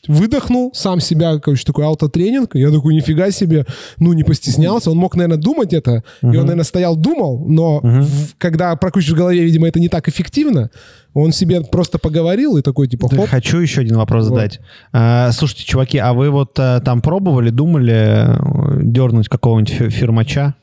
выдохнул, 0.07 0.73
сам 0.75 1.01
себя, 1.01 1.39
короче, 1.39 1.65
такой 1.65 1.85
аутотренинг, 1.85 2.55
я 2.55 2.71
такой, 2.71 2.95
нифига 2.95 3.31
себе, 3.31 3.67
ну, 3.99 4.13
не 4.13 4.23
постеснялся, 4.23 4.91
он 4.91 4.99
мог, 4.99 5.17
наверное, 5.17 5.39
думать 5.39 5.73
это, 5.73 6.05
и 6.23 6.27
он, 6.27 6.47
наверное, 6.47 6.65
стоял, 6.65 6.97
думал, 6.97 7.45
но 7.49 7.81
в, 7.83 8.35
когда 8.39 8.75
прокручиваешь 8.77 9.15
в 9.15 9.19
голове, 9.19 9.45
видимо, 9.45 9.69
это 9.69 9.81
не 9.81 9.89
так 9.89 10.09
эффективно, 10.09 10.71
он 11.15 11.33
себе 11.33 11.63
просто 11.63 11.99
поговорил 11.99 12.57
и 12.57 12.63
такой, 12.63 12.89
типа, 12.89 13.09
хоп. 13.09 13.29
Хочу 13.29 13.59
еще 13.59 13.81
один 13.81 13.97
вопрос 13.97 14.29
вот. 14.29 14.35
задать. 14.35 14.61
А, 14.93 15.31
слушайте, 15.33 15.65
чуваки, 15.65 15.99
а 15.99 16.13
вы 16.13 16.31
вот 16.31 16.59
а, 16.59 16.81
там 16.81 17.01
пробовали, 17.01 17.51
думали 17.51 18.27
э, 18.27 18.83
дернуть 18.83 19.29
какого-нибудь 19.29 19.93
фирмача? 19.93 20.55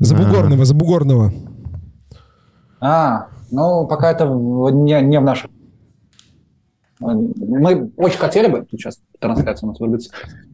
Забугорного, 0.00 0.62
а. 0.62 0.64
Забугорного. 0.64 1.32
А, 2.80 3.26
ну, 3.50 3.86
пока 3.86 4.10
это 4.10 4.24
не, 4.26 5.00
не 5.02 5.20
в 5.20 5.22
нашем 5.22 5.50
мы 7.00 7.90
очень 7.96 8.18
хотели 8.18 8.48
бы, 8.48 8.60
тут 8.60 8.80
сейчас 8.80 9.00
трансляция 9.18 9.66
у 9.66 9.70
нас 9.70 9.80
вырубится, 9.80 10.10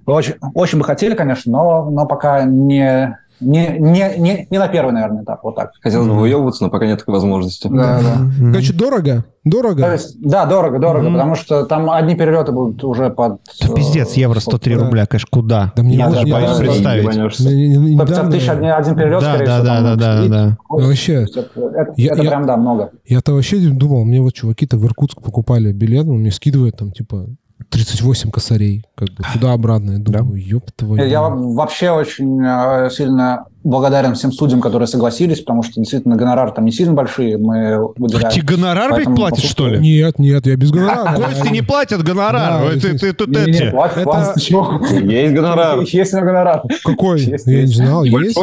очень, 0.06 0.34
очень 0.54 0.78
бы 0.78 0.84
хотели, 0.84 1.14
конечно, 1.14 1.52
но, 1.52 1.90
но 1.90 2.06
пока 2.06 2.44
не, 2.44 3.16
не, 3.40 3.78
не, 3.78 4.14
не, 4.18 4.46
не 4.50 4.58
на 4.58 4.68
первый, 4.68 4.92
наверное, 4.92 5.22
этап, 5.22 5.42
вот 5.42 5.56
так. 5.56 5.72
Хотелось 5.80 6.06
бы 6.08 6.14
выебываться, 6.14 6.64
но 6.64 6.70
пока 6.70 6.86
нет 6.86 6.98
такой 6.98 7.14
возможности. 7.14 7.68
Да, 7.68 8.00
да. 8.00 8.50
Короче, 8.52 8.72
дорого? 8.72 9.24
Дорого? 9.44 9.82
То 9.82 9.92
есть, 9.92 10.20
да, 10.20 10.44
дорого, 10.44 10.78
дорого, 10.78 11.08
mm-hmm. 11.08 11.12
потому 11.12 11.34
что 11.34 11.64
там 11.64 11.90
одни 11.90 12.14
перелеты 12.14 12.52
будут 12.52 12.84
уже 12.84 13.08
под... 13.08 13.40
Да 13.62 13.74
пиздец, 13.74 14.12
евро 14.12 14.38
103 14.38 14.74
да. 14.74 14.84
рубля, 14.84 15.06
конечно, 15.06 15.28
куда? 15.30 15.72
Да 15.74 15.82
мне 15.82 15.96
я 15.96 16.10
даже 16.10 16.26
боюсь 16.26 16.58
представить. 16.58 17.14
150 17.14 18.30
тысяч 18.30 18.48
один, 18.48 18.70
один 18.70 18.94
перелет, 18.96 19.20
да, 19.20 19.30
скорее 19.30 19.46
да, 19.46 19.58
всего. 19.58 19.66
Да, 19.66 19.80
да, 19.80 19.96
да, 19.96 20.22
да, 20.22 20.28
да. 20.28 20.58
Вообще. 20.68 21.12
Это, 21.22 21.40
это, 21.40 21.92
я, 21.96 22.12
это 22.12 22.22
я, 22.22 22.30
прям, 22.30 22.46
да, 22.46 22.56
много. 22.58 22.90
Я-то 23.06 23.32
вообще 23.32 23.56
думал, 23.70 24.04
мне 24.04 24.20
вот 24.20 24.34
чуваки-то 24.34 24.76
в 24.76 24.84
Иркутск 24.84 25.22
покупали 25.22 25.72
билет, 25.72 26.06
он 26.06 26.18
мне 26.18 26.32
скидывает 26.32 26.76
там, 26.76 26.92
типа, 26.92 27.26
38 27.68 28.30
косарей, 28.30 28.84
как 28.94 29.08
бы 29.10 29.24
туда-обратно. 29.32 29.92
Я 29.92 29.98
думаю, 29.98 30.32
да. 30.32 30.38
ёб 30.38 30.70
твою. 30.72 31.04
Я 31.04 31.22
вообще 31.22 31.90
очень 31.90 32.40
э, 32.42 32.90
сильно 32.90 33.46
благодарен 33.62 34.14
всем 34.14 34.32
судьям, 34.32 34.60
которые 34.60 34.88
согласились, 34.88 35.40
потому 35.40 35.62
что 35.62 35.74
действительно 35.74 36.16
гонорары 36.16 36.52
там 36.52 36.64
не 36.64 36.72
сильно 36.72 36.94
большие. 36.94 37.36
Мы 37.36 37.92
выделяем. 37.96 38.28
А 38.28 38.30
тебе 38.30 38.46
гонорар 38.46 38.98
ведь 38.98 39.14
платят, 39.14 39.44
что 39.44 39.68
ли? 39.68 39.78
Нет, 39.78 40.18
нет, 40.18 40.46
я 40.46 40.56
без 40.56 40.70
гонорара. 40.70 41.16
Гости 41.16 41.48
не 41.52 41.62
платят 41.62 42.02
гонорар. 42.02 42.72
Есть 42.72 43.04
гонорар. 45.32 45.80
Есть 45.84 46.14
гонорар. 46.14 46.62
Какой? 46.84 47.20
Я 47.20 47.62
не 47.62 47.66
знал. 47.66 48.04
Есть? 48.04 48.38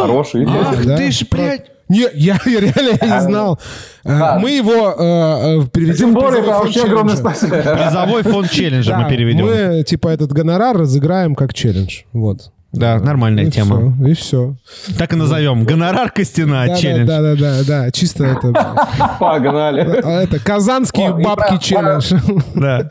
Хороший. 0.00 0.46
Ах 0.48 0.82
ты 0.82 1.10
ж, 1.10 1.24
блядь. 1.30 1.75
Не, 1.88 2.06
я, 2.14 2.38
я 2.46 2.60
реально 2.60 2.98
я 3.00 3.16
не 3.16 3.20
знал. 3.20 3.60
Да. 4.04 4.38
Мы 4.40 4.52
его 4.52 4.72
э, 4.72 5.62
э 5.62 5.66
переведем. 5.72 5.96
Тем 5.96 6.14
более, 6.14 6.42
это 6.42 6.50
вообще 6.50 6.84
огромное 6.84 7.16
спасибо. 7.16 7.56
Призовой 7.56 8.22
фонд 8.22 8.50
челленджа 8.50 8.96
мы 8.96 9.08
переведем. 9.08 9.46
Мы, 9.46 9.82
типа, 9.84 10.08
этот 10.08 10.32
гонорар 10.32 10.76
разыграем 10.76 11.34
как 11.34 11.54
челлендж. 11.54 12.02
Вот. 12.12 12.50
Да, 12.72 12.98
нормальная 12.98 13.44
и 13.44 13.50
тема. 13.50 13.94
Все, 13.96 14.06
и 14.06 14.14
все. 14.14 14.54
Так 14.98 15.12
и 15.12 15.16
назовем. 15.16 15.64
Гонорар 15.64 16.10
Костяна 16.10 16.66
да, 16.66 16.74
челлендж. 16.76 17.06
Да, 17.06 17.22
да, 17.22 17.34
да, 17.34 17.58
да, 17.58 17.64
да. 17.66 17.90
Чисто 17.90 18.24
это... 18.24 18.52
Погнали. 19.20 20.02
А, 20.04 20.22
это 20.22 20.38
казанские 20.38 21.14
бабки 21.14 21.58
челлендж. 21.58 22.12
Да. 22.54 22.86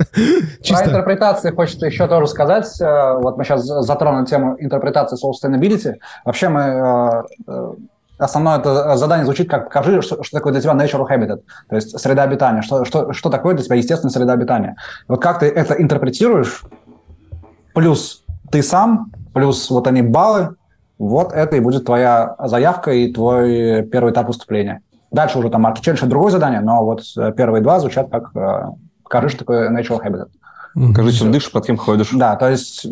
Про 0.67 0.85
интерпретации 0.85 1.51
хочется 1.51 1.85
еще 1.85 2.07
тоже 2.07 2.27
сказать. 2.27 2.65
Э, 2.81 3.19
вот 3.19 3.37
мы 3.37 3.43
сейчас 3.43 3.63
затронули 3.63 4.25
тему 4.25 4.55
интерпретации 4.59 5.17
sustainability. 5.17 5.95
Вообще 6.23 6.49
мы 6.49 6.61
э, 6.61 7.23
э, 7.47 7.73
основное 8.17 8.59
это 8.59 8.95
задание 8.97 9.25
звучит 9.25 9.49
как 9.49 9.65
«покажи, 9.65 10.01
что, 10.01 10.23
что 10.23 10.37
такое 10.37 10.53
для 10.53 10.61
тебя 10.61 10.73
natural 10.73 11.07
habitat», 11.09 11.41
то 11.69 11.75
есть 11.75 11.99
среда 11.99 12.23
обитания, 12.23 12.61
что, 12.61 12.85
что, 12.85 13.13
что 13.13 13.29
такое 13.29 13.55
для 13.55 13.63
тебя 13.63 13.75
естественная 13.75 14.11
среда 14.11 14.33
обитания. 14.33 14.75
Вот 15.07 15.21
как 15.21 15.39
ты 15.39 15.47
это 15.47 15.73
интерпретируешь, 15.75 16.63
плюс 17.73 18.23
ты 18.51 18.63
сам, 18.63 19.11
плюс 19.33 19.69
вот 19.69 19.87
они 19.87 20.01
баллы, 20.01 20.55
вот 20.97 21.33
это 21.33 21.57
и 21.57 21.59
будет 21.59 21.85
твоя 21.85 22.35
заявка 22.39 22.91
и 22.91 23.11
твой 23.11 23.83
первый 23.83 24.13
этап 24.13 24.27
выступления. 24.27 24.81
Дальше 25.11 25.39
уже 25.39 25.49
там 25.49 25.61
марки 25.61 25.81
челлендж 25.81 26.05
другое 26.05 26.31
задание, 26.31 26.61
но 26.61 26.83
вот 26.85 27.03
первые 27.35 27.61
два 27.61 27.79
звучат 27.79 28.09
как 28.09 28.35
э, 28.35 28.71
«покажи, 29.03 29.29
что 29.29 29.39
такое 29.39 29.69
natural 29.69 30.01
habitat». 30.01 30.29
Скажи, 30.91 31.13
чем 31.13 31.31
дышишь, 31.31 31.51
под 31.51 31.65
кем 31.65 31.77
ходишь. 31.77 32.09
Да, 32.11 32.35
то 32.35 32.49
есть... 32.49 32.85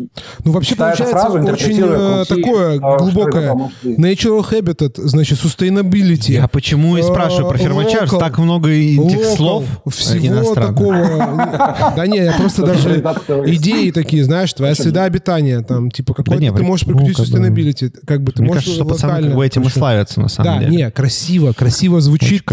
Ну, 0.44 0.52
вообще, 0.52 0.74
получается, 0.74 1.16
фразу, 1.16 1.38
очень 1.38 1.82
э, 1.84 2.24
такое 2.26 2.78
глубокое 2.78 3.52
natural 3.84 4.44
habitat, 4.50 4.92
значит, 4.96 5.38
sustainability. 5.38 6.32
Я 6.32 6.48
почему 6.48 6.96
и 6.96 7.02
спрашиваю 7.02 7.48
про 7.48 7.58
фермача, 7.58 8.06
так 8.06 8.38
много 8.38 8.70
этих 8.70 9.24
слов 9.36 9.64
Всего 9.88 10.54
такого... 10.54 10.94
Да 11.96 12.06
не, 12.06 12.18
я 12.18 12.32
просто 12.32 12.64
даже 12.64 13.00
идеи 13.46 13.90
такие, 13.90 14.24
знаешь, 14.24 14.52
твоя 14.54 14.74
среда 14.74 15.04
обитания, 15.04 15.60
там, 15.60 15.90
типа, 15.90 16.14
какой 16.14 16.38
ты 16.38 16.62
можешь 16.62 16.86
прикрутить 16.86 17.18
ну, 17.18 17.24
sustainability, 17.24 17.92
как 18.06 18.22
бы 18.22 18.32
ты 18.32 18.42
можешь 18.42 18.64
что 18.64 18.84
пацаны 18.84 19.22
как 19.24 19.34
бы 19.34 19.46
этим 19.46 19.62
и 19.62 19.68
славятся, 19.68 20.20
на 20.20 20.28
самом 20.28 20.60
деле. 20.60 20.70
Да, 20.70 20.76
не, 20.76 20.90
красиво, 20.90 21.52
красиво 21.52 22.00
звучит 22.00 22.44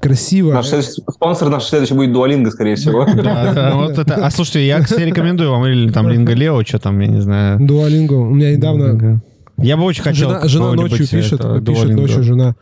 Красиво. 0.00 0.52
Наш 0.52 0.66
спонсор 0.66 1.48
наш 1.48 1.64
следующий 1.64 1.94
будет 1.94 2.10
Duolingo, 2.10 2.50
скорее 2.50 2.76
всего. 2.76 3.06
А 3.06 4.30
слушай, 4.30 4.49
Слушайте, 4.50 4.66
я, 4.66 4.80
кстати, 4.82 5.02
рекомендую 5.02 5.50
вам 5.52 5.64
или 5.66 5.92
там 5.92 6.08
Линго 6.08 6.32
Лео, 6.32 6.64
что 6.64 6.80
там, 6.80 6.98
я 6.98 7.06
не 7.06 7.20
знаю. 7.20 7.60
Дуалинго. 7.60 8.14
У 8.14 8.34
меня 8.34 8.50
недавно... 8.50 9.22
Я 9.58 9.76
бы 9.76 9.84
очень 9.84 10.02
хотел... 10.02 10.30
Жена, 10.30 10.48
жена 10.48 10.72
ночью 10.72 11.06
пишет, 11.06 11.40
пишет 11.64 11.90
ночью 11.90 12.24
жена 12.24 12.56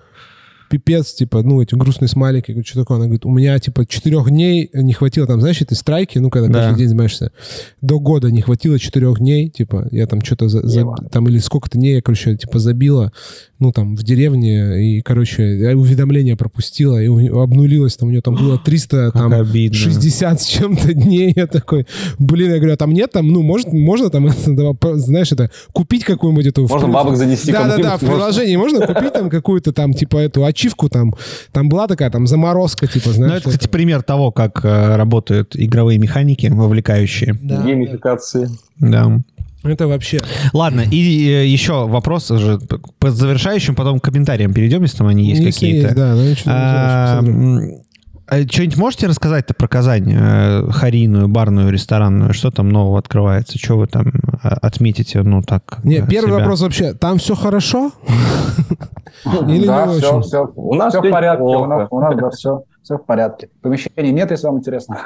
пипец, 0.69 1.15
типа, 1.15 1.43
ну, 1.43 1.63
эти 1.63 1.75
грустные 1.75 2.09
смайлики, 2.09 2.51
говорю, 2.51 2.67
что 2.67 2.81
такое? 2.81 2.97
Она 2.97 3.07
говорит, 3.07 3.25
у 3.25 3.31
меня, 3.31 3.59
типа, 3.59 3.87
четырех 3.87 4.31
дней 4.31 4.71
не 4.73 4.93
хватило, 4.93 5.27
там, 5.27 5.41
знаешь, 5.41 5.61
этой 5.61 5.77
страйки, 5.77 6.19
ну, 6.19 6.31
когда 6.31 6.49
да. 6.49 6.61
каждый 6.61 6.79
день 6.79 6.89
занимаешься, 6.89 7.33
до 7.81 7.99
года 7.99 8.31
не 8.31 8.41
хватило 8.41 8.79
четырех 8.79 9.19
дней, 9.19 9.51
типа, 9.51 9.89
я 9.91 10.07
там 10.07 10.23
что-то, 10.23 10.49
за, 10.49 10.67
за, 10.67 10.85
там, 11.11 11.29
или 11.29 11.39
сколько-то 11.39 11.79
дней 11.79 11.97
я, 11.97 12.03
короче, 12.03 12.37
типа, 12.37 12.59
забила, 12.59 13.13
ну, 13.59 13.73
там, 13.73 13.97
в 13.97 14.03
деревне, 14.03 14.99
и, 14.99 15.03
короче, 15.03 15.59
я 15.59 15.77
уведомление 15.77 16.37
пропустила, 16.37 17.03
и 17.03 17.09
обнулилось, 17.29 17.97
там, 17.97 18.09
у 18.09 18.13
нее 18.13 18.23
там 18.23 18.35
было 18.35 18.59
300, 18.65 19.11
как 19.13 19.15
там, 19.15 19.33
обидно. 19.33 19.77
60 19.79 20.41
с 20.41 20.47
чем-то 20.47 20.95
дней, 20.95 21.33
я 21.35 21.47
такой, 21.47 21.87
блин, 22.19 22.51
я 22.51 22.59
говорю, 22.59 22.75
а 22.75 22.77
там 22.77 22.93
нет, 22.93 23.13
там, 23.13 23.29
ну, 23.29 23.43
может, 23.43 23.73
можно 23.73 24.11
там, 24.11 24.29
знаешь, 24.97 25.33
это, 25.33 25.51
купить 25.73 26.05
какую-нибудь 26.05 26.47
эту... 26.47 26.69
Можно 26.69 26.89
бабок 26.89 27.17
занести. 27.17 27.53
Да-да-да, 27.53 27.97
в 27.97 28.01
приложении 28.01 28.57
можно 28.57 28.87
купить 28.87 29.13
там 29.13 29.31
какую-то 29.31 29.73
там, 29.73 29.95
типа, 29.95 30.19
эту 30.19 30.45
ачивку 30.59 30.89
там, 30.89 31.15
там 31.53 31.69
была 31.69 31.87
такая 31.87 32.11
там 32.11 32.27
заморозка, 32.27 32.87
типа, 32.87 33.13
знаешь. 33.13 33.33
Ну, 33.33 33.39
это, 33.39 33.51
кстати, 33.51 33.71
пример 33.71 34.03
того, 34.03 34.33
как 34.33 34.65
э, 34.65 34.97
работают 34.97 35.55
игровые 35.55 35.99
механики, 35.99 36.47
вовлекающие. 36.47 37.37
Да. 37.41 37.63
Геймификации. 37.63 38.49
Да. 38.79 39.21
Это 39.65 39.89
вообще. 39.89 40.19
Ладно, 40.53 40.83
и 40.89 41.29
э, 41.29 41.47
еще 41.47 41.87
вопрос 41.87 42.31
уже 42.31 42.59
по 42.99 43.11
завершающим, 43.11 43.75
потом 43.75 44.01
к 44.01 44.05
комментариям 44.05 44.53
перейдем, 44.53 44.83
если 44.83 44.99
там 44.99 45.09
они 45.09 45.29
есть 45.29 45.45
какие-то. 45.45 45.89
Есть, 45.89 45.97
да, 45.97 46.15
ну, 46.15 46.35
а, 46.47 47.23
А 48.31 48.43
что-нибудь 48.43 48.77
можете 48.77 49.07
рассказать-то 49.07 49.55
про 49.55 49.69
Казань? 49.69 50.13
Э, 50.15 50.71
Харийную, 50.71 51.29
барную, 51.29 51.73
ресторанную? 51.73 52.35
Что 52.35 52.51
там 52.51 52.69
нового 52.69 52.99
открывается? 52.99 53.59
Что 53.59 53.79
вы 53.79 53.87
там 53.87 54.09
э, 54.09 54.49
отметите? 54.61 55.23
Ну, 55.23 55.41
так. 55.41 55.79
Не, 55.83 56.03
первый 56.07 56.29
себя? 56.29 56.39
вопрос 56.41 56.61
вообще. 56.61 56.93
Там 56.93 57.17
все 57.19 57.35
хорошо? 57.35 57.91
Или 59.25 59.67
да, 59.67 59.87
не 59.87 59.99
все, 59.99 60.17
очень? 60.19 60.29
все. 60.29 60.53
У 60.55 60.75
нас 60.75 60.93
все 60.93 61.01
в 61.01 61.11
порядке. 61.11 61.43
У 61.43 61.65
нас, 61.65 61.89
у 61.91 62.01
нас 62.01 62.17
да, 62.17 62.31
все, 62.31 62.65
все 62.83 62.99
в 62.99 63.05
порядке. 63.05 63.49
Помещений 63.63 64.13
нет, 64.13 64.31
если 64.31 64.47
вам 64.47 64.59
интересно. 64.59 64.99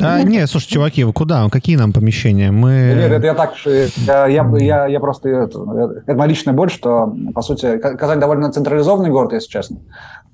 А, 0.00 0.22
нет, 0.22 0.48
слушай, 0.48 0.68
чуваки, 0.68 1.04
вы 1.04 1.12
куда? 1.12 1.46
Какие 1.50 1.76
нам 1.76 1.92
помещения? 1.92 2.50
Мы... 2.50 2.94
Нет, 2.96 3.12
это 3.12 3.26
я 3.26 3.34
так, 3.34 3.52
я, 3.66 4.26
я, 4.26 4.50
я, 4.58 4.86
я 4.86 5.00
просто... 5.00 5.28
Это, 5.28 5.58
это 6.06 6.14
моя 6.14 6.28
личная 6.28 6.54
боль, 6.54 6.70
что, 6.70 7.14
по 7.34 7.42
сути, 7.42 7.78
Казань 7.78 8.20
довольно 8.20 8.50
централизованный 8.50 9.10
город, 9.10 9.32
если 9.34 9.50
честно. 9.50 9.76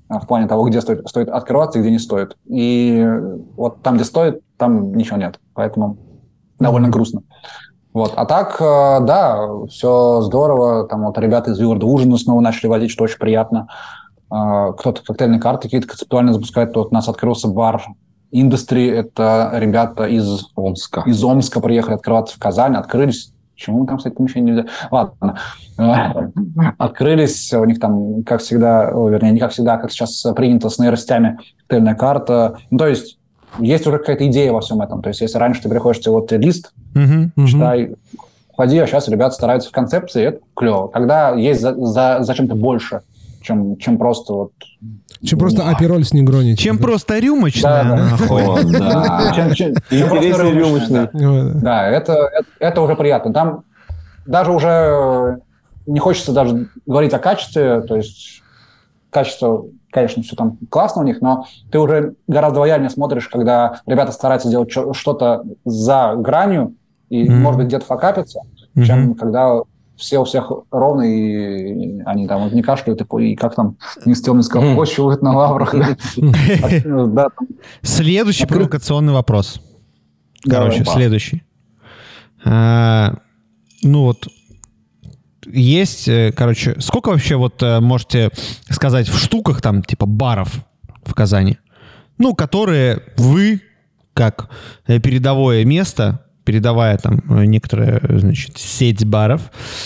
А, 0.09 0.19
в 0.19 0.27
плане 0.27 0.47
того, 0.47 0.67
где 0.67 0.81
стоит, 0.81 1.07
стоит 1.07 1.29
открываться 1.29 1.79
и 1.79 1.81
где 1.81 1.91
не 1.91 1.99
стоит. 1.99 2.37
И 2.45 3.05
вот 3.55 3.81
там, 3.81 3.95
где 3.95 4.03
стоит, 4.03 4.41
там 4.57 4.95
ничего 4.95 5.17
нет. 5.17 5.39
Поэтому 5.53 5.97
довольно 6.59 6.89
грустно. 6.89 7.23
Вот. 7.93 8.13
А 8.15 8.25
так, 8.25 8.57
э, 8.61 9.05
да, 9.05 9.47
все 9.69 10.21
здорово. 10.21 10.87
Там 10.87 11.05
вот 11.05 11.17
ребята 11.17 11.51
из 11.51 11.59
Виларда 11.59 11.85
ужины 11.85 12.17
снова 12.17 12.41
начали 12.41 12.67
возить, 12.67 12.91
что 12.91 13.03
очень 13.03 13.17
приятно. 13.17 13.67
А, 14.29 14.73
кто-то 14.73 15.03
коктейльные 15.03 15.39
карты 15.39 15.63
какие-то 15.63 15.87
концептуально 15.87 16.33
запускает. 16.33 16.75
Вот 16.75 16.91
у 16.91 16.93
нас 16.93 17.07
открылся 17.07 17.47
бар 17.47 17.83
Индустри. 18.31 18.87
Это 18.87 19.51
ребята 19.55 20.05
из 20.05 20.51
Омска. 20.55 21.03
Из 21.05 21.23
Омска 21.23 21.59
приехали 21.59 21.95
открываться 21.95 22.35
в 22.35 22.39
Казань, 22.39 22.75
открылись 22.75 23.33
Почему 23.57 23.79
мы 23.79 23.87
там, 23.87 23.97
кстати, 23.97 24.13
помещение 24.13 24.53
нельзя? 24.53 24.69
Ладно. 24.91 25.39
Открылись, 26.77 27.51
у 27.53 27.65
них 27.65 27.79
там, 27.79 28.23
как 28.23 28.41
всегда, 28.41 28.91
вернее, 28.91 29.31
не 29.31 29.39
как 29.39 29.51
всегда, 29.51 29.77
как 29.77 29.91
сейчас 29.91 30.23
принято 30.35 30.69
с 30.69 30.77
нейростями, 30.77 31.39
коктейльная 31.61 31.95
карта. 31.95 32.59
Ну, 32.69 32.77
то 32.77 32.87
есть 32.87 33.17
есть 33.57 33.87
уже 33.87 33.97
какая-то 33.97 34.27
идея 34.27 34.51
во 34.51 34.61
всем 34.61 34.79
этом. 34.81 35.01
То 35.01 35.09
есть 35.09 35.21
если 35.21 35.39
раньше 35.39 35.63
ты 35.63 35.69
приходишь, 35.69 36.01
тебе 36.01 36.11
вот 36.11 36.31
лист, 36.33 36.71
uh-huh, 36.93 37.47
читай, 37.47 37.95
ходи, 38.55 38.77
а 38.77 38.85
сейчас 38.85 39.07
ребята 39.07 39.33
стараются 39.33 39.69
в 39.69 39.71
концепции, 39.71 40.25
это 40.25 40.39
клево. 40.55 40.87
Когда 40.87 41.31
есть 41.31 41.59
за, 41.59 41.73
за, 41.73 42.17
за 42.21 42.33
чем-то 42.35 42.53
больше, 42.53 43.01
чем, 43.41 43.77
чем 43.77 43.97
просто 43.97 44.33
вот 44.33 44.51
чем 45.23 45.39
просто 45.39 45.69
апероль 45.69 46.03
с 46.03 46.13
негрони. 46.13 46.55
Чем 46.55 46.77
просто 46.77 47.19
рюмочная, 47.19 47.83
да, 47.83 48.17
Интереснее 49.89 50.53
рюмочная. 50.53 51.09
Да, 51.61 51.87
это, 51.87 52.29
это 52.59 52.81
уже 52.81 52.95
приятно. 52.95 53.33
Там 53.33 53.63
даже 54.25 54.51
уже 54.51 55.39
не 55.85 55.99
хочется 55.99 56.33
даже 56.33 56.67
говорить 56.85 57.13
о 57.13 57.19
качестве, 57.19 57.81
то 57.81 57.95
есть 57.95 58.43
качество, 59.09 59.65
конечно, 59.89 60.21
все 60.21 60.35
там 60.35 60.57
классно 60.69 61.01
у 61.01 61.05
них, 61.05 61.21
но 61.21 61.45
ты 61.71 61.79
уже 61.79 62.15
гораздо 62.27 62.59
лояльнее 62.59 62.89
смотришь, 62.89 63.27
когда 63.29 63.81
ребята 63.85 64.11
стараются 64.11 64.49
делать 64.49 64.71
что-то 64.71 65.43
за 65.65 66.15
гранью 66.17 66.75
и, 67.09 67.25
mm-hmm. 67.25 67.31
может 67.31 67.57
быть, 67.59 67.67
где-то 67.67 67.85
факапиться, 67.85 68.41
mm-hmm. 68.75 68.83
чем 68.83 69.15
когда 69.15 69.61
все 69.97 70.19
у 70.19 70.23
всех 70.23 70.51
ровно, 70.71 71.01
и 71.01 72.01
они 72.05 72.27
там 72.27 72.53
не 72.53 72.61
кашляют, 72.61 73.01
и, 73.19 73.35
как 73.35 73.55
там 73.55 73.77
Нестемный 74.05 74.43
сказал, 74.43 74.75
почивают 74.75 75.21
на 75.21 75.35
лаврах. 75.35 75.75
Следующий 77.81 78.45
провокационный 78.45 79.13
вопрос. 79.13 79.59
Короче, 80.47 80.85
следующий. 80.85 81.43
А, 82.45 83.15
ну 83.83 84.03
вот, 84.03 84.27
есть, 85.51 86.07
э, 86.07 86.31
короче, 86.35 86.79
сколько 86.79 87.09
вообще 87.09 87.35
вот 87.35 87.61
э, 87.63 87.79
можете 87.79 88.29
сказать 88.69 89.09
в 89.09 89.17
штуках 89.17 89.61
там, 89.61 89.83
типа 89.83 90.05
баров 90.05 90.59
в 91.03 91.13
Казани, 91.13 91.57
ну, 92.17 92.35
которые 92.35 93.01
вы, 93.17 93.61
как 94.13 94.49
э, 94.85 94.99
передовое 94.99 95.65
место, 95.65 96.26
передавая 96.47 96.97
там 96.97 97.21
э, 97.29 97.43
некоторые, 97.43 98.01
значит, 98.19 98.57
сеть 98.57 99.05
баров. 99.05 99.41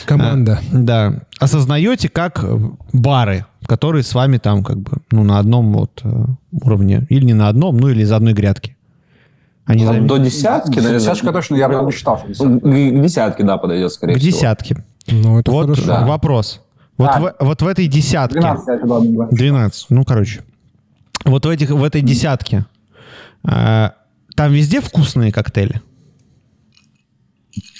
Команда. 0.06 0.62
А, 0.72 0.78
да. 0.78 1.14
Осознаете 1.40 2.08
как 2.08 2.46
бары, 2.94 3.48
которые 3.66 4.04
с 4.04 4.14
вами 4.14 4.38
там 4.38 4.64
как 4.64 4.78
бы, 4.78 4.92
ну, 5.10 5.24
на 5.24 5.40
одном 5.40 5.74
вот 5.74 6.02
э, 6.04 6.26
уровне. 6.52 7.08
Или 7.10 7.26
не 7.26 7.34
на 7.34 7.48
одном, 7.48 7.78
ну, 7.78 7.90
или 7.90 8.04
из 8.04 8.12
одной 8.12 8.34
грядки. 8.34 8.78
Они 9.66 9.86
ну, 9.86 10.06
До 10.06 10.20
десятки, 10.20 10.76
наверное. 10.76 11.00
Десятка 11.00 11.32
точно, 11.32 11.56
я 11.56 11.68
бы 11.68 11.92
считал. 11.92 12.22
Ну, 12.38 12.60
к 12.60 13.02
десятке, 13.02 13.44
да, 13.44 13.58
подойдет, 13.58 13.92
скорее 13.92 14.14
к 14.14 14.20
всего. 14.20 14.32
К 14.32 14.34
десятке. 14.36 14.86
Ну, 15.08 15.40
это 15.40 15.52
вот 15.52 15.66
хорошо. 15.66 15.88
Да. 15.88 16.06
вопрос. 16.06 16.62
Вот, 16.98 17.10
а, 17.12 17.20
в, 17.20 17.36
вот 17.40 17.62
в 17.64 17.68
этой 17.68 17.88
десятке... 17.88 18.40
12, 18.40 19.32
12, 19.32 19.86
ну, 19.90 20.04
короче. 20.04 20.42
Вот 21.26 21.44
в, 21.44 21.50
этих, 21.50 21.72
в 21.72 21.84
этой 21.84 22.02
десятке 22.02 22.66
э, 23.50 23.90
там 24.36 24.52
везде 24.52 24.80
вкусные 24.80 25.32
коктейли? 25.32 25.82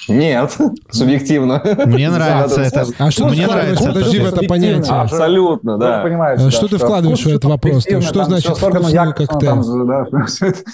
Нет, 0.08 0.58
субъективно. 0.92 1.62
Мне 1.86 2.10
нравится 2.10 2.62
это. 2.62 2.86
А 2.98 3.12
что 3.12 3.28
мне 3.28 3.48
нравится? 3.48 3.88
Подожди 3.88 4.20
в 4.20 4.26
это 4.26 4.48
понятие. 4.48 4.94
Абсолютно, 4.94 5.78
да. 5.78 6.04
А 6.04 6.50
что 6.50 6.68
ты 6.68 6.78
вкладываешь 6.78 7.24
в 7.24 7.28
этот 7.28 7.46
вопрос? 7.46 7.84
Что 7.84 8.26
значит 8.26 8.58
вкусный 8.58 9.14
коктейль? 9.14 10.56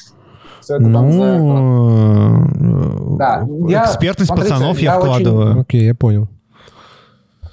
Ну, 0.70 2.46
экспертность 3.70 4.36
пацанов 4.36 4.78
я 4.80 5.00
вкладываю. 5.00 5.62
Окей, 5.62 5.86
я 5.86 5.96
понял. 5.96 6.28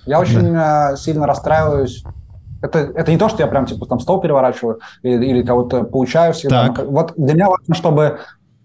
Я 0.05 0.19
очень 0.19 0.53
э, 0.53 0.97
сильно 0.97 1.25
расстраиваюсь 1.25 2.03
это, 2.65 2.79
это 2.79 3.13
не 3.13 3.19
то, 3.19 3.29
что 3.29 3.43
я 3.43 3.47
прям 3.47 3.67
типа 3.67 3.87
там 3.87 4.01
стол 4.01 4.21
переворачиваю 4.21 4.81
или, 5.03 5.27
или 5.27 5.43
кого-то 5.43 5.85
получаю 5.85 6.33
всегда. 6.33 6.69
Так. 6.69 6.87
Вот 6.87 7.13
для 7.17 7.35
меня 7.35 7.49
важно, 7.49 7.75
чтобы... 7.75 8.19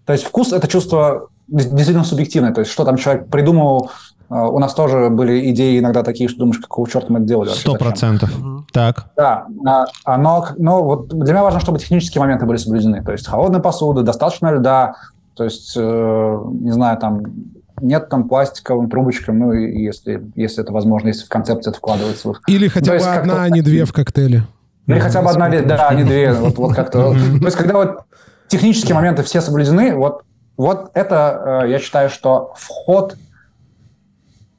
То 0.06 0.14
есть 0.14 0.24
вкус— 0.24 0.52
это 0.52 0.66
чувство 0.66 1.28
действительно 1.50 2.04
субъективное. 2.04 2.52
То 2.52 2.60
есть 2.60 2.72
что 2.72 2.84
там 2.84 2.96
человек 2.96 3.28
придумал, 3.28 3.90
а, 4.28 4.48
у 4.48 4.58
нас 4.58 4.74
тоже 4.74 5.10
были 5.10 5.50
идеи 5.50 5.78
иногда 5.78 6.02
такие, 6.02 6.28
что 6.28 6.40
думаешь, 6.40 6.58
какого 6.58 6.88
черта 6.88 7.06
мы 7.08 7.18
это 7.18 7.28
делали. 7.28 7.50
Сто 7.50 7.74
процентов. 7.74 8.30
Так. 8.72 9.06
Да, 9.16 9.46
а, 10.04 10.16
но, 10.16 10.46
но 10.56 10.84
вот 10.84 11.08
для 11.08 11.32
меня 11.32 11.42
важно, 11.42 11.60
чтобы 11.60 11.78
технические 11.78 12.20
моменты 12.20 12.46
были 12.46 12.56
соблюдены. 12.56 13.02
То 13.04 13.12
есть 13.12 13.26
холодная 13.26 13.60
посуда, 13.60 14.02
достаточно 14.02 14.52
льда, 14.52 14.94
то 15.34 15.44
есть, 15.44 15.74
э, 15.76 16.42
не 16.60 16.70
знаю, 16.70 16.98
там 16.98 17.22
нет 17.80 18.08
там 18.08 18.28
пластиковым 18.28 18.90
трубочкам, 18.90 19.38
ну, 19.38 19.52
и 19.52 19.82
если, 19.82 20.22
если 20.36 20.62
это 20.62 20.72
возможно, 20.72 21.08
если 21.08 21.24
в 21.24 21.28
концепцию 21.28 21.70
это 21.70 21.78
вкладывается. 21.78 22.32
Или 22.46 22.68
хотя 22.68 22.98
бы 22.98 23.04
одна, 23.04 23.42
а 23.42 23.48
не 23.48 23.62
две 23.62 23.84
в 23.84 23.92
коктейле. 23.92 24.46
Или 24.86 24.98
хотя 24.98 25.22
бы 25.22 25.30
одна, 25.30 25.48
да, 25.48 25.88
а 25.88 25.94
не 25.94 26.04
две. 26.04 26.32
Вот, 26.32 26.56
вот 26.58 26.74
как-то. 26.74 27.12
То 27.40 27.44
есть, 27.44 27.56
когда 27.56 27.74
вот 27.74 28.02
технические 28.48 28.94
моменты 28.94 29.22
все 29.22 29.40
соблюдены, 29.40 29.94
вот 29.94 30.22
вот 30.60 30.90
это, 30.92 31.62
э, 31.64 31.70
я 31.70 31.78
считаю, 31.78 32.10
что 32.10 32.52
вход, 32.54 33.16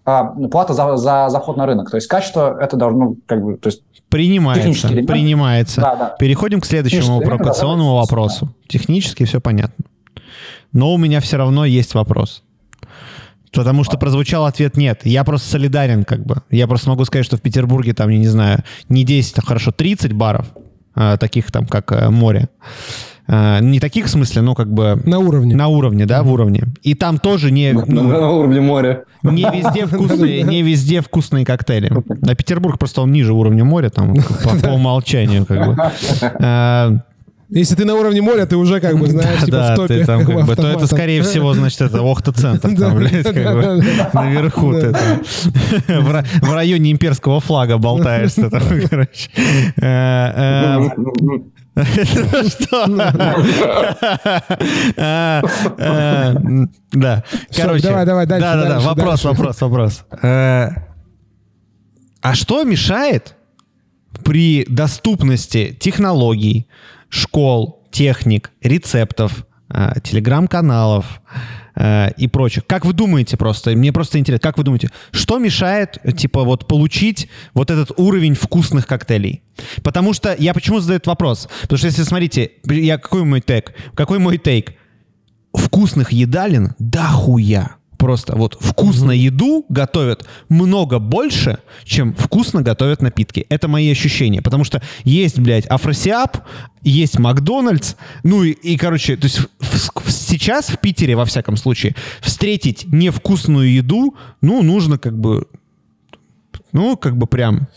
а, 0.03 0.23
плата 0.23 0.73
за, 0.73 0.97
за 0.97 1.29
заход 1.29 1.57
на 1.57 1.67
рынок. 1.67 1.91
То 1.91 1.97
есть 1.97 2.07
качество 2.07 2.57
это 2.59 2.75
должно 2.75 3.15
как 3.27 3.43
бы... 3.43 3.57
То 3.57 3.67
есть 3.67 3.83
принимается, 4.09 4.87
принимается. 4.87 5.79
Да, 5.79 5.95
да. 5.95 6.15
Переходим 6.17 6.59
к 6.59 6.65
следующему 6.65 7.21
провокационному 7.21 7.97
вопросу. 7.97 8.47
Да. 8.47 8.51
Технически 8.67 9.25
все 9.25 9.39
понятно. 9.39 9.85
Но 10.73 10.91
у 10.91 10.97
меня 10.97 11.19
все 11.21 11.37
равно 11.37 11.65
есть 11.65 11.93
вопрос. 11.93 12.43
Потому 13.53 13.83
что 13.83 13.99
прозвучал 13.99 14.45
ответ 14.47 14.77
нет. 14.77 15.01
Я 15.03 15.23
просто 15.23 15.49
солидарен, 15.49 16.03
как 16.03 16.25
бы. 16.25 16.41
Я 16.49 16.67
просто 16.67 16.89
могу 16.89 17.05
сказать, 17.05 17.25
что 17.25 17.37
в 17.37 17.41
Петербурге 17.41 17.93
там, 17.93 18.09
я 18.09 18.17
не 18.17 18.27
знаю, 18.27 18.63
не 18.89 19.03
10, 19.03 19.37
а 19.37 19.41
хорошо 19.43 19.71
30 19.71 20.13
баров, 20.13 20.47
э, 20.95 21.17
таких 21.19 21.51
там, 21.51 21.67
как 21.67 21.91
э, 21.91 22.09
море. 22.09 22.49
Э, 23.31 23.59
не 23.61 23.79
таких 23.79 24.07
в 24.07 24.09
смысле, 24.09 24.41
но 24.41 24.55
как 24.55 24.71
бы... 24.71 25.01
На 25.05 25.19
уровне. 25.19 25.55
На 25.55 25.69
уровне, 25.69 26.05
да, 26.05 26.21
в 26.21 26.29
уровне. 26.29 26.63
И 26.83 26.95
там 26.95 27.17
тоже 27.17 27.49
не... 27.49 27.71
Ну, 27.71 28.03
на 28.03 28.29
уровне 28.29 28.59
моря. 28.59 29.05
Не 29.23 29.43
везде 29.43 29.85
вкусные, 29.85 30.43
не 30.43 30.61
везде 30.61 31.01
вкусные 31.01 31.45
коктейли. 31.45 31.93
На 32.21 32.35
Петербург 32.35 32.77
просто 32.77 33.01
он 33.01 33.13
ниже 33.13 33.31
уровня 33.31 33.63
моря, 33.63 33.89
там, 33.89 34.15
по, 34.43 34.57
по 34.57 34.71
умолчанию, 34.71 35.45
как 35.45 35.65
бы. 35.65 35.77
Э, 36.41 36.97
если 37.49 37.75
ты 37.75 37.85
на 37.85 37.95
уровне 37.95 38.21
моря, 38.21 38.45
ты 38.45 38.57
уже 38.57 38.81
как 38.81 38.99
бы 38.99 39.07
знаешь, 39.07 39.39
типа 39.39 39.51
да, 39.51 39.73
в 39.73 39.77
топе. 39.77 39.99
Ты 39.99 40.05
там, 40.05 40.25
как 40.25 40.45
бы, 40.45 40.53
то 40.53 40.67
это, 40.67 40.85
скорее 40.87 41.21
всего, 41.21 41.53
значит, 41.53 41.79
это 41.79 42.01
Охта-центр, 42.01 42.75
там, 42.75 42.95
блядь, 42.95 43.23
как 43.23 43.33
бы, 43.33 43.81
наверху 44.13 44.73
ты 44.73 44.91
там, 44.91 45.21
в, 45.87 46.53
районе 46.53 46.91
имперского 46.91 47.39
флага 47.39 47.77
болтаешься, 47.77 48.49
там, 48.49 48.63
короче. 48.89 49.29
Что? 51.73 52.85
А, 54.97 55.41
а, 55.79 56.35
да. 56.91 57.23
Короче. 57.55 57.83
Давай, 57.83 58.05
давай, 58.05 58.25
дальше. 58.25 58.45
Да, 58.45 58.55
да, 58.55 58.69
да. 58.69 58.79
Вопрос, 58.79 59.23
вопрос, 59.23 59.61
вопрос. 59.61 60.03
Э, 60.21 60.69
а 62.21 62.35
что 62.35 62.63
мешает 62.63 63.35
при 64.23 64.65
доступности 64.65 65.75
технологий, 65.79 66.67
школ, 67.09 67.87
техник, 67.91 68.51
рецептов, 68.61 69.45
э, 69.69 69.93
телеграм-каналов, 70.03 71.21
э, 71.75 72.11
и 72.17 72.27
прочих. 72.27 72.65
Как 72.65 72.85
вы 72.85 72.93
думаете 72.93 73.37
просто, 73.37 73.71
мне 73.71 73.91
просто 73.91 74.19
интересно, 74.19 74.41
как 74.41 74.57
вы 74.57 74.63
думаете, 74.63 74.89
что 75.11 75.37
мешает, 75.37 75.97
типа, 76.17 76.43
вот 76.43 76.67
получить 76.67 77.29
вот 77.53 77.71
этот 77.71 77.91
уровень 77.97 78.35
вкусных 78.35 78.87
коктейлей? 78.87 79.43
Потому 79.83 80.13
что, 80.13 80.35
я 80.37 80.53
почему 80.53 80.79
задаю 80.79 80.97
этот 80.97 81.07
вопрос? 81.07 81.47
Потому 81.63 81.77
что 81.77 81.87
если, 81.87 82.03
смотрите, 82.03 82.51
я, 82.65 82.97
какой 82.97 83.23
мой 83.23 83.41
тейк? 83.41 83.73
Какой 83.95 84.19
мой 84.19 84.37
тейк? 84.37 84.73
Вкусных 85.53 86.13
едалин 86.13 86.75
да 86.79 87.07
хуя 87.07 87.75
просто 88.01 88.35
вот 88.35 88.57
вкусно 88.59 89.11
еду 89.11 89.63
готовят 89.69 90.25
много 90.49 90.97
больше, 90.97 91.59
чем 91.83 92.15
вкусно 92.15 92.63
готовят 92.63 93.03
напитки. 93.03 93.45
Это 93.47 93.67
мои 93.67 93.91
ощущения. 93.91 94.41
Потому 94.41 94.63
что 94.63 94.81
есть, 95.03 95.37
блядь, 95.37 95.67
Афросиаб, 95.67 96.39
есть 96.81 97.19
Макдональдс, 97.19 97.93
ну 98.23 98.41
и, 98.41 98.53
и 98.53 98.75
короче, 98.75 99.17
то 99.17 99.25
есть 99.25 99.37
в, 99.37 99.99
в, 99.99 100.11
сейчас 100.11 100.69
в 100.69 100.79
Питере, 100.79 101.15
во 101.15 101.25
всяком 101.25 101.57
случае, 101.57 101.95
встретить 102.21 102.85
невкусную 102.91 103.71
еду, 103.71 104.15
ну, 104.41 104.63
нужно 104.63 104.97
как 104.97 105.15
бы, 105.15 105.45
ну, 106.71 106.97
как 106.97 107.17
бы 107.17 107.27
прям... 107.27 107.67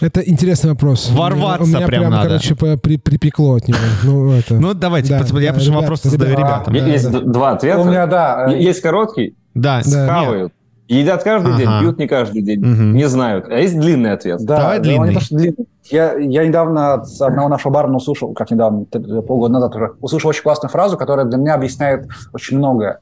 Это 0.00 0.20
интересный 0.20 0.70
вопрос. 0.70 1.10
Ворваться 1.10 1.64
у 1.64 1.66
меня, 1.66 1.78
у 1.78 1.80
меня 1.80 1.86
прям, 1.86 2.00
прям 2.02 2.12
надо. 2.12 2.28
короче, 2.28 2.54
при, 2.54 2.96
припекло 2.96 3.54
от 3.54 3.68
него. 3.68 3.78
Ну, 4.02 4.32
это... 4.32 4.54
ну 4.54 4.74
давайте, 4.74 5.10
да, 5.10 5.18
я 5.40 5.52
да, 5.52 5.58
почему 5.58 5.80
вопрос 5.80 6.02
задаю 6.02 6.36
ребятам. 6.36 6.74
Есть 6.74 7.10
да, 7.10 7.20
два 7.20 7.50
ответа. 7.52 7.80
У 7.80 7.84
меня, 7.84 8.06
да. 8.06 8.46
Есть 8.46 8.80
короткий, 8.80 9.36
да. 9.54 9.82
Схавают. 9.82 10.52
Едят 10.86 11.22
каждый 11.22 11.54
ага. 11.54 11.58
день, 11.58 11.68
пьют 11.80 11.98
не 11.98 12.06
каждый 12.06 12.42
день, 12.42 12.60
угу. 12.60 12.82
не 12.82 13.08
знают. 13.08 13.46
А 13.48 13.54
есть 13.54 13.78
длинный 13.78 14.12
ответ? 14.12 14.44
Да, 14.44 14.58
Давай 14.58 14.80
длинный. 14.80 15.08
Не 15.08 15.14
то, 15.14 15.20
что 15.20 15.36
длинный. 15.36 15.66
Я, 15.84 16.14
я 16.14 16.46
недавно 16.46 16.94
от 16.94 17.06
одного 17.20 17.48
нашего 17.48 17.72
бармена 17.72 17.96
услышал, 17.96 18.34
как 18.34 18.50
недавно, 18.50 18.84
полгода 18.84 19.54
назад 19.54 19.74
уже, 19.76 19.92
услышал 20.00 20.28
очень 20.28 20.42
классную 20.42 20.70
фразу, 20.70 20.98
которая 20.98 21.24
для 21.24 21.38
меня 21.38 21.54
объясняет 21.54 22.06
очень 22.34 22.58
многое. 22.58 23.00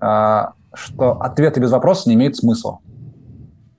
А, 0.00 0.52
что 0.72 1.20
ответы 1.20 1.60
без 1.60 1.70
вопроса 1.70 2.08
не 2.08 2.14
имеют 2.14 2.36
смысла. 2.36 2.78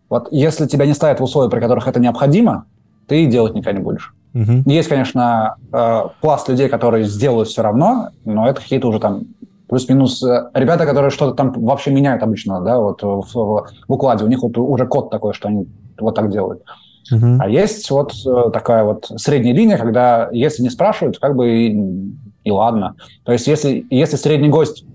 Вот 0.09 0.27
если 0.31 0.65
тебя 0.65 0.85
не 0.85 0.93
ставят 0.93 1.19
в 1.19 1.23
условия, 1.23 1.49
при 1.49 1.59
которых 1.59 1.87
это 1.87 1.99
необходимо, 1.99 2.65
ты 3.07 3.25
делать 3.25 3.53
никогда 3.53 3.79
не 3.79 3.83
будешь. 3.83 4.13
Угу. 4.33 4.63
Есть, 4.65 4.89
конечно, 4.89 5.55
э, 5.71 6.01
пласт 6.21 6.47
людей, 6.49 6.69
которые 6.69 7.05
сделают 7.05 7.49
все 7.49 7.63
равно, 7.63 8.09
но 8.25 8.47
это 8.47 8.61
какие-то 8.61 8.87
уже 8.87 8.99
там 8.99 9.23
плюс-минус 9.67 10.21
э, 10.23 10.49
ребята, 10.53 10.85
которые 10.85 11.09
что-то 11.09 11.35
там 11.35 11.51
вообще 11.53 11.91
меняют 11.91 12.21
обычно, 12.21 12.61
да, 12.61 12.79
вот 12.79 13.01
в, 13.01 13.21
в, 13.21 13.33
в 13.33 13.67
укладе, 13.87 14.25
у 14.25 14.27
них 14.27 14.41
вот 14.41 14.57
уже 14.57 14.85
код 14.85 15.09
такой, 15.09 15.33
что 15.33 15.47
они 15.47 15.67
вот 15.99 16.15
так 16.15 16.31
делают. 16.31 16.63
Uh-huh. 17.11 17.37
А 17.39 17.49
есть 17.49 17.89
вот 17.89 18.13
э, 18.25 18.51
такая 18.51 18.83
вот 18.83 19.11
средняя 19.17 19.55
линия, 19.55 19.77
когда 19.77 20.29
если 20.31 20.61
не 20.61 20.69
спрашивают, 20.69 21.17
как 21.17 21.35
бы 21.35 21.49
и, 21.49 22.13
и 22.43 22.51
ладно. 22.51 22.95
То 23.23 23.31
есть 23.31 23.47
если, 23.47 23.85
если 23.89 24.15
средний 24.15 24.49
гость 24.49 24.85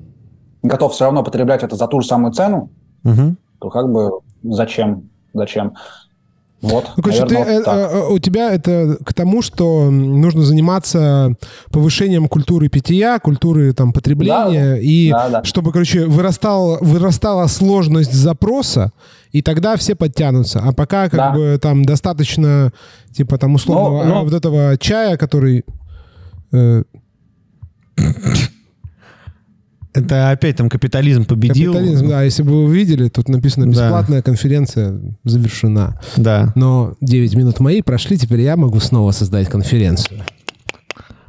готов 0.62 0.92
все 0.92 1.04
равно 1.04 1.24
потреблять 1.24 1.64
это 1.64 1.74
за 1.74 1.88
ту 1.88 2.00
же 2.00 2.06
самую 2.06 2.32
цену, 2.32 2.70
uh-huh. 3.04 3.34
то 3.60 3.68
как 3.68 3.90
бы 3.90 4.20
зачем? 4.44 5.10
Зачем? 5.32 5.74
Вот, 6.64 6.92
ну, 6.96 7.02
короче, 7.02 7.26
ты, 7.26 7.36
вот 7.36 7.46
э, 7.46 7.62
э, 7.66 8.08
у 8.08 8.18
тебя 8.18 8.54
это 8.54 8.96
к 9.04 9.12
тому, 9.12 9.42
что 9.42 9.90
нужно 9.90 10.44
заниматься 10.44 11.34
повышением 11.70 12.26
культуры 12.26 12.68
питья, 12.68 13.18
культуры 13.18 13.74
там 13.74 13.92
потребления, 13.92 14.70
да, 14.70 14.78
и 14.78 15.10
да, 15.10 15.28
да. 15.28 15.44
чтобы, 15.44 15.72
короче, 15.72 16.06
вырастал, 16.06 16.78
вырастала 16.80 17.48
сложность 17.48 18.14
запроса, 18.14 18.92
и 19.30 19.42
тогда 19.42 19.76
все 19.76 19.94
подтянутся. 19.94 20.62
А 20.64 20.72
пока 20.72 21.10
как 21.10 21.18
да. 21.18 21.30
бы 21.32 21.58
там 21.60 21.84
достаточно, 21.84 22.72
типа 23.12 23.36
там 23.36 23.56
условного 23.56 24.04
но, 24.04 24.14
но... 24.14 24.24
вот 24.24 24.32
этого 24.32 24.78
чая, 24.78 25.18
который... 25.18 25.66
Э, 26.50 26.82
это 29.94 30.30
опять 30.30 30.56
там 30.56 30.68
капитализм 30.68 31.24
победил. 31.24 31.72
Капитализм, 31.72 32.08
да. 32.08 32.22
Если 32.24 32.42
бы 32.42 32.50
вы 32.50 32.64
увидели, 32.64 33.08
тут 33.08 33.28
написано 33.28 33.66
«Бесплатная 33.66 34.18
да. 34.18 34.22
конференция 34.22 35.00
завершена». 35.22 36.00
Да. 36.16 36.52
Но 36.56 36.94
9 37.00 37.34
минут 37.36 37.60
мои 37.60 37.80
прошли, 37.80 38.18
теперь 38.18 38.40
я 38.40 38.56
могу 38.56 38.80
снова 38.80 39.12
создать 39.12 39.48
конференцию. 39.48 40.22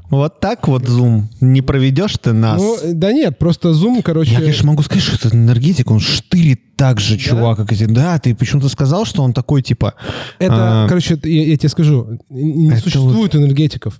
Вот 0.09 0.39
так 0.39 0.67
вот 0.67 0.83
Zoom. 0.83 1.23
Не 1.41 1.61
проведешь 1.61 2.17
ты 2.21 2.31
нас? 2.31 2.61
Ну, 2.61 2.77
да 2.93 3.11
нет, 3.11 3.37
просто 3.37 3.69
Zoom, 3.69 4.01
короче... 4.03 4.31
Я, 4.33 4.39
конечно, 4.39 4.67
могу 4.67 4.83
сказать, 4.83 5.03
что 5.03 5.27
это 5.27 5.35
энергетик, 5.35 5.89
он 5.91 5.99
штырит 5.99 6.75
так 6.75 6.99
же, 6.99 7.15
да? 7.15 7.21
чувак, 7.21 7.57
как 7.57 7.71
эти. 7.71 7.85
Да, 7.85 8.17
ты 8.19 8.35
почему-то 8.35 8.69
сказал, 8.69 9.05
что 9.05 9.23
он 9.23 9.33
такой, 9.33 9.61
типа... 9.61 9.95
Это, 10.39 10.85
а... 10.85 10.87
короче, 10.87 11.19
я, 11.23 11.45
я 11.47 11.57
тебе 11.57 11.69
скажу, 11.69 12.19
не 12.29 12.69
это 12.69 12.81
существует 12.81 13.33
вот... 13.33 13.35
энергетиков. 13.35 13.99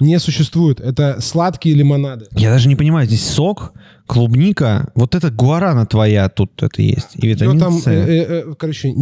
Не 0.00 0.18
существует. 0.18 0.80
Это 0.80 1.20
сладкие 1.20 1.74
лимонады. 1.74 2.26
Я 2.32 2.50
даже 2.50 2.68
не 2.68 2.76
понимаю, 2.76 3.06
здесь 3.06 3.26
сок, 3.26 3.72
клубника, 4.06 4.90
вот 4.94 5.14
это 5.14 5.30
гуарана 5.30 5.86
твоя 5.86 6.28
тут 6.28 6.62
это 6.62 6.80
есть, 6.80 7.10
и 7.14 7.26
витамин 7.28 7.58
там, 7.58 7.78
С. 7.78 7.86
Э, 7.86 7.92
э, 7.92 8.24
э, 8.50 8.54
короче, 8.58 8.94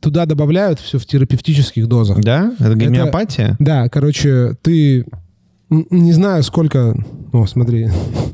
туда 0.00 0.26
добавляют 0.26 0.80
все 0.80 0.98
в 0.98 1.06
терапевтических 1.06 1.86
дозах. 1.86 2.20
Да? 2.20 2.52
Это 2.58 2.74
гомеопатия? 2.74 3.44
Это, 3.44 3.56
да, 3.58 3.88
короче, 3.88 4.54
ты 4.62 5.06
не 5.70 6.12
знаю, 6.12 6.42
сколько... 6.42 6.94
О, 7.32 7.46
смотри. 7.46 7.88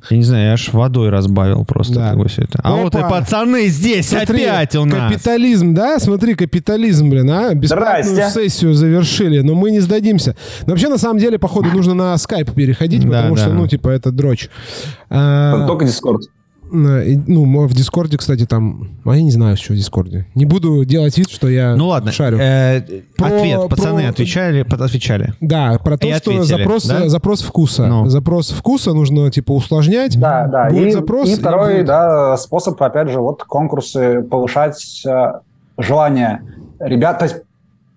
Я 0.09 0.17
не 0.17 0.23
знаю, 0.23 0.47
я 0.47 0.53
аж 0.55 0.73
водой 0.73 1.11
разбавил 1.11 1.65
просто 1.65 1.95
да. 1.95 2.25
все 2.27 2.43
это. 2.43 2.61
А 2.63 2.73
Опа. 2.73 2.83
вот 2.83 2.95
и 2.95 3.01
пацаны 3.01 3.67
здесь 3.67 4.09
смотри, 4.09 4.45
опять 4.45 4.75
у 4.77 4.85
нас. 4.85 5.13
Капитализм, 5.13 5.75
да? 5.75 5.99
Смотри, 5.99 6.35
капитализм, 6.35 7.11
блин, 7.11 7.31
а? 7.31 7.55
Бесплатную 7.55 8.15
Здрасте. 8.15 8.41
сессию 8.41 8.75
завершили, 8.75 9.41
но 9.41 9.55
мы 9.55 9.71
не 9.71 9.81
сдадимся. 9.81 10.37
Но 10.67 10.73
вообще, 10.73 10.89
на 10.89 10.99
самом 10.99 11.19
деле, 11.19 11.39
походу, 11.39 11.69
нужно 11.71 11.95
на 11.95 12.17
скайп 12.17 12.53
переходить, 12.53 13.03
да, 13.03 13.19
потому 13.19 13.37
да. 13.37 13.43
что, 13.43 13.53
ну, 13.53 13.67
типа, 13.67 13.89
это 13.89 14.11
дрочь. 14.11 14.49
А... 15.11 15.67
Только 15.67 15.85
Дискорд. 15.85 16.23
Ну, 16.73 17.67
в 17.67 17.75
Дискорде, 17.75 18.17
кстати, 18.17 18.47
там... 18.47 18.89
А 19.05 19.17
я 19.17 19.23
не 19.23 19.31
знаю, 19.31 19.57
что 19.57 19.73
в 19.73 19.77
Дискорде. 19.77 20.27
Не 20.35 20.45
буду 20.45 20.85
делать 20.85 21.17
вид, 21.19 21.31
что 21.31 21.49
я 21.49 21.75
Ну 21.77 21.89
ладно, 21.89 22.13
шарю. 22.13 22.39
Э, 22.41 22.83
про, 23.17 23.27
ответ. 23.27 23.69
Пацаны 23.69 24.03
про... 24.03 24.11
отвечали, 24.11 24.61
отвечали. 24.61 25.35
Да, 25.41 25.79
про 25.83 25.99
то, 25.99 26.07
И 26.07 26.11
что 26.11 26.31
ответили, 26.31 26.43
запрос, 26.43 26.87
да? 26.87 27.09
запрос 27.09 27.43
вкуса. 27.43 27.87
Ну. 27.87 28.07
Запрос 28.07 28.51
вкуса 28.51 28.93
нужно, 28.93 29.31
типа, 29.31 29.53
усложнять. 29.53 30.19
Да, 30.19 30.47
да. 30.47 30.71
Будет 30.71 30.89
и, 30.89 30.91
запрос, 30.93 31.29
и 31.29 31.35
второй, 31.35 31.73
и 31.73 31.75
будет... 31.77 31.87
да, 31.87 32.37
способ, 32.37 32.81
опять 32.83 33.11
же, 33.11 33.21
вот 33.21 33.45
конкурсы 33.45 34.23
повышать 34.23 35.03
э, 35.07 35.33
желание 35.79 36.43
ребят, 36.79 37.19
то 37.19 37.25
есть 37.25 37.37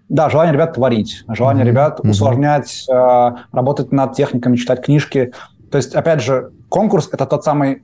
да, 0.09 0.29
желание 0.29 0.53
ребят 0.53 0.73
творить, 0.73 1.23
желание 1.27 1.63
mm-hmm. 1.63 1.67
ребят 1.67 1.99
mm-hmm. 1.99 2.09
усложнять, 2.09 2.85
э, 2.89 3.31
работать 3.51 3.91
над 3.91 4.13
техниками, 4.13 4.55
читать 4.55 4.83
книжки. 4.83 5.31
То 5.71 5.77
есть, 5.77 5.95
опять 5.95 6.21
же, 6.21 6.51
конкурс– 6.69 7.09
это 7.11 7.25
тот 7.25 7.43
самый 7.43 7.83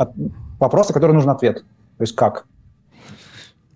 от, 0.00 0.12
вопрос, 0.58 0.88
на 0.88 0.94
который 0.94 1.12
нужен 1.12 1.30
ответ. 1.30 1.64
То 1.98 2.02
есть 2.02 2.16
как? 2.16 2.46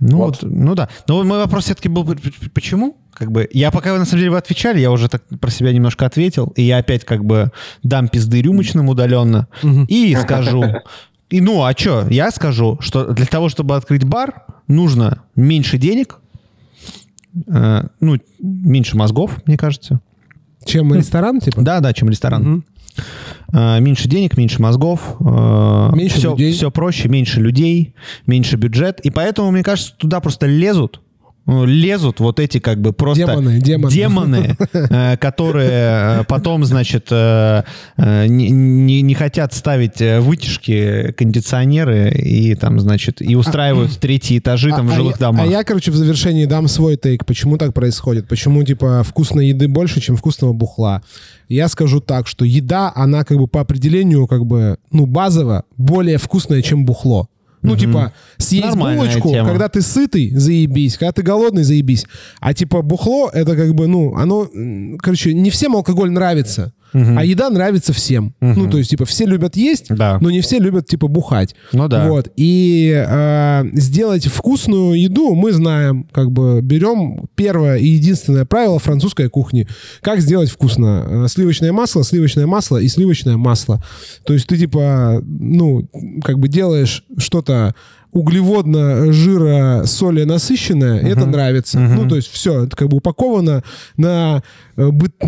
Ну, 0.01 0.18
вот. 0.18 0.38
ну 0.42 0.74
да. 0.74 0.88
Но 1.06 1.22
мой 1.22 1.38
вопрос 1.38 1.64
все-таки 1.64 1.88
был, 1.88 2.05
почему? 2.52 2.96
Как 3.12 3.30
бы, 3.30 3.48
я 3.52 3.70
пока 3.70 3.92
вы 3.92 3.98
на 3.98 4.05
самом 4.05 4.20
деле 4.20 4.30
вы 4.32 4.38
отвечали, 4.38 4.80
я 4.80 4.90
уже 4.90 5.09
так 5.09 5.22
про 5.40 5.51
себя 5.51 5.72
немножко 5.72 6.06
ответил, 6.06 6.52
и 6.56 6.62
я 6.62 6.78
опять 6.78 7.05
как 7.05 7.24
бы 7.24 7.52
дам 7.82 8.09
пизды 8.09 8.42
рюмочным 8.42 8.88
удаленно 8.88 9.46
и 9.88 10.16
скажу, 10.16 10.64
и 11.30 11.40
ну, 11.40 11.62
а 11.62 11.72
что? 11.72 12.06
Я 12.09 12.30
скажу, 12.30 12.78
что 12.80 13.12
для 13.12 13.26
того, 13.26 13.48
чтобы 13.48 13.76
открыть 13.76 14.05
бар, 14.05 14.44
нужно 14.66 15.22
меньше 15.36 15.78
денег, 15.78 16.18
э, 17.46 17.82
ну, 18.01 18.18
меньше 18.40 18.96
мозгов, 18.96 19.42
мне 19.46 19.56
кажется. 19.56 20.01
Чем 20.64 20.92
ресторан, 20.94 21.40
типа? 21.40 21.62
Да, 21.62 21.80
да, 21.80 21.92
чем 21.92 22.09
ресторан. 22.09 22.64
Меньше 23.53 24.09
денег, 24.09 24.37
меньше 24.37 24.61
мозгов, 24.61 25.16
э, 25.21 25.91
меньше 25.95 26.19
все, 26.19 26.31
людей. 26.31 26.53
все 26.53 26.71
проще, 26.71 27.09
меньше 27.09 27.41
людей, 27.41 27.95
меньше 28.27 28.57
бюджет. 28.57 29.01
И 29.01 29.11
поэтому, 29.11 29.51
мне 29.51 29.62
кажется, 29.62 29.95
туда 29.97 30.21
просто 30.21 30.47
лезут 30.47 31.01
лезут 31.47 32.21
вот 32.21 32.41
эти 32.41 32.59
как 32.59 32.81
бы 32.81 32.93
просто 32.93 33.27
демоны, 33.27 33.61
демоны. 33.61 33.93
демоны 33.93 34.57
э, 34.73 35.16
которые 35.19 36.25
потом, 36.25 36.65
значит, 36.65 37.11
не, 37.11 38.51
не, 38.51 39.03
не 39.03 39.15
хотят 39.15 39.53
ставить 39.53 40.01
вытяжки, 40.01 41.12
кондиционеры 41.12 42.11
и 42.11 42.55
там, 42.55 42.81
значит, 42.81 43.21
и 43.21 43.37
устраивают 43.37 43.93
а, 43.97 44.01
третьи 44.01 44.39
этажи 44.39 44.71
а, 44.71 44.77
там 44.77 44.89
в 44.89 44.95
жилых 44.95 45.16
а 45.16 45.19
домах. 45.19 45.47
А 45.47 45.47
я, 45.47 45.65
короче, 45.65 45.91
в 45.91 45.97
завершении 45.97 46.45
дам 46.47 46.69
свой 46.69 46.97
тейк. 46.97 47.25
Почему 47.25 47.59
так 47.59 47.75
происходит? 47.75 48.29
Почему, 48.29 48.62
типа, 48.62 49.03
вкусной 49.03 49.49
еды 49.49 49.69
больше, 49.69 50.01
чем 50.01 50.16
вкусного 50.16 50.53
бухла? 50.53 51.03
Я 51.49 51.69
скажу 51.69 52.01
так, 52.01 52.27
что 52.27 52.45
еда, 52.45 52.93
она 52.95 53.25
как 53.25 53.39
бы 53.39 53.49
по 53.49 53.61
определению, 53.61 54.27
как 54.27 54.47
бы, 54.47 54.79
ну, 54.91 55.07
базово 55.07 55.65
более 55.77 56.19
вкусная, 56.19 56.62
чем 56.62 56.85
бухло. 56.85 57.29
Ну, 57.65 57.77
типа, 57.77 58.12
съесть 58.36 58.66
Нормальная 58.66 59.09
булочку, 59.09 59.31
тема. 59.31 59.49
когда 59.49 59.69
ты 59.69 59.81
сытый, 59.81 60.31
заебись, 60.36 60.99
когда 60.99 61.12
ты 61.12 61.23
голодный, 61.23 61.65
заебись. 61.65 62.05
А 62.41 62.53
типа 62.53 62.82
бухло, 62.82 63.31
это 63.32 63.57
как 63.57 63.74
бы, 63.74 63.86
ну, 63.86 64.15
оно, 64.16 64.49
короче, 65.01 65.32
не 65.32 65.51
всем 65.51 65.74
алкоголь 65.74 66.11
нравится. 66.11 66.74
Угу. 66.95 67.19
А 67.19 67.25
еда 67.25 67.51
нравится 67.51 67.93
всем. 67.93 68.35
Угу. 68.41 68.53
Ну, 68.61 68.71
то 68.71 68.79
есть, 68.79 68.91
типа, 68.91 69.05
все 69.05 69.27
любят 69.27 69.57
есть, 69.57 69.87
да. 69.89 70.19
но 70.21 70.31
не 70.31 70.41
все 70.41 70.59
любят, 70.61 70.87
типа, 70.87 71.09
бухать. 71.09 71.55
Ну 71.73 71.89
да. 71.89 72.09
Вот. 72.09 72.33
И 72.37 72.93
э, 72.95 73.65
сделать 73.73 74.27
вкусную 74.27 75.01
еду 75.01 75.35
мы 75.35 75.53
знаем. 75.53 76.07
Как 76.12 76.31
бы 76.31 76.61
берем 76.62 77.27
первое 77.35 77.77
и 77.77 77.89
единственное 77.89 78.45
правило 78.45 78.79
французской 78.79 79.29
кухни. 79.29 79.66
Как 80.01 80.21
сделать 80.21 80.51
вкусно? 80.51 81.25
Э, 81.25 81.29
сливочное 81.29 81.73
масло, 81.73 82.05
сливочное 82.05 82.47
масло 82.47 82.79
и 82.79 82.89
сливочное 82.89 83.37
масло. 83.37 83.83
То 84.25 84.33
есть 84.33 84.47
ты, 84.47 84.57
типа, 84.57 85.21
ну, 85.25 85.89
как 86.23 86.39
бы 86.39 86.49
делаешь 86.49 87.05
что-то 87.19 87.75
углеводно, 88.15 89.12
жира, 89.12 89.83
соли 89.87 90.23
насыщенное, 90.23 91.03
uh-huh. 91.03 91.09
это 91.09 91.27
нравится. 91.27 91.79
Uh-huh. 91.79 91.95
Ну, 91.95 92.09
то 92.09 92.16
есть 92.16 92.31
все, 92.31 92.65
это 92.65 92.77
как 92.77 92.89
бы 92.89 92.99
упаковано 92.99 93.65
на 93.97 94.43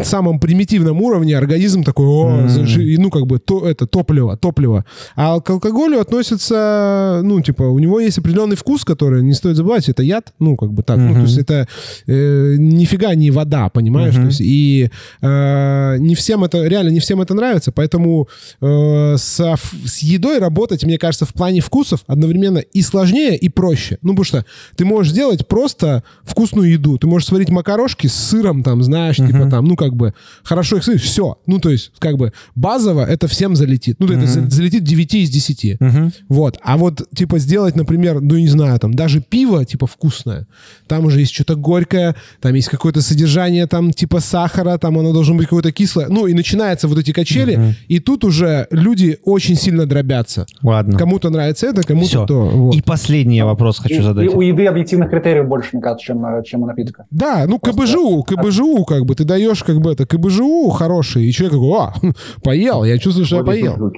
самом 0.03 0.41
примитивном 0.41 1.01
уровне, 1.03 1.37
организм 1.37 1.85
такой, 1.85 2.07
о, 2.07 2.47
uh-huh. 2.47 2.97
ну, 2.99 3.11
как 3.11 3.27
бы, 3.27 3.39
то, 3.39 3.69
это 3.69 3.87
топливо, 3.87 4.37
топливо. 4.37 4.85
А 5.15 5.41
к 5.41 5.51
алкоголю 5.51 6.01
относится, 6.01 7.21
ну, 7.23 7.41
типа, 7.41 7.63
у 7.63 7.79
него 7.79 8.01
есть 8.01 8.19
определенный 8.19 8.57
вкус, 8.57 8.85
который, 8.85 9.23
не 9.23 9.35
стоит 9.35 9.57
забывать, 9.57 9.89
это 9.89 10.03
яд, 10.03 10.33
ну, 10.39 10.57
как 10.57 10.73
бы 10.73 10.83
так, 10.83 10.99
uh-huh. 10.99 11.09
ну, 11.09 11.15
то 11.15 11.21
есть 11.21 11.39
это 11.39 11.69
э, 12.07 12.55
нифига 12.59 13.15
не 13.15 13.31
вода, 13.31 13.69
понимаешь? 13.69 14.15
Uh-huh. 14.15 14.23
То 14.23 14.27
есть 14.27 14.41
и 14.41 14.91
э, 15.23 15.97
не 15.99 16.15
всем 16.15 16.45
это, 16.45 16.67
реально 16.67 16.91
не 16.91 17.01
всем 17.01 17.21
это 17.21 17.35
нравится, 17.35 17.73
поэтому 17.73 18.29
э, 18.61 19.17
со, 19.17 19.57
с 19.85 19.99
едой 19.99 20.39
работать, 20.39 20.85
мне 20.85 20.99
кажется, 20.99 21.25
в 21.25 21.33
плане 21.33 21.61
вкусов 21.61 22.01
одновременно 22.07 22.59
и 22.59 22.83
сложнее, 22.83 23.37
и 23.37 23.49
проще. 23.49 23.99
Ну, 24.03 24.11
потому 24.13 24.25
что 24.25 24.45
ты 24.77 24.85
можешь 24.85 25.13
сделать 25.13 25.47
просто 25.47 26.03
вкусную 26.25 26.71
еду. 26.71 26.99
Ты 26.99 27.07
можешь 27.07 27.29
сварить 27.29 27.51
макарошки 27.51 28.07
с 28.07 28.15
сыром, 28.15 28.63
там, 28.63 28.83
знаешь, 28.83 29.19
uh-huh. 29.19 29.27
типа 29.27 29.36
там, 29.51 29.65
ну, 29.65 29.77
как 29.77 29.95
бы, 29.95 30.15
хорошо 30.43 30.77
их 30.77 30.85
сварить, 30.85 31.03
все. 31.03 31.39
Ну, 31.47 31.59
то 31.59 31.71
есть, 31.71 31.93
как 31.99 32.17
бы, 32.17 32.33
базово 32.55 33.05
это 33.05 33.29
всем 33.29 33.57
залетит. 33.57 33.97
Ну, 33.99 34.07
это 34.07 34.27
залетит 34.27 34.85
9 34.85 35.15
из 35.15 35.31
10. 35.31 35.65
Uh-huh. 35.65 36.13
Вот. 36.29 36.59
А 36.63 36.77
вот, 36.77 37.09
типа, 37.15 37.39
сделать, 37.39 37.77
например, 37.77 38.21
ну, 38.21 38.37
не 38.37 38.49
знаю, 38.49 38.79
там, 38.79 38.95
даже 38.95 39.21
пиво, 39.21 39.65
типа, 39.65 39.87
вкусное. 39.87 40.47
Там 40.87 41.05
уже 41.05 41.21
есть 41.21 41.35
что-то 41.35 41.57
горькое, 41.57 42.15
там 42.41 42.55
есть 42.55 42.69
какое-то 42.69 43.01
содержание, 43.03 43.67
там, 43.67 43.93
типа, 43.93 44.21
сахара, 44.21 44.79
там 44.79 44.99
оно 44.99 45.13
должно 45.13 45.35
быть 45.35 45.47
какое-то 45.47 45.73
кислое. 45.73 46.09
Ну, 46.09 46.27
и 46.27 46.35
начинаются 46.35 46.89
вот 46.89 46.99
эти 46.99 47.13
качели, 47.13 47.75
и 47.89 48.01
тут 48.01 48.25
уже 48.25 48.67
люди 48.71 49.19
очень 49.25 49.57
сильно 49.57 49.87
дробятся. 49.87 50.47
Ладно. 50.63 50.99
Кому-то 50.99 51.31
нравится 51.31 51.67
это, 51.67 51.83
кому-то 51.83 52.27
то. 52.27 52.49
Вот. 52.49 52.75
И 52.75 52.83
последний 52.83 53.43
вопрос 53.43 53.79
хочу 53.79 54.01
и, 54.01 54.03
задать. 54.03 54.25
И 54.27 54.29
у 54.29 54.41
еды 54.41 54.67
объективных 54.67 55.11
критериев 55.11 55.47
больше, 55.47 55.71
мне 55.73 55.83
кажется, 55.83 56.07
чем, 56.07 56.25
э, 56.25 56.43
чем 56.45 56.63
у 56.63 56.67
напитка. 56.67 57.07
Да, 57.11 57.45
ну. 57.47 57.59
КБЖУ, 57.59 58.23
КБЖУ, 58.23 58.85
как 58.85 59.05
бы, 59.07 59.15
ты 59.15 59.25
даешь 59.27 59.63
как 59.63 59.81
бы 59.81 59.93
это 59.93 60.07
КБЖУ 60.07 60.71
хороший, 60.71 61.27
и 61.27 61.33
человек 61.33 61.55
такой, 61.55 61.79
а, 61.79 61.95
поел, 62.43 62.85
я 62.85 62.99
чувствую, 62.99 63.27
что 63.27 63.37
я 63.37 63.45
поел. 63.45 63.93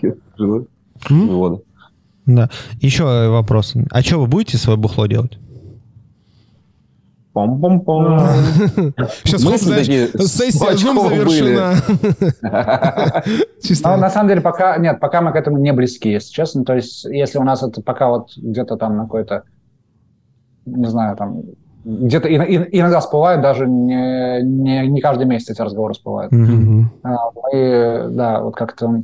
Да. 2.26 2.50
Еще 2.80 3.04
вопрос. 3.30 3.74
А 3.90 4.02
что 4.02 4.18
вы 4.18 4.26
будете 4.26 4.58
свое 4.58 4.76
бухло 4.78 5.06
делать? 5.06 5.38
Пом-пом-пом. 7.38 8.18
Сейчас 9.24 9.44
хоп, 9.44 9.56
знаешь, 9.56 9.86
сессия 9.86 10.72
Zoom 10.74 11.08
завершена. 11.08 11.74
Чисто. 13.62 13.96
на 13.96 14.10
самом 14.10 14.28
деле, 14.28 14.40
пока 14.40 14.76
нет, 14.78 14.98
пока 14.98 15.20
мы 15.20 15.32
к 15.32 15.36
этому 15.36 15.58
не 15.58 15.72
близки, 15.72 16.10
если 16.10 16.32
честно. 16.32 16.64
То 16.64 16.74
есть, 16.74 17.04
если 17.04 17.38
у 17.38 17.44
нас 17.44 17.62
это 17.62 17.80
пока 17.80 18.08
вот 18.08 18.30
где-то 18.36 18.76
там 18.76 18.96
на 18.96 19.04
какой-то, 19.04 19.44
не 20.66 20.88
знаю, 20.88 21.16
там 21.16 21.42
где-то 21.88 22.28
иногда 22.28 23.00
всплывает, 23.00 23.40
даже 23.40 23.66
не, 23.66 24.42
не, 24.42 24.86
не 24.86 25.00
каждый 25.00 25.26
месяц 25.26 25.50
эти 25.50 25.62
разговоры 25.62 25.94
всплывают. 25.94 26.30
Mm-hmm. 26.32 26.84
Мы, 27.02 28.08
да, 28.10 28.42
вот 28.42 28.54
как-то 28.56 29.02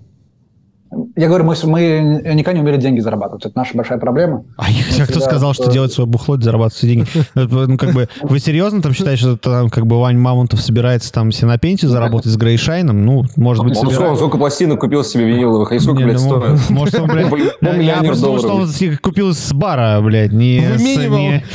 я 1.16 1.28
говорю, 1.28 1.44
мы, 1.44 1.54
мы 1.64 2.22
никогда 2.34 2.52
не 2.52 2.60
умели 2.60 2.76
деньги 2.76 3.00
зарабатывать. 3.00 3.46
Это 3.46 3.56
наша 3.56 3.76
большая 3.76 3.98
проблема. 3.98 4.44
А 4.56 4.70
я, 4.70 5.06
кто 5.06 5.20
сказал, 5.20 5.54
что 5.54 5.70
делать 5.70 5.92
свое 5.92 6.08
бухло, 6.08 6.36
зарабатывать 6.36 6.74
все 6.74 6.86
деньги? 6.86 7.06
Ну, 7.64 7.78
как 7.78 7.92
бы, 7.92 8.08
вы 8.22 8.38
серьезно 8.40 8.82
там 8.82 8.92
считаете, 8.92 9.22
что 9.22 9.36
там, 9.36 9.70
как 9.70 9.86
бы, 9.86 10.00
Вань 10.00 10.18
Мамонтов 10.18 10.60
собирается 10.60 11.12
там 11.12 11.30
себе 11.30 11.48
на 11.48 11.58
пенсию 11.58 11.90
заработать 11.90 12.32
с 12.32 12.36
Грейшайном? 12.36 13.04
Ну, 13.04 13.24
может 13.36 13.64
быть, 13.64 13.76
собирается. 13.76 14.16
сколько 14.16 14.38
пластинок 14.38 14.80
купил 14.80 15.04
себе 15.04 15.24
виниловых, 15.24 15.72
и 15.72 15.78
сколько, 15.78 16.02
блядь, 16.02 16.20
ну, 16.20 16.40
стоит? 16.40 16.70
Может, 16.70 17.00
он, 17.00 17.08
блядь, 17.08 17.32
я 17.82 18.02
просто 18.02 18.24
думал, 18.24 18.38
что 18.38 18.54
он 18.56 18.96
купил 19.02 19.32
с 19.32 19.52
бара, 19.52 20.00
блядь, 20.00 20.32
не 20.32 20.60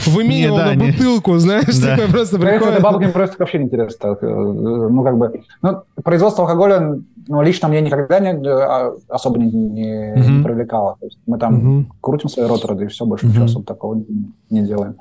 Выменивал 0.06 0.58
на 0.58 0.74
бутылку, 0.74 1.38
знаешь, 1.38 1.78
такой 1.80 2.08
просто 2.08 2.40
приходит. 2.40 2.74
Это 2.76 2.82
бабкам 2.82 3.12
просто 3.12 3.36
вообще 3.40 3.60
не 3.60 3.66
интересно. 3.66 4.18
Ну, 4.22 5.04
как 5.04 5.18
бы, 5.18 5.42
ну, 5.62 5.82
производство 6.04 6.44
алкоголя 6.44 7.00
ну, 7.30 7.44
лично 7.44 7.68
мне 7.68 7.80
никогда 7.80 8.20
не, 8.20 8.32
а, 8.50 8.92
особо 9.08 9.38
не, 9.38 9.52
не, 9.52 9.84
mm-hmm. 9.84 10.30
не 10.38 10.44
привлекало. 10.44 10.98
То 11.00 11.06
есть 11.06 11.20
мы 11.28 11.38
там 11.38 11.56
mm-hmm. 11.56 11.86
крутим 12.02 12.28
свои 12.28 12.48
роторы, 12.48 12.84
и 12.84 12.88
все, 12.88 13.06
больше 13.06 13.26
mm-hmm. 13.26 13.30
ничего 13.30 13.46
особо 13.46 13.66
такого 13.66 13.94
не, 13.94 14.34
не 14.50 14.66
делаем. 14.66 14.96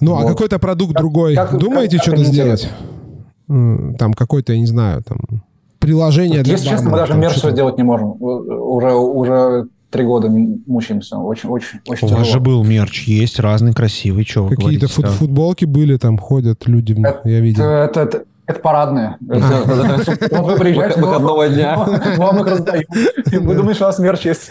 Ну, 0.00 0.12
а 0.12 0.20
вот. 0.20 0.26
а 0.26 0.28
какой-то 0.28 0.60
продукт 0.60 0.92
как, 0.92 1.02
другой, 1.02 1.34
как, 1.34 1.58
думаете, 1.58 1.96
как, 1.96 2.06
что-то 2.06 2.24
сделать? 2.24 2.70
Там 3.48 4.14
какой-то, 4.14 4.52
я 4.52 4.60
не 4.60 4.66
знаю, 4.66 5.02
там 5.02 5.18
приложение 5.80 6.44
для 6.44 6.52
Если 6.52 6.68
честно, 6.68 6.90
мы 6.90 6.98
даже 6.98 7.14
мерч 7.14 7.42
делать 7.52 7.76
не 7.76 7.82
можем. 7.82 8.14
Уже, 8.20 8.94
уже 8.94 9.66
три 9.90 10.04
года 10.04 10.28
мучаемся. 10.28 11.16
Очень, 11.18 11.48
очень, 11.48 11.80
очень 11.88 12.06
У 12.06 12.08
тяжело. 12.08 12.18
вас 12.20 12.28
же 12.28 12.38
был 12.38 12.64
мерч, 12.64 13.08
есть 13.08 13.40
разный 13.40 13.72
красивый, 13.72 14.24
что 14.24 14.46
Какие-то 14.46 14.86
фут 14.86 15.06
футболки 15.06 15.64
были, 15.64 15.96
там 15.96 16.16
ходят 16.16 16.66
люди 16.66 16.92
в 16.92 17.00
них, 17.00 17.20
я 17.24 17.40
видел. 17.40 17.64
Это, 17.64 18.00
это, 18.00 18.24
это 18.46 18.60
парадные. 18.60 19.16
Вот 19.20 19.40
вы 19.40 20.56
приезжаете, 20.56 21.00
выходного 21.00 21.48
дня. 21.48 21.76
Вам 22.16 22.40
их 22.40 22.46
раздают. 22.46 22.86
Вы 23.30 23.54
думаете, 23.54 23.74
что 23.74 23.84
у 23.84 23.88
вас 23.88 23.98
мерч 23.98 24.26
есть. 24.26 24.50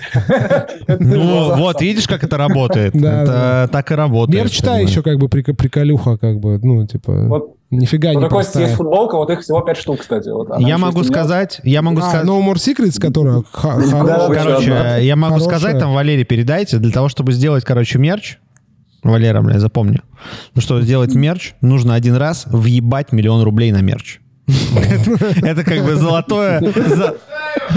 Ну, 0.87 1.55
вот, 1.55 1.81
видишь, 1.81 2.07
как 2.07 2.23
это 2.23 2.37
работает. 2.37 2.95
Это 2.95 3.69
так 3.71 3.91
и 3.91 3.95
работает. 3.95 4.43
Мерч-то 4.43 4.77
еще 4.77 5.01
как 5.01 5.17
бы 5.17 5.27
приколюха, 5.29 6.17
как 6.17 6.39
бы, 6.39 6.59
ну, 6.61 6.85
типа... 6.85 7.51
Нифига 7.71 8.13
не 8.13 8.27
простая. 8.27 8.65
есть 8.65 8.75
футболка, 8.75 9.15
вот 9.15 9.29
их 9.29 9.39
всего 9.39 9.61
5 9.61 9.77
штук, 9.77 10.01
кстати. 10.01 10.27
Вот 10.27 10.49
я 10.59 10.77
могу 10.77 11.05
сказать, 11.05 11.61
я 11.63 11.81
могу 11.81 12.01
сказать... 12.01 12.25
No 12.25 12.41
More 12.41 12.55
Secrets, 12.55 12.99
которая 12.99 13.43
Короче, 13.53 14.97
я 15.01 15.15
могу 15.15 15.39
сказать, 15.39 15.79
там, 15.79 15.93
Валерий, 15.93 16.25
передайте, 16.25 16.79
для 16.79 16.91
того, 16.91 17.07
чтобы 17.07 17.31
сделать, 17.31 17.63
короче, 17.63 17.97
мерч, 17.97 18.39
Валера, 19.03 19.41
бля, 19.41 19.59
запомни. 19.59 20.01
Ну 20.55 20.61
что, 20.61 20.81
сделать 20.81 21.15
мерч, 21.15 21.53
нужно 21.61 21.95
один 21.95 22.15
раз 22.15 22.45
въебать 22.45 23.11
миллион 23.11 23.43
рублей 23.43 23.71
на 23.71 23.81
мерч. 23.81 24.19
Это 25.41 25.63
как 25.63 25.83
бы 25.83 25.95
золотое... 25.95 26.61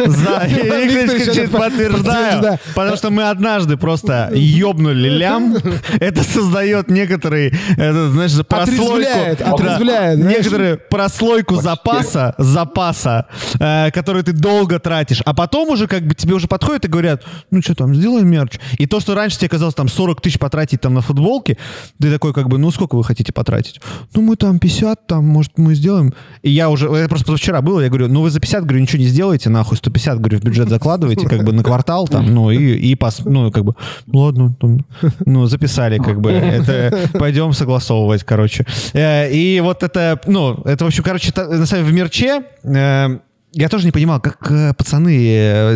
За, 0.07 0.47
я 0.47 1.49
подтверждаю, 1.49 2.59
потому 2.75 2.97
что 2.97 3.11
мы 3.11 3.29
однажды 3.29 3.77
просто 3.77 4.31
ёбнули 4.33 5.09
лям. 5.09 5.57
Это 6.01 6.23
создает 6.23 6.91
некоторый, 6.91 7.55
это, 7.73 8.11
знаешь, 8.11 8.33
прослойку. 8.47 9.45
Отрезвляет, 9.45 10.19
Некоторую 10.19 10.81
прослойку 10.91 11.57
запаса, 11.57 12.35
запаса, 12.39 13.27
э, 13.59 13.91
который 13.91 14.23
ты 14.23 14.33
долго 14.33 14.79
тратишь. 14.79 15.21
А 15.25 15.35
потом 15.35 15.71
уже 15.71 15.87
как 15.87 16.07
бы 16.07 16.15
тебе 16.15 16.35
уже 16.35 16.47
подходят 16.47 16.85
и 16.85 16.89
говорят, 16.89 17.25
ну 17.51 17.63
что 17.63 17.75
там, 17.75 17.95
сделай 17.95 18.23
мерч. 18.23 18.59
И 18.79 18.87
то, 18.87 19.01
что 19.01 19.15
раньше 19.15 19.39
тебе 19.39 19.49
казалось 19.49 19.75
там 19.75 19.89
40 19.89 20.21
тысяч 20.21 20.39
потратить 20.39 20.81
там 20.81 20.95
на 20.95 21.01
футболки, 21.01 21.59
ты 22.01 22.11
такой 22.11 22.33
как 22.33 22.49
бы, 22.49 22.59
ну 22.59 22.71
сколько 22.71 22.97
вы 22.97 23.05
хотите 23.05 23.33
потратить? 23.33 23.81
Ну 24.15 24.23
мы 24.23 24.37
там 24.37 24.59
50, 24.59 25.07
там, 25.07 25.27
может, 25.27 25.53
мы 25.57 25.75
сделаем. 25.75 26.15
И 26.43 26.51
я 26.51 26.69
уже, 26.71 26.89
это 26.89 27.09
просто 27.09 27.37
вчера 27.37 27.61
было, 27.61 27.81
я 27.81 27.89
говорю, 27.89 28.09
ну 28.09 28.23
вы 28.23 28.31
за 28.31 28.41
50, 28.41 28.65
говорю, 28.65 28.81
ничего 28.81 29.03
не 29.03 29.09
сделаете, 29.09 29.51
нахуй, 29.51 29.77
150, 29.85 30.19
говорю, 30.19 30.39
в 30.39 30.43
бюджет 30.43 30.69
закладываете, 30.69 31.29
как 31.29 31.45
бы 31.45 31.53
на 31.53 31.63
квартал 31.63 32.09
там, 32.09 32.33
ну 32.35 32.51
и, 32.51 32.75
и 32.75 32.95
пос, 32.95 33.21
ну 33.25 33.51
как 33.51 33.65
бы, 33.65 33.75
ладно, 34.07 34.55
там, 34.59 34.85
ну 35.27 35.47
записали, 35.47 35.99
как 35.99 36.21
бы, 36.21 36.31
это 36.33 37.11
пойдем 37.19 37.53
согласовывать, 37.53 38.25
короче. 38.25 38.65
Э, 38.95 39.31
и 39.31 39.61
вот 39.61 39.83
это, 39.83 40.21
ну, 40.27 40.63
это, 40.65 40.85
в 40.85 40.89
общем, 40.89 41.03
короче, 41.05 41.33
на 41.37 41.67
самом 41.67 41.85
деле 41.85 41.85
в 41.85 41.93
мерче 41.93 42.43
э, 42.63 43.19
я 43.53 43.69
тоже 43.69 43.85
не 43.85 43.93
понимал, 43.93 44.21
как 44.21 44.51
э, 44.51 44.73
пацаны 44.75 45.15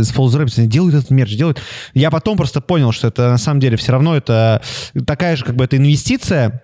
из 0.01 0.11
Falls 0.11 0.67
делают 0.67 0.95
этот 0.95 1.11
мерч, 1.11 1.37
делают. 1.37 1.61
Я 1.95 2.11
потом 2.11 2.37
просто 2.37 2.61
понял, 2.61 2.93
что 2.93 3.09
это 3.09 3.29
на 3.29 3.39
самом 3.39 3.61
деле 3.61 3.77
все 3.77 3.93
равно 3.93 4.17
это 4.17 4.63
такая 5.07 5.37
же 5.37 5.45
как 5.45 5.55
бы 5.55 5.65
это 5.65 5.77
инвестиция 5.77 6.63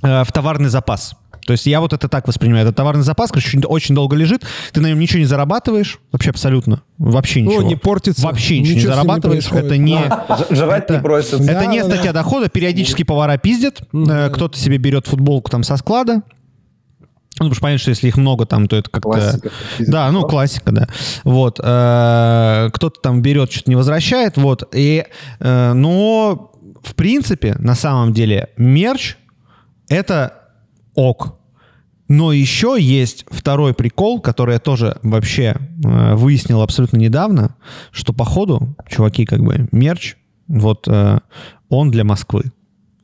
в 0.00 0.28
товарный 0.32 0.68
запас. 0.68 1.16
То 1.48 1.52
есть 1.52 1.64
я 1.64 1.80
вот 1.80 1.94
это 1.94 2.10
так 2.10 2.28
воспринимаю. 2.28 2.66
Это 2.66 2.76
товарный 2.76 3.02
запас, 3.02 3.30
короче, 3.30 3.58
очень 3.60 3.94
долго 3.94 4.14
лежит, 4.14 4.44
ты 4.74 4.82
на 4.82 4.88
нем 4.88 4.98
ничего 4.98 5.20
не 5.20 5.24
зарабатываешь, 5.24 5.98
вообще 6.12 6.28
абсолютно, 6.28 6.82
вообще 6.98 7.40
ничего. 7.40 7.62
Ну, 7.62 7.66
не 7.66 7.74
портится. 7.74 8.22
Вообще 8.22 8.58
ничего, 8.58 8.74
ничего 8.74 8.90
не 8.90 8.94
зарабатываешь. 8.94 9.50
Не 9.50 9.58
это 9.58 9.76
не... 9.78 10.54
Жрать 10.54 10.84
это, 10.84 10.96
не 10.96 11.00
просят. 11.00 11.40
Это 11.40 11.54
да, 11.54 11.64
не 11.64 11.82
статья 11.82 12.12
да. 12.12 12.20
дохода, 12.20 12.50
периодически 12.50 13.02
повара 13.02 13.38
пиздят, 13.38 13.80
mm 13.94 14.28
кто-то 14.28 14.58
себе 14.58 14.76
берет 14.76 15.06
футболку 15.06 15.50
там 15.50 15.62
со 15.62 15.78
склада, 15.78 16.16
ну, 16.16 17.46
потому 17.46 17.54
что 17.54 17.62
понятно, 17.62 17.78
что 17.78 17.90
если 17.92 18.08
их 18.08 18.18
много 18.18 18.44
там, 18.44 18.68
то 18.68 18.76
это 18.76 18.90
как-то... 18.90 19.08
Классика. 19.08 19.50
Да, 19.78 20.10
ну, 20.10 20.26
классика, 20.26 20.70
да. 20.70 20.88
Вот. 21.24 21.60
Э, 21.62 22.68
кто-то 22.74 23.00
там 23.00 23.22
берет, 23.22 23.50
что-то 23.50 23.70
не 23.70 23.76
возвращает, 23.76 24.36
вот. 24.36 24.68
И, 24.74 25.06
э, 25.40 25.72
но, 25.72 26.52
в 26.82 26.94
принципе, 26.94 27.54
на 27.58 27.74
самом 27.74 28.12
деле, 28.12 28.50
мерч— 28.58 29.16
это 29.88 30.34
ок 30.94 31.37
Но 32.08 32.32
еще 32.32 32.76
есть 32.78 33.26
второй 33.30 33.74
прикол, 33.74 34.20
который 34.20 34.54
я 34.54 34.58
тоже 34.58 34.98
вообще 35.02 35.56
э, 35.84 36.14
выяснил 36.14 36.62
абсолютно 36.62 36.96
недавно, 36.96 37.54
что 37.92 38.14
походу, 38.14 38.74
чуваки, 38.88 39.26
как 39.26 39.42
бы 39.42 39.68
мерч, 39.72 40.16
вот 40.48 40.88
э, 40.88 41.18
он 41.68 41.90
для 41.90 42.04
Москвы. 42.04 42.44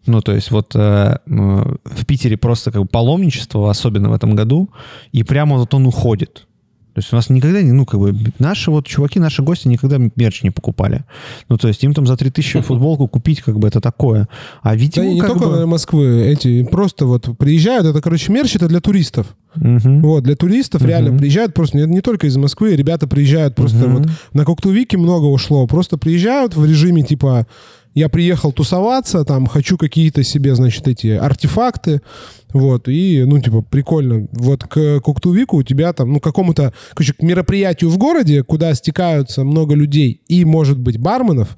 Ну, 0.06 0.22
то 0.22 0.32
есть 0.32 0.51
вот 0.51 0.74
э, 0.74 1.18
в 1.26 2.06
Питере 2.06 2.39
просто 2.39 2.72
как 2.72 2.82
бы 2.82 2.89
паломничество, 2.89 3.70
особенно 3.70 4.09
в 4.09 4.14
этом 4.14 4.35
году, 4.35 4.70
и 5.12 5.22
прямо 5.22 5.56
вот 5.56 5.72
он 5.74 5.86
уходит. 5.86 6.47
То 6.94 7.00
есть 7.00 7.12
у 7.12 7.16
нас 7.16 7.28
никогда 7.28 7.60
не, 7.60 7.72
ну, 7.72 7.84
как 7.86 7.98
бы, 7.98 8.14
наши 8.38 8.70
вот 8.70 8.86
чуваки, 8.86 9.18
наши 9.18 9.42
гости 9.42 9.66
никогда 9.66 9.98
мерч 10.14 10.44
не 10.44 10.50
покупали. 10.50 11.04
Ну, 11.48 11.58
то 11.58 11.66
есть 11.66 11.82
им 11.82 11.92
там 11.92 12.06
за 12.06 12.16
3000 12.16 12.60
футболку 12.60 13.08
купить, 13.08 13.42
как 13.42 13.58
бы, 13.58 13.66
это 13.66 13.80
такое. 13.80 14.28
А 14.62 14.76
видимо, 14.76 15.06
да, 15.06 15.12
не 15.12 15.20
только 15.20 15.48
бы... 15.48 15.66
Москвы, 15.66 16.22
эти 16.22 16.62
просто 16.62 17.06
вот 17.06 17.36
приезжают, 17.36 17.86
это, 17.86 18.00
короче, 18.00 18.30
мерч 18.30 18.54
это 18.54 18.68
для 18.68 18.80
туристов. 18.80 19.26
Угу. 19.56 20.00
Вот, 20.00 20.22
для 20.22 20.36
туристов 20.36 20.82
угу. 20.82 20.88
реально 20.88 21.18
приезжают 21.18 21.52
просто 21.52 21.78
не, 21.78 21.84
не 21.86 22.00
только 22.00 22.28
из 22.28 22.36
Москвы, 22.36 22.76
ребята 22.76 23.08
приезжают 23.08 23.56
просто 23.56 23.86
угу. 23.86 23.98
вот 23.98 24.08
на 24.32 24.44
Коктувике 24.44 24.96
много 24.96 25.24
ушло, 25.24 25.66
просто 25.66 25.98
приезжают 25.98 26.56
в 26.56 26.64
режиме 26.64 27.02
типа 27.02 27.46
я 27.94 28.08
приехал 28.08 28.52
тусоваться, 28.52 29.24
там, 29.24 29.46
хочу 29.46 29.78
какие-то 29.78 30.22
себе, 30.22 30.54
значит, 30.54 30.86
эти 30.88 31.08
артефакты, 31.08 32.00
вот, 32.52 32.88
и, 32.88 33.24
ну, 33.24 33.40
типа, 33.40 33.62
прикольно. 33.62 34.28
Вот 34.32 34.64
к 34.64 35.00
Коктувику 35.00 35.58
у 35.58 35.62
тебя 35.62 35.92
там, 35.92 36.12
ну, 36.12 36.20
какому-то, 36.20 36.72
короче, 36.94 37.12
к 37.14 37.22
мероприятию 37.22 37.90
в 37.90 37.98
городе, 37.98 38.42
куда 38.42 38.74
стекаются 38.74 39.44
много 39.44 39.74
людей 39.74 40.20
и, 40.28 40.44
может 40.44 40.78
быть, 40.78 40.98
барменов, 40.98 41.56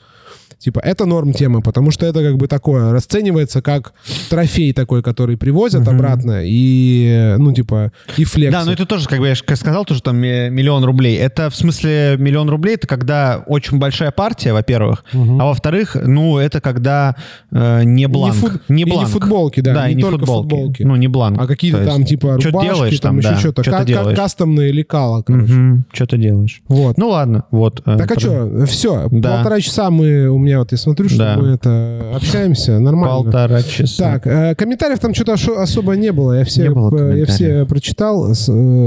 Типа, 0.58 0.80
это 0.80 1.04
норм 1.04 1.32
тема, 1.32 1.60
потому 1.60 1.90
что 1.90 2.06
это 2.06 2.22
как 2.22 2.38
бы 2.38 2.48
такое, 2.48 2.92
расценивается 2.92 3.60
как 3.60 3.92
трофей 4.30 4.72
такой, 4.72 5.02
который 5.02 5.36
привозят 5.36 5.82
угу. 5.82 5.90
обратно, 5.90 6.42
и, 6.44 7.34
ну, 7.38 7.52
типа, 7.52 7.92
и 8.16 8.24
флекс. 8.24 8.52
Да, 8.52 8.64
но 8.64 8.72
это 8.72 8.86
тоже, 8.86 9.06
как 9.06 9.20
бы 9.20 9.28
я 9.28 9.34
сказал, 9.34 9.84
тоже 9.84 10.02
там 10.02 10.16
миллион 10.16 10.82
рублей. 10.84 11.16
Это, 11.16 11.50
в 11.50 11.56
смысле, 11.56 12.16
миллион 12.18 12.48
рублей, 12.48 12.76
это 12.76 12.86
когда 12.86 13.44
очень 13.46 13.78
большая 13.78 14.10
партия, 14.12 14.54
во-первых, 14.54 15.04
угу. 15.12 15.38
а 15.38 15.44
во-вторых, 15.44 15.94
ну, 16.02 16.38
это 16.38 16.62
когда 16.62 17.16
э, 17.52 17.82
не 17.84 18.06
бланк. 18.06 18.34
И 18.34 18.36
не, 18.36 18.40
фут... 18.40 18.68
не 18.68 18.84
бланк. 18.84 19.02
И 19.02 19.04
не 19.04 19.12
футболки, 19.12 19.60
да, 19.60 19.74
да 19.74 19.88
не, 19.88 19.96
не 19.96 20.02
только 20.02 20.24
футболки. 20.24 20.48
футболки. 20.48 20.82
Ну, 20.84 20.96
не 20.96 21.08
бланк. 21.08 21.38
А 21.38 21.46
какие-то 21.46 21.84
там, 21.84 22.04
типа, 22.04 22.38
рубашки, 22.42 22.66
делаешь, 22.66 23.00
там, 23.00 23.20
там 23.20 23.32
еще 23.32 23.40
что-то. 23.40 23.62
Что 23.62 23.84
К- 23.84 24.16
кастомные 24.16 24.72
лекала, 24.72 25.22
короче. 25.22 25.52
Угу. 25.52 25.84
Что 25.92 26.06
ты 26.06 26.16
делаешь. 26.16 26.62
Вот. 26.68 26.96
Ну, 26.96 27.10
ладно, 27.10 27.44
вот. 27.50 27.82
Э, 27.84 27.96
так, 27.98 28.10
а 28.10 28.18
что, 28.18 28.64
все, 28.66 29.08
да. 29.10 29.36
полтора 29.36 29.60
часа 29.60 29.90
мы, 29.90 30.28
у 30.28 30.38
меня 30.46 30.60
вот 30.60 30.72
я 30.72 30.78
смотрю, 30.78 31.08
что 31.08 31.18
да. 31.18 31.36
мы 31.36 31.48
это 31.48 32.12
общаемся, 32.14 32.78
нормально. 32.78 33.24
Полтора 33.24 33.62
часа. 33.62 34.12
Так, 34.12 34.26
э, 34.26 34.54
комментариев 34.54 34.98
там 34.98 35.12
что-то 35.12 35.34
особо 35.34 35.96
не 35.96 36.12
было. 36.12 36.38
Я 36.38 36.44
все, 36.44 36.70
было 36.70 37.12
я 37.12 37.26
все 37.26 37.66
прочитал, 37.66 38.30
э, 38.30 38.34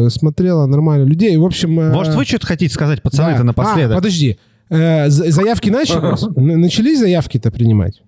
смотрела 0.10 0.65
нормально 0.65 1.03
людей. 1.03 1.36
В 1.38 1.45
общем... 1.45 1.80
Э, 1.80 1.91
Может, 1.91 2.15
вы 2.15 2.26
что-то 2.26 2.48
хотите 2.48 2.73
сказать, 2.73 3.02
пацаны-то, 3.02 3.40
да. 3.40 3.44
напоследок? 3.44 3.91
А, 3.91 3.95
подожди. 3.95 4.40
Заявки 4.69 5.69
начались? 5.69 6.27
Начались 6.36 6.99
заявки-то 6.99 7.52
принимать? 7.52 8.02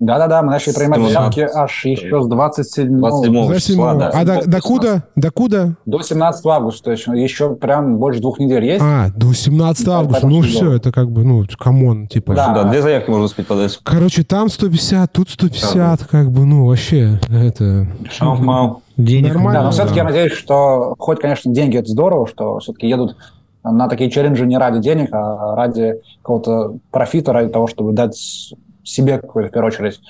Да-да-да, 0.00 0.40
мы 0.40 0.52
начали 0.52 0.72
принимать 0.72 1.02
заявки 1.02 1.40
аж 1.40 1.84
еще 1.84 2.22
с 2.22 2.26
27 2.26 2.98
27 2.98 3.54
числа. 3.58 3.94
Да. 3.94 4.08
А 4.08 4.24
до, 4.24 4.46
до 4.46 4.60
куда? 4.60 5.02
До 5.14 5.30
куда? 5.30 5.74
До 5.84 6.00
17 6.00 6.46
августа 6.46 6.90
еще, 6.90 7.12
еще 7.12 7.54
прям 7.54 7.98
больше 7.98 8.20
двух 8.20 8.38
недель 8.38 8.64
есть. 8.64 8.82
А, 8.82 9.10
до 9.14 9.34
17 9.34 9.88
августа. 9.88 10.26
Ну 10.26 10.40
все, 10.40 10.72
это 10.72 10.90
как 10.90 11.10
бы, 11.10 11.22
ну, 11.22 11.44
come 11.58 11.87
on, 11.87 12.08
типа. 12.08 12.34
Да, 12.34 12.54
да 12.54 12.64
две 12.64 12.80
заявки 12.80 13.10
можно 13.10 13.26
успеть 13.26 13.46
подать. 13.46 13.78
Короче, 13.82 14.24
там 14.24 14.48
150, 14.48 15.12
тут 15.12 15.28
150, 15.28 16.04
как 16.04 16.30
бы, 16.30 16.46
ну, 16.46 16.64
вообще, 16.64 17.20
это... 17.28 17.86
Шау-мау. 18.10 18.82
Денег. 18.96 19.34
Нормально. 19.34 19.60
Да, 19.60 19.64
но 19.66 19.70
все-таки 19.70 19.96
я 19.96 20.04
надеюсь, 20.04 20.32
что 20.32 20.94
хоть, 20.98 21.20
конечно, 21.20 21.52
деньги 21.52 21.76
это 21.76 21.90
здорово, 21.90 22.26
что 22.26 22.58
все-таки 22.58 22.88
едут 22.88 23.16
на 23.62 23.88
такие 23.88 24.10
челленджи 24.10 24.46
не 24.46 24.56
ради 24.56 24.80
денег, 24.80 25.10
а 25.12 25.54
ради 25.54 25.96
какого-то 26.22 26.76
профита, 26.90 27.32
ради 27.32 27.50
того, 27.50 27.66
чтобы 27.66 27.92
дать 27.92 28.54
себе 28.84 29.18
какой-то, 29.18 29.48
в 29.48 29.52
первую 29.52 29.72
очередь. 29.72 30.00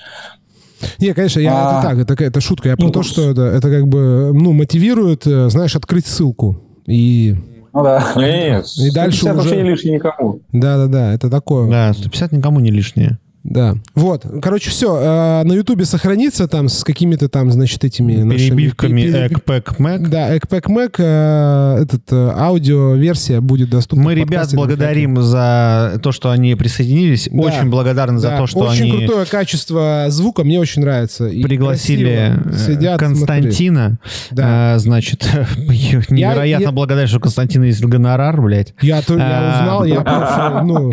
Не, 0.99 1.13
конечно, 1.13 1.39
я, 1.39 1.51
а... 1.53 1.79
это 1.79 2.07
так, 2.07 2.17
это, 2.17 2.23
это 2.23 2.41
шутка. 2.41 2.69
Я 2.69 2.75
ну, 2.77 2.87
про 2.87 2.93
то, 2.93 3.03
что 3.03 3.29
это, 3.29 3.41
это 3.43 3.69
как 3.69 3.87
бы, 3.87 4.31
ну, 4.33 4.51
мотивирует, 4.53 5.27
э, 5.27 5.49
знаешь, 5.49 5.75
открыть 5.75 6.07
ссылку. 6.07 6.61
И 6.87 7.35
ну 7.73 7.83
да. 7.83 8.13
Нет, 8.15 8.65
и 8.77 8.91
дальше 8.91 9.25
уже... 9.25 9.33
вообще 9.33 9.57
не 9.57 9.69
лишнее 9.69 9.95
никому. 9.95 10.41
Да-да-да, 10.51 11.13
это 11.13 11.29
такое. 11.29 11.69
Да, 11.69 11.93
150 11.93 12.31
никому 12.33 12.59
не 12.59 12.71
лишнее. 12.71 13.19
Да. 13.43 13.75
Вот. 13.95 14.25
Короче, 14.41 14.69
все. 14.69 14.95
Э, 14.95 15.43
на 15.43 15.53
Ютубе 15.53 15.85
сохранится 15.85 16.47
там 16.47 16.69
с 16.69 16.83
какими-то 16.83 17.27
там, 17.27 17.51
значит, 17.51 17.83
этими... 17.83 18.13
Перебивками 18.29 19.01
Экпэк 19.01 19.79
Mac. 19.79 20.07
Да, 20.07 20.37
Экпэк. 20.37 20.99
Э, 20.99 21.77
этот 21.81 22.03
э, 22.11 22.33
аудио-версия 22.37 23.41
будет 23.41 23.69
доступна. 23.69 24.03
Мы 24.03 24.15
ребят 24.15 24.53
благодарим 24.53 25.21
за 25.21 25.99
то, 26.03 26.11
что 26.11 26.29
они 26.29 26.53
присоединились. 26.55 27.29
Да. 27.31 27.41
Очень 27.41 27.69
благодарны 27.69 28.21
да. 28.21 28.29
за 28.31 28.37
то, 28.37 28.47
что 28.47 28.59
очень 28.59 28.83
они... 28.83 28.91
Очень 28.91 29.07
крутое 29.07 29.25
качество 29.25 30.05
звука. 30.09 30.43
Мне 30.43 30.59
очень 30.59 30.81
нравится. 30.81 31.27
И 31.27 31.41
Пригласили 31.41 32.35
э, 32.45 32.57
сидят, 32.57 32.99
Константина. 32.99 33.97
Да. 34.29 34.75
А, 34.75 34.77
значит, 34.77 35.27
невероятно 35.57 36.43
я, 36.43 36.59
я... 36.59 36.71
благодарен, 36.71 37.07
что 37.07 37.19
Константина 37.19 37.63
есть 37.63 37.83
гонорар, 37.83 38.39
блядь. 38.39 38.75
Я, 38.81 39.01
то, 39.01 39.17
я 39.17 39.61
узнал, 39.61 39.85
я 39.85 40.01
просто, 40.01 40.61
ну... 40.63 40.91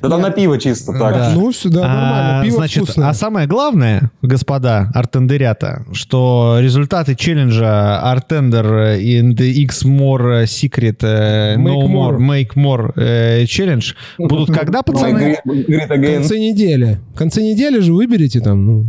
Да 0.00 0.08
там 0.08 0.20
на 0.20 0.30
пиво 0.30 0.58
чисто 0.58 0.92
так. 0.92 1.34
Ну, 1.34 1.52
сюда 1.60 1.80
нормально, 1.82 2.42
пиво 2.44 2.56
значит, 2.56 2.84
вкусное. 2.84 3.08
А 3.08 3.14
самое 3.14 3.46
главное, 3.46 4.10
господа 4.22 4.90
артендерята, 4.94 5.84
что 5.92 6.58
результаты 6.60 7.14
челленджа 7.14 8.00
Artender 8.04 8.98
in 8.98 9.34
the 9.34 9.50
X 9.64 9.84
More 9.84 10.44
Secret 10.44 10.98
uh, 11.00 11.56
No 11.56 11.86
More, 11.86 12.18
Make 12.18 12.54
More 12.56 12.94
uh, 12.94 13.44
Challenge 13.44 13.94
будут 14.18 14.52
когда, 14.52 14.82
пацаны? 14.82 15.38
В 15.44 15.88
конце 15.88 16.38
недели. 16.38 17.00
В 17.14 17.16
конце 17.16 17.42
недели 17.42 17.80
же 17.80 17.92
выберите 17.92 18.40
там, 18.40 18.66
ну, 18.66 18.86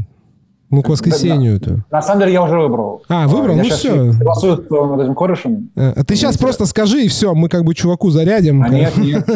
ну, 0.71 0.81
к 0.81 0.89
воскресенью-то. 0.89 1.83
На 1.91 2.01
самом 2.01 2.21
деле 2.21 2.33
я 2.33 2.43
уже 2.43 2.57
выбрал. 2.57 3.03
А, 3.09 3.27
выбрал? 3.27 3.55
Я 3.57 3.63
ну 3.63 3.69
все. 3.69 4.11
Голосую 4.13 4.65
над 4.69 5.01
этим 5.01 5.15
корешем. 5.15 5.69
А, 5.75 5.93
а 5.97 6.03
ты 6.03 6.15
сейчас 6.15 6.37
просто 6.37 6.65
скажи, 6.65 7.03
и 7.03 7.07
все, 7.09 7.33
мы 7.33 7.49
как 7.49 7.65
бы 7.65 7.75
чуваку 7.75 8.09
зарядим. 8.09 8.63
А 8.63 8.69
нет, 8.69 8.95
нет. 8.95 9.29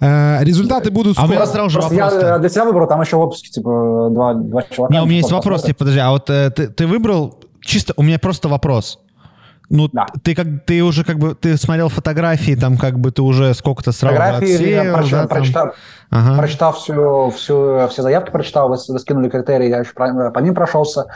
А, 0.00 0.40
результаты 0.42 0.90
будут 0.90 1.16
скоро. 1.16 1.26
А 1.26 1.30
у 1.30 1.34
меня 1.34 1.46
сразу 1.46 1.70
же 1.70 1.80
вопрос. 1.80 1.96
Я 1.96 2.38
для 2.38 2.48
себя 2.48 2.64
выбрал, 2.66 2.86
там 2.86 3.00
еще 3.00 3.16
в 3.16 3.20
отпуске, 3.20 3.48
типа, 3.48 4.08
два, 4.10 4.34
два 4.34 4.62
человека. 4.62 4.92
Не, 4.92 5.02
у 5.02 5.06
меня 5.06 5.16
есть 5.16 5.32
вопрос, 5.32 5.62
тебе, 5.62 5.74
подожди, 5.74 6.00
а 6.00 6.10
вот 6.10 6.28
э, 6.28 6.50
ты, 6.50 6.68
ты 6.68 6.86
выбрал, 6.86 7.40
чисто, 7.62 7.94
у 7.96 8.02
меня 8.02 8.18
просто 8.18 8.48
вопрос. 8.48 8.98
Ну, 9.70 9.88
да. 9.92 10.06
ты 10.22 10.34
как 10.34 10.46
ты 10.66 10.82
уже 10.82 11.04
как 11.04 11.18
бы 11.18 11.34
ты 11.34 11.56
смотрел 11.56 11.88
фотографии, 11.88 12.54
там 12.54 12.76
как 12.76 12.98
бы 12.98 13.10
ты 13.10 13.22
уже 13.22 13.54
сколько-то 13.54 13.92
сразу 13.92 14.16
Фотографии 14.16 14.54
отсеял, 14.54 14.84
я 14.84 14.92
прочитал, 14.92 15.22
да, 15.22 15.28
прочитал, 15.28 15.72
ага. 16.10 16.38
прочитал 16.38 16.72
всю, 16.72 17.30
всю, 17.30 17.88
все 17.88 18.02
заявки, 18.02 18.30
прочитал, 18.30 18.68
вы, 18.68 18.76
вы 18.88 18.98
скинули 18.98 19.28
критерии, 19.28 19.68
я 19.68 19.78
еще 19.78 19.92
по, 19.94 20.30
по 20.30 20.38
ним 20.40 20.54
прошелся. 20.54 21.06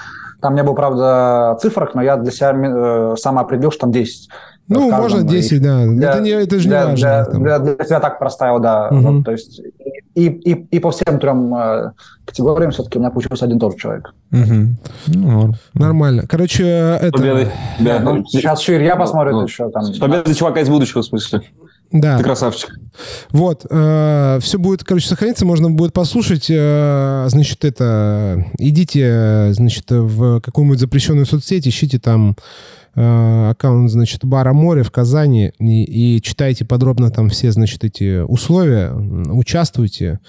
Там 0.40 0.54
не 0.54 0.62
было, 0.62 0.74
правда, 0.74 1.58
цифрок, 1.60 1.94
но 1.94 2.02
я 2.02 2.16
для 2.16 2.30
себя 2.30 2.52
э, 2.52 3.16
сам 3.16 3.38
определил, 3.38 3.70
что 3.70 3.82
там 3.82 3.92
10. 3.92 4.30
Ну, 4.68 4.90
можно 4.90 5.22
10, 5.22 5.62
да. 5.62 5.86
Для, 5.86 6.10
это, 6.10 6.20
не, 6.20 6.30
это 6.30 6.58
же 6.58 6.68
для, 6.68 6.82
не 6.82 6.90
важно. 6.90 7.24
Для, 7.24 7.58
для, 7.58 7.74
для 7.74 7.84
себя 7.84 8.00
так 8.00 8.18
проставил, 8.18 8.60
да. 8.60 8.88
Угу. 8.88 9.00
Вот, 9.00 9.24
то 9.24 9.32
есть 9.32 9.60
и, 10.18 10.26
и, 10.26 10.66
и 10.70 10.78
по 10.80 10.90
всем 10.90 11.20
трем 11.20 11.54
э, 11.54 11.92
категориям 12.24 12.72
все-таки 12.72 12.98
у 12.98 13.00
меня 13.00 13.10
получился 13.10 13.44
один 13.44 13.60
тот 13.60 13.72
же 13.72 13.78
человек. 13.78 14.12
Угу. 14.32 15.14
Ну, 15.14 15.54
Нормально. 15.74 16.24
Короче, 16.28 16.64
это... 16.64 17.12
Победы. 17.12 17.52
Да, 17.78 18.00
ну, 18.00 18.24
сейчас 18.26 18.60
еще 18.60 18.76
Илья 18.76 18.96
посмотрит 18.96 19.34
ну, 19.34 19.44
еще 19.44 19.70
там. 19.70 19.84
Победа 20.00 20.34
чувака 20.34 20.60
из 20.60 20.68
будущего, 20.68 21.02
в 21.02 21.06
смысле. 21.06 21.42
Да. 21.92 22.18
Ты 22.18 22.24
красавчик. 22.24 22.78
Вот. 23.30 23.64
Э, 23.70 24.38
все 24.40 24.58
будет, 24.58 24.82
короче, 24.82 25.06
сохраниться, 25.06 25.46
можно 25.46 25.70
будет 25.70 25.92
послушать. 25.92 26.46
Э, 26.50 27.26
значит, 27.28 27.64
это... 27.64 28.44
Идите, 28.58 29.52
значит, 29.52 29.84
в 29.88 30.40
какую-нибудь 30.40 30.80
запрещенную 30.80 31.26
соцсеть, 31.26 31.68
ищите 31.68 32.00
там 32.00 32.34
Э, 32.87 32.87
аккаунт, 32.98 33.90
значит, 33.90 34.24
бара 34.24 34.52
море 34.52 34.82
в 34.82 34.90
Казани 34.90 35.52
и, 35.58 36.16
и 36.16 36.22
читайте 36.22 36.64
подробно 36.64 37.10
там 37.10 37.28
все, 37.28 37.52
значит, 37.52 37.84
эти 37.84 38.20
условия, 38.20 38.92
участвуйте, 38.92 40.20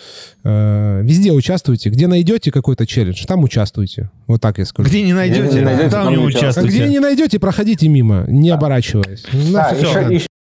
э, 0.43 1.01
везде 1.03 1.31
участвуйте, 1.31 1.89
где 1.89 2.07
найдете 2.07 2.51
какой-то 2.51 2.85
челлендж, 2.85 3.25
там 3.25 3.43
участвуйте, 3.43 4.11
вот 4.27 4.41
так 4.41 4.59
я 4.59 4.65
скажу. 4.65 4.87
Где 4.87 5.01
не 5.01 5.13
найдете, 5.13 5.47
где 5.47 5.59
не 5.59 5.65
найдете 5.65 5.89
там, 5.89 6.05
там 6.05 6.13
не 6.13 6.19
участвуйте. 6.23 6.69
Где 6.69 6.87
не 6.87 6.99
найдете, 6.99 7.39
проходите 7.39 7.87
мимо, 7.89 8.25
не 8.27 8.49
да. 8.49 8.55
оборачиваясь. 8.55 9.23
Да, 9.51 9.69
еще, 9.69 10.13
еще, 10.13 10.27